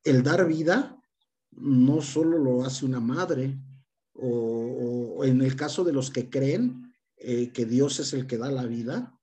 el 0.05 0.22
dar 0.22 0.47
vida 0.47 0.97
no 1.52 2.01
solo 2.01 2.39
lo 2.39 2.64
hace 2.64 2.86
una 2.86 3.01
madre, 3.01 3.59
o, 4.14 5.24
en 5.24 5.40
el 5.43 5.56
caso 5.56 5.85
de 5.85 5.93
los 5.93 6.10
que 6.10 6.28
creen 6.28 6.93
eh, 7.16 7.52
que 7.52 7.64
Dios 7.64 8.01
es 8.01 8.12
el 8.12 8.27
que 8.27 8.39
da 8.39 8.51
la 8.51 8.66
vida, 8.66 9.18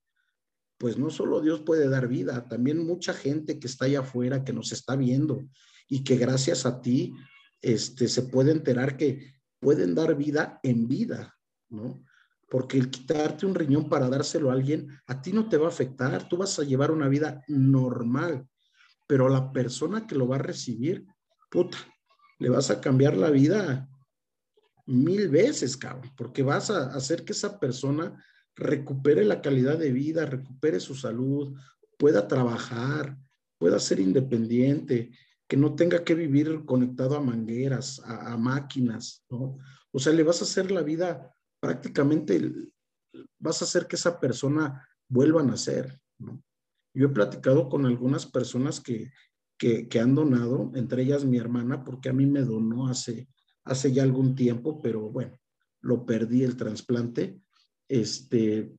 pues 0.78 0.98
no 0.98 1.10
solo 1.10 1.42
Dios 1.42 1.62
puede 1.62 1.90
dar 1.90 2.08
vida, 2.08 2.48
también 2.48 2.86
mucha 2.86 3.14
gente 3.14 3.60
que 3.60 3.68
está 3.68 3.86
allá 3.86 4.02
afuera, 4.02 4.44
que 4.44 4.54
nos 4.54 4.72
está 4.72 4.96
viendo 4.96 5.48
y 5.88 6.04
que 6.04 6.18
gracias 6.18 6.66
a 6.66 6.82
ti 6.82 7.16
este, 7.62 8.08
se 8.08 8.24
puede 8.24 8.52
enterar 8.52 8.98
que 8.98 9.34
pueden 9.60 9.96
dar 9.96 10.16
vida 10.16 10.60
en 10.64 10.88
vida, 10.88 11.36
¿no? 11.70 12.04
Porque 12.50 12.78
el 12.78 12.90
quitarte 12.90 13.46
un 13.46 13.56
riñón 13.56 13.90
para 13.90 14.10
dárselo 14.10 14.50
a 14.50 14.54
alguien, 14.54 14.90
a 15.06 15.22
ti 15.22 15.34
no 15.34 15.50
te 15.50 15.58
va 15.58 15.66
a 15.66 15.70
afectar, 15.70 16.28
tú 16.28 16.38
vas 16.38 16.58
a 16.60 16.64
llevar 16.64 16.92
una 16.92 17.10
vida 17.10 17.44
normal, 17.48 18.48
pero 19.06 19.30
la 19.30 19.52
persona 19.52 20.08
que 20.08 20.16
lo 20.16 20.28
va 20.28 20.38
a 20.38 20.40
recibir, 20.40 21.06
puta, 21.50 21.78
le 22.40 22.50
vas 22.50 22.70
a 22.70 22.80
cambiar 22.80 23.18
la 23.18 23.30
vida 23.30 23.90
mil 24.86 25.28
veces, 25.28 25.76
cabrón, 25.76 26.12
porque 26.16 26.44
vas 26.44 26.70
a 26.70 26.94
hacer 26.94 27.26
que 27.26 27.34
esa 27.34 27.60
persona 27.60 28.24
recupere 28.56 29.26
la 29.26 29.42
calidad 29.42 29.78
de 29.78 29.92
vida, 29.92 30.26
recupere 30.26 30.80
su 30.80 30.96
salud, 30.96 31.58
pueda 31.98 32.28
trabajar, 32.28 33.18
pueda 33.58 33.80
ser 33.80 34.00
independiente, 34.00 35.12
que 35.48 35.58
no 35.58 35.76
tenga 35.76 36.04
que 36.04 36.16
vivir 36.16 36.66
conectado 36.66 37.16
a 37.16 37.22
mangueras, 37.22 38.02
a, 38.06 38.36
máquinas, 38.38 39.24
¿no? 39.30 39.58
O 39.92 40.00
sea, 40.00 40.14
le 40.14 40.24
vas 40.24 40.42
a 40.42 40.46
hacer 40.46 40.72
la 40.72 40.82
vida 40.82 41.34
prácticamente, 41.60 42.54
vas 43.40 43.62
a 43.62 43.66
hacer 43.66 43.88
que 43.88 43.96
esa 43.96 44.20
persona 44.20 44.88
vuelva 45.08 45.42
a 45.42 45.46
nacer, 45.46 46.00
¿no? 46.18 46.44
Yo 46.94 47.08
he 47.08 47.10
platicado 47.10 47.70
con 47.70 47.86
algunas 47.86 48.26
personas 48.26 48.80
que, 48.80 49.12
que, 49.58 50.00
han 50.00 50.16
donado, 50.16 50.72
entre 50.74 51.04
ellas 51.04 51.26
mi 51.26 51.38
hermana, 51.38 51.84
porque 51.84 52.10
a 52.10 52.14
mí 52.14 52.26
me 52.26 52.42
donó 52.42 52.88
hace, 52.88 53.28
hace 53.66 53.92
ya 53.92 54.04
algún 54.04 54.36
tiempo, 54.36 54.82
pero 54.82 55.10
bueno, 55.10 55.38
lo 55.82 56.06
perdí 56.06 56.44
el 56.44 56.58
trasplante 56.58 57.40
este, 57.88 58.76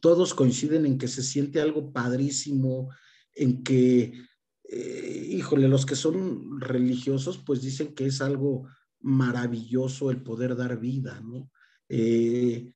todos 0.00 0.34
coinciden 0.34 0.86
en 0.86 0.98
que 0.98 1.08
se 1.08 1.22
siente 1.22 1.60
algo 1.60 1.92
padrísimo, 1.92 2.90
en 3.34 3.62
que, 3.62 4.12
eh, 4.64 5.26
híjole, 5.30 5.68
los 5.68 5.86
que 5.86 5.96
son 5.96 6.60
religiosos 6.60 7.38
pues 7.38 7.62
dicen 7.62 7.94
que 7.94 8.06
es 8.06 8.20
algo 8.20 8.68
maravilloso 9.00 10.10
el 10.10 10.22
poder 10.22 10.56
dar 10.56 10.80
vida, 10.80 11.20
¿no? 11.20 11.50
Eh, 11.88 12.72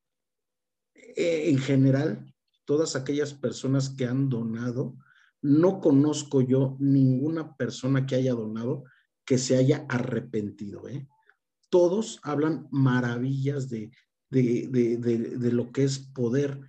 en 1.17 1.59
general, 1.59 2.33
todas 2.65 2.97
aquellas 2.97 3.35
personas 3.35 3.91
que 3.91 4.05
han 4.07 4.29
donado, 4.29 4.97
no 5.43 5.81
conozco 5.81 6.41
yo 6.41 6.77
ninguna 6.79 7.57
persona 7.57 8.07
que 8.07 8.15
haya 8.15 8.33
donado 8.33 8.85
que 9.25 9.39
se 9.39 9.57
haya 9.57 9.87
arrepentido, 9.89 10.89
¿eh? 10.89 11.07
Todos 11.69 12.19
hablan 12.25 12.67
maravillas 12.73 13.69
de, 13.69 13.93
de, 14.29 15.51
lo 15.53 15.71
que 15.71 15.85
es 15.85 16.01
poder 16.01 16.61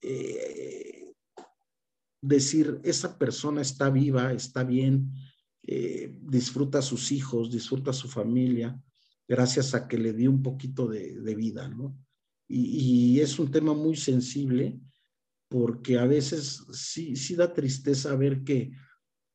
eh, 0.00 1.14
decir, 2.20 2.80
esa 2.82 3.18
persona 3.18 3.60
está 3.60 3.88
viva, 3.90 4.32
está 4.32 4.64
bien, 4.64 5.12
eh, 5.62 6.18
disfruta 6.22 6.78
a 6.80 6.82
sus 6.82 7.12
hijos, 7.12 7.52
disfruta 7.52 7.92
su 7.92 8.08
familia, 8.08 8.82
gracias 9.28 9.74
a 9.74 9.86
que 9.86 9.98
le 9.98 10.12
dio 10.12 10.30
un 10.30 10.42
poquito 10.42 10.88
de, 10.88 11.34
vida, 11.34 11.68
¿no? 11.68 11.96
Y, 12.48 13.20
es 13.20 13.38
un 13.38 13.50
tema 13.50 13.74
muy 13.74 13.94
sensible 13.96 14.80
porque 15.48 15.98
a 15.98 16.06
veces 16.06 16.64
sí, 16.72 17.14
da 17.36 17.52
tristeza 17.52 18.16
ver 18.16 18.42
que, 18.42 18.72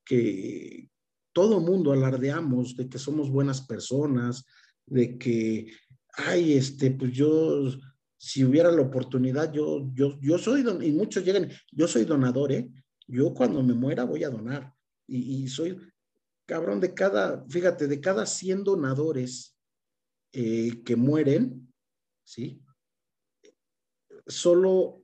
que 0.04 0.90
todo 1.32 1.60
mundo 1.60 1.92
alardeamos 1.92 2.76
de 2.76 2.90
que 2.90 2.98
somos 2.98 3.30
buenas 3.30 3.62
personas, 3.62 4.46
de 4.86 5.18
que 5.18 5.72
ay, 6.14 6.54
este, 6.54 6.92
pues 6.92 7.12
yo, 7.12 7.70
si 8.18 8.44
hubiera 8.44 8.72
la 8.72 8.82
oportunidad, 8.82 9.52
yo, 9.52 9.90
yo, 9.94 10.20
yo 10.22 10.38
soy, 10.38 10.64
y 10.82 10.92
muchos 10.92 11.24
llegan, 11.24 11.50
yo 11.72 11.88
soy 11.88 12.06
donador, 12.06 12.52
¿eh? 12.52 12.70
Yo 13.08 13.34
cuando 13.34 13.62
me 13.64 13.74
muera 13.74 14.06
voy 14.06 14.24
a 14.24 14.30
donar. 14.30 14.74
Y, 15.06 15.48
soy, 15.50 15.78
cabrón, 16.46 16.80
de 16.80 16.94
cada, 16.94 17.46
fíjate, 17.50 17.88
de 17.88 18.00
cada 18.00 18.26
100 18.26 18.64
donadores 18.64 19.53
eh, 20.34 20.84
que 20.84 20.96
mueren, 20.96 21.74
¿sí? 22.24 22.62
Solo 24.28 25.04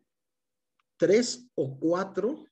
tres 0.97 1.49
o 1.55 1.79
cuatro 1.79 2.45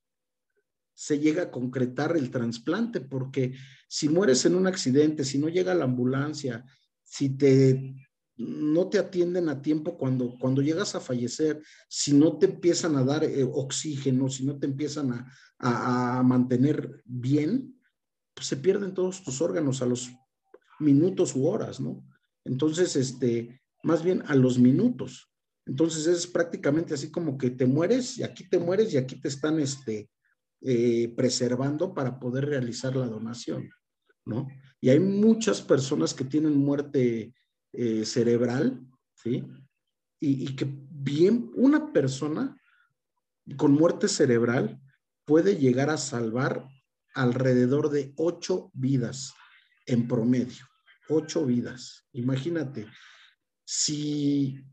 se 0.93 1.19
llega 1.19 1.43
a 1.43 1.51
concretar 1.51 2.15
el 2.17 2.31
trasplante, 2.31 3.01
porque 3.01 3.53
si 3.87 4.09
mueres 4.09 4.45
en 4.45 4.55
un 4.55 4.67
accidente, 4.67 5.23
si 5.25 5.37
no 5.37 5.49
llega 5.49 5.75
la 5.75 5.83
ambulancia, 5.83 6.65
si 7.03 7.37
te 7.37 7.95
no 8.37 8.87
te 8.87 8.99
atienden 8.99 9.49
a 9.49 9.61
tiempo 9.61 9.97
cuando, 9.97 10.37
cuando 10.39 10.61
llegas 10.61 10.93
a 10.93 10.99
fallecer, 10.99 11.61
si 11.89 12.13
no 12.13 12.37
te 12.37 12.45
empiezan 12.45 12.95
a 12.95 13.03
dar 13.03 13.23
eh, 13.23 13.43
oxígeno, 13.43 14.29
si 14.29 14.45
no 14.45 14.59
te 14.59 14.67
empiezan 14.67 15.11
a, 15.11 16.21
mantener 16.23 17.01
bien, 17.03 17.81
pues 18.35 18.45
se 18.45 18.57
pierden 18.57 18.93
todos 18.93 19.23
tus 19.23 19.41
órganos 19.41 19.81
a 19.81 19.87
los 19.87 20.11
minutos 20.79 21.35
u 21.35 21.47
horas, 21.47 21.79
¿no? 21.79 22.05
Entonces, 22.47 22.95
este, 22.95 23.61
más 23.83 24.03
bien 24.03 24.23
a 24.27 24.35
los 24.35 24.57
minutos. 24.57 25.29
Entonces 25.65 26.07
es 26.07 26.25
prácticamente 26.25 26.93
así 26.93 27.11
como 27.11 27.37
que 27.37 27.49
te 27.49 27.65
mueres 27.65 28.17
y 28.17 28.23
aquí 28.23 28.47
te 28.47 28.57
mueres 28.57 28.93
y 28.93 28.97
aquí 28.97 29.19
te 29.19 29.27
están 29.27 29.59
este, 29.59 30.09
eh, 30.61 31.13
preservando 31.15 31.93
para 31.93 32.19
poder 32.19 32.45
realizar 32.45 32.95
la 32.95 33.05
donación, 33.07 33.69
¿no? 34.25 34.47
Y 34.79 34.89
hay 34.89 34.99
muchas 34.99 35.61
personas 35.61 36.13
que 36.13 36.23
tienen 36.23 36.57
muerte 36.57 37.33
eh, 37.73 38.05
cerebral, 38.05 38.81
¿sí? 39.15 39.43
Y, 40.19 40.55
que 40.55 40.65
bien 40.65 41.51
una 41.53 41.93
persona 41.93 42.59
con 43.55 43.73
muerte 43.73 44.07
cerebral 44.07 44.81
puede 45.25 45.57
llegar 45.57 45.91
a 45.91 45.97
salvar 45.97 46.67
alrededor 47.13 47.91
de 47.91 48.13
ocho 48.15 48.71
vidas 48.73 49.33
en 49.85 50.07
promedio, 50.07 50.65
ocho 51.09 51.45
vidas. 51.45 52.05
Imagínate, 52.13 52.87
si 53.65 54.63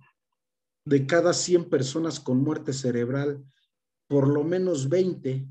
de 0.84 1.06
cada 1.06 1.32
100 1.32 1.68
personas 1.70 2.20
con 2.20 2.42
muerte 2.42 2.72
cerebral, 2.72 3.44
por 4.08 4.28
lo 4.28 4.44
menos 4.44 4.88
20 4.88 5.48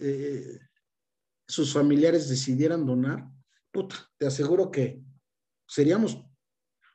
eh, 0.00 0.58
sus 1.46 1.72
familiares 1.72 2.28
decidieran 2.28 2.86
donar, 2.86 3.28
puta, 3.70 3.96
te 4.16 4.26
aseguro 4.26 4.70
que 4.70 5.02
seríamos 5.68 6.18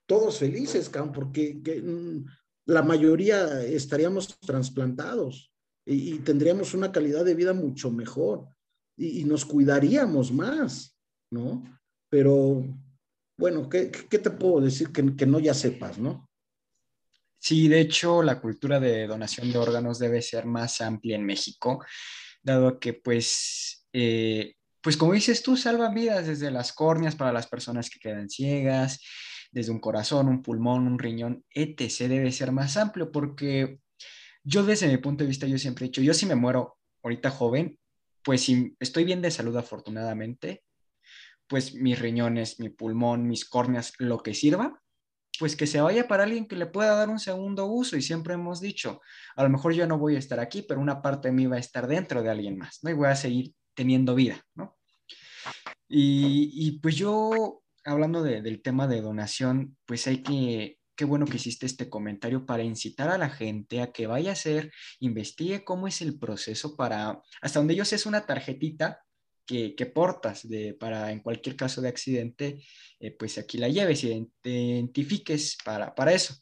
todos 0.08 0.40
felices, 0.40 0.90
porque 1.14 1.54
mm, 1.84 2.26
la 2.66 2.82
mayoría 2.82 3.64
estaríamos 3.64 4.40
trasplantados 4.40 5.54
y, 5.86 6.20
tendríamos 6.20 6.74
una 6.74 6.92
calidad 6.92 7.24
de 7.26 7.36
vida 7.36 7.54
mucho 7.54 7.92
mejor 7.92 8.48
y, 8.98 9.24
nos 9.24 9.46
cuidaríamos 9.46 10.32
más, 10.32 10.98
¿no? 11.32 11.64
Pero 12.10 12.66
bueno, 13.38 13.70
¿qué, 13.70 13.92
qué 13.92 14.20
te 14.20 14.32
puedo 14.32 14.62
decir 14.62 14.92
que, 14.92 15.16
que 15.16 15.26
no 15.26 15.40
ya 15.40 15.54
sepas, 15.54 15.98
no? 15.98 16.30
Sí, 17.40 17.70
de 17.70 17.80
hecho, 17.80 18.22
la 18.22 18.42
cultura 18.42 18.80
de 18.80 19.08
donación 19.08 19.52
de 19.52 19.58
órganos 19.58 19.98
debe 19.98 20.22
ser 20.22 20.46
más 20.46 20.82
amplia 20.82 21.16
en 21.16 21.26
México, 21.26 21.84
dado 22.44 22.80
que, 22.80 22.94
pues, 22.94 23.88
eh, 23.94 24.56
pues 24.82 24.98
como 24.98 25.14
dices 25.14 25.42
tú, 25.42 25.56
salvan 25.56 25.94
vidas 25.94 26.28
desde 26.28 26.52
las 26.52 26.74
córneas 26.74 27.16
para 27.16 27.32
las 27.32 27.48
personas 27.48 27.90
que 27.90 28.00
quedan 28.00 28.30
ciegas, 28.30 29.02
desde 29.52 29.72
un 29.72 29.80
corazón, 29.80 30.28
un 30.28 30.44
pulmón, 30.44 30.86
un 30.86 31.00
riñón, 31.00 31.46
etc. 31.50 32.10
Debe 32.10 32.32
ser 32.32 32.52
más 32.52 32.76
amplio 32.78 33.12
porque 33.12 33.80
yo 34.44 34.64
desde 34.64 34.88
mi 34.88 34.98
punto 34.98 35.24
de 35.24 35.30
vista, 35.30 35.48
yo 35.48 35.58
siempre 35.58 35.86
he 35.86 35.90
dicho, 35.90 36.02
yo 36.02 36.14
si 36.14 36.26
me 36.26 36.36
muero 36.36 36.78
ahorita 37.04 37.30
joven, 37.32 37.80
pues 38.24 38.42
si 38.42 38.76
estoy 38.80 39.06
bien 39.06 39.22
de 39.22 39.32
salud 39.32 39.56
afortunadamente, 39.56 40.64
pues 41.50 41.74
mis 41.74 42.00
riñones, 42.00 42.60
mi 42.60 42.70
pulmón, 42.70 43.28
mis 43.28 43.44
córneas, 43.44 43.94
lo 43.98 44.20
que 44.20 44.34
sirva, 44.34 44.82
pues 45.40 45.56
que 45.56 45.68
se 45.68 45.82
vaya 45.82 46.08
para 46.08 46.24
alguien 46.24 46.48
que 46.48 46.56
le 46.56 46.68
pueda 46.68 46.96
dar 46.96 47.10
un 47.10 47.20
segundo 47.20 47.66
uso. 47.66 47.98
Y 47.98 48.02
siempre 48.02 48.36
hemos 48.36 48.62
dicho, 48.62 49.02
a 49.36 49.44
lo 49.44 49.50
mejor 49.50 49.74
yo 49.74 49.88
no 49.88 49.98
voy 49.98 50.16
a 50.16 50.20
estar 50.20 50.40
aquí, 50.40 50.62
pero 50.62 50.80
una 50.80 51.02
parte 51.02 51.30
de 51.30 51.34
mí 51.34 51.48
va 51.48 51.56
a 51.56 51.60
estar 51.60 51.88
dentro 51.88 52.22
de 52.22 52.30
alguien 52.30 52.58
más, 52.58 52.80
¿no? 52.84 52.92
Y 52.92 52.94
voy 52.94 53.08
a 53.08 53.16
seguir 53.16 53.54
teniendo 53.74 54.14
vida, 54.14 54.42
¿no? 54.54 54.78
Y, 55.88 56.80
pues 56.82 56.96
yo, 56.96 57.64
hablando 57.84 58.22
del 58.22 58.62
tema 58.62 58.88
de 58.88 59.02
donación, 59.02 59.76
pues 59.86 60.06
hay 60.06 60.22
que, 60.22 60.78
qué 60.96 61.06
bueno 61.06 61.26
que 61.26 61.38
hiciste 61.38 61.66
este 61.66 61.90
comentario 61.90 62.46
para 62.46 62.62
incitar 62.62 63.10
a 63.10 63.18
la 63.18 63.30
gente 63.30 63.82
a 63.82 63.92
que 63.92 64.06
vaya 64.06 64.30
a 64.30 64.34
hacer, 64.34 64.72
investigue 65.00 65.64
cómo 65.64 65.88
es 65.88 66.02
el 66.02 66.20
proceso 66.20 66.76
para, 66.76 67.24
hasta 67.42 67.60
donde 67.60 67.76
yo 67.76 67.86
sé, 67.86 67.96
es 67.96 68.06
una 68.06 68.28
tarjetita 68.28 69.02
que, 69.76 69.86
portas 69.88 70.48
de, 70.48 70.76
para 70.76 71.12
en 71.12 71.22
cualquier 71.22 71.56
caso 71.56 71.82
de 71.82 71.90
accidente, 71.90 72.64
eh, 73.00 73.12
pues 73.12 73.38
aquí 73.38 73.58
la 73.58 73.68
lleves 73.68 74.04
y 74.04 74.30
identifiques 74.44 75.58
para, 75.66 75.96
para 75.96 76.14
eso. 76.14 76.36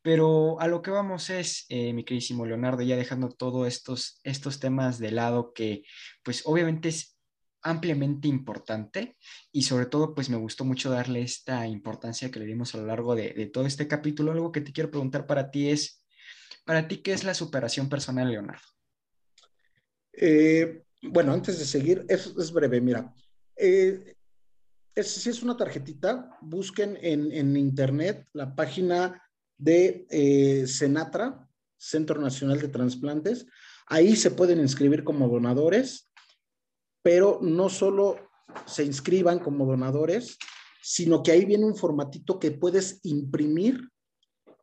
Pero 0.00 0.58
a 0.60 0.68
lo 0.68 0.80
que 0.80 0.90
vamos 0.90 1.28
es, 1.28 1.66
eh, 1.68 1.92
mi 1.92 2.04
queridísimo 2.04 2.46
Leonardo, 2.46 2.82
ya 2.82 2.96
dejando 2.96 3.28
todos 3.28 3.68
estos, 3.68 4.20
estos 4.22 4.60
temas 4.60 4.98
de 4.98 5.10
lado 5.10 5.52
que 5.52 5.82
pues 6.22 6.42
obviamente 6.46 6.88
es 6.88 7.18
ampliamente 7.60 8.28
importante 8.28 9.16
y 9.52 9.62
sobre 9.62 9.86
todo 9.86 10.14
pues 10.14 10.30
me 10.30 10.36
gustó 10.36 10.64
mucho 10.64 10.90
darle 10.90 11.22
esta 11.22 11.66
importancia 11.66 12.30
que 12.30 12.38
le 12.38 12.46
dimos 12.46 12.74
a 12.74 12.78
lo 12.78 12.86
largo 12.86 13.14
de, 13.14 13.34
de 13.34 13.46
todo 13.46 13.66
este 13.66 13.86
capítulo. 13.86 14.32
Algo 14.32 14.52
que 14.52 14.62
te 14.62 14.72
quiero 14.72 14.90
preguntar 14.90 15.26
para 15.26 15.50
ti 15.50 15.68
es, 15.68 16.06
para 16.64 16.88
ti, 16.88 16.98
¿qué 16.98 17.12
es 17.12 17.24
la 17.24 17.34
superación 17.34 17.88
personal, 17.88 18.30
Leonardo? 18.30 18.68
Eh, 20.12 20.84
bueno, 21.02 21.32
antes 21.32 21.58
de 21.58 21.64
seguir, 21.64 22.04
es, 22.08 22.52
breve, 22.52 22.80
mira. 22.80 23.14
Eh, 23.56 24.16
si 25.02 25.30
es 25.30 25.42
una 25.42 25.56
tarjetita, 25.56 26.36
busquen 26.40 26.98
en, 27.00 27.56
internet 27.56 28.26
la 28.32 28.54
página 28.54 29.22
de 29.56 30.06
eh, 30.10 30.66
Senatra, 30.66 31.48
Centro 31.76 32.20
Nacional 32.20 32.60
de 32.60 32.68
Transplantes. 32.68 33.46
Ahí 33.86 34.16
se 34.16 34.32
pueden 34.32 34.58
inscribir 34.58 35.04
como 35.04 35.28
donadores, 35.28 36.10
pero 37.02 37.38
no 37.42 37.68
solo 37.68 38.16
se 38.66 38.84
inscriban 38.84 39.38
como 39.38 39.66
donadores, 39.66 40.36
sino 40.82 41.22
que 41.22 41.32
ahí 41.32 41.44
viene 41.44 41.64
un 41.64 41.76
formatito 41.76 42.38
que 42.38 42.50
puedes 42.50 43.00
imprimir, 43.04 43.88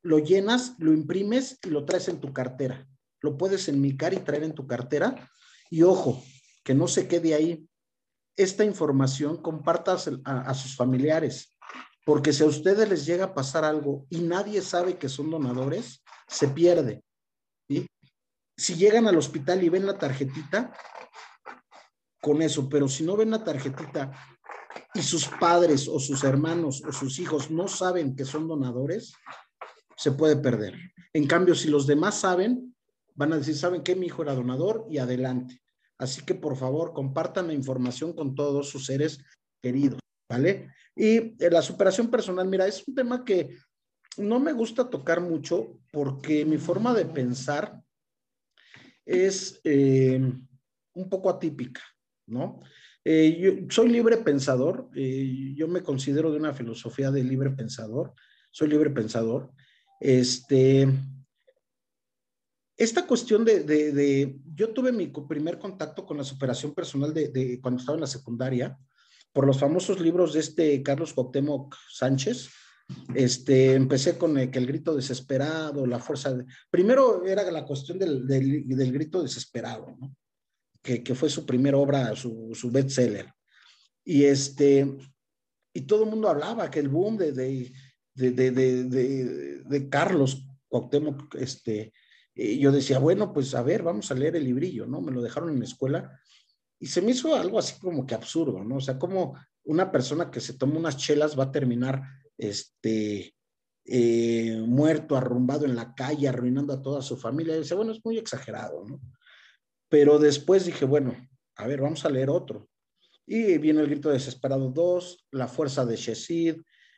lo 0.01 0.19
llenas, 0.19 0.75
lo 0.79 0.91
imprimes 0.93 1.59
y 1.63 1.69
lo 1.69 1.85
traes 1.85 2.09
en 2.09 2.19
tu 2.19 2.33
cartera. 2.33 2.87
Lo 3.21 3.37
puedes 3.37 3.67
enmicar 3.69 4.13
y 4.13 4.17
traer 4.17 4.43
en 4.43 4.53
tu 4.53 4.67
cartera 4.67 5.29
y 5.69 5.83
ojo, 5.83 6.23
que 6.63 6.73
no 6.73 6.87
se 6.87 7.07
quede 7.07 7.33
ahí. 7.33 7.67
Esta 8.37 8.65
información 8.65 9.37
compartas 9.37 10.09
a, 10.25 10.53
sus 10.53 10.75
familiares, 10.75 11.57
porque 12.05 12.33
si 12.33 12.43
a 12.43 12.47
ustedes 12.47 12.89
les 12.89 13.05
llega 13.05 13.25
a 13.25 13.33
pasar 13.33 13.63
algo 13.63 14.05
y 14.09 14.19
nadie 14.19 14.61
sabe 14.61 14.97
que 14.97 15.07
son 15.07 15.31
donadores, 15.31 16.03
se 16.27 16.49
pierde. 16.49 17.03
Si 18.57 18.75
llegan 18.75 19.07
al 19.07 19.17
hospital 19.17 19.63
y 19.63 19.69
ven 19.69 19.85
la 19.85 19.97
tarjetita, 19.97 20.73
con 22.21 22.41
eso, 22.41 22.67
pero 22.67 22.87
si 22.87 23.03
no 23.03 23.15
ven 23.15 23.29
la 23.29 23.43
tarjetita 23.43 24.11
y 24.95 25.01
sus 25.03 25.27
padres 25.27 25.87
o 25.87 25.99
sus 25.99 26.23
hermanos 26.23 26.81
o 26.83 26.91
sus 26.91 27.19
hijos 27.19 27.51
no 27.51 27.67
saben 27.67 28.15
que 28.15 28.25
son 28.25 28.47
donadores, 28.47 29.13
se 29.95 30.11
puede 30.11 30.35
perder. 30.35 30.73
En 31.13 31.27
cambio, 31.27 31.53
si 31.53 31.69
los 31.69 31.85
demás 31.85 32.19
saben, 32.19 32.74
van 33.15 33.33
a 33.33 33.37
decir, 33.37 33.55
¿saben 33.55 33.81
qué? 33.81 33.95
Mi 33.95 34.07
hijo 34.07 34.21
era 34.21 34.35
donador 34.35 34.85
y 34.89 34.97
adelante. 34.97 35.61
Así 35.97 36.21
que 36.23 36.35
por 36.35 36.57
favor, 36.57 36.93
compartan 36.93 37.47
la 37.47 37.53
información 37.53 38.13
con 38.13 38.35
todos 38.35 38.69
sus 38.69 38.85
seres 38.85 39.19
queridos, 39.61 39.99
¿vale? 40.29 40.69
Y 40.95 41.17
eh, 41.43 41.49
la 41.49 41.61
superación 41.61 42.09
personal, 42.09 42.47
mira, 42.47 42.67
es 42.67 42.85
un 42.87 42.95
tema 42.95 43.23
que 43.23 43.57
no 44.17 44.39
me 44.39 44.53
gusta 44.53 44.89
tocar 44.89 45.21
mucho 45.21 45.79
porque 45.91 46.45
mi 46.45 46.57
forma 46.57 46.93
de 46.93 47.05
pensar 47.05 47.81
es 49.05 49.59
eh, 49.63 50.19
un 50.93 51.09
poco 51.09 51.29
atípica, 51.29 51.81
¿no? 52.27 52.59
Eh, 53.03 53.37
yo 53.39 53.51
soy 53.69 53.89
libre 53.89 54.17
pensador, 54.17 54.89
yo 54.93 55.67
me 55.67 55.83
considero 55.83 56.31
de 56.31 56.37
una 56.37 56.53
filosofía 56.53 57.11
de 57.11 57.23
libre 57.23 57.51
pensador, 57.51 58.13
soy 58.51 58.67
libre 58.67 58.89
pensador. 58.89 59.51
Este, 59.99 60.87
esta 62.77 63.07
cuestión 63.07 63.45
de, 63.45 64.37
yo 64.53 64.69
tuve 64.69 64.91
mi 64.91 65.07
primer 65.07 65.57
contacto 65.57 66.05
con 66.05 66.17
la 66.17 66.23
superación 66.23 66.73
personal 66.73 67.13
de, 67.13 67.59
cuando 67.61 67.79
estaba 67.79 67.95
en 67.95 68.01
la 68.01 68.07
secundaria 68.07 68.77
por 69.31 69.45
los 69.45 69.59
famosos 69.59 69.99
libros 69.99 70.33
de 70.33 70.41
este 70.41 70.83
Carlos 70.83 71.13
Cuauhtémoc 71.13 71.75
Sánchez. 71.89 72.49
Este, 73.15 73.73
empecé 73.73 74.17
con 74.17 74.37
el, 74.37 74.51
que 74.51 74.59
el 74.59 74.67
grito 74.67 74.95
desesperado, 74.95 75.87
la 75.87 75.99
fuerza 75.99 76.33
de... 76.33 76.45
Primero 76.69 77.25
era 77.25 77.49
la 77.49 77.65
cuestión 77.65 77.97
del, 77.97 78.27
del, 78.27 78.91
grito 78.91 79.23
desesperado, 79.23 79.95
¿no? 79.99 80.15
que, 80.83 81.01
que, 81.01 81.15
fue 81.15 81.29
su 81.29 81.45
primera 81.45 81.77
obra, 81.77 82.15
su, 82.15 82.51
su 82.53 82.69
bestseller. 82.69 83.33
Y, 84.03 84.25
este, 84.25 84.95
y 85.73 85.81
todo 85.81 86.03
el 86.03 86.11
mundo 86.11 86.29
hablaba 86.29 86.69
que 86.69 86.79
el 86.79 86.89
boom 86.89 87.17
de, 87.17 87.31
de, 87.31 88.31
de, 88.31 89.63
de 89.63 89.89
Carlos 89.89 90.45
Cuauhtémoc, 90.67 91.35
este, 91.35 91.91
y 92.35 92.59
yo 92.59 92.71
decía, 92.71 92.99
bueno, 92.99 93.31
pues 93.31 93.55
a 93.55 93.63
ver, 93.63 93.81
vamos 93.81 94.11
a 94.11 94.15
leer 94.15 94.35
el 94.35 94.43
librillo, 94.43 94.85
¿no? 94.85 94.99
Me 94.99 95.11
lo 95.11 95.21
dejaron 95.21 95.49
en 95.49 95.59
la 95.59 95.65
escuela 95.65 96.19
y 96.77 96.87
se 96.87 97.01
me 97.01 97.11
hizo 97.11 97.33
algo 97.33 97.57
así 97.57 97.79
como 97.79 98.05
que 98.05 98.13
absurdo, 98.13 98.63
¿no? 98.63 98.75
O 98.75 98.81
sea, 98.81 98.99
como 98.99 99.35
una 99.63 99.91
persona 99.91 100.29
que 100.29 100.41
se 100.41 100.53
toma 100.53 100.77
unas 100.77 100.97
chelas 100.97 101.39
va 101.39 101.45
a 101.45 101.51
terminar, 101.51 102.03
este, 102.37 103.33
eh, 103.85 104.61
muerto, 104.65 105.15
arrumbado 105.15 105.65
en 105.65 105.75
la 105.75 105.95
calle, 105.95 106.27
arruinando 106.27 106.73
a 106.73 106.81
toda 106.81 107.01
su 107.01 107.15
familia. 107.17 107.55
Y 107.55 107.59
dice, 107.59 107.75
bueno, 107.75 107.91
es 107.91 108.03
muy 108.03 108.17
exagerado, 108.17 108.83
¿no? 108.85 108.99
Pero 109.89 110.19
después 110.19 110.65
dije, 110.65 110.85
bueno, 110.85 111.15
a 111.55 111.67
ver, 111.67 111.81
vamos 111.81 112.03
a 112.03 112.09
leer 112.09 112.29
otro. 112.29 112.67
Y 113.25 113.57
viene 113.57 113.81
el 113.81 113.87
grito 113.87 114.09
desesperado 114.09 114.69
2, 114.69 115.27
La 115.31 115.47
fuerza 115.47 115.85
de 115.85 115.95
Shesid. 115.95 116.57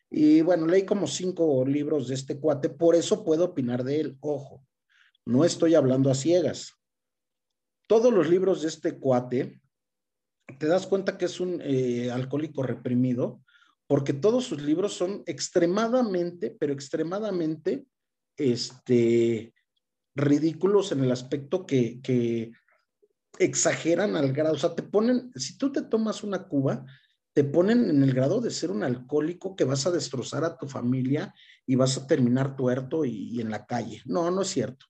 Y 0.10 0.42
bueno, 0.42 0.66
leí 0.66 0.84
como 0.86 1.06
cinco 1.06 1.66
libros 1.66 2.08
de 2.08 2.16
este 2.16 2.40
cuate, 2.40 2.70
por 2.70 2.96
eso 2.96 3.24
puedo 3.24 3.46
opinar 3.46 3.84
de 3.84 4.00
él, 4.00 4.18
ojo. 4.22 4.66
No 5.28 5.44
estoy 5.44 5.76
hablando 5.76 6.10
a 6.10 6.16
ciegas. 6.16 6.78
Todos 7.86 8.14
los 8.14 8.30
libros 8.30 8.62
de 8.62 8.70
este 8.70 8.98
cuate, 8.98 9.60
te 10.58 10.68
das 10.68 10.88
cuenta 10.88 11.18
que 11.18 11.26
es 11.26 11.41
un 11.41 11.60
eh, 11.62 12.10
alcohólico 12.10 12.64
reprimido, 12.64 13.44
porque 13.88 14.14
todos 14.14 14.45
sus 14.45 14.62
libros 14.62 14.94
son 14.94 15.24
extremadamente, 15.26 16.56
pero 16.58 16.72
extremadamente, 16.72 17.86
este, 18.38 19.54
ridículos 20.16 20.94
en 20.94 21.04
el 21.04 21.12
aspecto 21.12 21.66
que, 21.66 21.99
que 22.02 22.54
exageran 23.38 24.16
al 24.16 24.32
grado, 24.32 24.56
o 24.56 24.58
sea, 24.58 24.76
te 24.76 24.84
ponen, 24.84 25.34
si 25.36 25.58
tú 25.58 25.74
te 25.74 25.82
tomas 25.82 26.24
una 26.24 26.48
cuba, 26.48 26.86
te 27.34 27.44
ponen 27.44 27.90
en 27.90 28.02
el 28.02 28.14
grado 28.14 28.40
de 28.40 28.49
ser 28.49 28.72
un 28.72 28.82
alcohólico 28.82 29.58
que 29.58 29.66
vas 29.66 29.86
a 29.88 29.91
destrozar 29.91 30.45
a 30.45 30.58
tu 30.58 30.70
familia 30.70 31.36
y 31.66 31.76
vas 31.76 31.98
a 31.98 32.08
terminar 32.08 32.56
tuerto 32.56 33.04
y 33.04 33.41
en 33.41 33.52
la 33.52 33.66
calle. 33.66 34.02
No, 34.06 34.32
no 34.32 34.44
es 34.44 34.48
cierto 34.48 34.86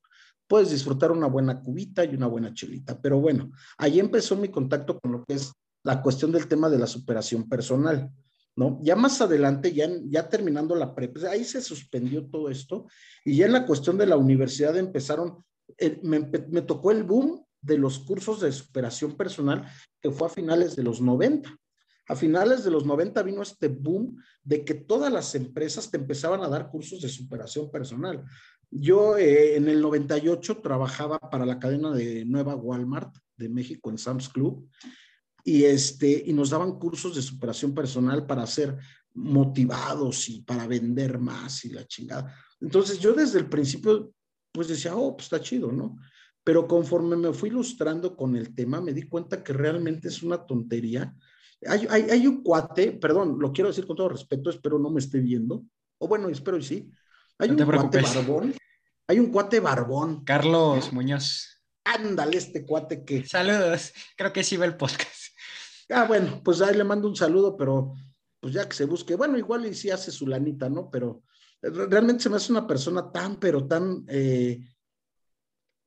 puedes 0.47 0.71
disfrutar 0.71 1.11
una 1.11 1.27
buena 1.27 1.61
cubita 1.61 2.03
y 2.03 2.15
una 2.15 2.27
buena 2.27 2.53
chelita. 2.53 2.99
Pero 3.01 3.19
bueno, 3.19 3.51
ahí 3.77 3.99
empezó 3.99 4.35
mi 4.35 4.49
contacto 4.49 4.99
con 4.99 5.11
lo 5.11 5.25
que 5.25 5.33
es 5.33 5.51
la 5.83 6.01
cuestión 6.01 6.31
del 6.31 6.47
tema 6.47 6.69
de 6.69 6.79
la 6.79 6.87
superación 6.87 7.47
personal, 7.47 8.11
¿no? 8.55 8.79
Ya 8.81 8.95
más 8.95 9.21
adelante, 9.21 9.73
ya, 9.73 9.89
ya 10.05 10.27
terminando 10.27 10.75
la 10.75 10.95
prepa, 10.95 11.29
ahí 11.29 11.43
se 11.43 11.61
suspendió 11.61 12.25
todo 12.25 12.49
esto 12.49 12.87
y 13.23 13.37
ya 13.37 13.45
en 13.45 13.53
la 13.53 13.65
cuestión 13.65 13.97
de 13.97 14.07
la 14.07 14.17
universidad 14.17 14.75
empezaron, 14.77 15.43
eh, 15.77 15.99
me, 16.03 16.19
me 16.19 16.61
tocó 16.61 16.91
el 16.91 17.03
boom 17.03 17.45
de 17.61 17.77
los 17.77 17.99
cursos 17.99 18.41
de 18.41 18.51
superación 18.51 19.15
personal 19.15 19.65
que 20.01 20.11
fue 20.11 20.27
a 20.27 20.31
finales 20.31 20.75
de 20.75 20.83
los 20.83 21.01
90. 21.01 21.55
A 22.09 22.15
finales 22.15 22.63
de 22.63 22.71
los 22.71 22.85
90 22.85 23.21
vino 23.23 23.41
este 23.41 23.67
boom 23.67 24.17
de 24.43 24.63
que 24.63 24.73
todas 24.73 25.11
las 25.11 25.35
empresas 25.35 25.91
te 25.91 25.97
empezaban 25.97 26.41
a 26.41 26.47
dar 26.47 26.69
cursos 26.69 27.01
de 27.01 27.09
superación 27.09 27.69
personal. 27.69 28.23
Yo 28.69 29.17
eh, 29.17 29.55
en 29.55 29.67
el 29.69 29.81
98 29.81 30.57
trabajaba 30.57 31.19
para 31.19 31.45
la 31.45 31.59
cadena 31.59 31.91
de 31.91 32.25
Nueva 32.25 32.55
Walmart 32.55 33.15
de 33.37 33.49
México 33.49 33.89
en 33.89 33.97
Sam's 33.97 34.29
Club 34.29 34.67
y, 35.43 35.63
este, 35.63 36.23
y 36.25 36.33
nos 36.33 36.49
daban 36.49 36.77
cursos 36.77 37.15
de 37.15 37.21
superación 37.21 37.73
personal 37.73 38.25
para 38.25 38.43
hacer 38.43 38.77
motivados 39.13 40.27
y 40.29 40.41
para 40.41 40.67
vender 40.67 41.17
más 41.17 41.63
y 41.65 41.69
la 41.69 41.87
chingada. 41.87 42.35
Entonces 42.59 42.99
yo 42.99 43.13
desde 43.13 43.39
el 43.39 43.47
principio 43.47 44.11
pues 44.51 44.67
decía, 44.67 44.95
oh, 44.95 45.15
pues 45.15 45.25
está 45.25 45.39
chido, 45.39 45.71
¿no? 45.71 45.97
Pero 46.43 46.67
conforme 46.67 47.15
me 47.15 47.33
fui 47.33 47.49
ilustrando 47.49 48.15
con 48.15 48.35
el 48.35 48.55
tema, 48.55 48.81
me 48.81 48.93
di 48.93 49.03
cuenta 49.03 49.43
que 49.43 49.53
realmente 49.53 50.07
es 50.07 50.23
una 50.23 50.45
tontería. 50.45 51.15
Hay, 51.67 51.85
hay, 51.89 52.03
hay 52.09 52.27
un 52.27 52.41
cuate, 52.41 52.93
perdón, 52.93 53.37
lo 53.39 53.51
quiero 53.51 53.69
decir 53.69 53.85
con 53.85 53.95
todo 53.95 54.09
respeto, 54.09 54.49
espero 54.49 54.79
no 54.79 54.89
me 54.89 54.99
esté 54.99 55.19
viendo, 55.19 55.63
o 55.99 56.07
bueno, 56.07 56.29
espero 56.29 56.57
y 56.57 56.63
sí. 56.63 56.91
Hay 57.39 57.51
un 57.51 57.57
cuate 57.57 58.01
barbón, 58.01 58.55
hay 59.07 59.19
un 59.19 59.31
cuate 59.31 59.59
barbón. 59.59 60.23
Carlos 60.23 60.91
Muñoz. 60.91 61.61
Ándale, 61.83 62.37
este 62.37 62.65
cuate 62.65 63.05
que. 63.05 63.25
Saludos, 63.25 63.93
creo 64.15 64.33
que 64.33 64.43
sí 64.43 64.57
ve 64.57 64.65
el 64.65 64.75
podcast. 64.75 65.33
Ah, 65.89 66.05
bueno, 66.05 66.41
pues 66.43 66.61
ahí 66.61 66.75
le 66.75 66.83
mando 66.83 67.07
un 67.07 67.15
saludo, 67.15 67.55
pero 67.55 67.93
pues 68.39 68.53
ya 68.53 68.67
que 68.67 68.75
se 68.75 68.85
busque, 68.85 69.15
bueno, 69.15 69.37
igual 69.37 69.65
y 69.65 69.73
sí 69.73 69.89
hace 69.89 70.11
su 70.11 70.27
lanita, 70.27 70.69
¿no? 70.69 70.89
Pero 70.91 71.23
realmente 71.61 72.23
se 72.23 72.29
me 72.29 72.37
hace 72.37 72.51
una 72.51 72.67
persona 72.67 73.11
tan, 73.11 73.39
pero 73.39 73.65
tan 73.67 74.03
eh, 74.07 74.59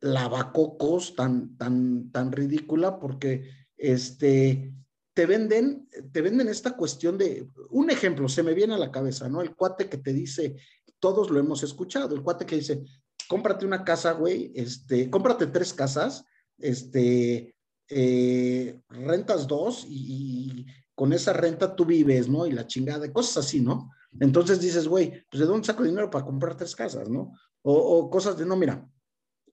lavacocos, 0.01 1.15
tan, 1.15 1.57
tan, 1.57 2.11
tan 2.11 2.33
ridícula, 2.33 2.99
porque 2.99 3.51
este, 3.77 4.73
te 5.13 5.27
venden, 5.27 5.89
te 6.13 6.23
venden 6.23 6.49
esta 6.49 6.77
cuestión 6.77 7.19
de, 7.19 7.49
un 7.69 7.91
ejemplo, 7.91 8.29
se 8.29 8.43
me 8.43 8.55
viene 8.55 8.75
a 8.75 8.79
la 8.79 8.91
cabeza, 8.91 9.29
¿no? 9.29 9.43
El 9.43 9.55
cuate 9.55 9.89
que 9.89 9.99
te 9.99 10.13
dice, 10.13 10.57
todos 11.01 11.31
lo 11.31 11.41
hemos 11.41 11.63
escuchado, 11.63 12.15
el 12.15 12.23
cuate 12.23 12.47
que 12.47 12.57
dice, 12.57 12.85
cómprate 13.29 13.67
una 13.67 13.85
casa, 13.85 14.13
güey, 14.13 14.53
este, 14.55 15.11
cómprate 15.11 15.49
tres 15.49 15.73
casas, 15.73 16.25
este, 16.59 17.55
eh, 17.89 18.81
rentas 18.89 19.47
dos 19.47 19.85
y, 19.89 20.67
con 20.95 21.15
esa 21.15 21.33
renta 21.33 21.75
tú 21.75 21.87
vives, 21.87 22.29
¿no? 22.29 22.47
Y 22.47 22.53
la 22.53 22.67
chingada, 22.67 23.11
cosas 23.11 23.47
así, 23.47 23.59
¿no? 23.61 23.91
Entonces 24.21 24.61
dices, 24.61 24.87
güey, 24.87 25.25
pues 25.31 25.41
¿de 25.41 25.47
dónde 25.47 25.67
saco 25.67 25.83
dinero 25.83 26.11
para 26.11 26.27
comprar 26.27 26.59
tres 26.59 26.77
casas, 26.77 27.09
no? 27.09 27.33
O, 27.63 28.11
cosas 28.11 28.37
de, 28.37 28.45
no, 28.45 28.55
mira, 28.55 28.87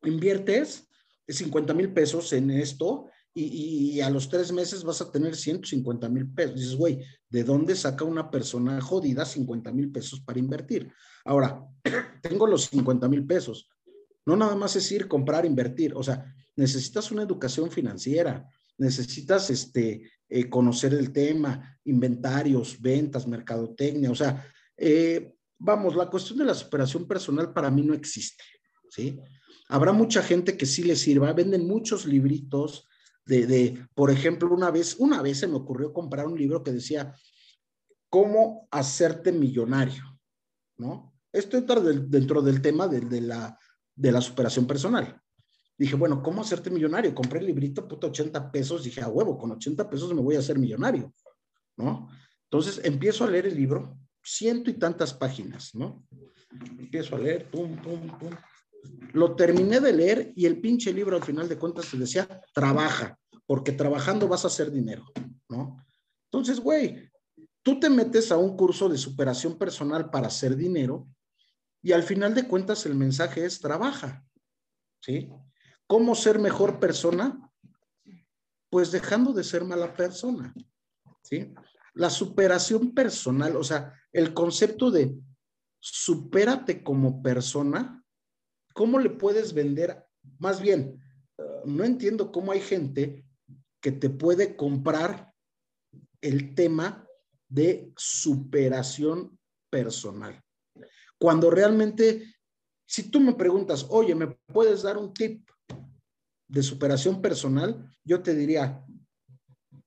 inviertes 0.03 0.89
50 1.25 1.73
mil 1.73 1.93
pesos 1.93 2.33
en 2.33 2.51
esto 2.51 3.07
y, 3.39 4.01
a 4.01 4.09
los 4.09 4.29
tres 4.29 4.51
meses 4.51 4.83
vas 4.83 5.01
a 5.01 5.11
tener 5.11 5.35
150 5.35 6.09
mil 6.09 6.27
pesos. 6.33 6.55
Dices, 6.55 6.75
güey, 6.75 7.03
¿de 7.29 7.43
dónde 7.43 7.75
saca 7.75 8.03
una 8.03 8.31
persona 8.31 8.81
jodida 8.81 9.25
50 9.25 9.71
mil 9.71 9.91
pesos 9.91 10.19
para 10.21 10.39
invertir? 10.39 10.91
Ahora, 11.25 11.63
tengo 12.21 12.47
los 12.47 12.65
50 12.65 13.07
mil 13.07 13.25
pesos. 13.25 13.69
No 14.25 14.35
nada 14.35 14.55
más 14.55 14.75
es 14.75 14.91
ir, 14.91 15.07
comprar, 15.07 15.45
invertir. 15.45 15.93
O 15.95 16.03
sea, 16.03 16.33
necesitas 16.55 17.11
una 17.11 17.23
educación 17.23 17.69
financiera, 17.69 18.49
necesitas 18.77 19.49
este, 19.49 20.09
eh, 20.27 20.49
conocer 20.49 20.93
el 20.93 21.11
tema, 21.11 21.79
inventarios, 21.85 22.81
ventas, 22.81 23.27
mercadotecnia. 23.27 24.11
O 24.11 24.15
sea, 24.15 24.45
eh, 24.75 25.35
vamos, 25.59 25.95
la 25.95 26.09
cuestión 26.09 26.39
de 26.39 26.45
la 26.45 26.55
superación 26.55 27.07
personal 27.07 27.53
para 27.53 27.69
mí 27.69 27.83
no 27.83 27.93
existe. 27.93 28.43
¿sí? 28.89 29.19
Habrá 29.69 29.91
mucha 29.91 30.23
gente 30.23 30.57
que 30.57 30.65
sí 30.65 30.83
le 30.83 30.95
sirva, 30.95 31.33
venden 31.33 31.67
muchos 31.67 32.05
libritos 32.05 32.86
de, 33.27 33.45
de, 33.45 33.87
por 33.93 34.09
ejemplo, 34.09 34.49
una 34.53 34.71
vez, 34.71 34.95
una 34.97 35.21
vez 35.21 35.39
se 35.39 35.47
me 35.47 35.55
ocurrió 35.55 35.93
comprar 35.93 36.25
un 36.25 36.37
libro 36.37 36.63
que 36.63 36.71
decía, 36.71 37.13
¿Cómo 38.09 38.67
hacerte 38.71 39.31
millonario? 39.31 40.03
¿No? 40.77 41.13
Esto 41.31 41.57
entra 41.57 41.79
dentro 41.81 42.41
del 42.41 42.61
tema 42.61 42.87
de, 42.87 43.21
la, 43.21 43.59
de 43.95 44.11
la 44.11 44.21
superación 44.21 44.65
personal. 44.65 45.21
Dije, 45.77 45.95
bueno, 45.95 46.23
¿cómo 46.23 46.41
hacerte 46.41 46.69
millonario? 46.69 47.13
Compré 47.13 47.39
el 47.39 47.47
librito, 47.47 47.87
puto, 47.87 48.07
80 48.07 48.51
pesos. 48.51 48.83
Dije, 48.83 49.01
a 49.01 49.09
huevo, 49.09 49.37
con 49.37 49.51
80 49.51 49.89
pesos 49.89 50.13
me 50.13 50.21
voy 50.21 50.35
a 50.35 50.39
hacer 50.39 50.57
millonario, 50.57 51.13
¿no? 51.75 52.09
Entonces 52.45 52.83
empiezo 52.83 53.25
a 53.25 53.29
leer 53.29 53.47
el 53.47 53.55
libro, 53.55 53.99
ciento 54.23 54.69
y 54.69 54.73
tantas 54.73 55.13
páginas, 55.13 55.75
¿no? 55.75 56.07
Empiezo 56.79 57.15
a 57.15 57.19
leer, 57.19 57.51
pum, 57.51 57.75
pum, 57.75 58.07
pum. 58.17 58.31
Lo 59.13 59.35
terminé 59.35 59.79
de 59.79 59.93
leer 59.93 60.33
y 60.35 60.45
el 60.45 60.59
pinche 60.59 60.93
libro 60.93 61.15
al 61.15 61.23
final 61.23 61.47
de 61.49 61.57
cuentas 61.57 61.89
te 61.89 61.97
decía, 61.97 62.41
trabaja, 62.53 63.17
porque 63.45 63.71
trabajando 63.71 64.27
vas 64.27 64.43
a 64.43 64.47
hacer 64.47 64.71
dinero, 64.71 65.05
¿no? 65.49 65.85
Entonces, 66.31 66.59
güey, 66.59 67.09
tú 67.63 67.79
te 67.79 67.89
metes 67.89 68.31
a 68.31 68.37
un 68.37 68.55
curso 68.55 68.89
de 68.89 68.97
superación 68.97 69.57
personal 69.57 70.09
para 70.09 70.27
hacer 70.27 70.55
dinero 70.55 71.07
y 71.81 71.93
al 71.93 72.03
final 72.03 72.33
de 72.33 72.47
cuentas 72.47 72.85
el 72.85 72.95
mensaje 72.95 73.45
es 73.45 73.59
trabaja, 73.59 74.25
¿sí? 75.01 75.29
¿Cómo 75.87 76.15
ser 76.15 76.39
mejor 76.39 76.79
persona? 76.79 77.49
Pues 78.69 78.91
dejando 78.91 79.31
de 79.31 79.43
ser 79.43 79.63
mala 79.63 79.95
persona, 79.95 80.53
¿sí? 81.23 81.53
La 81.93 82.09
superación 82.09 82.93
personal, 82.93 83.55
o 83.55 83.63
sea, 83.63 83.93
el 84.11 84.33
concepto 84.33 84.91
de 84.91 85.17
supérate 85.79 86.83
como 86.83 87.21
persona, 87.21 88.03
¿cómo 88.77 88.99
le 88.99 89.09
puedes 89.09 89.55
vender? 89.55 90.05
Más 90.37 90.61
bien, 90.61 91.01
eh, 91.39 91.43
no 91.65 91.83
entiendo 91.83 92.31
cómo 92.31 92.51
hay 92.51 92.61
gente 92.61 93.25
que 93.81 93.91
te 93.91 94.11
puede 94.11 94.55
comprar 94.55 95.33
el 96.21 96.53
tema 96.53 97.03
de 97.49 97.91
superación 97.97 99.35
personal. 99.71 100.39
Cuando 101.17 101.49
realmente, 101.49 102.35
si 102.87 103.09
tú 103.09 103.19
me 103.19 103.33
preguntas, 103.33 103.87
oye, 103.89 104.13
¿me 104.13 104.27
puedes 104.27 104.83
dar 104.83 104.99
un 104.99 105.11
tip 105.11 105.49
de 106.47 106.61
superación 106.61 107.19
personal? 107.19 107.89
Yo 108.03 108.21
te 108.21 108.35
diría, 108.35 108.85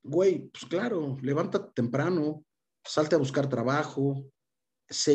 güey, 0.02 0.48
pues 0.48 0.64
claro, 0.64 1.16
levántate 1.22 1.70
temprano, 1.76 2.44
salte 2.84 3.14
a 3.14 3.18
buscar 3.18 3.48
trabajo, 3.48 4.26
sé, 4.88 5.14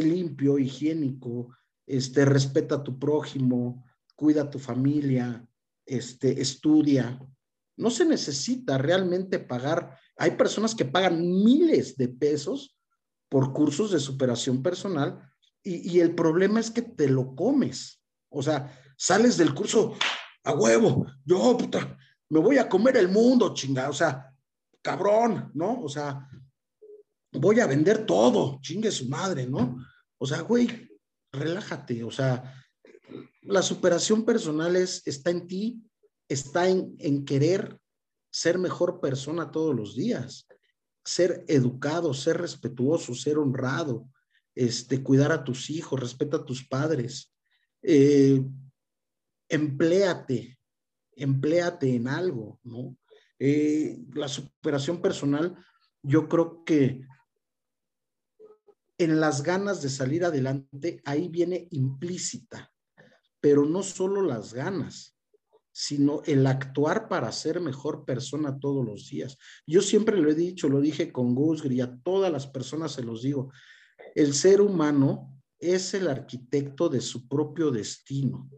limpio, 0.00 0.60
higiénico, 0.60 1.48
este, 1.96 2.24
respeta 2.24 2.76
a 2.76 2.84
tu 2.84 2.98
prójimo, 2.98 3.84
cuida 4.14 4.42
a 4.42 4.50
tu 4.50 4.58
familia, 4.58 5.46
este, 5.84 6.40
estudia. 6.40 7.18
No 7.76 7.90
se 7.90 8.04
necesita 8.04 8.78
realmente 8.78 9.38
pagar. 9.38 9.98
Hay 10.16 10.32
personas 10.32 10.74
que 10.74 10.84
pagan 10.84 11.20
miles 11.20 11.96
de 11.96 12.08
pesos 12.08 12.78
por 13.28 13.52
cursos 13.52 13.90
de 13.90 14.00
superación 14.00 14.62
personal 14.62 15.20
y, 15.62 15.96
y 15.96 16.00
el 16.00 16.14
problema 16.14 16.60
es 16.60 16.70
que 16.70 16.82
te 16.82 17.08
lo 17.08 17.34
comes. 17.34 18.02
O 18.28 18.42
sea, 18.42 18.72
sales 18.96 19.36
del 19.36 19.54
curso 19.54 19.94
a 20.44 20.54
huevo, 20.54 21.06
yo 21.24 21.56
puta, 21.56 21.98
me 22.28 22.38
voy 22.38 22.58
a 22.58 22.68
comer 22.68 22.96
el 22.96 23.08
mundo, 23.08 23.52
chingada. 23.52 23.90
O 23.90 23.94
sea, 23.94 24.32
cabrón, 24.80 25.50
¿no? 25.54 25.82
O 25.82 25.88
sea, 25.88 26.28
voy 27.32 27.60
a 27.60 27.66
vender 27.66 28.06
todo, 28.06 28.58
chingue 28.62 28.90
su 28.90 29.08
madre, 29.08 29.46
¿no? 29.46 29.76
O 30.18 30.26
sea, 30.26 30.42
güey, 30.42 30.89
relájate, 31.32 32.04
o 32.04 32.10
sea, 32.10 32.54
la 33.42 33.62
superación 33.62 34.24
personal 34.24 34.76
es, 34.76 35.02
está 35.06 35.30
en 35.30 35.46
ti, 35.46 35.82
está 36.28 36.68
en, 36.68 36.94
en 36.98 37.24
querer 37.24 37.78
ser 38.30 38.58
mejor 38.58 39.00
persona 39.00 39.50
todos 39.50 39.74
los 39.74 39.96
días, 39.96 40.46
ser 41.04 41.44
educado, 41.48 42.14
ser 42.14 42.38
respetuoso, 42.38 43.14
ser 43.14 43.38
honrado, 43.38 44.08
este, 44.54 45.02
cuidar 45.02 45.32
a 45.32 45.44
tus 45.44 45.70
hijos, 45.70 45.98
respeta 45.98 46.38
a 46.38 46.44
tus 46.44 46.66
padres, 46.66 47.32
eh, 47.82 48.42
empléate, 49.48 50.58
empléate 51.16 51.94
en 51.94 52.08
algo, 52.08 52.60
¿no? 52.62 52.96
Eh, 53.38 53.98
la 54.12 54.28
superación 54.28 55.00
personal, 55.00 55.56
yo 56.02 56.28
creo 56.28 56.62
que 56.64 57.06
en 59.00 59.18
las 59.18 59.42
ganas 59.42 59.80
de 59.80 59.88
salir 59.88 60.26
adelante, 60.26 61.00
ahí 61.06 61.28
viene 61.28 61.68
implícita, 61.70 62.70
pero 63.40 63.64
no 63.64 63.82
solo 63.82 64.20
las 64.20 64.52
ganas, 64.52 65.16
sino 65.72 66.22
el 66.26 66.46
actuar 66.46 67.08
para 67.08 67.32
ser 67.32 67.60
mejor 67.60 68.04
persona 68.04 68.58
todos 68.60 68.84
los 68.84 69.08
días. 69.08 69.38
Yo 69.66 69.80
siempre 69.80 70.18
lo 70.18 70.30
he 70.30 70.34
dicho, 70.34 70.68
lo 70.68 70.82
dije 70.82 71.10
con 71.12 71.34
Gusgri, 71.34 71.76
y 71.76 71.80
a 71.80 71.96
todas 72.02 72.30
las 72.30 72.46
personas 72.46 72.92
se 72.92 73.02
los 73.02 73.22
digo, 73.22 73.50
el 74.14 74.34
ser 74.34 74.60
humano 74.60 75.34
es 75.58 75.94
el 75.94 76.06
arquitecto 76.06 76.90
de 76.90 77.00
su 77.00 77.26
propio 77.26 77.70
destino. 77.70 78.50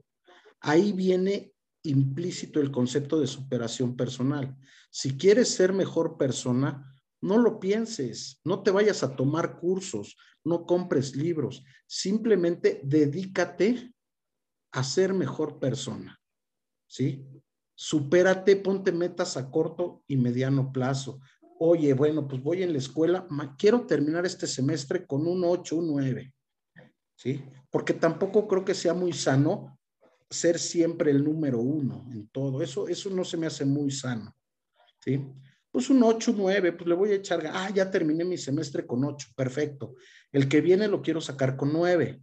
Ahí 0.61 0.93
viene 0.93 1.55
implícito 1.85 2.61
el 2.61 2.73
concepto 2.73 3.21
de 3.21 3.29
superación 3.29 3.97
personal. 3.97 4.57
Si 4.91 5.17
quieres 5.17 5.55
ser 5.55 5.73
mejor 5.73 6.19
persona, 6.19 6.92
no 7.23 7.39
lo 7.39 7.59
pienses, 7.59 8.41
no 8.45 8.63
te 8.63 8.71
vayas 8.71 9.03
a 9.03 9.17
tomar 9.17 9.59
cursos, 9.59 10.17
no 10.45 10.67
compres 10.67 11.17
libros, 11.17 11.65
simplemente 11.87 12.81
dedícate 12.85 13.95
a 14.73 14.85
ser 14.85 15.15
mejor 15.15 15.59
persona. 15.59 16.21
¿Sí? 16.87 17.27
Supérate, 17.75 18.57
ponte 18.57 18.93
metas 18.93 19.39
a 19.39 19.51
corto 19.51 20.05
y 20.07 20.17
mediano 20.17 20.71
plazo 20.73 21.21
oye, 21.65 21.95
bueno, 21.95 22.27
pues 22.27 22.43
voy 22.43 22.63
en 22.63 22.73
la 22.73 22.79
escuela, 22.79 23.27
quiero 23.57 23.87
terminar 23.87 24.27
este 24.27 24.49
semestre 24.49 25.07
con 25.07 25.27
un 25.29 25.45
8, 25.45 25.77
un 25.77 25.87
9, 25.89 26.35
¿sí? 27.15 27.45
Porque 27.71 27.95
tampoco 27.95 28.49
creo 28.49 28.65
que 28.65 28.75
sea 28.75 28.95
muy 28.95 29.13
sano 29.13 29.79
ser 30.29 30.59
siempre 30.59 31.13
el 31.13 31.23
número 31.23 31.61
uno 31.61 32.09
en 32.11 32.27
todo. 32.29 32.63
Eso, 32.63 32.89
eso 32.89 33.11
no 33.11 33.25
se 33.25 33.37
me 33.37 33.47
hace 33.47 33.65
muy 33.65 33.93
sano, 33.93 34.35
¿sí? 34.99 35.25
Pues 35.73 35.89
un 35.89 36.03
8, 36.03 36.35
9, 36.37 36.73
pues 36.75 36.87
le 36.87 36.95
voy 36.95 37.13
a 37.13 37.15
echar, 37.15 37.45
ah, 37.47 37.71
ya 37.71 37.91
terminé 37.91 38.25
mi 38.25 38.37
semestre 38.37 38.87
con 38.87 39.03
8, 39.05 39.29
perfecto. 39.35 39.95
El 40.31 40.47
que 40.47 40.61
viene 40.61 40.87
lo 40.87 41.01
quiero 41.01 41.21
sacar 41.21 41.57
con 41.57 41.73
9. 41.73 42.23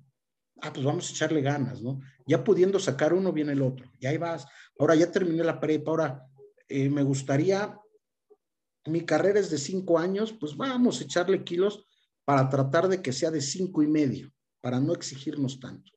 Ah, 0.61 0.71
pues 0.71 0.85
vamos 0.85 1.09
a 1.09 1.13
echarle 1.13 1.41
ganas, 1.41 1.81
¿no? 1.81 1.99
Ya 2.27 2.43
pudiendo 2.43 2.79
sacar 2.79 3.11
uno, 3.11 3.33
viene 3.33 3.53
el 3.53 3.63
otro. 3.63 3.91
Y 3.97 4.05
ahí 4.05 4.17
vas. 4.17 4.45
Ahora 4.77 4.93
ya 4.93 5.11
terminé 5.11 5.43
la 5.43 5.59
prepa, 5.59 5.89
ahora 5.89 6.23
eh, 6.67 6.89
me 6.89 7.01
gustaría, 7.01 7.75
mi 8.85 9.01
carrera 9.01 9.39
es 9.39 9.49
de 9.49 9.57
5 9.57 9.97
años, 9.97 10.31
pues 10.31 10.55
vamos 10.55 11.01
a 11.01 11.05
echarle 11.05 11.43
kilos 11.43 11.87
para 12.25 12.47
tratar 12.49 12.87
de 12.87 13.01
que 13.01 13.11
sea 13.11 13.31
de 13.31 13.41
5 13.41 13.81
y 13.81 13.87
medio, 13.87 14.31
para 14.61 14.79
no 14.79 14.93
exigirnos 14.93 15.59
tanto. 15.59 15.91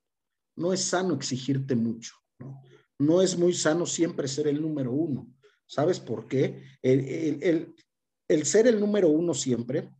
No 0.57 0.73
es 0.73 0.81
sano 0.85 1.15
exigirte 1.15 1.77
mucho, 1.77 2.15
¿no? 2.39 2.63
No 2.99 3.21
es 3.21 3.37
muy 3.37 3.53
sano 3.53 3.85
siempre 3.85 4.27
ser 4.27 4.47
el 4.47 4.63
número 4.63 4.93
uno 4.93 5.29
¿Sabes 5.73 6.01
por 6.01 6.29
qué? 6.29 6.63
El, 6.83 8.45
ser 8.45 8.67
el 8.67 8.79
número 8.79 9.09
uno 9.09 9.33
siempre, 9.33 9.91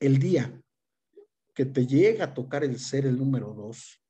el 0.00 0.18
día 0.18 0.62
que 1.54 1.66
te 1.66 1.86
llega 1.86 2.24
a 2.24 2.32
tocar 2.32 2.64
el 2.64 2.78
ser 2.78 3.04
el 3.04 3.18
número 3.18 3.52
dos, 3.52 4.02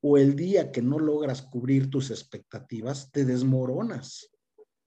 o 0.00 0.16
el 0.16 0.34
día 0.34 0.72
que 0.72 0.80
no 0.80 0.98
logras 0.98 1.42
cubrir 1.42 1.90
tus 1.90 2.10
expectativas, 2.10 3.12
te 3.12 3.26
desmoronas. 3.26 4.30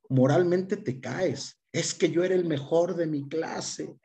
Moralmente 0.10 0.76
te 0.76 0.99
caes. 0.99 1.61
Es 1.72 1.93
que 1.93 2.10
yo 2.10 2.23
era 2.23 2.34
el 2.34 2.45
mejor 2.45 2.95
de 2.95 3.06
mi 3.06 3.30
clase 3.30 3.95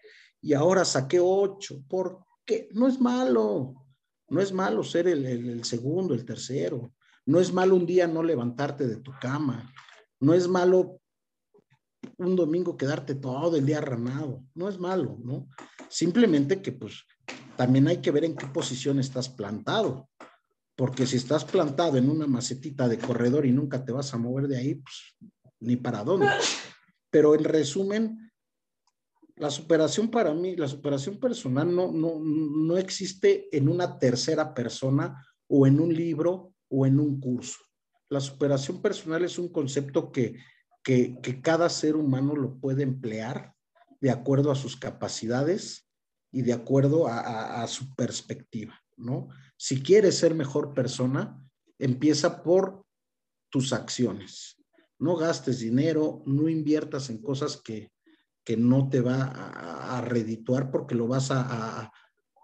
y 0.43 0.53
ahora 0.53 0.85
saqué 0.85 1.19
ocho. 1.19 1.83
¿Por 1.89 2.27
qué? 2.45 2.69
No 2.73 2.87
es 2.89 3.01
malo. 3.01 3.73
No 4.29 4.43
es 4.43 4.53
malo 4.53 4.85
ser 4.85 5.09
el 5.09 5.65
segundo, 5.65 6.13
el 6.13 6.27
tercero. 6.27 6.93
No 7.25 7.41
es 7.41 7.55
malo 7.55 7.75
un 7.75 7.87
día 7.87 8.07
no 8.07 8.23
levantarte 8.23 8.87
de 8.87 8.97
tu 8.97 9.13
cama. 9.19 9.73
No 10.21 10.35
es 10.35 10.47
malo 10.47 11.01
un 12.19 12.37
domingo 12.37 12.77
quedarte 12.77 13.15
todo 13.15 13.57
el 13.57 13.67
día 13.67 13.81
ranado. 13.81 14.45
No 14.55 14.69
es 14.69 14.79
malo, 14.79 15.19
¿no? 15.23 15.49
Simplemente 15.89 16.63
que 16.63 16.73
pues 16.73 17.05
también 17.57 17.89
hay 17.89 17.99
que 17.99 18.11
ver 18.11 18.25
en 18.25 18.37
qué 18.37 18.47
posición 18.47 18.99
estás 18.99 19.29
plantado. 19.29 20.09
Porque 20.77 21.07
si 21.07 21.17
estás 21.17 21.45
plantado 21.45 21.97
en 21.97 22.11
una 22.11 22.27
macetita 22.27 22.87
de 22.87 22.99
corredor 22.99 23.47
y 23.47 23.53
nunca 23.53 23.85
te 23.85 23.93
vas 23.93 24.13
a 24.13 24.19
mover 24.19 24.47
de 24.47 24.59
ahí, 24.59 24.75
pues 24.75 25.17
ni 25.61 25.77
para 25.77 26.05
dónde. 26.05 26.29
Pero 27.11 27.35
en 27.35 27.45
resumen, 27.45 28.31
la 29.37 29.51
superación 29.51 30.11
para 30.11 30.35
mí, 30.35 30.55
la 30.55 30.69
superación 30.69 31.19
personal 31.19 31.75
no, 31.75 31.91
no, 31.93 32.19
no 32.21 32.77
existe 32.77 33.49
en 33.57 33.69
una 33.69 33.99
tercera 33.99 34.53
persona 34.53 35.27
o 35.49 35.67
en 35.67 35.81
un 35.81 35.95
libro 35.95 36.53
o 36.69 36.85
en 36.85 37.01
un 37.01 37.21
curso. 37.21 37.59
La 38.11 38.21
superación 38.21 38.83
personal 38.83 39.25
es 39.25 39.39
un 39.39 39.49
concepto 39.49 40.13
que 40.13 40.37
que, 40.87 41.41
cada 41.43 41.69
ser 41.69 41.97
humano 41.97 42.37
lo 42.37 42.61
puede 42.61 42.85
emplear 42.85 43.57
de 44.01 44.13
acuerdo 44.13 44.53
a 44.53 44.55
sus 44.55 44.77
capacidades 44.77 45.91
y 46.31 46.43
de 46.43 46.53
acuerdo 46.53 47.09
a, 47.09 47.67
su 47.67 47.93
perspectiva, 47.97 48.81
¿no? 48.97 49.29
Si 49.57 49.83
quieres 49.83 50.17
ser 50.17 50.35
mejor 50.35 50.75
persona, 50.75 51.43
empieza 51.81 52.45
por 52.45 52.85
tus 53.51 53.73
acciones. 53.73 54.63
No 55.01 55.17
gastes 55.17 55.59
dinero, 55.59 56.23
no 56.25 56.49
inviertas 56.49 57.11
en 57.11 57.21
cosas 57.21 57.57
que, 57.57 57.91
que 58.45 58.57
no 58.57 58.89
te 58.89 59.01
va 59.01 59.25
a, 59.25 60.01
redituar 60.03 60.71
porque 60.71 60.95
lo 60.95 61.09
vas 61.09 61.33
a, 61.33 61.91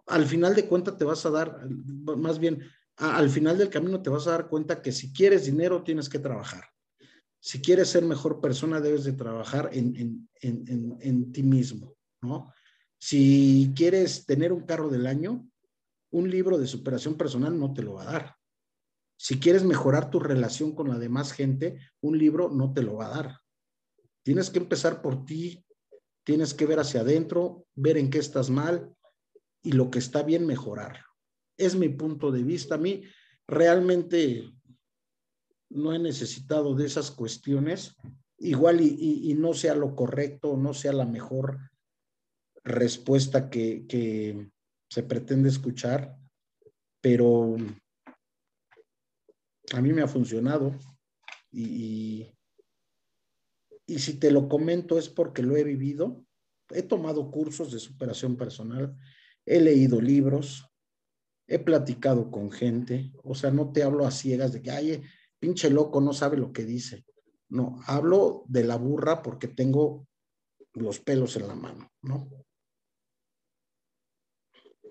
al 0.06 0.26
final 0.26 0.56
de 0.56 0.66
cuentas 0.66 0.96
te 0.96 1.04
vas 1.04 1.24
a 1.26 1.30
dar, 1.30 1.68
más 1.70 2.40
bien, 2.40 2.60
al 2.96 3.30
final 3.30 3.56
del 3.56 3.70
camino 3.70 4.02
te 4.02 4.10
vas 4.10 4.26
a 4.26 4.32
dar 4.32 4.48
cuenta 4.48 4.82
que 4.82 4.90
si 4.90 5.12
quieres 5.12 5.44
dinero 5.44 5.84
tienes 5.84 6.08
que 6.08 6.18
trabajar 6.18 6.71
si 7.44 7.60
quieres 7.60 7.88
ser 7.88 8.04
mejor 8.04 8.40
persona, 8.40 8.80
debes 8.80 9.02
de 9.02 9.14
trabajar 9.14 9.70
en, 9.72 10.28
en, 10.40 11.32
ti 11.32 11.42
mismo, 11.42 11.96
¿no? 12.20 12.52
Si 13.00 13.72
quieres 13.74 14.24
tener 14.26 14.52
un 14.52 14.64
carro 14.64 14.88
del 14.88 15.08
año, 15.08 15.44
un 16.12 16.30
libro 16.30 16.56
de 16.56 16.68
superación 16.68 17.16
personal 17.16 17.58
no 17.58 17.74
te 17.74 17.82
lo 17.82 17.94
va 17.94 18.02
a 18.02 18.12
dar. 18.12 18.36
Si 19.16 19.40
quieres 19.40 19.64
mejorar 19.64 20.08
tu 20.08 20.20
relación 20.20 20.72
con 20.72 20.88
la 20.88 21.00
demás 21.00 21.32
gente, 21.32 21.80
un 22.00 22.16
libro 22.16 22.48
no 22.48 22.72
te 22.72 22.82
lo 22.82 22.94
va 22.94 23.06
a 23.06 23.22
dar. 23.22 23.40
Tienes 24.22 24.48
que 24.48 24.60
empezar 24.60 25.02
por 25.02 25.24
ti, 25.24 25.64
tienes 26.22 26.54
que 26.54 26.66
ver 26.66 26.78
hacia 26.78 27.00
adentro, 27.00 27.66
ver 27.74 27.98
en 27.98 28.08
qué 28.08 28.18
estás 28.18 28.50
mal 28.50 28.94
y 29.64 29.72
lo 29.72 29.90
que 29.90 29.98
está 29.98 30.22
bien 30.22 30.46
mejorar. 30.46 31.00
Es 31.56 31.74
mi 31.74 31.88
punto 31.88 32.30
de 32.30 32.44
vista. 32.44 32.76
A 32.76 32.78
mí 32.78 33.02
realmente 33.48 34.48
no 35.74 35.92
he 35.92 35.98
necesitado 35.98 36.74
de 36.74 36.86
esas 36.86 37.10
cuestiones, 37.10 37.96
igual 38.38 38.80
y, 38.80 39.34
no 39.34 39.54
sea 39.54 39.74
lo 39.74 39.94
correcto, 39.94 40.56
no 40.56 40.74
sea 40.74 40.92
la 40.92 41.06
mejor 41.06 41.58
respuesta 42.64 43.50
que, 43.50 44.50
se 44.88 45.02
pretende 45.02 45.48
escuchar, 45.48 46.18
pero 47.00 47.56
a 49.72 49.80
mí 49.80 49.90
me 49.94 50.02
ha 50.02 50.06
funcionado 50.06 50.78
y, 51.50 52.30
y 53.86 53.98
si 53.98 54.18
te 54.18 54.30
lo 54.30 54.50
comento 54.50 54.98
es 54.98 55.08
porque 55.08 55.42
lo 55.42 55.56
he 55.56 55.64
vivido. 55.64 56.22
He 56.68 56.82
tomado 56.82 57.30
cursos 57.30 57.72
de 57.72 57.78
superación 57.78 58.36
personal, 58.36 58.94
he 59.46 59.62
leído 59.62 59.98
libros, 59.98 60.66
he 61.46 61.58
platicado 61.58 62.30
con 62.30 62.50
gente, 62.50 63.12
o 63.22 63.34
sea, 63.34 63.50
no 63.50 63.72
te 63.72 63.82
hablo 63.82 64.06
a 64.06 64.10
ciegas 64.10 64.52
de 64.52 64.62
que, 64.62 64.70
ay, 64.70 65.02
pinche 65.42 65.70
loco, 65.70 66.00
no 66.00 66.12
sabe 66.12 66.36
lo 66.36 66.52
que 66.52 66.64
dice. 66.64 67.04
No, 67.48 67.82
hablo 67.88 68.44
de 68.46 68.62
la 68.62 68.76
burra 68.76 69.22
porque 69.22 69.48
tengo 69.48 70.06
los 70.74 71.00
pelos 71.00 71.34
en 71.34 71.48
la 71.48 71.56
mano, 71.56 71.90
¿no? 72.02 72.28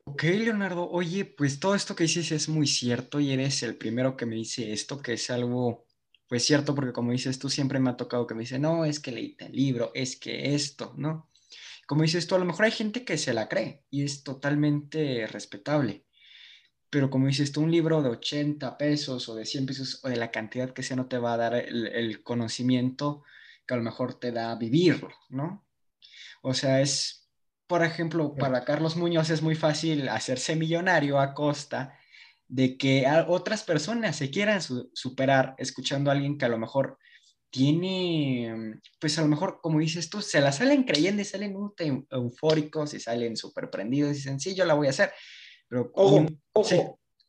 Ok, 0.04 0.24
Leonardo, 0.24 0.90
oye, 0.90 1.24
pues 1.24 1.58
todo 1.62 1.74
esto 1.74 1.96
que 1.96 2.04
dices 2.04 2.34
es 2.34 2.50
muy 2.50 2.68
cierto 2.68 3.22
y 3.22 3.32
eres 3.32 3.64
el 3.64 3.78
primero 3.78 4.18
que 4.18 4.26
me 4.26 4.36
dice 4.36 4.74
esto, 4.74 5.02
que 5.02 5.14
es 5.14 5.30
algo, 5.30 5.86
pues 6.28 6.44
cierto, 6.44 6.76
porque 6.76 6.92
como 6.92 7.14
dices 7.14 7.40
tú, 7.40 7.50
siempre 7.50 7.80
me 7.80 7.90
ha 7.90 7.96
tocado 7.96 8.28
que 8.28 8.36
me 8.36 8.42
dice, 8.42 8.60
no, 8.60 8.84
es 8.84 9.00
que 9.00 9.14
leíste 9.14 9.46
el 9.46 9.54
libro, 9.54 9.92
es 9.96 10.20
que 10.20 10.54
esto, 10.54 10.94
¿no? 10.98 11.30
Como 11.88 12.02
dices 12.02 12.28
tú, 12.28 12.36
a 12.36 12.40
lo 12.40 12.46
mejor 12.46 12.66
hay 12.66 12.72
gente 12.72 13.06
que 13.06 13.18
se 13.18 13.34
la 13.34 13.48
cree 13.48 13.86
y 13.90 14.04
es 14.04 14.24
totalmente 14.24 15.28
respetable 15.28 16.06
pero 16.92 17.10
como 17.10 17.28
dices 17.28 17.54
tú, 17.54 17.62
un 17.62 17.72
libro 17.72 18.04
de 18.04 18.10
80 18.10 18.78
pesos 18.78 19.30
o 19.30 19.36
de 19.36 19.46
100 19.46 19.66
pesos 19.66 20.02
o 20.04 20.10
de 20.10 20.18
la 20.18 20.30
cantidad 20.30 20.74
que 20.74 20.84
sea 20.84 20.98
no 20.98 21.08
te 21.08 21.18
va 21.18 21.34
a 21.34 21.38
dar 21.38 21.56
el, 21.56 22.22
conocimiento 22.22 23.24
que 23.66 23.74
a 23.74 23.78
lo 23.78 23.84
mejor 23.84 24.20
te 24.20 24.34
da 24.34 24.54
vivirlo, 24.56 25.10
¿no? 25.30 25.66
O 26.42 26.54
sea, 26.54 26.82
es, 26.82 27.30
por 27.66 27.86
ejemplo, 27.86 28.36
para 28.36 28.66
Carlos 28.66 28.98
Muñoz 28.98 29.30
es 29.30 29.42
muy 29.42 29.56
fácil 29.56 30.10
hacerse 30.10 30.58
millonario 30.58 31.22
a 31.22 31.34
costa 31.34 31.98
de 32.50 32.78
que 32.78 33.06
otras 33.28 33.64
personas 33.64 34.18
se 34.18 34.30
quieran 34.30 34.60
superar 34.62 35.56
escuchando 35.58 36.12
a 36.12 36.14
alguien 36.14 36.38
que 36.38 36.44
a 36.44 36.50
lo 36.50 36.58
mejor 36.58 36.98
tiene, 37.50 38.82
pues 39.00 39.18
a 39.18 39.22
lo 39.22 39.30
mejor, 39.30 39.60
como 39.62 39.80
dices 39.80 40.10
tú, 40.10 40.22
se 40.22 40.42
la 40.42 40.52
salen 40.52 40.84
creyendo 40.84 41.22
y 41.22 41.26
salen 41.26 41.56
eufóricos 42.10 42.94
y 42.94 43.00
salen 43.00 43.38
súper 43.38 43.70
prendidos 43.70 44.12
y 44.12 44.16
dicen, 44.16 44.42
sí, 44.42 44.56
yo 44.56 44.66
la 44.66 44.74
voy 44.74 44.88
a 44.88 44.90
hacer 44.90 45.14
pero, 45.72 45.90
ojo, 45.94 46.26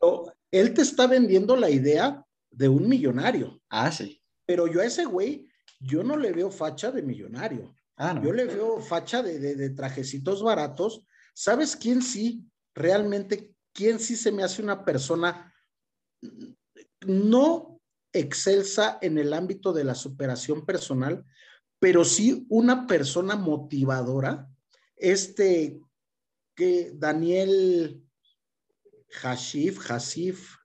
ojo, 0.01 0.33
él 0.51 0.75
te 0.75 0.83
está 0.83 1.07
vendiendo 1.07 1.57
la 1.57 1.71
idea 1.71 2.27
de 2.51 2.69
un 2.69 2.89
millonario. 2.89 3.63
Ah, 3.71 3.93
sí. 3.93 4.21
Pero 4.45 4.67
yo 4.67 4.81
a 4.81 4.85
ese 4.85 5.05
güey, 5.05 5.49
yo 5.79 6.03
no 6.03 6.17
le 6.17 6.33
veo 6.33 6.51
facha 6.51 6.91
de 6.91 7.03
millonario. 7.03 7.73
Ah, 7.97 8.15
no. 8.15 8.25
Yo 8.25 8.33
le 8.33 8.47
veo 8.47 8.81
facha 8.81 9.23
de, 9.23 9.39
de, 9.39 9.71
trajecitos 9.71 10.43
baratos. 10.43 11.07
¿Sabes 11.35 11.77
quién 11.77 12.03
sí? 12.03 12.45
Realmente, 12.75 13.55
quién 13.73 14.01
sí 14.01 14.17
se 14.17 14.33
me 14.33 14.43
hace 14.43 14.61
una 14.61 14.85
persona 14.85 15.55
no 17.07 17.81
excelsa 18.13 18.99
en 19.03 19.19
el 19.19 19.33
ámbito 19.35 19.73
de 19.73 19.85
la 19.85 19.95
superación 19.95 20.67
personal, 20.67 21.25
pero 21.79 22.05
sí 22.05 22.45
una 22.49 22.89
persona 22.89 23.37
motivadora. 23.37 24.49
Este 24.97 25.81
que 26.57 26.93
Daniel, 26.95 28.03
Hashif, 29.13 29.91
Hasif, 29.91 30.57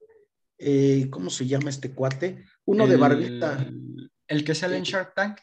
eh, 0.58 1.08
¿cómo 1.10 1.30
se 1.30 1.46
llama 1.46 1.70
este 1.70 1.94
cuate? 1.94 2.46
Uno 2.66 2.88
de 2.88 2.98
barbita. 2.98 3.70
¿El 4.28 4.44
que 4.44 4.56
sale 4.56 4.78
en 4.78 4.84
eh, 4.84 4.86
Shark 4.86 5.14
Tank? 5.14 5.40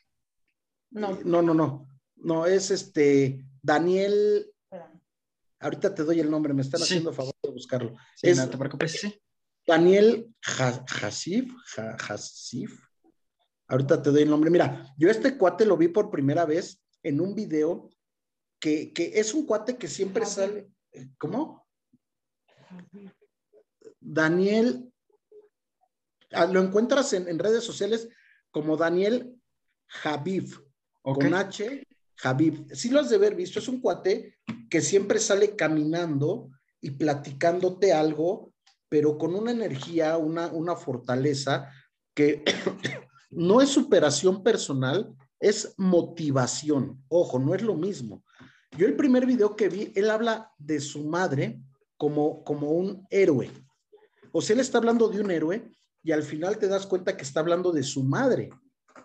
No. 0.90 1.18
No, 1.24 1.42
no, 1.42 1.54
no. 1.54 1.88
No, 2.16 2.46
es 2.46 2.70
este 2.70 3.44
Daniel. 3.62 4.50
Ahorita 5.60 5.94
te 5.94 6.02
doy 6.04 6.20
el 6.20 6.30
nombre, 6.30 6.52
me 6.52 6.62
están 6.62 6.82
haciendo 6.82 7.12
favor 7.12 7.34
de 7.42 7.50
buscarlo. 7.50 7.96
Sí, 8.16 8.32
no 8.34 8.48
te 8.48 8.58
preocupes, 8.58 8.92
sí. 8.92 9.14
Daniel 9.66 10.34
Hasif, 10.42 11.54
Hasif. 11.76 12.78
Ahorita 13.68 14.02
te 14.02 14.10
doy 14.10 14.22
el 14.22 14.30
nombre. 14.30 14.50
Mira, 14.50 14.92
yo 14.98 15.08
este 15.08 15.38
cuate 15.38 15.64
lo 15.64 15.76
vi 15.76 15.88
por 15.88 16.10
primera 16.10 16.44
vez 16.44 16.82
en 17.02 17.20
un 17.20 17.34
video 17.34 17.88
que, 18.60 18.92
que 18.92 19.12
es 19.14 19.32
un 19.32 19.46
cuate 19.46 19.76
que 19.76 19.88
siempre 19.88 20.26
sale. 20.26 20.68
¿Cómo? 21.18 21.63
Daniel, 24.00 24.92
ah, 26.32 26.46
lo 26.46 26.60
encuentras 26.62 27.12
en, 27.12 27.38
redes 27.38 27.64
sociales 27.64 28.08
como 28.50 28.76
Daniel 28.76 29.34
Javif, 29.86 30.60
con 31.02 31.34
H 31.34 31.86
Javib, 32.16 32.74
sí 32.74 32.90
lo 32.90 33.00
has 33.00 33.10
de 33.10 33.16
haber 33.16 33.34
visto, 33.34 33.58
es 33.58 33.68
un 33.68 33.80
cuate 33.80 34.38
que 34.70 34.80
siempre 34.80 35.18
sale 35.18 35.56
caminando 35.56 36.50
y 36.80 36.90
platicándote 36.92 37.92
algo, 37.92 38.52
pero 38.88 39.18
con 39.18 39.34
una 39.34 39.50
energía, 39.50 40.16
una, 40.16 40.48
una 40.48 40.76
fortaleza 40.76 41.70
que 42.14 42.44
no 43.30 43.60
es 43.60 43.70
superación 43.70 44.42
personal, 44.42 45.14
es 45.40 45.74
motivación. 45.76 47.02
Ojo, 47.08 47.38
no 47.38 47.54
es 47.54 47.62
lo 47.62 47.74
mismo. 47.74 48.24
Yo 48.78 48.86
el 48.86 48.96
primer 48.96 49.26
video 49.26 49.56
que 49.56 49.68
vi, 49.68 49.92
él 49.94 50.10
habla 50.10 50.52
de 50.58 50.80
su 50.80 51.04
madre 51.04 51.60
como, 51.96 52.42
como 52.44 52.72
un 52.72 53.06
héroe. 53.10 53.50
O 54.32 54.40
sea, 54.40 54.54
él 54.54 54.60
está 54.60 54.78
hablando 54.78 55.08
de 55.08 55.20
un 55.20 55.30
héroe 55.30 55.70
y 56.02 56.12
al 56.12 56.22
final 56.22 56.58
te 56.58 56.68
das 56.68 56.86
cuenta 56.86 57.16
que 57.16 57.22
está 57.22 57.40
hablando 57.40 57.72
de 57.72 57.82
su 57.82 58.02
madre, 58.02 58.50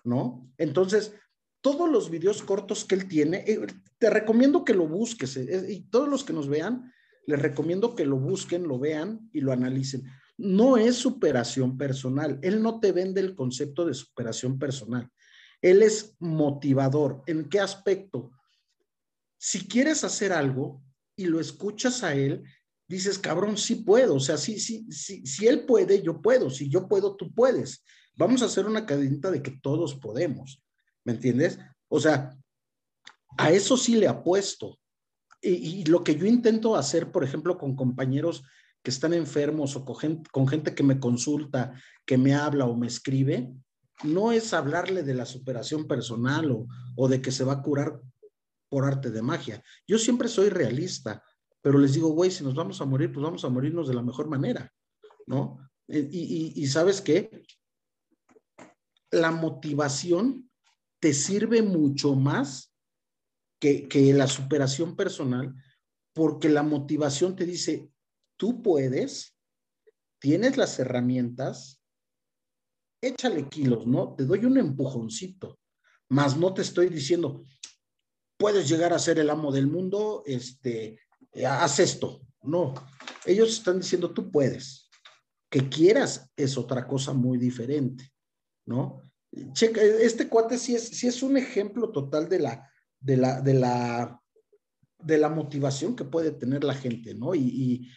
¿no? 0.03 0.51
Entonces, 0.57 1.13
todos 1.61 1.89
los 1.89 2.09
videos 2.09 2.41
cortos 2.41 2.85
que 2.85 2.95
él 2.95 3.07
tiene, 3.07 3.43
eh, 3.47 3.65
te 3.97 4.09
recomiendo 4.09 4.63
que 4.63 4.73
lo 4.73 4.87
busques 4.87 5.37
eh, 5.37 5.65
y 5.69 5.81
todos 5.89 6.07
los 6.07 6.23
que 6.23 6.33
nos 6.33 6.47
vean, 6.47 6.91
les 7.25 7.39
recomiendo 7.39 7.95
que 7.95 8.05
lo 8.05 8.17
busquen, 8.17 8.67
lo 8.67 8.79
vean 8.79 9.29
y 9.33 9.41
lo 9.41 9.51
analicen. 9.51 10.03
No 10.37 10.77
es 10.77 10.95
superación 10.95 11.77
personal. 11.77 12.39
Él 12.41 12.61
no 12.63 12.79
te 12.79 12.91
vende 12.91 13.21
el 13.21 13.35
concepto 13.35 13.85
de 13.85 13.93
superación 13.93 14.57
personal. 14.57 15.09
Él 15.61 15.83
es 15.83 16.15
motivador. 16.19 17.21
¿En 17.27 17.49
qué 17.49 17.59
aspecto? 17.59 18.31
Si 19.37 19.67
quieres 19.67 20.03
hacer 20.03 20.33
algo 20.33 20.81
y 21.15 21.25
lo 21.25 21.39
escuchas 21.39 22.03
a 22.03 22.15
él, 22.15 22.43
dices, 22.89 23.19
cabrón, 23.19 23.57
sí 23.57 23.75
puedo. 23.75 24.15
O 24.15 24.19
sea, 24.19 24.35
sí, 24.35 24.59
sí, 24.59 24.85
sí, 24.91 25.25
si 25.25 25.47
él 25.47 25.65
puede, 25.65 26.01
yo 26.01 26.21
puedo. 26.21 26.49
Si 26.49 26.67
yo 26.69 26.87
puedo, 26.87 27.15
tú 27.15 27.31
puedes. 27.33 27.83
Vamos 28.15 28.41
a 28.41 28.45
hacer 28.45 28.65
una 28.65 28.85
cadenita 28.85 29.31
de 29.31 29.41
que 29.41 29.51
todos 29.51 29.95
podemos. 29.95 30.61
¿Me 31.05 31.13
entiendes? 31.13 31.59
O 31.87 31.99
sea, 31.99 32.35
a 33.37 33.51
eso 33.51 33.77
sí 33.77 33.95
le 33.95 34.07
apuesto. 34.07 34.79
Y, 35.41 35.85
lo 35.85 36.03
que 36.03 36.15
yo 36.15 36.25
intento 36.25 36.75
hacer, 36.75 37.11
por 37.11 37.23
ejemplo, 37.23 37.57
con 37.57 37.75
compañeros 37.75 38.43
que 38.83 38.91
están 38.91 39.13
enfermos 39.13 39.75
o 39.75 39.85
con 39.85 39.95
gente, 39.95 40.29
con 40.31 40.47
gente 40.47 40.75
que 40.75 40.83
me 40.83 40.99
consulta, 40.99 41.73
que 42.05 42.17
me 42.17 42.33
habla 42.33 42.65
o 42.65 42.75
me 42.75 42.87
escribe, 42.87 43.53
no 44.03 44.33
es 44.33 44.53
hablarle 44.53 45.03
de 45.03 45.13
la 45.13 45.25
superación 45.25 45.87
personal 45.87 46.51
o, 46.51 46.67
o 46.95 47.07
de 47.07 47.21
que 47.21 47.31
se 47.31 47.45
va 47.45 47.53
a 47.53 47.61
curar 47.61 48.01
por 48.67 48.85
arte 48.85 49.11
de 49.11 49.21
magia. 49.21 49.63
Yo 49.87 49.97
siempre 49.97 50.27
soy 50.27 50.49
realista, 50.49 51.23
pero 51.61 51.77
les 51.77 51.93
digo, 51.93 52.09
güey, 52.09 52.31
si 52.31 52.43
nos 52.43 52.55
vamos 52.55 52.79
a 52.81 52.85
morir, 52.85 53.11
pues 53.11 53.23
vamos 53.23 53.43
a 53.43 53.49
morirnos 53.49 53.87
de 53.87 53.93
la 53.93 54.01
mejor 54.01 54.29
manera, 54.29 54.71
¿no? 55.25 55.59
Y, 55.87 56.53
y, 56.55 56.67
sabes 56.67 57.01
qué? 57.01 57.43
La 59.11 59.31
motivación 59.31 60.49
te 60.99 61.13
sirve 61.13 61.63
mucho 61.63 62.13
más 62.15 62.75
que, 63.59 63.87
que 63.87 64.13
la 64.13 64.27
superación 64.27 64.95
personal, 64.95 65.55
porque 66.13 66.47
la 66.47 66.61
motivación 66.61 67.35
te 67.35 67.45
dice, 67.45 67.91
tú 68.37 68.61
puedes, 68.61 69.35
tienes 70.19 70.57
las 70.57 70.77
herramientas, 70.77 71.81
échale 73.01 73.49
kilos, 73.49 73.87
¿no? 73.87 74.15
Te 74.15 74.25
doy 74.25 74.45
un 74.45 74.57
empujoncito, 74.57 75.59
más 76.09 76.37
no 76.37 76.53
te 76.53 76.61
estoy 76.61 76.89
diciendo, 76.89 77.45
puedes 78.37 78.69
llegar 78.69 78.93
a 78.93 78.99
ser 78.99 79.17
el 79.19 79.29
amo 79.29 79.51
del 79.51 79.67
mundo, 79.67 80.23
este, 80.25 80.99
haz 81.45 81.79
esto. 81.79 82.21
No, 82.43 82.73
ellos 83.25 83.49
están 83.49 83.79
diciendo, 83.79 84.11
tú 84.13 84.31
puedes. 84.31 84.89
Que 85.49 85.67
quieras 85.67 86.29
es 86.35 86.57
otra 86.57 86.87
cosa 86.87 87.11
muy 87.13 87.37
diferente, 87.37 88.11
¿no? 88.65 89.01
Checa, 89.53 89.81
este 89.81 90.27
cuate 90.27 90.57
sí 90.57 90.75
es, 90.75 90.87
sí 90.89 91.07
es 91.07 91.21
un 91.23 91.37
ejemplo 91.37 91.91
total 91.91 92.29
de 92.29 92.39
la, 92.39 92.71
de 92.99 93.17
la, 93.17 93.41
de 93.41 93.53
la, 93.55 94.21
de 94.99 95.17
la 95.17 95.29
motivación 95.29 95.95
que 95.95 96.03
puede 96.03 96.31
tener 96.31 96.63
la 96.63 96.75
gente, 96.75 97.13
¿no? 97.15 97.35
Y, 97.35 97.41
y, 97.41 97.91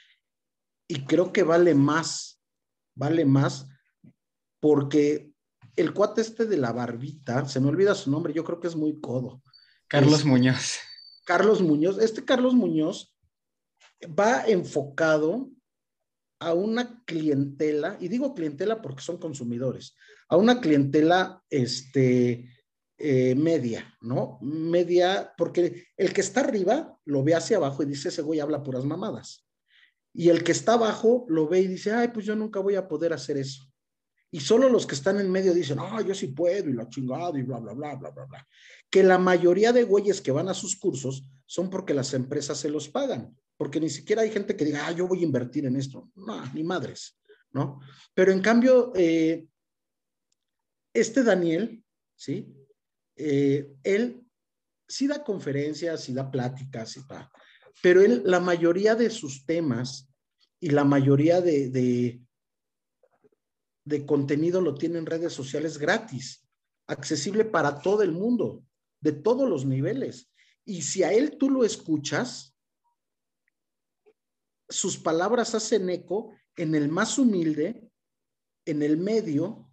y 0.88 1.04
creo 1.04 1.32
que 1.32 1.42
vale 1.42 1.74
más, 1.74 2.42
vale 2.94 3.24
más, 3.24 3.66
porque 4.60 5.30
el 5.76 5.92
cuate 5.94 6.20
este 6.20 6.46
de 6.46 6.56
la 6.56 6.72
barbita, 6.72 7.46
se 7.48 7.60
me 7.60 7.68
olvida 7.68 7.94
su 7.94 8.10
nombre, 8.10 8.32
yo 8.32 8.44
creo 8.44 8.60
que 8.60 8.68
es 8.68 8.76
muy 8.76 9.00
codo. 9.00 9.42
Carlos 9.88 10.20
Es- 10.20 10.26
Muñoz. 10.26 10.78
Carlos 11.24 11.62
Muñoz, 11.62 11.98
este 11.98 12.24
Carlos 12.24 12.54
Muñoz 12.54 13.11
va 14.06 14.44
enfocado 14.46 15.50
a 16.40 16.54
una 16.54 17.02
clientela, 17.04 17.96
y 18.00 18.08
digo 18.08 18.34
clientela 18.34 18.82
porque 18.82 19.02
son 19.02 19.18
consumidores, 19.18 19.94
a 20.28 20.36
una 20.36 20.60
clientela 20.60 21.42
este, 21.48 22.48
eh, 22.98 23.34
media, 23.34 23.96
¿no? 24.00 24.38
Media, 24.42 25.32
porque 25.36 25.86
el 25.96 26.12
que 26.12 26.20
está 26.20 26.40
arriba 26.40 26.98
lo 27.04 27.22
ve 27.22 27.34
hacia 27.34 27.58
abajo 27.58 27.82
y 27.82 27.86
dice, 27.86 28.08
ese 28.08 28.22
güey 28.22 28.40
habla 28.40 28.62
puras 28.62 28.84
mamadas. 28.84 29.46
Y 30.14 30.28
el 30.28 30.44
que 30.44 30.52
está 30.52 30.74
abajo 30.74 31.24
lo 31.28 31.48
ve 31.48 31.60
y 31.60 31.68
dice, 31.68 31.92
ay, 31.92 32.08
pues 32.08 32.26
yo 32.26 32.36
nunca 32.36 32.60
voy 32.60 32.74
a 32.74 32.88
poder 32.88 33.12
hacer 33.12 33.36
eso. 33.38 33.64
Y 34.30 34.40
solo 34.40 34.68
los 34.68 34.86
que 34.86 34.94
están 34.94 35.20
en 35.20 35.30
medio 35.30 35.52
dicen, 35.52 35.78
ah, 35.80 36.00
yo 36.00 36.14
sí 36.14 36.28
puedo 36.28 36.70
y 36.70 36.72
la 36.72 36.88
chingada 36.88 37.38
y 37.38 37.42
bla, 37.42 37.58
bla, 37.58 37.74
bla, 37.74 37.94
bla, 37.96 38.10
bla, 38.10 38.24
bla. 38.24 38.48
Que 38.90 39.02
la 39.02 39.18
mayoría 39.18 39.72
de 39.72 39.84
güeyes 39.84 40.20
que 40.20 40.32
van 40.32 40.48
a 40.48 40.54
sus 40.54 40.76
cursos 40.76 41.24
son 41.44 41.68
porque 41.70 41.92
las 41.92 42.14
empresas 42.14 42.58
se 42.58 42.70
los 42.70 42.88
pagan, 42.88 43.36
porque 43.62 43.78
ni 43.78 43.88
siquiera 43.88 44.22
hay 44.22 44.32
gente 44.32 44.56
que 44.56 44.64
diga, 44.64 44.88
ah, 44.88 44.90
yo 44.90 45.06
voy 45.06 45.20
a 45.20 45.22
invertir 45.22 45.66
en 45.66 45.76
esto. 45.76 46.10
No, 46.16 46.44
ni 46.52 46.64
madres, 46.64 47.16
¿no? 47.52 47.78
Pero 48.12 48.32
en 48.32 48.40
cambio, 48.40 48.92
eh, 48.96 49.46
este 50.92 51.22
Daniel, 51.22 51.80
¿sí? 52.16 52.52
Eh, 53.14 53.72
él 53.84 54.26
sí 54.88 55.06
da 55.06 55.22
conferencias, 55.22 56.02
sí 56.02 56.12
da 56.12 56.28
pláticas, 56.28 56.96
y 56.96 57.02
pa, 57.02 57.30
pero 57.80 58.00
él, 58.00 58.24
la 58.26 58.40
mayoría 58.40 58.96
de 58.96 59.10
sus 59.10 59.46
temas 59.46 60.08
y 60.58 60.70
la 60.70 60.82
mayoría 60.82 61.40
de, 61.40 61.70
de, 61.70 62.20
de 63.84 64.04
contenido 64.04 64.60
lo 64.60 64.74
tiene 64.74 64.98
en 64.98 65.06
redes 65.06 65.34
sociales 65.34 65.78
gratis, 65.78 66.44
accesible 66.88 67.44
para 67.44 67.80
todo 67.80 68.02
el 68.02 68.10
mundo, 68.10 68.64
de 69.00 69.12
todos 69.12 69.48
los 69.48 69.64
niveles. 69.64 70.32
Y 70.64 70.82
si 70.82 71.04
a 71.04 71.12
él 71.12 71.36
tú 71.38 71.48
lo 71.48 71.64
escuchas, 71.64 72.51
sus 74.72 74.98
palabras 74.98 75.54
hacen 75.54 75.88
eco 75.90 76.32
en 76.56 76.74
el 76.74 76.88
más 76.88 77.18
humilde, 77.18 77.88
en 78.64 78.82
el 78.82 78.96
medio 78.96 79.70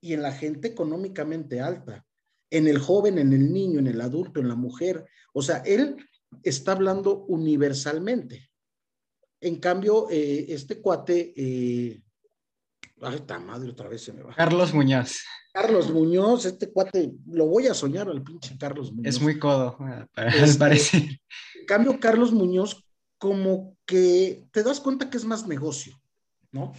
y 0.00 0.12
en 0.12 0.22
la 0.22 0.32
gente 0.32 0.68
económicamente 0.68 1.60
alta, 1.60 2.06
en 2.50 2.68
el 2.68 2.78
joven, 2.78 3.18
en 3.18 3.32
el 3.32 3.52
niño, 3.52 3.78
en 3.78 3.86
el 3.88 4.00
adulto, 4.00 4.40
en 4.40 4.48
la 4.48 4.54
mujer. 4.54 5.06
O 5.32 5.42
sea, 5.42 5.58
él 5.58 5.96
está 6.42 6.72
hablando 6.72 7.24
universalmente. 7.26 8.50
En 9.40 9.56
cambio, 9.56 10.08
eh, 10.10 10.46
este 10.48 10.80
cuate, 10.80 11.32
eh, 11.36 12.00
ay, 13.02 13.20
ta 13.26 13.38
madre, 13.38 13.70
otra 13.70 13.88
vez 13.88 14.02
se 14.02 14.12
me 14.12 14.22
va. 14.22 14.34
Carlos 14.34 14.72
Muñoz. 14.72 15.24
Carlos 15.52 15.90
Muñoz, 15.90 16.44
este 16.44 16.70
cuate, 16.70 17.12
lo 17.28 17.46
voy 17.46 17.66
a 17.66 17.74
soñar 17.74 18.08
al 18.08 18.22
pinche 18.22 18.56
Carlos 18.58 18.92
Muñoz. 18.92 19.14
Es 19.14 19.20
muy 19.20 19.38
codo, 19.38 19.76
al 20.14 20.28
Este, 20.34 20.58
parecer. 20.58 21.02
En 21.02 21.66
cambio, 21.66 21.98
Carlos 21.98 22.32
Muñoz, 22.32 22.85
como 23.18 23.76
que 23.86 24.46
te 24.52 24.62
das 24.62 24.80
cuenta 24.80 25.08
que 25.10 25.16
es 25.16 25.24
más 25.24 25.46
negocio, 25.46 26.00
¿no? 26.52 26.72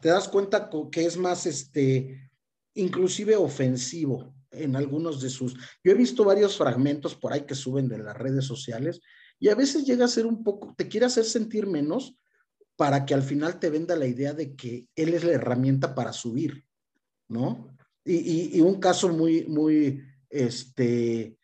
Te 0.00 0.08
das 0.08 0.28
cuenta 0.28 0.70
que 0.90 1.04
es 1.04 1.16
más, 1.16 1.46
este, 1.46 2.30
inclusive 2.74 3.36
ofensivo 3.36 4.34
en 4.50 4.76
algunos 4.76 5.20
de 5.20 5.30
sus. 5.30 5.54
Yo 5.84 5.92
he 5.92 5.94
visto 5.94 6.24
varios 6.24 6.56
fragmentos 6.56 7.14
por 7.14 7.32
ahí 7.32 7.42
que 7.42 7.54
suben 7.54 7.88
de 7.88 7.98
las 7.98 8.16
redes 8.16 8.44
sociales 8.44 9.00
y 9.38 9.48
a 9.48 9.54
veces 9.54 9.84
llega 9.84 10.04
a 10.04 10.08
ser 10.08 10.26
un 10.26 10.42
poco, 10.42 10.74
te 10.76 10.88
quiere 10.88 11.06
hacer 11.06 11.24
sentir 11.24 11.66
menos 11.66 12.16
para 12.76 13.04
que 13.04 13.14
al 13.14 13.22
final 13.22 13.58
te 13.60 13.70
venda 13.70 13.94
la 13.96 14.06
idea 14.06 14.32
de 14.32 14.54
que 14.56 14.86
él 14.96 15.14
es 15.14 15.24
la 15.24 15.32
herramienta 15.32 15.94
para 15.94 16.12
subir, 16.12 16.64
¿no? 17.28 17.76
Y- 18.04 18.56
y 18.56 18.60
un 18.60 18.80
caso 18.80 19.08
muy, 19.10 19.46
muy, 19.46 20.02
este, 20.30 21.36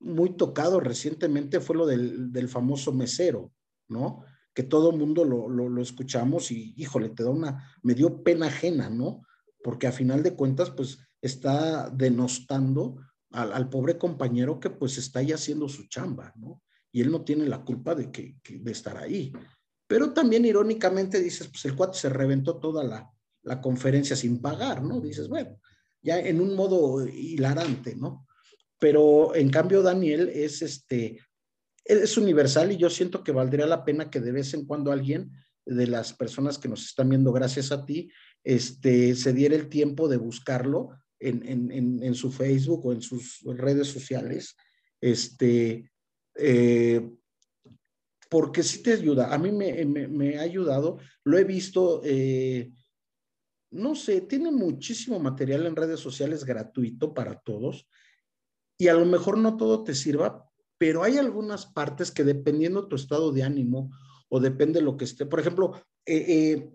muy 0.00 0.30
tocado 0.36 0.80
recientemente 0.80 1.60
fue 1.60 1.76
lo 1.76 1.86
del, 1.86 2.32
del 2.32 2.48
famoso 2.48 2.92
mesero, 2.92 3.52
¿no? 3.88 4.24
Que 4.54 4.62
todo 4.62 4.92
mundo 4.92 5.24
lo, 5.24 5.48
lo, 5.48 5.80
escuchamos 5.82 6.50
y, 6.50 6.74
híjole, 6.76 7.10
te 7.10 7.22
da 7.22 7.30
una, 7.30 7.70
me 7.82 7.94
dio 7.94 8.22
pena 8.22 8.46
ajena, 8.46 8.90
¿no? 8.90 9.22
Porque 9.62 9.86
a 9.86 9.92
final 9.92 10.22
de 10.22 10.34
cuentas, 10.34 10.70
pues 10.70 10.98
está 11.20 11.90
denostando 11.90 12.96
al, 13.30 13.52
al 13.52 13.68
pobre 13.68 13.98
compañero 13.98 14.58
que 14.58 14.70
pues 14.70 14.96
está 14.98 15.20
ahí 15.20 15.32
haciendo 15.32 15.68
su 15.68 15.86
chamba, 15.88 16.32
¿no? 16.36 16.62
Y 16.92 17.02
él 17.02 17.10
no 17.12 17.22
tiene 17.22 17.46
la 17.46 17.62
culpa 17.64 17.94
de, 17.94 18.10
que, 18.10 18.38
que- 18.42 18.58
de 18.58 18.72
estar 18.72 18.96
ahí. 18.96 19.32
Pero 19.86 20.12
también 20.12 20.44
irónicamente 20.44 21.20
dices, 21.20 21.48
pues 21.48 21.64
el 21.66 21.76
cuate 21.76 21.98
se 21.98 22.08
reventó 22.08 22.58
toda 22.58 22.82
la, 22.82 23.08
la 23.42 23.60
conferencia 23.60 24.16
sin 24.16 24.40
pagar, 24.40 24.82
¿no? 24.82 25.00
Dices, 25.00 25.28
bueno, 25.28 25.58
ya 26.02 26.18
en 26.18 26.40
un 26.40 26.56
modo 26.56 27.06
hilarante, 27.06 27.94
¿no? 27.96 28.26
Pero 28.80 29.34
en 29.36 29.50
cambio 29.50 29.82
Daniel 29.82 30.28
es 30.34 30.62
este, 30.62 31.20
él 31.84 31.98
es 31.98 32.16
universal 32.16 32.72
y 32.72 32.76
yo 32.76 32.90
siento 32.90 33.22
que 33.22 33.30
valdría 33.30 33.66
la 33.66 33.84
pena 33.84 34.10
que 34.10 34.20
de 34.20 34.32
vez 34.32 34.52
en 34.54 34.66
cuando 34.66 34.90
alguien 34.90 35.30
de 35.64 35.86
las 35.86 36.12
personas 36.12 36.58
que 36.58 36.68
nos 36.68 36.84
están 36.84 37.08
viendo 37.08 37.32
gracias 37.32 37.70
a 37.70 37.84
ti, 37.84 38.10
este, 38.42 39.14
se 39.14 39.32
diera 39.32 39.54
el 39.54 39.68
tiempo 39.68 40.08
de 40.08 40.16
buscarlo 40.16 40.88
en, 41.20 41.70
en 42.02 42.14
su 42.14 42.32
Facebook 42.32 42.86
o 42.86 42.92
en 42.92 43.02
sus 43.02 43.42
redes 43.44 43.88
sociales 43.88 44.56
Este, 45.00 45.90
eh, 46.36 47.10
porque 48.30 48.62
sí 48.62 48.82
te 48.82 48.92
ayuda. 48.92 49.34
A 49.34 49.38
mí 49.38 49.50
me, 49.50 50.38
ha 50.38 50.42
ayudado. 50.42 50.98
Lo 51.24 51.36
he 51.36 51.44
visto, 51.44 52.00
eh, 52.04 52.70
no 53.72 53.94
sé, 53.94 54.20
tiene 54.22 54.52
muchísimo 54.52 55.18
material 55.18 55.66
en 55.66 55.76
redes 55.76 56.00
sociales 56.00 56.44
gratuito 56.44 57.12
para 57.12 57.40
todos. 57.40 57.88
Y 58.80 58.88
a 58.88 58.94
lo 58.94 59.04
mejor 59.04 59.36
no 59.36 59.58
todo 59.58 59.84
te 59.84 59.94
sirva, 59.94 60.50
pero 60.78 61.02
hay 61.02 61.18
algunas 61.18 61.66
partes 61.66 62.10
que 62.10 62.24
dependiendo 62.24 62.88
tu 62.88 62.96
estado 62.96 63.30
de 63.30 63.42
ánimo 63.42 63.90
o 64.30 64.40
depende 64.40 64.78
de 64.78 64.86
lo 64.86 64.96
que 64.96 65.04
esté. 65.04 65.26
Por 65.26 65.38
ejemplo, 65.38 65.74
eh, 66.06 66.24
eh, 66.26 66.70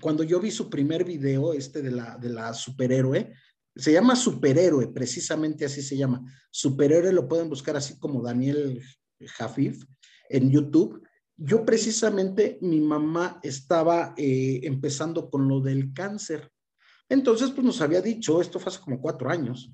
cuando 0.00 0.22
yo 0.22 0.40
vi 0.40 0.50
su 0.50 0.70
primer 0.70 1.04
video, 1.04 1.52
este 1.52 1.82
de 1.82 1.90
la, 1.90 2.16
de 2.16 2.30
la 2.30 2.54
superhéroe, 2.54 3.34
se 3.76 3.92
llama 3.92 4.16
superhéroe, 4.16 4.88
precisamente 4.88 5.66
así 5.66 5.82
se 5.82 5.98
llama. 5.98 6.24
Superhéroe 6.50 7.12
lo 7.12 7.28
pueden 7.28 7.50
buscar 7.50 7.76
así 7.76 7.98
como 7.98 8.22
Daniel 8.22 8.82
Jafif 9.20 9.84
en 10.30 10.50
YouTube. 10.50 11.06
Yo 11.36 11.62
precisamente, 11.62 12.58
mi 12.62 12.80
mamá 12.80 13.38
estaba 13.42 14.14
eh, 14.16 14.60
empezando 14.62 15.28
con 15.28 15.46
lo 15.46 15.60
del 15.60 15.92
cáncer. 15.92 16.50
Entonces, 17.06 17.50
pues 17.50 17.66
nos 17.66 17.82
había 17.82 18.00
dicho, 18.00 18.40
esto 18.40 18.58
fue 18.58 18.72
hace 18.72 18.80
como 18.80 18.98
cuatro 18.98 19.28
años, 19.28 19.70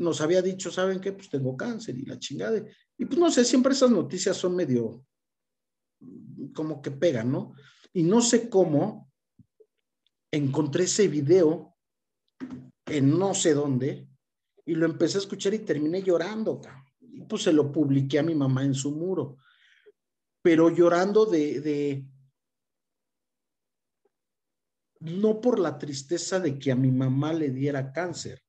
nos 0.00 0.20
había 0.20 0.40
dicho, 0.40 0.70
¿saben 0.70 1.00
qué? 1.00 1.12
Pues 1.12 1.28
tengo 1.28 1.56
cáncer 1.56 1.96
y 1.96 2.06
la 2.06 2.18
chingada. 2.18 2.64
Y 2.96 3.04
pues 3.04 3.18
no 3.18 3.30
sé, 3.30 3.44
siempre 3.44 3.72
esas 3.72 3.90
noticias 3.90 4.36
son 4.36 4.56
medio 4.56 5.04
como 6.54 6.80
que 6.80 6.90
pegan, 6.90 7.30
¿no? 7.30 7.52
Y 7.92 8.02
no 8.02 8.22
sé 8.22 8.48
cómo 8.48 9.12
encontré 10.30 10.84
ese 10.84 11.08
video 11.08 11.76
en 12.86 13.18
no 13.18 13.34
sé 13.34 13.52
dónde 13.52 14.08
y 14.64 14.74
lo 14.74 14.86
empecé 14.86 15.18
a 15.18 15.20
escuchar 15.20 15.52
y 15.52 15.60
terminé 15.60 16.02
llorando. 16.02 16.60
Y 17.00 17.22
pues 17.22 17.42
se 17.42 17.52
lo 17.52 17.70
publiqué 17.70 18.18
a 18.18 18.22
mi 18.22 18.34
mamá 18.34 18.64
en 18.64 18.74
su 18.74 18.92
muro. 18.92 19.36
Pero 20.42 20.70
llorando 20.70 21.26
de, 21.26 21.60
de 21.60 22.06
no 25.00 25.40
por 25.42 25.58
la 25.58 25.76
tristeza 25.76 26.40
de 26.40 26.58
que 26.58 26.72
a 26.72 26.76
mi 26.76 26.90
mamá 26.90 27.34
le 27.34 27.50
diera 27.50 27.92
cáncer, 27.92 28.42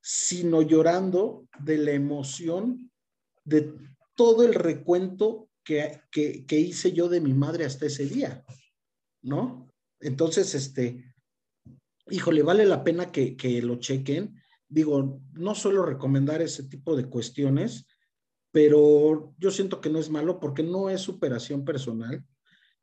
sino 0.00 0.62
llorando 0.62 1.46
de 1.58 1.78
la 1.78 1.92
emoción 1.92 2.90
de 3.44 3.74
todo 4.14 4.44
el 4.44 4.54
recuento 4.54 5.48
que, 5.64 6.00
que, 6.10 6.58
hice 6.58 6.92
yo 6.92 7.08
de 7.08 7.20
mi 7.20 7.32
madre 7.32 7.64
hasta 7.64 7.86
ese 7.86 8.06
día, 8.06 8.44
¿no? 9.22 9.68
Entonces, 10.00 10.54
este, 10.54 11.14
híjole, 12.08 12.42
vale 12.42 12.66
la 12.66 12.82
pena 12.82 13.12
que, 13.12 13.36
que 13.36 13.62
lo 13.62 13.76
chequen. 13.76 14.34
Digo, 14.68 15.20
no 15.32 15.54
suelo 15.54 15.84
recomendar 15.84 16.42
ese 16.42 16.64
tipo 16.64 16.96
de 16.96 17.06
cuestiones, 17.06 17.86
pero 18.52 19.34
yo 19.38 19.50
siento 19.50 19.80
que 19.80 19.90
no 19.90 19.98
es 19.98 20.10
malo 20.10 20.40
porque 20.40 20.62
no 20.62 20.90
es 20.90 21.02
superación 21.02 21.64
personal. 21.64 22.24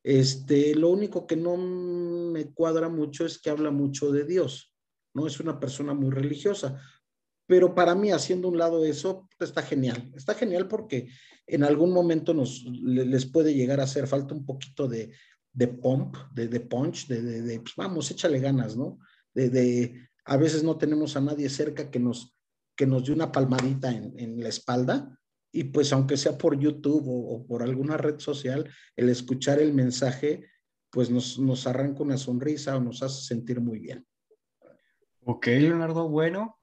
Este, 0.03 0.73
lo 0.76 0.89
único 0.89 1.27
que 1.27 1.35
no 1.35 1.57
me 1.57 2.53
cuadra 2.53 2.88
mucho 2.88 3.26
es 3.26 3.39
que 3.39 3.49
habla 3.49 3.72
mucho 3.72 4.11
de 4.11 4.23
Dios, 4.23 4.73
no 5.14 5.27
es 5.27 5.39
una 5.39 5.60
persona 5.60 5.94
muy 5.94 6.11
religiosa, 6.11 6.81
pero 7.48 7.74
para 7.74 7.95
mí, 7.95 8.11
haciendo 8.11 8.49
un 8.49 8.57
lado 8.57 8.84
eso, 8.86 9.28
está 9.40 9.61
genial. 9.61 10.11
Está 10.15 10.36
genial 10.36 10.68
porque 10.68 11.07
en 11.48 11.64
algún 11.64 11.91
momento 11.91 12.34
nos, 12.34 12.65
les 12.65 13.26
puede 13.26 13.53
llegar 13.53 13.80
a 13.80 13.84
hacer 13.84 14.06
falta 14.06 14.36
un 14.36 14.45
poquito 14.45 14.88
de, 14.88 15.14
de 15.53 15.68
pump, 15.69 16.18
de, 16.34 16.49
de 16.49 16.60
punch, 16.60 17.07
de, 17.07 17.22
de, 17.22 17.60
pues 17.61 17.74
vamos, 17.78 18.11
échale 18.11 18.40
ganas, 18.40 18.76
¿no? 18.76 18.99
De, 19.34 20.10
a 20.26 20.36
veces 20.36 20.64
no 20.64 20.78
tenemos 20.78 21.15
a 21.15 21.22
nadie 21.22 21.48
cerca 21.48 21.90
que 21.90 21.99
nos, 21.99 22.38
que 22.76 22.86
nos 22.86 23.06
dé 23.06 23.14
una 23.14 23.32
palmadita 23.32 23.91
en, 23.91 24.14
en 24.19 24.44
la 24.44 24.49
espalda. 24.49 25.18
Y 25.53 25.64
pues 25.65 25.94
aunque 25.94 26.18
sea 26.18 26.38
por 26.38 26.60
YouTube 26.60 27.07
o, 27.07 27.36
o, 27.36 27.48
por 27.48 27.64
alguna 27.64 27.95
red 27.95 28.19
social, 28.19 28.69
el 28.98 29.10
escuchar 29.10 29.60
el 29.60 29.74
mensaje, 29.74 30.45
pues 30.90 31.10
nos, 31.10 31.40
nos 31.40 31.65
arranca 31.65 32.03
una 32.03 32.18
sonrisa 32.18 32.76
o 32.76 32.82
nos 32.82 33.02
hace 33.03 33.22
sentir 33.22 33.61
muy 33.61 33.80
bien. 33.80 34.06
Ok, 35.24 35.48
Leonardo, 35.48 36.10
bueno, 36.10 36.57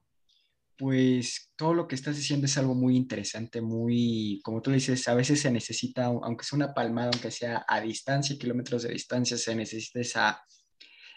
pues 0.77 1.51
todo 1.55 1.73
lo 1.73 1.87
que 1.87 1.95
estás 1.95 2.17
diciendo 2.17 2.45
es 2.45 2.57
algo 2.57 2.75
muy 2.75 2.95
interesante, 2.95 3.61
muy, 3.61 4.41
como 4.43 4.61
tú 4.61 4.71
dices, 4.71 5.07
a 5.07 5.15
veces 5.15 5.41
se 5.41 5.51
necesita, 5.51 6.05
aunque 6.05 6.43
sea 6.43 6.57
una 6.57 6.73
palmada, 6.73 7.11
aunque 7.13 7.31
sea 7.31 7.65
a 7.67 7.81
distancia, 7.81 8.37
kilómetros 8.37 8.83
de 8.83 8.93
distancia, 8.93 9.37
se 9.37 9.55
necesita 9.55 9.99
esa, 9.99 10.43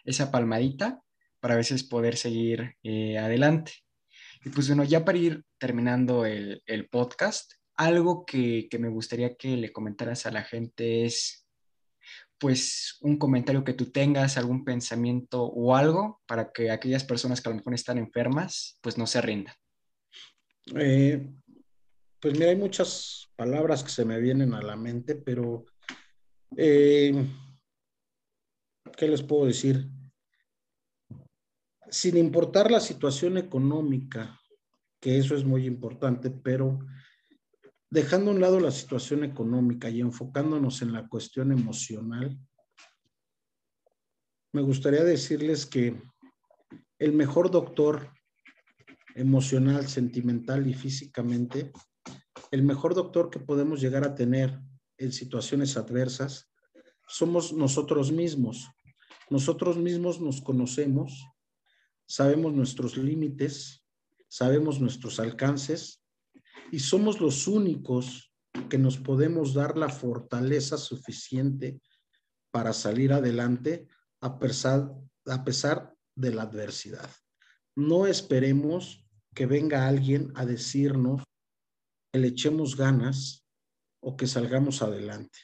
esa 0.05 0.30
palmadita 0.30 1.01
para 1.40 1.55
a 1.55 1.59
veces 1.59 1.85
poder 1.85 2.16
seguir 2.16 2.74
eh, 2.82 3.18
adelante. 3.18 3.72
Y 4.44 4.51
pues 4.51 4.68
bueno, 4.68 4.85
ya 4.85 5.05
para 5.05 5.18
ir 5.18 5.44
terminando 5.59 6.24
el, 6.24 6.62
el 6.66 6.89
podcast, 6.89 7.52
algo 7.76 8.24
que, 8.24 8.68
que 8.70 8.78
me 8.78 8.89
gustaría 8.89 9.36
que 9.36 9.56
le 9.56 9.72
comentaras 9.72 10.26
a 10.26 10.30
la 10.30 10.44
gente 10.44 11.05
es, 11.05 11.47
pues 12.39 12.98
un 13.01 13.19
comentario 13.19 13.65
que 13.65 13.73
tú 13.73 13.90
tengas, 13.90 14.36
algún 14.36 14.65
pensamiento 14.65 15.44
o 15.44 15.74
algo 15.74 16.20
para 16.27 16.52
que 16.52 16.70
aquellas 16.70 17.05
personas 17.05 17.40
que 17.40 17.48
a 17.48 17.52
lo 17.52 17.56
mejor 17.56 17.74
están 17.74 17.98
enfermas, 17.98 18.78
pues 18.81 18.97
no 18.97 19.06
se 19.06 19.20
rindan. 19.20 19.55
Eh, 20.77 21.28
pues 22.20 22.35
mira, 22.35 22.51
hay 22.51 22.56
muchas 22.56 23.31
palabras 23.36 23.82
que 23.82 23.90
se 23.90 24.05
me 24.05 24.20
vienen 24.20 24.55
a 24.55 24.62
la 24.62 24.77
mente, 24.77 25.15
pero 25.15 25.65
eh, 26.56 27.12
¿qué 28.97 29.09
les 29.09 29.23
puedo 29.23 29.47
decir? 29.47 29.89
Sin 31.90 32.16
importar 32.16 32.70
la 32.70 32.81
situación 32.81 33.39
económica, 33.39 34.39
que 35.01 35.19
eso 35.19 35.35
es 35.35 35.44
muy 35.44 35.66
importante, 35.66 36.31
pero 36.31 36.81
dejando 37.90 38.31
a 38.31 38.35
un 38.35 38.40
lado 38.40 38.60
la 38.60 38.70
situación 38.70 39.24
económica 39.24 39.89
y 39.89 40.01
enfocándonos 40.01 40.82
en 40.82 40.93
la 40.93 41.09
cuestión 41.09 41.52
emocional, 41.52 42.39
me 44.52 44.62
gustaría 44.62 45.05
decirles 45.05 45.66
que 45.66 46.01
el 46.98 47.12
mejor 47.12 47.51
doctor 47.51 48.12
emocional, 49.15 49.89
sentimental 49.89 50.66
y 50.66 50.74
físicamente, 50.74 51.73
el 52.51 52.62
mejor 52.62 52.94
doctor 52.94 53.31
que 53.31 53.40
podemos 53.40 53.81
llegar 53.81 54.05
a 54.05 54.15
tener 54.15 54.59
en 54.97 55.12
situaciones 55.12 55.77
adversas, 55.77 56.51
somos 57.06 57.52
nosotros 57.52 58.12
mismos. 58.12 58.69
Nosotros 59.31 59.77
mismos 59.77 60.20
nos 60.20 60.40
conocemos, 60.40 61.27
sabemos 62.06 62.52
nuestros 62.55 62.97
límites, 62.97 63.85
sabemos 64.28 64.81
nuestros 64.81 65.20
alcances 65.20 66.02
y 66.70 66.78
somos 66.78 67.20
los 67.20 67.47
únicos 67.47 68.32
que 68.69 68.78
nos 68.78 68.99
podemos 68.99 69.55
dar 69.55 69.77
la 69.78 69.89
fortaleza 69.89 70.77
suficiente 70.77 71.81
para 72.51 72.73
salir 72.73 73.12
adelante 73.12 73.86
a 74.20 74.39
pesar, 74.39 74.93
a 75.27 75.45
pesar 75.45 75.95
de 76.15 76.35
la 76.35 76.43
adversidad. 76.43 77.11
No 77.77 78.07
esperemos 78.07 79.05
que 79.35 79.47
venga 79.47 79.86
alguien 79.86 80.32
a 80.35 80.45
decirnos 80.45 81.23
que 82.12 82.19
le 82.19 82.28
echemos 82.28 82.77
ganas 82.77 83.47
o 84.01 84.16
que 84.16 84.27
salgamos 84.27 84.82
adelante. 84.82 85.39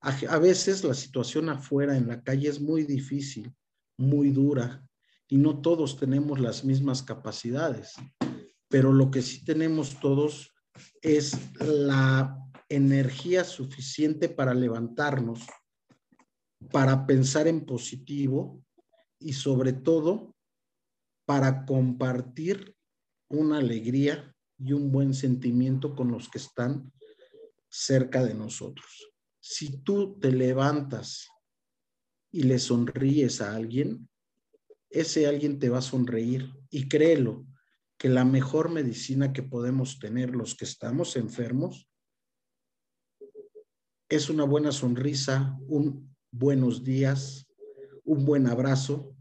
A, 0.00 0.10
a 0.10 0.38
veces 0.38 0.84
la 0.84 0.94
situación 0.94 1.48
afuera 1.48 1.96
en 1.96 2.08
la 2.08 2.22
calle 2.22 2.48
es 2.48 2.60
muy 2.60 2.84
difícil, 2.84 3.54
muy 3.96 4.30
dura, 4.30 4.84
y 5.28 5.36
no 5.36 5.60
todos 5.60 5.98
tenemos 5.98 6.40
las 6.40 6.64
mismas 6.64 7.02
capacidades, 7.02 7.92
pero 8.68 8.92
lo 8.92 9.10
que 9.10 9.22
sí 9.22 9.44
tenemos 9.44 10.00
todos 10.00 10.52
es 11.02 11.36
la 11.60 12.36
energía 12.68 13.44
suficiente 13.44 14.28
para 14.28 14.54
levantarnos, 14.54 15.40
para 16.70 17.06
pensar 17.06 17.46
en 17.48 17.64
positivo 17.64 18.62
y 19.18 19.32
sobre 19.32 19.72
todo 19.72 20.34
para 21.24 21.64
compartir 21.64 22.74
una 23.28 23.58
alegría 23.58 24.34
y 24.58 24.72
un 24.72 24.90
buen 24.90 25.14
sentimiento 25.14 25.94
con 25.94 26.10
los 26.10 26.28
que 26.28 26.38
están 26.38 26.92
cerca 27.68 28.24
de 28.24 28.34
nosotros. 28.34 29.12
Si 29.40 29.78
tú 29.78 30.18
te 30.18 30.32
levantas 30.32 31.28
y 32.30 32.42
le 32.42 32.58
sonríes 32.58 33.40
a 33.40 33.54
alguien, 33.54 34.08
ese 34.90 35.26
alguien 35.26 35.58
te 35.58 35.68
va 35.68 35.78
a 35.78 35.82
sonreír 35.82 36.50
y 36.70 36.88
créelo, 36.88 37.46
que 37.98 38.08
la 38.08 38.24
mejor 38.24 38.70
medicina 38.70 39.32
que 39.32 39.42
podemos 39.42 39.98
tener 39.98 40.34
los 40.34 40.54
que 40.54 40.64
estamos 40.64 41.16
enfermos 41.16 41.90
es 44.08 44.30
una 44.30 44.44
buena 44.44 44.72
sonrisa, 44.72 45.58
un 45.66 46.16
buenos 46.30 46.84
días, 46.84 47.46
un 48.04 48.24
buen 48.24 48.46
abrazo 48.46 49.14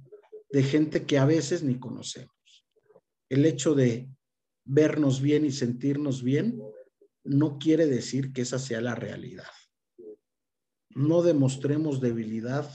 de 0.52 0.64
gente 0.64 1.06
que 1.06 1.18
a 1.18 1.26
veces 1.26 1.64
ni 1.64 1.80
conocemos. 1.80 2.32
El 3.30 3.46
hecho 3.46 3.74
de 3.76 4.10
vernos 4.64 5.22
bien 5.22 5.46
y 5.46 5.52
sentirnos 5.52 6.24
bien 6.24 6.62
no 7.24 7.58
quiere 7.58 7.88
decir 7.88 8.32
que 8.32 8.42
esa 8.42 8.60
sea 8.60 8.80
la 8.80 8.96
realidad. 8.96 9.52
No 10.90 11.22
demostremos 11.22 12.00
debilidad, 12.00 12.72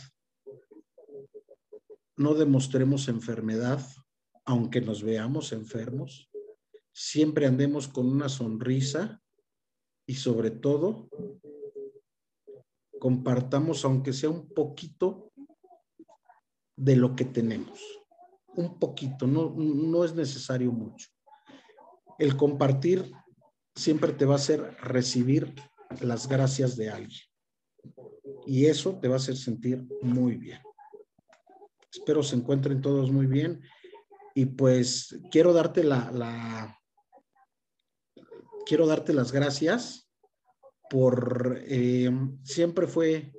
no 2.17 2.35
demostremos 2.35 3.09
enfermedad, 3.09 3.85
aunque 4.45 4.81
nos 4.81 5.03
veamos 5.03 5.53
enfermos, 5.53 6.31
siempre 6.93 7.47
andemos 7.47 7.89
con 7.89 8.07
una 8.07 8.29
sonrisa 8.29 9.23
y 10.07 10.15
sobre 10.15 10.51
todo 10.51 11.09
compartamos, 12.99 13.85
aunque 13.85 14.13
sea 14.13 14.31
un 14.31 14.49
poquito, 14.49 15.33
de 16.77 16.97
lo 16.97 17.15
que 17.15 17.25
tenemos. 17.25 17.81
Un 18.55 18.79
poquito, 18.79 19.27
no, 19.27 19.55
no 19.57 20.05
es 20.05 20.15
necesario 20.15 20.73
mucho. 20.73 21.09
El 22.19 22.37
compartir 22.37 23.11
siempre 23.75 24.13
te 24.13 24.25
va 24.25 24.35
a 24.35 24.37
hacer 24.37 24.77
recibir 24.81 25.55
las 26.01 26.29
gracias 26.29 26.77
de 26.77 26.91
alguien. 26.91 27.23
Y 28.47 28.67
eso 28.67 28.99
te 29.01 29.09
va 29.09 29.15
a 29.15 29.19
hacer 29.19 29.37
sentir 29.37 29.87
muy 30.03 30.37
bien. 30.37 30.61
Espero 31.91 32.23
se 32.23 32.37
encuentren 32.37 32.81
todos 32.81 33.11
muy 33.11 33.27
bien. 33.27 33.61
Y 34.35 34.47
pues 34.47 35.19
quiero 35.31 35.53
darte 35.53 35.85
la, 35.85 36.79
quiero 38.67 38.87
darte 38.87 39.13
las 39.13 39.33
gracias 39.33 40.09
por 40.89 41.59
eh, 41.67 42.11
siempre 42.43 42.87
fue 42.87 43.33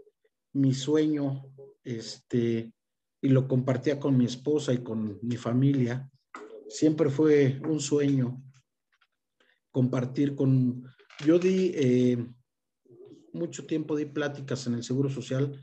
mi 0.53 0.73
sueño, 0.73 1.51
este, 1.83 2.73
y 3.21 3.29
lo 3.29 3.47
compartía 3.47 3.99
con 3.99 4.17
mi 4.17 4.25
esposa 4.25 4.73
y 4.73 4.79
con 4.83 5.19
mi 5.21 5.37
familia. 5.37 6.09
Siempre 6.67 7.09
fue 7.09 7.59
un 7.67 7.79
sueño 7.79 8.43
compartir 9.71 10.35
con. 10.35 10.85
Yo 11.25 11.39
di 11.39 11.71
eh, 11.75 12.25
mucho 13.33 13.65
tiempo, 13.65 13.95
di 13.95 14.05
pláticas 14.05 14.67
en 14.67 14.75
el 14.75 14.83
Seguro 14.83 15.09
Social 15.09 15.59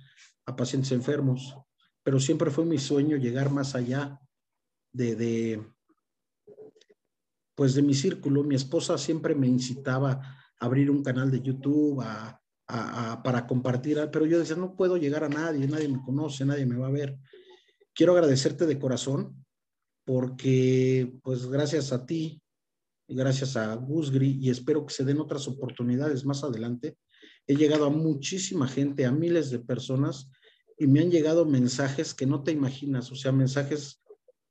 a 0.47 0.57
pacientes 0.57 0.93
enfermos, 0.93 1.57
pero 2.03 2.21
siempre 2.21 2.51
fue 2.51 2.65
mi 2.65 2.79
sueño 2.79 3.17
llegar 3.17 3.51
más 3.51 3.75
allá 3.75 4.20
de, 4.93 5.17
de 5.17 5.67
pues 7.55 7.75
de 7.75 7.83
mi 7.83 7.95
círculo. 7.95 8.43
Mi 8.43 8.55
esposa 8.55 8.97
siempre 8.99 9.35
me 9.35 9.47
incitaba 9.47 10.37
abrir 10.59 10.91
un 10.91 11.03
canal 11.03 11.31
de 11.31 11.41
YouTube, 11.41 12.03
para 13.23 13.47
compartir, 13.47 13.99
pero 14.13 14.27
yo 14.27 14.39
decía, 14.39 14.57
no 14.57 14.77
puedo 14.77 14.97
llegar 14.97 15.25
a 15.25 15.29
nadie, 15.29 15.67
nadie 15.67 15.89
me 15.89 16.03
conoce, 16.03 16.45
nadie 16.45 16.67
me 16.67 16.77
va 16.77 16.87
a 16.87 16.93
ver. 16.93 17.19
Quiero 17.95 18.13
agradecerte 18.13 18.67
de 18.67 18.79
corazón 18.79 19.45
porque 20.05 21.13
pues 21.23 21.47
gracias 21.47 21.93
a 21.93 22.07
ti, 22.07 22.41
gracias 23.09 23.57
a 23.57 23.75
Gusgri 23.75 24.39
y 24.41 24.51
espero 24.51 24.87
que 24.87 24.95
se 24.95 25.05
den 25.05 25.21
otras 25.21 25.49
oportunidades 25.49 26.25
más 26.25 26.45
adelante, 26.45 26.97
he 27.47 27.57
llegado 27.57 27.87
a 27.87 27.91
muchísima 27.91 28.69
gente, 28.69 29.05
a 29.05 29.13
miles 29.13 29.51
de 29.51 29.59
personas 29.59 30.31
y 30.79 30.87
me 30.87 31.01
han 31.01 31.11
llegado 31.11 31.45
mensajes 31.45 32.15
que 32.15 32.27
no 32.27 32.43
te 32.43 32.53
imaginas, 32.53 33.11
o 33.11 33.17
sea, 33.17 33.33
mensajes 33.33 34.00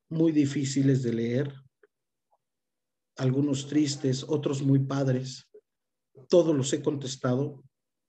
muy 0.10 0.31
difíciles 0.31 1.03
de 1.03 1.14
leer, 1.14 1.53
algunos 3.18 3.68
tristes, 3.68 4.26
otros 4.27 4.61
muy 4.61 4.80
padres, 4.80 5.48
todos 6.27 6.56
los 6.56 6.72
he 6.73 6.81
contestado, 6.81 7.64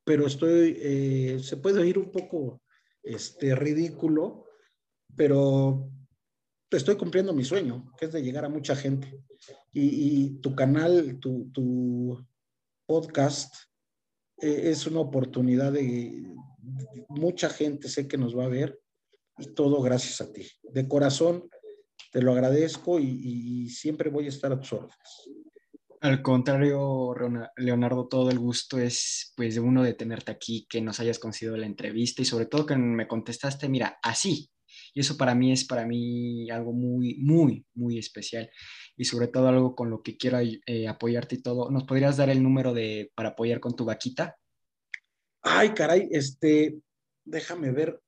pero 0.05 0.27
estoy, 0.27 0.77
eh, 0.81 1.41
se 1.43 1.57
puede 1.57 1.81
oír 1.81 1.99
un 1.99 2.11
poco 2.11 2.63
este, 3.03 3.55
ridículo, 3.55 4.47
pero 5.17 5.91
estoy 6.71 6.97
cumpliendo 6.97 7.33
mi 7.33 7.45
sueño, 7.45 7.93
que 7.99 8.07
es 8.07 8.13
de 8.13 8.23
llegar 8.23 8.45
a 8.45 8.49
mucha 8.49 8.75
gente. 8.77 9.23
Y, 9.73 10.41
tu 10.41 10.55
canal, 10.55 11.19
tu, 11.21 12.27
podcast, 12.87 13.55
eh, 14.39 14.71
es 14.71 14.87
una 14.87 15.01
oportunidad 15.01 15.73
de, 15.73 16.25
mucha 17.09 17.49
gente, 17.49 17.89
sé 17.89 18.09
que 18.09 18.19
nos 18.19 18.37
va 18.37 18.45
a 18.45 18.49
ver, 18.49 18.81
y 19.39 19.47
todo 19.55 19.81
gracias 19.81 20.21
a 20.21 20.33
ti. 20.33 20.47
De 20.63 20.89
corazón, 20.89 21.49
te 22.11 22.23
lo 22.23 22.33
agradezco 22.33 22.99
y, 22.99 23.07
y 23.07 23.69
siempre 23.69 24.11
voy 24.11 24.27
a 24.27 24.29
estar 24.29 24.53
a 24.53 24.61
tus 24.61 24.73
órdenes. 24.73 25.31
Al 26.03 26.23
contrario, 26.23 27.15
Leonardo, 27.59 28.09
todo 28.09 28.31
el 28.31 28.39
gusto 28.39 28.79
es 28.79 29.35
pues 29.37 29.55
de 29.55 29.61
uno 29.61 29.83
de 29.83 29.93
tenerte 29.93 30.33
aquí, 30.33 30.67
que 30.67 30.81
nos 30.81 30.99
hayas 30.99 31.19
concedido 31.19 31.59
la 31.59 31.67
entrevista 31.67 32.23
y 32.23 32.25
sobre 32.25 32.47
todo 32.47 32.65
que 32.65 32.75
me 32.77 33.07
contestaste, 33.07 33.69
mira, 33.69 33.99
así. 34.03 34.51
Y 34.95 35.01
eso 35.01 35.19
para 35.19 35.35
mí 35.35 35.53
es 35.53 35.67
para 35.67 35.87
mí 35.87 36.51
algo 36.51 36.73
muy, 36.73 37.17
muy, 37.17 37.67
muy 37.75 37.99
especial 37.99 38.51
y 38.97 39.05
sobre 39.05 39.29
todo 39.29 39.49
algo 39.49 39.75
con 39.75 39.91
lo 39.91 40.03
que 40.03 40.17
quiero 40.17 40.39
eh, 40.41 40.89
apoyarte 40.89 41.35
y 41.35 41.43
todo. 41.43 41.71
¿Nos 41.71 41.85
podrías 41.85 42.17
dar 42.17 42.31
el 42.31 42.43
número 42.43 42.73
de 42.73 43.13
para 43.15 43.31
apoyar 43.31 43.61
con 43.61 43.77
tu 43.77 43.85
vaquita? 43.85 44.37
Ay, 45.43 45.75
caray, 45.75 46.09
este, 46.11 46.81
déjame 47.25 47.73
ver, 47.73 48.01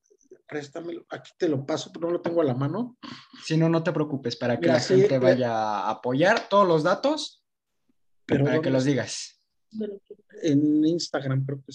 préstamelo, 0.47 1.05
aquí 1.09 1.31
te 1.37 1.47
lo 1.47 1.65
paso, 1.65 1.91
pero 1.93 2.07
no 2.07 2.13
lo 2.13 2.21
tengo 2.21 2.41
a 2.41 2.45
la 2.45 2.53
mano. 2.53 2.97
Si 3.43 3.57
no, 3.57 3.69
no 3.69 3.83
te 3.83 3.91
preocupes, 3.91 4.35
para 4.35 4.59
que 4.59 4.67
la 4.67 4.79
gente 4.79 5.19
vaya 5.19 5.51
a 5.51 5.89
apoyar 5.89 6.47
todos 6.49 6.67
los 6.67 6.83
datos 6.83 7.43
pero 8.25 8.45
Para 8.45 8.61
que 8.61 8.69
los 8.69 8.85
digas. 8.85 9.41
En 10.41 10.85
Instagram, 10.85 11.45
creo 11.45 11.63
que 11.63 11.73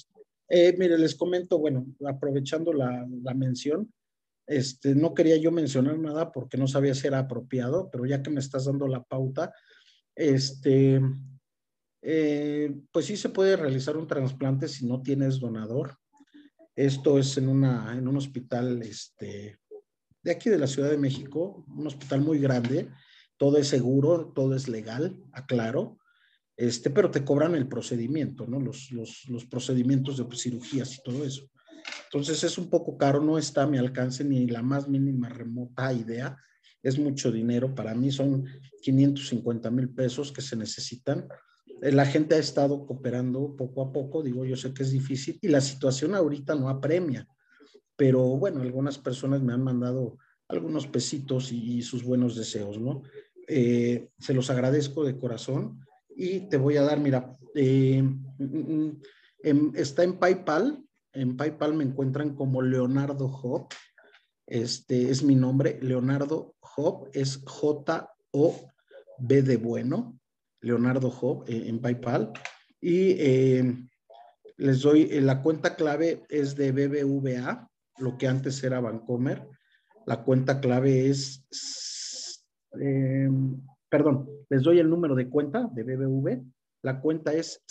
eh, 0.50 0.74
mire, 0.78 0.96
les 0.96 1.14
comento, 1.14 1.58
bueno, 1.58 1.86
aprovechando 2.06 2.72
la, 2.72 3.06
la, 3.22 3.34
mención, 3.34 3.92
este, 4.46 4.94
no 4.94 5.12
quería 5.12 5.36
yo 5.36 5.52
mencionar 5.52 5.98
nada 5.98 6.32
porque 6.32 6.56
no 6.56 6.66
sabía 6.66 6.94
si 6.94 7.06
era 7.06 7.18
apropiado, 7.18 7.90
pero 7.90 8.06
ya 8.06 8.22
que 8.22 8.30
me 8.30 8.40
estás 8.40 8.64
dando 8.64 8.88
la 8.88 9.02
pauta, 9.02 9.52
este, 10.14 11.02
eh, 12.00 12.74
pues 12.90 13.04
sí 13.04 13.18
se 13.18 13.28
puede 13.28 13.56
realizar 13.56 13.98
un 13.98 14.06
trasplante 14.06 14.68
si 14.68 14.86
no 14.86 15.02
tienes 15.02 15.38
donador. 15.38 15.98
Esto 16.78 17.18
es 17.18 17.36
en, 17.36 17.48
un 17.48 18.16
hospital 18.16 18.82
este, 18.82 19.58
de 20.22 20.30
aquí 20.30 20.48
de 20.48 20.58
la 20.58 20.68
Ciudad 20.68 20.90
de 20.90 20.96
México, 20.96 21.64
un 21.66 21.86
hospital 21.86 22.20
muy 22.20 22.38
grande, 22.38 22.88
todo 23.36 23.58
es 23.58 23.66
seguro, 23.66 24.32
todo 24.34 24.54
es 24.54 24.68
legal, 24.68 25.16
aclaro 25.32 25.98
este, 26.58 26.90
pero 26.90 27.08
te 27.08 27.24
cobran 27.24 27.54
el 27.54 27.68
procedimiento, 27.68 28.44
¿no? 28.46 28.58
Los, 28.58 28.90
los, 28.90 29.44
procedimientos 29.48 30.18
de 30.18 30.36
cirugías 30.36 30.96
y 30.96 31.02
todo 31.04 31.24
eso. 31.24 31.48
Entonces 32.04 32.42
es 32.42 32.58
un 32.58 32.68
poco 32.68 32.98
caro, 32.98 33.20
no 33.22 33.38
está 33.38 33.62
a 33.62 33.66
mi 33.68 33.78
alcance 33.78 34.24
ni 34.24 34.44
la 34.48 34.60
más 34.60 34.88
mínima 34.88 35.28
remota 35.28 35.92
idea. 35.92 36.36
Es 36.82 36.98
mucho 36.98 37.30
dinero, 37.30 37.76
para 37.76 37.94
mí 37.94 38.10
son 38.10 38.44
550 38.82 39.70
mil 39.70 39.88
pesos 39.90 40.32
que 40.32 40.42
se 40.42 40.56
necesitan. 40.56 41.28
Eh, 41.82 41.92
la 41.92 42.06
gente 42.06 42.34
ha 42.34 42.38
estado 42.38 42.86
cooperando 42.86 43.54
poco 43.56 43.82
a 43.82 43.92
poco, 43.92 44.22
digo, 44.22 44.44
yo 44.44 44.56
sé 44.56 44.72
que 44.72 44.82
es 44.82 44.90
difícil 44.90 45.38
y 45.40 45.48
la 45.48 45.60
situación 45.60 46.14
ahorita 46.14 46.54
no 46.54 46.68
apremia, 46.68 47.26
pero 47.96 48.22
bueno, 48.36 48.62
algunas 48.62 48.98
personas 48.98 49.42
me 49.42 49.52
han 49.52 49.62
mandado 49.62 50.18
algunos 50.48 50.86
pesitos 50.86 51.52
y, 51.52 51.82
sus 51.82 52.02
buenos 52.02 52.34
deseos, 52.34 52.78
¿no? 52.78 53.02
Eh, 53.46 54.08
se 54.18 54.34
los 54.34 54.50
agradezco 54.50 55.04
de 55.04 55.18
corazón 55.18 55.80
y 56.16 56.48
te 56.48 56.56
voy 56.56 56.76
a 56.76 56.82
dar, 56.82 56.98
mira, 57.00 57.36
eh, 57.54 58.02
mm, 58.02 58.92
mm, 59.44 59.72
está 59.74 60.04
en 60.04 60.18
PayPal, 60.18 60.82
en 61.12 61.36
PayPal 61.36 61.74
me 61.74 61.84
encuentran 61.84 62.34
como 62.34 62.62
Leonardo 62.62 63.28
Job, 63.28 63.68
este 64.46 65.10
es 65.10 65.22
mi 65.22 65.34
nombre, 65.34 65.78
Leonardo 65.82 66.54
Job, 66.60 67.08
es 67.12 67.42
J-O-B 67.44 69.42
de 69.42 69.56
bueno, 69.58 70.18
Leonardo 70.60 71.10
Job 71.10 71.44
eh, 71.48 71.64
en 71.66 71.80
PayPal, 71.80 72.32
y 72.80 73.12
eh, 73.18 73.76
les 74.56 74.82
doy, 74.82 75.20
la 75.20 75.42
cuenta 75.42 75.76
clave 75.76 76.24
es 76.28 76.56
de 76.56 76.72
BBVA, 76.72 77.68
lo 77.98 78.16
que 78.16 78.28
antes 78.28 78.62
era 78.62 78.80
Bancomer, 78.80 79.48
la 80.06 80.22
cuenta 80.22 80.60
clave 80.60 81.08
es 81.08 81.44
perdón, 83.88 84.28
les 84.48 84.62
doy 84.62 84.78
el 84.78 84.88
número 84.88 85.14
de 85.14 85.28
cuenta 85.28 85.68
de 85.72 85.82
BBV. 85.82 86.42
La 86.82 87.00
cuenta 87.00 87.32
es 87.32 87.62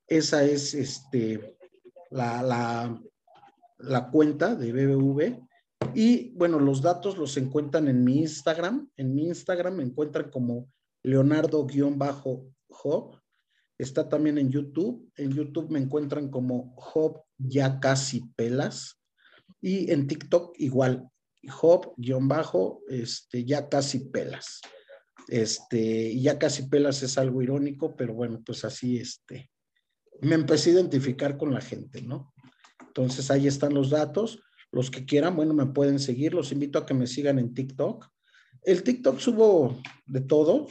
Esa 0.07 0.43
es 0.43 0.73
este, 0.73 1.57
la, 2.11 2.43
la, 2.43 3.01
la 3.77 4.09
cuenta 4.09 4.55
de 4.55 4.71
BBV. 4.71 5.41
Y 5.93 6.31
bueno, 6.31 6.59
los 6.59 6.81
datos 6.81 7.17
los 7.17 7.37
encuentran 7.37 7.87
en 7.87 8.03
mi 8.03 8.19
Instagram. 8.19 8.89
En 8.97 9.13
mi 9.13 9.27
Instagram 9.27 9.75
me 9.75 9.83
encuentran 9.83 10.29
como 10.29 10.69
Leonardo-Job. 11.03 13.21
Está 13.77 14.07
también 14.07 14.37
en 14.37 14.49
YouTube. 14.49 15.11
En 15.17 15.31
YouTube 15.31 15.69
me 15.69 15.79
encuentran 15.79 16.29
como 16.29 16.73
Job 16.77 17.21
ya 17.37 17.79
casi 17.79 18.21
pelas. 18.35 18.99
Y 19.61 19.91
en 19.91 20.07
TikTok 20.07 20.55
igual, 20.59 21.09
Job 21.47 21.93
guion 21.97 22.27
bajo, 22.27 22.81
este, 22.87 23.45
ya 23.45 23.69
casi 23.69 24.09
pelas. 24.09 24.61
Este, 25.27 26.19
ya 26.19 26.37
casi 26.37 26.67
pelas 26.67 27.01
es 27.03 27.17
algo 27.17 27.41
irónico, 27.41 27.95
pero 27.95 28.13
bueno, 28.13 28.41
pues 28.45 28.63
así, 28.63 28.97
este, 28.97 29.49
me 30.21 30.35
empecé 30.35 30.69
a 30.69 30.73
identificar 30.73 31.37
con 31.37 31.53
la 31.53 31.61
gente, 31.61 32.01
¿no? 32.01 32.33
Entonces 32.95 33.29
ahí 33.31 33.47
están 33.47 33.73
los 33.73 33.89
datos. 33.89 34.41
Los 34.71 34.89
que 34.89 35.05
quieran, 35.05 35.35
bueno, 35.35 35.53
me 35.53 35.65
pueden 35.67 35.99
seguir. 35.99 36.33
Los 36.33 36.51
invito 36.51 36.79
a 36.79 36.85
que 36.85 36.93
me 36.93 37.07
sigan 37.07 37.39
en 37.39 37.53
TikTok. 37.53 38.07
El 38.63 38.83
TikTok 38.83 39.19
subo 39.19 39.79
de 40.05 40.21
todo, 40.21 40.67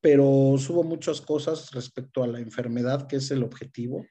pero 0.00 0.56
subo 0.58 0.82
muchas 0.82 1.20
cosas 1.20 1.70
respecto 1.72 2.22
a 2.22 2.26
la 2.26 2.40
enfermedad, 2.40 3.06
que 3.06 3.16
es 3.16 3.30
el 3.30 3.42
objetivo 3.42 4.04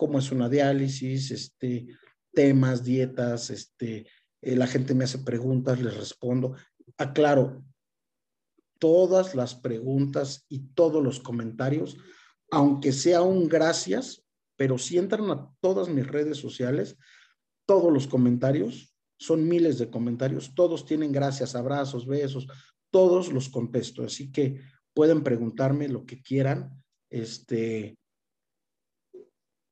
cómo 0.00 0.18
es 0.18 0.32
una 0.32 0.48
diálisis, 0.48 1.30
este, 1.30 1.86
temas, 2.32 2.82
dietas, 2.82 3.50
este, 3.50 4.06
eh, 4.40 4.56
la 4.56 4.66
gente 4.66 4.94
me 4.94 5.04
hace 5.04 5.18
preguntas, 5.18 5.78
les 5.78 5.94
respondo. 5.94 6.56
Aclaro, 6.96 7.62
todas 8.78 9.34
las 9.34 9.54
preguntas 9.54 10.46
y 10.48 10.60
todos 10.72 11.04
los 11.04 11.20
comentarios, 11.20 11.98
aunque 12.50 12.92
sea 12.92 13.20
un 13.20 13.46
gracias, 13.46 14.24
pero 14.60 14.76
si 14.76 14.98
entran 14.98 15.30
a 15.30 15.50
todas 15.60 15.88
mis 15.88 16.06
redes 16.06 16.36
sociales, 16.36 16.98
todos 17.66 17.90
los 17.90 18.06
comentarios, 18.06 18.94
son 19.18 19.48
miles 19.48 19.78
de 19.78 19.88
comentarios, 19.88 20.54
todos 20.54 20.84
tienen 20.84 21.12
gracias, 21.12 21.54
abrazos, 21.54 22.06
besos, 22.06 22.46
todos 22.90 23.32
los 23.32 23.48
contesto. 23.48 24.04
Así 24.04 24.30
que 24.30 24.60
pueden 24.92 25.22
preguntarme 25.22 25.88
lo 25.88 26.04
que 26.04 26.20
quieran. 26.20 26.84
Este, 27.08 27.96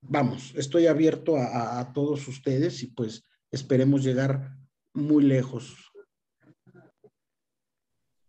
vamos, 0.00 0.54
estoy 0.56 0.86
abierto 0.86 1.36
a, 1.36 1.92
todos 1.92 2.26
ustedes 2.26 2.82
y 2.82 2.86
pues 2.86 3.28
esperemos 3.50 4.02
llegar 4.02 4.56
muy 4.94 5.22
lejos. 5.22 5.92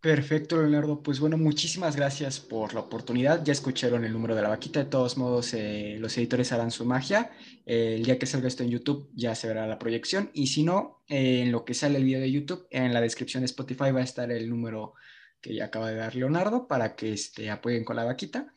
Perfecto, 0.01 0.55
Leonardo. 0.55 1.03
Pues 1.03 1.19
bueno, 1.19 1.38
muchísimas 1.38 1.97
gracias 1.97 2.39
por 2.39 2.73
la 2.73 2.80
oportunidad. 2.80 3.43
Ya 3.43 3.51
escucharon 3.51 4.05
el 4.05 4.13
número 4.13 4.34
de 4.34 4.41
la 4.41 4.47
vaquita. 4.47 4.80
De 4.80 4.89
todos 4.89 5.17
modos, 5.17 5.53
eh, 5.53 5.97
los 5.99 6.17
editores 6.17 6.53
harán 6.53 6.71
su 6.71 6.85
magia. 6.85 7.31
el 7.65 8.03
día 8.03 8.17
que 8.17 8.26
salga 8.26 8.47
esto 8.47 8.63
en 8.63 8.69
YouTube 8.71 9.09
ya 9.13 9.35
se 9.35 9.47
verá 9.47 9.67
la 9.67 9.77
proyección. 9.77 10.31
Y 10.34 10.47
si 10.47 10.63
no, 10.63 11.03
eh, 11.09 11.41
en 11.41 11.51
lo 11.51 11.65
que 11.65 11.73
sale 11.73 11.97
el 11.97 12.05
video 12.05 12.21
de 12.21 12.31
YouTube, 12.31 12.65
en 12.71 12.93
la 12.93 13.01
descripción 13.01 13.41
de 13.41 13.45
Spotify 13.47 13.91
va 13.91 13.99
a 13.99 14.03
estar 14.03 14.31
el 14.31 14.49
número 14.49 14.93
que 15.41 15.53
ya 15.53 15.65
acaba 15.65 15.89
de 15.89 15.95
dar 15.95 16.15
Leonardo 16.15 16.67
para 16.67 16.95
que 16.95 17.13
este, 17.13 17.49
apoyen 17.49 17.84
con 17.84 17.97
la 17.97 18.05
vaquita. 18.05 18.53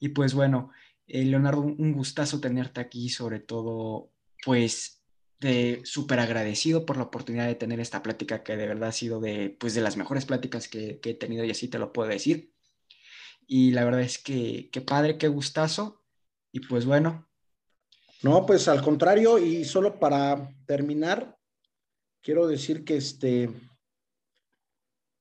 Y 0.00 0.08
pues 0.10 0.34
bueno, 0.34 0.72
eh, 1.06 1.24
Leonardo, 1.24 1.60
un 1.62 1.92
gustazo 1.92 2.40
tenerte 2.40 2.80
aquí, 2.80 3.08
sobre 3.08 3.40
todo, 3.40 4.10
pues, 4.44 5.01
súper 5.84 6.20
agradecido 6.20 6.86
por 6.86 6.96
la 6.96 7.04
oportunidad 7.04 7.46
de 7.46 7.54
tener 7.54 7.80
esta 7.80 8.02
plática 8.02 8.42
que 8.42 8.56
de 8.56 8.66
verdad 8.66 8.90
ha 8.90 8.92
sido 8.92 9.20
de, 9.20 9.56
pues, 9.58 9.74
de 9.74 9.80
las 9.80 9.96
mejores 9.96 10.24
pláticas 10.24 10.68
que, 10.68 11.00
he 11.02 11.14
tenido 11.14 11.44
y 11.44 11.50
así 11.50 11.68
te 11.68 11.78
lo 11.78 11.92
puedo 11.92 12.08
decir. 12.08 12.52
Y 13.46 13.72
la 13.72 13.84
verdad 13.84 14.02
es 14.02 14.18
que 14.18 14.70
qué 14.72 14.80
padre, 14.80 15.18
qué 15.18 15.28
gustazo. 15.28 16.02
Y 16.52 16.60
pues 16.60 16.86
bueno. 16.86 17.28
No, 18.22 18.46
pues 18.46 18.68
al 18.68 18.82
contrario, 18.82 19.38
y 19.38 19.64
solo 19.64 19.98
para 19.98 20.54
terminar, 20.66 21.36
quiero 22.22 22.46
decir 22.46 22.84
que 22.84 22.96
este, 22.96 23.44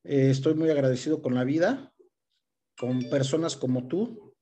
eh, 0.03 0.30
estoy 0.30 0.53
muy 0.53 0.69
agradecido 0.69 1.22
con 1.22 1.34
la 1.34 1.43
vida, 1.43 1.93
con 2.77 3.02
personas 3.10 3.56
como 3.56 3.88
tú, 3.88 4.35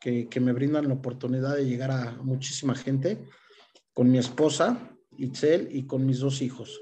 que, 0.00 0.40
me 0.40 0.52
brindan 0.52 0.86
la 0.86 0.94
oportunidad 0.94 1.56
de 1.56 1.64
llegar 1.64 1.90
a 1.90 2.12
muchísima 2.22 2.74
gente, 2.74 3.26
con 3.94 4.10
mi 4.10 4.18
esposa, 4.18 4.93
Itzel, 5.18 5.68
y 5.70 5.86
con 5.86 6.06
mis 6.06 6.18
dos 6.18 6.42
hijos. 6.42 6.80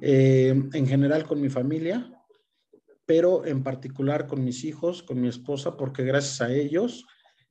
Eh, 0.00 0.54
en 0.72 0.86
general 0.86 1.26
con 1.26 1.40
mi 1.40 1.50
familia, 1.50 2.10
pero 3.04 3.44
en 3.44 3.62
particular 3.62 4.26
con 4.26 4.44
mis 4.44 4.64
hijos, 4.64 5.02
con 5.02 5.20
mi 5.20 5.28
esposa, 5.28 5.76
porque 5.76 6.04
gracias 6.04 6.40
a 6.40 6.52
ellos, 6.52 7.06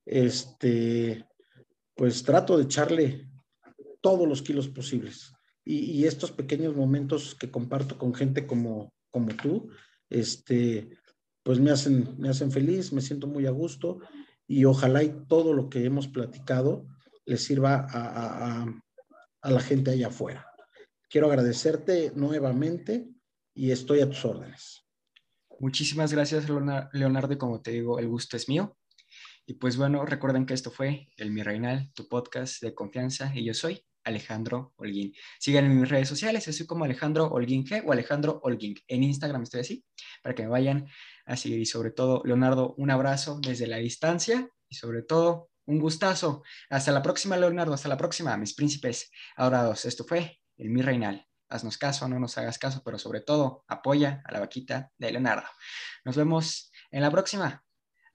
este, 0.06 1.26
pues 1.96 2.24
trato 2.24 2.58
de 2.58 2.64
echarle 2.64 3.30
todos 4.02 4.28
los 4.28 4.42
kilos 4.42 4.68
posibles. 4.68 5.34
Y, 5.66 6.06
estos 6.06 6.32
pequeños 6.32 6.76
momentos 6.76 7.36
que 7.36 7.52
comparto 7.52 7.98
con 8.00 8.16
gente 8.16 8.48
como, 8.48 8.92
como 9.12 9.36
tú, 9.36 9.70
este, 10.10 10.98
pues 11.44 11.60
me 11.60 11.70
hacen, 11.70 12.16
me 12.18 12.30
hacen 12.30 12.52
feliz, 12.52 12.92
me 12.92 13.02
siento 13.02 13.28
muy 13.28 13.46
a 13.46 13.52
gusto 13.52 14.00
y 14.48 14.66
ojalá 14.66 15.04
y 15.04 15.14
todo 15.28 15.54
lo 15.54 15.70
que 15.70 15.86
hemos 15.86 16.08
platicado 16.08 16.88
le 17.26 17.38
sirva 17.38 17.86
a, 17.88 18.66
la 19.44 19.62
gente 19.62 19.92
allá 19.92 20.08
afuera. 20.08 20.46
Quiero 21.10 21.28
agradecerte 21.28 22.12
nuevamente 22.16 23.10
y 23.54 23.72
estoy 23.72 24.02
a 24.02 24.10
tus 24.10 24.24
órdenes. 24.26 24.86
Muchísimas 25.60 26.14
gracias, 26.14 26.48
Leonardo. 26.94 27.38
como 27.38 27.62
te 27.62 27.72
digo, 27.72 28.00
el 28.00 28.08
gusto 28.08 28.38
es 28.38 28.48
mío. 28.48 28.78
Y 29.46 29.56
pues 29.56 29.78
bueno, 29.78 30.06
recuerden 30.06 30.46
que 30.46 30.54
esto 30.54 30.72
fue 30.72 31.10
El 31.18 31.32
Mi 31.32 31.42
Reinal, 31.42 31.92
tu 31.94 32.08
podcast 32.08 32.62
de 32.62 32.76
confianza, 32.76 33.32
y 33.36 33.44
yo 33.44 33.54
soy 33.54 33.84
Alejandro 34.04 34.74
Holguín. 34.78 35.14
Síganme 35.40 35.72
en 35.72 35.82
mis 35.82 35.90
redes 35.90 36.08
sociales, 36.08 36.48
estoy 36.48 36.68
como 36.68 36.86
Alejandro 36.86 37.26
Holguín 37.28 37.66
G 37.66 37.84
o 37.86 37.92
Alejandro 37.92 38.40
Holguín. 38.44 38.76
En 38.88 39.04
Instagram 39.04 39.44
estoy 39.44 39.62
así, 39.62 39.86
para 40.22 40.36
que 40.36 40.44
me 40.44 40.50
vayan 40.50 40.88
a 41.26 41.36
seguir. 41.36 41.60
Y 41.60 41.66
sobre 41.66 41.92
todo, 41.92 42.22
Leonardo, 42.26 42.76
un 42.78 42.92
abrazo 42.92 43.40
desde 43.42 43.68
la 43.68 43.78
distancia 43.78 44.50
y 44.70 44.76
sobre 44.76 45.02
todo, 45.02 45.50
un 45.70 45.80
gustazo. 45.80 46.44
Hasta 46.70 46.92
la 46.92 47.02
próxima, 47.02 47.38
Leonardo, 47.38 47.74
hasta 47.74 47.88
la 47.88 47.98
próxima, 47.98 48.36
mis 48.38 48.56
príncipes 48.56 49.12
adorados. 49.36 49.86
Esto 49.86 50.04
fue 50.04 50.42
el 50.58 50.70
Mi 50.72 50.82
Reinal. 50.82 51.28
Haznos 51.48 51.78
caso, 51.78 52.08
no 52.08 52.20
nos 52.20 52.38
hagas 52.38 52.58
caso, 52.58 52.82
pero 52.84 53.00
sobre 53.00 53.22
todo, 53.22 53.66
apoya 53.68 54.22
a 54.26 54.32
la 54.32 54.40
vaquita 54.40 54.92
de 54.98 55.12
Leonardo. 55.12 55.48
Nos 56.06 56.16
vemos 56.16 56.72
en 56.92 57.02
la 57.02 57.12
próxima. 57.12 57.64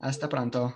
Hasta 0.00 0.28
pronto. 0.28 0.72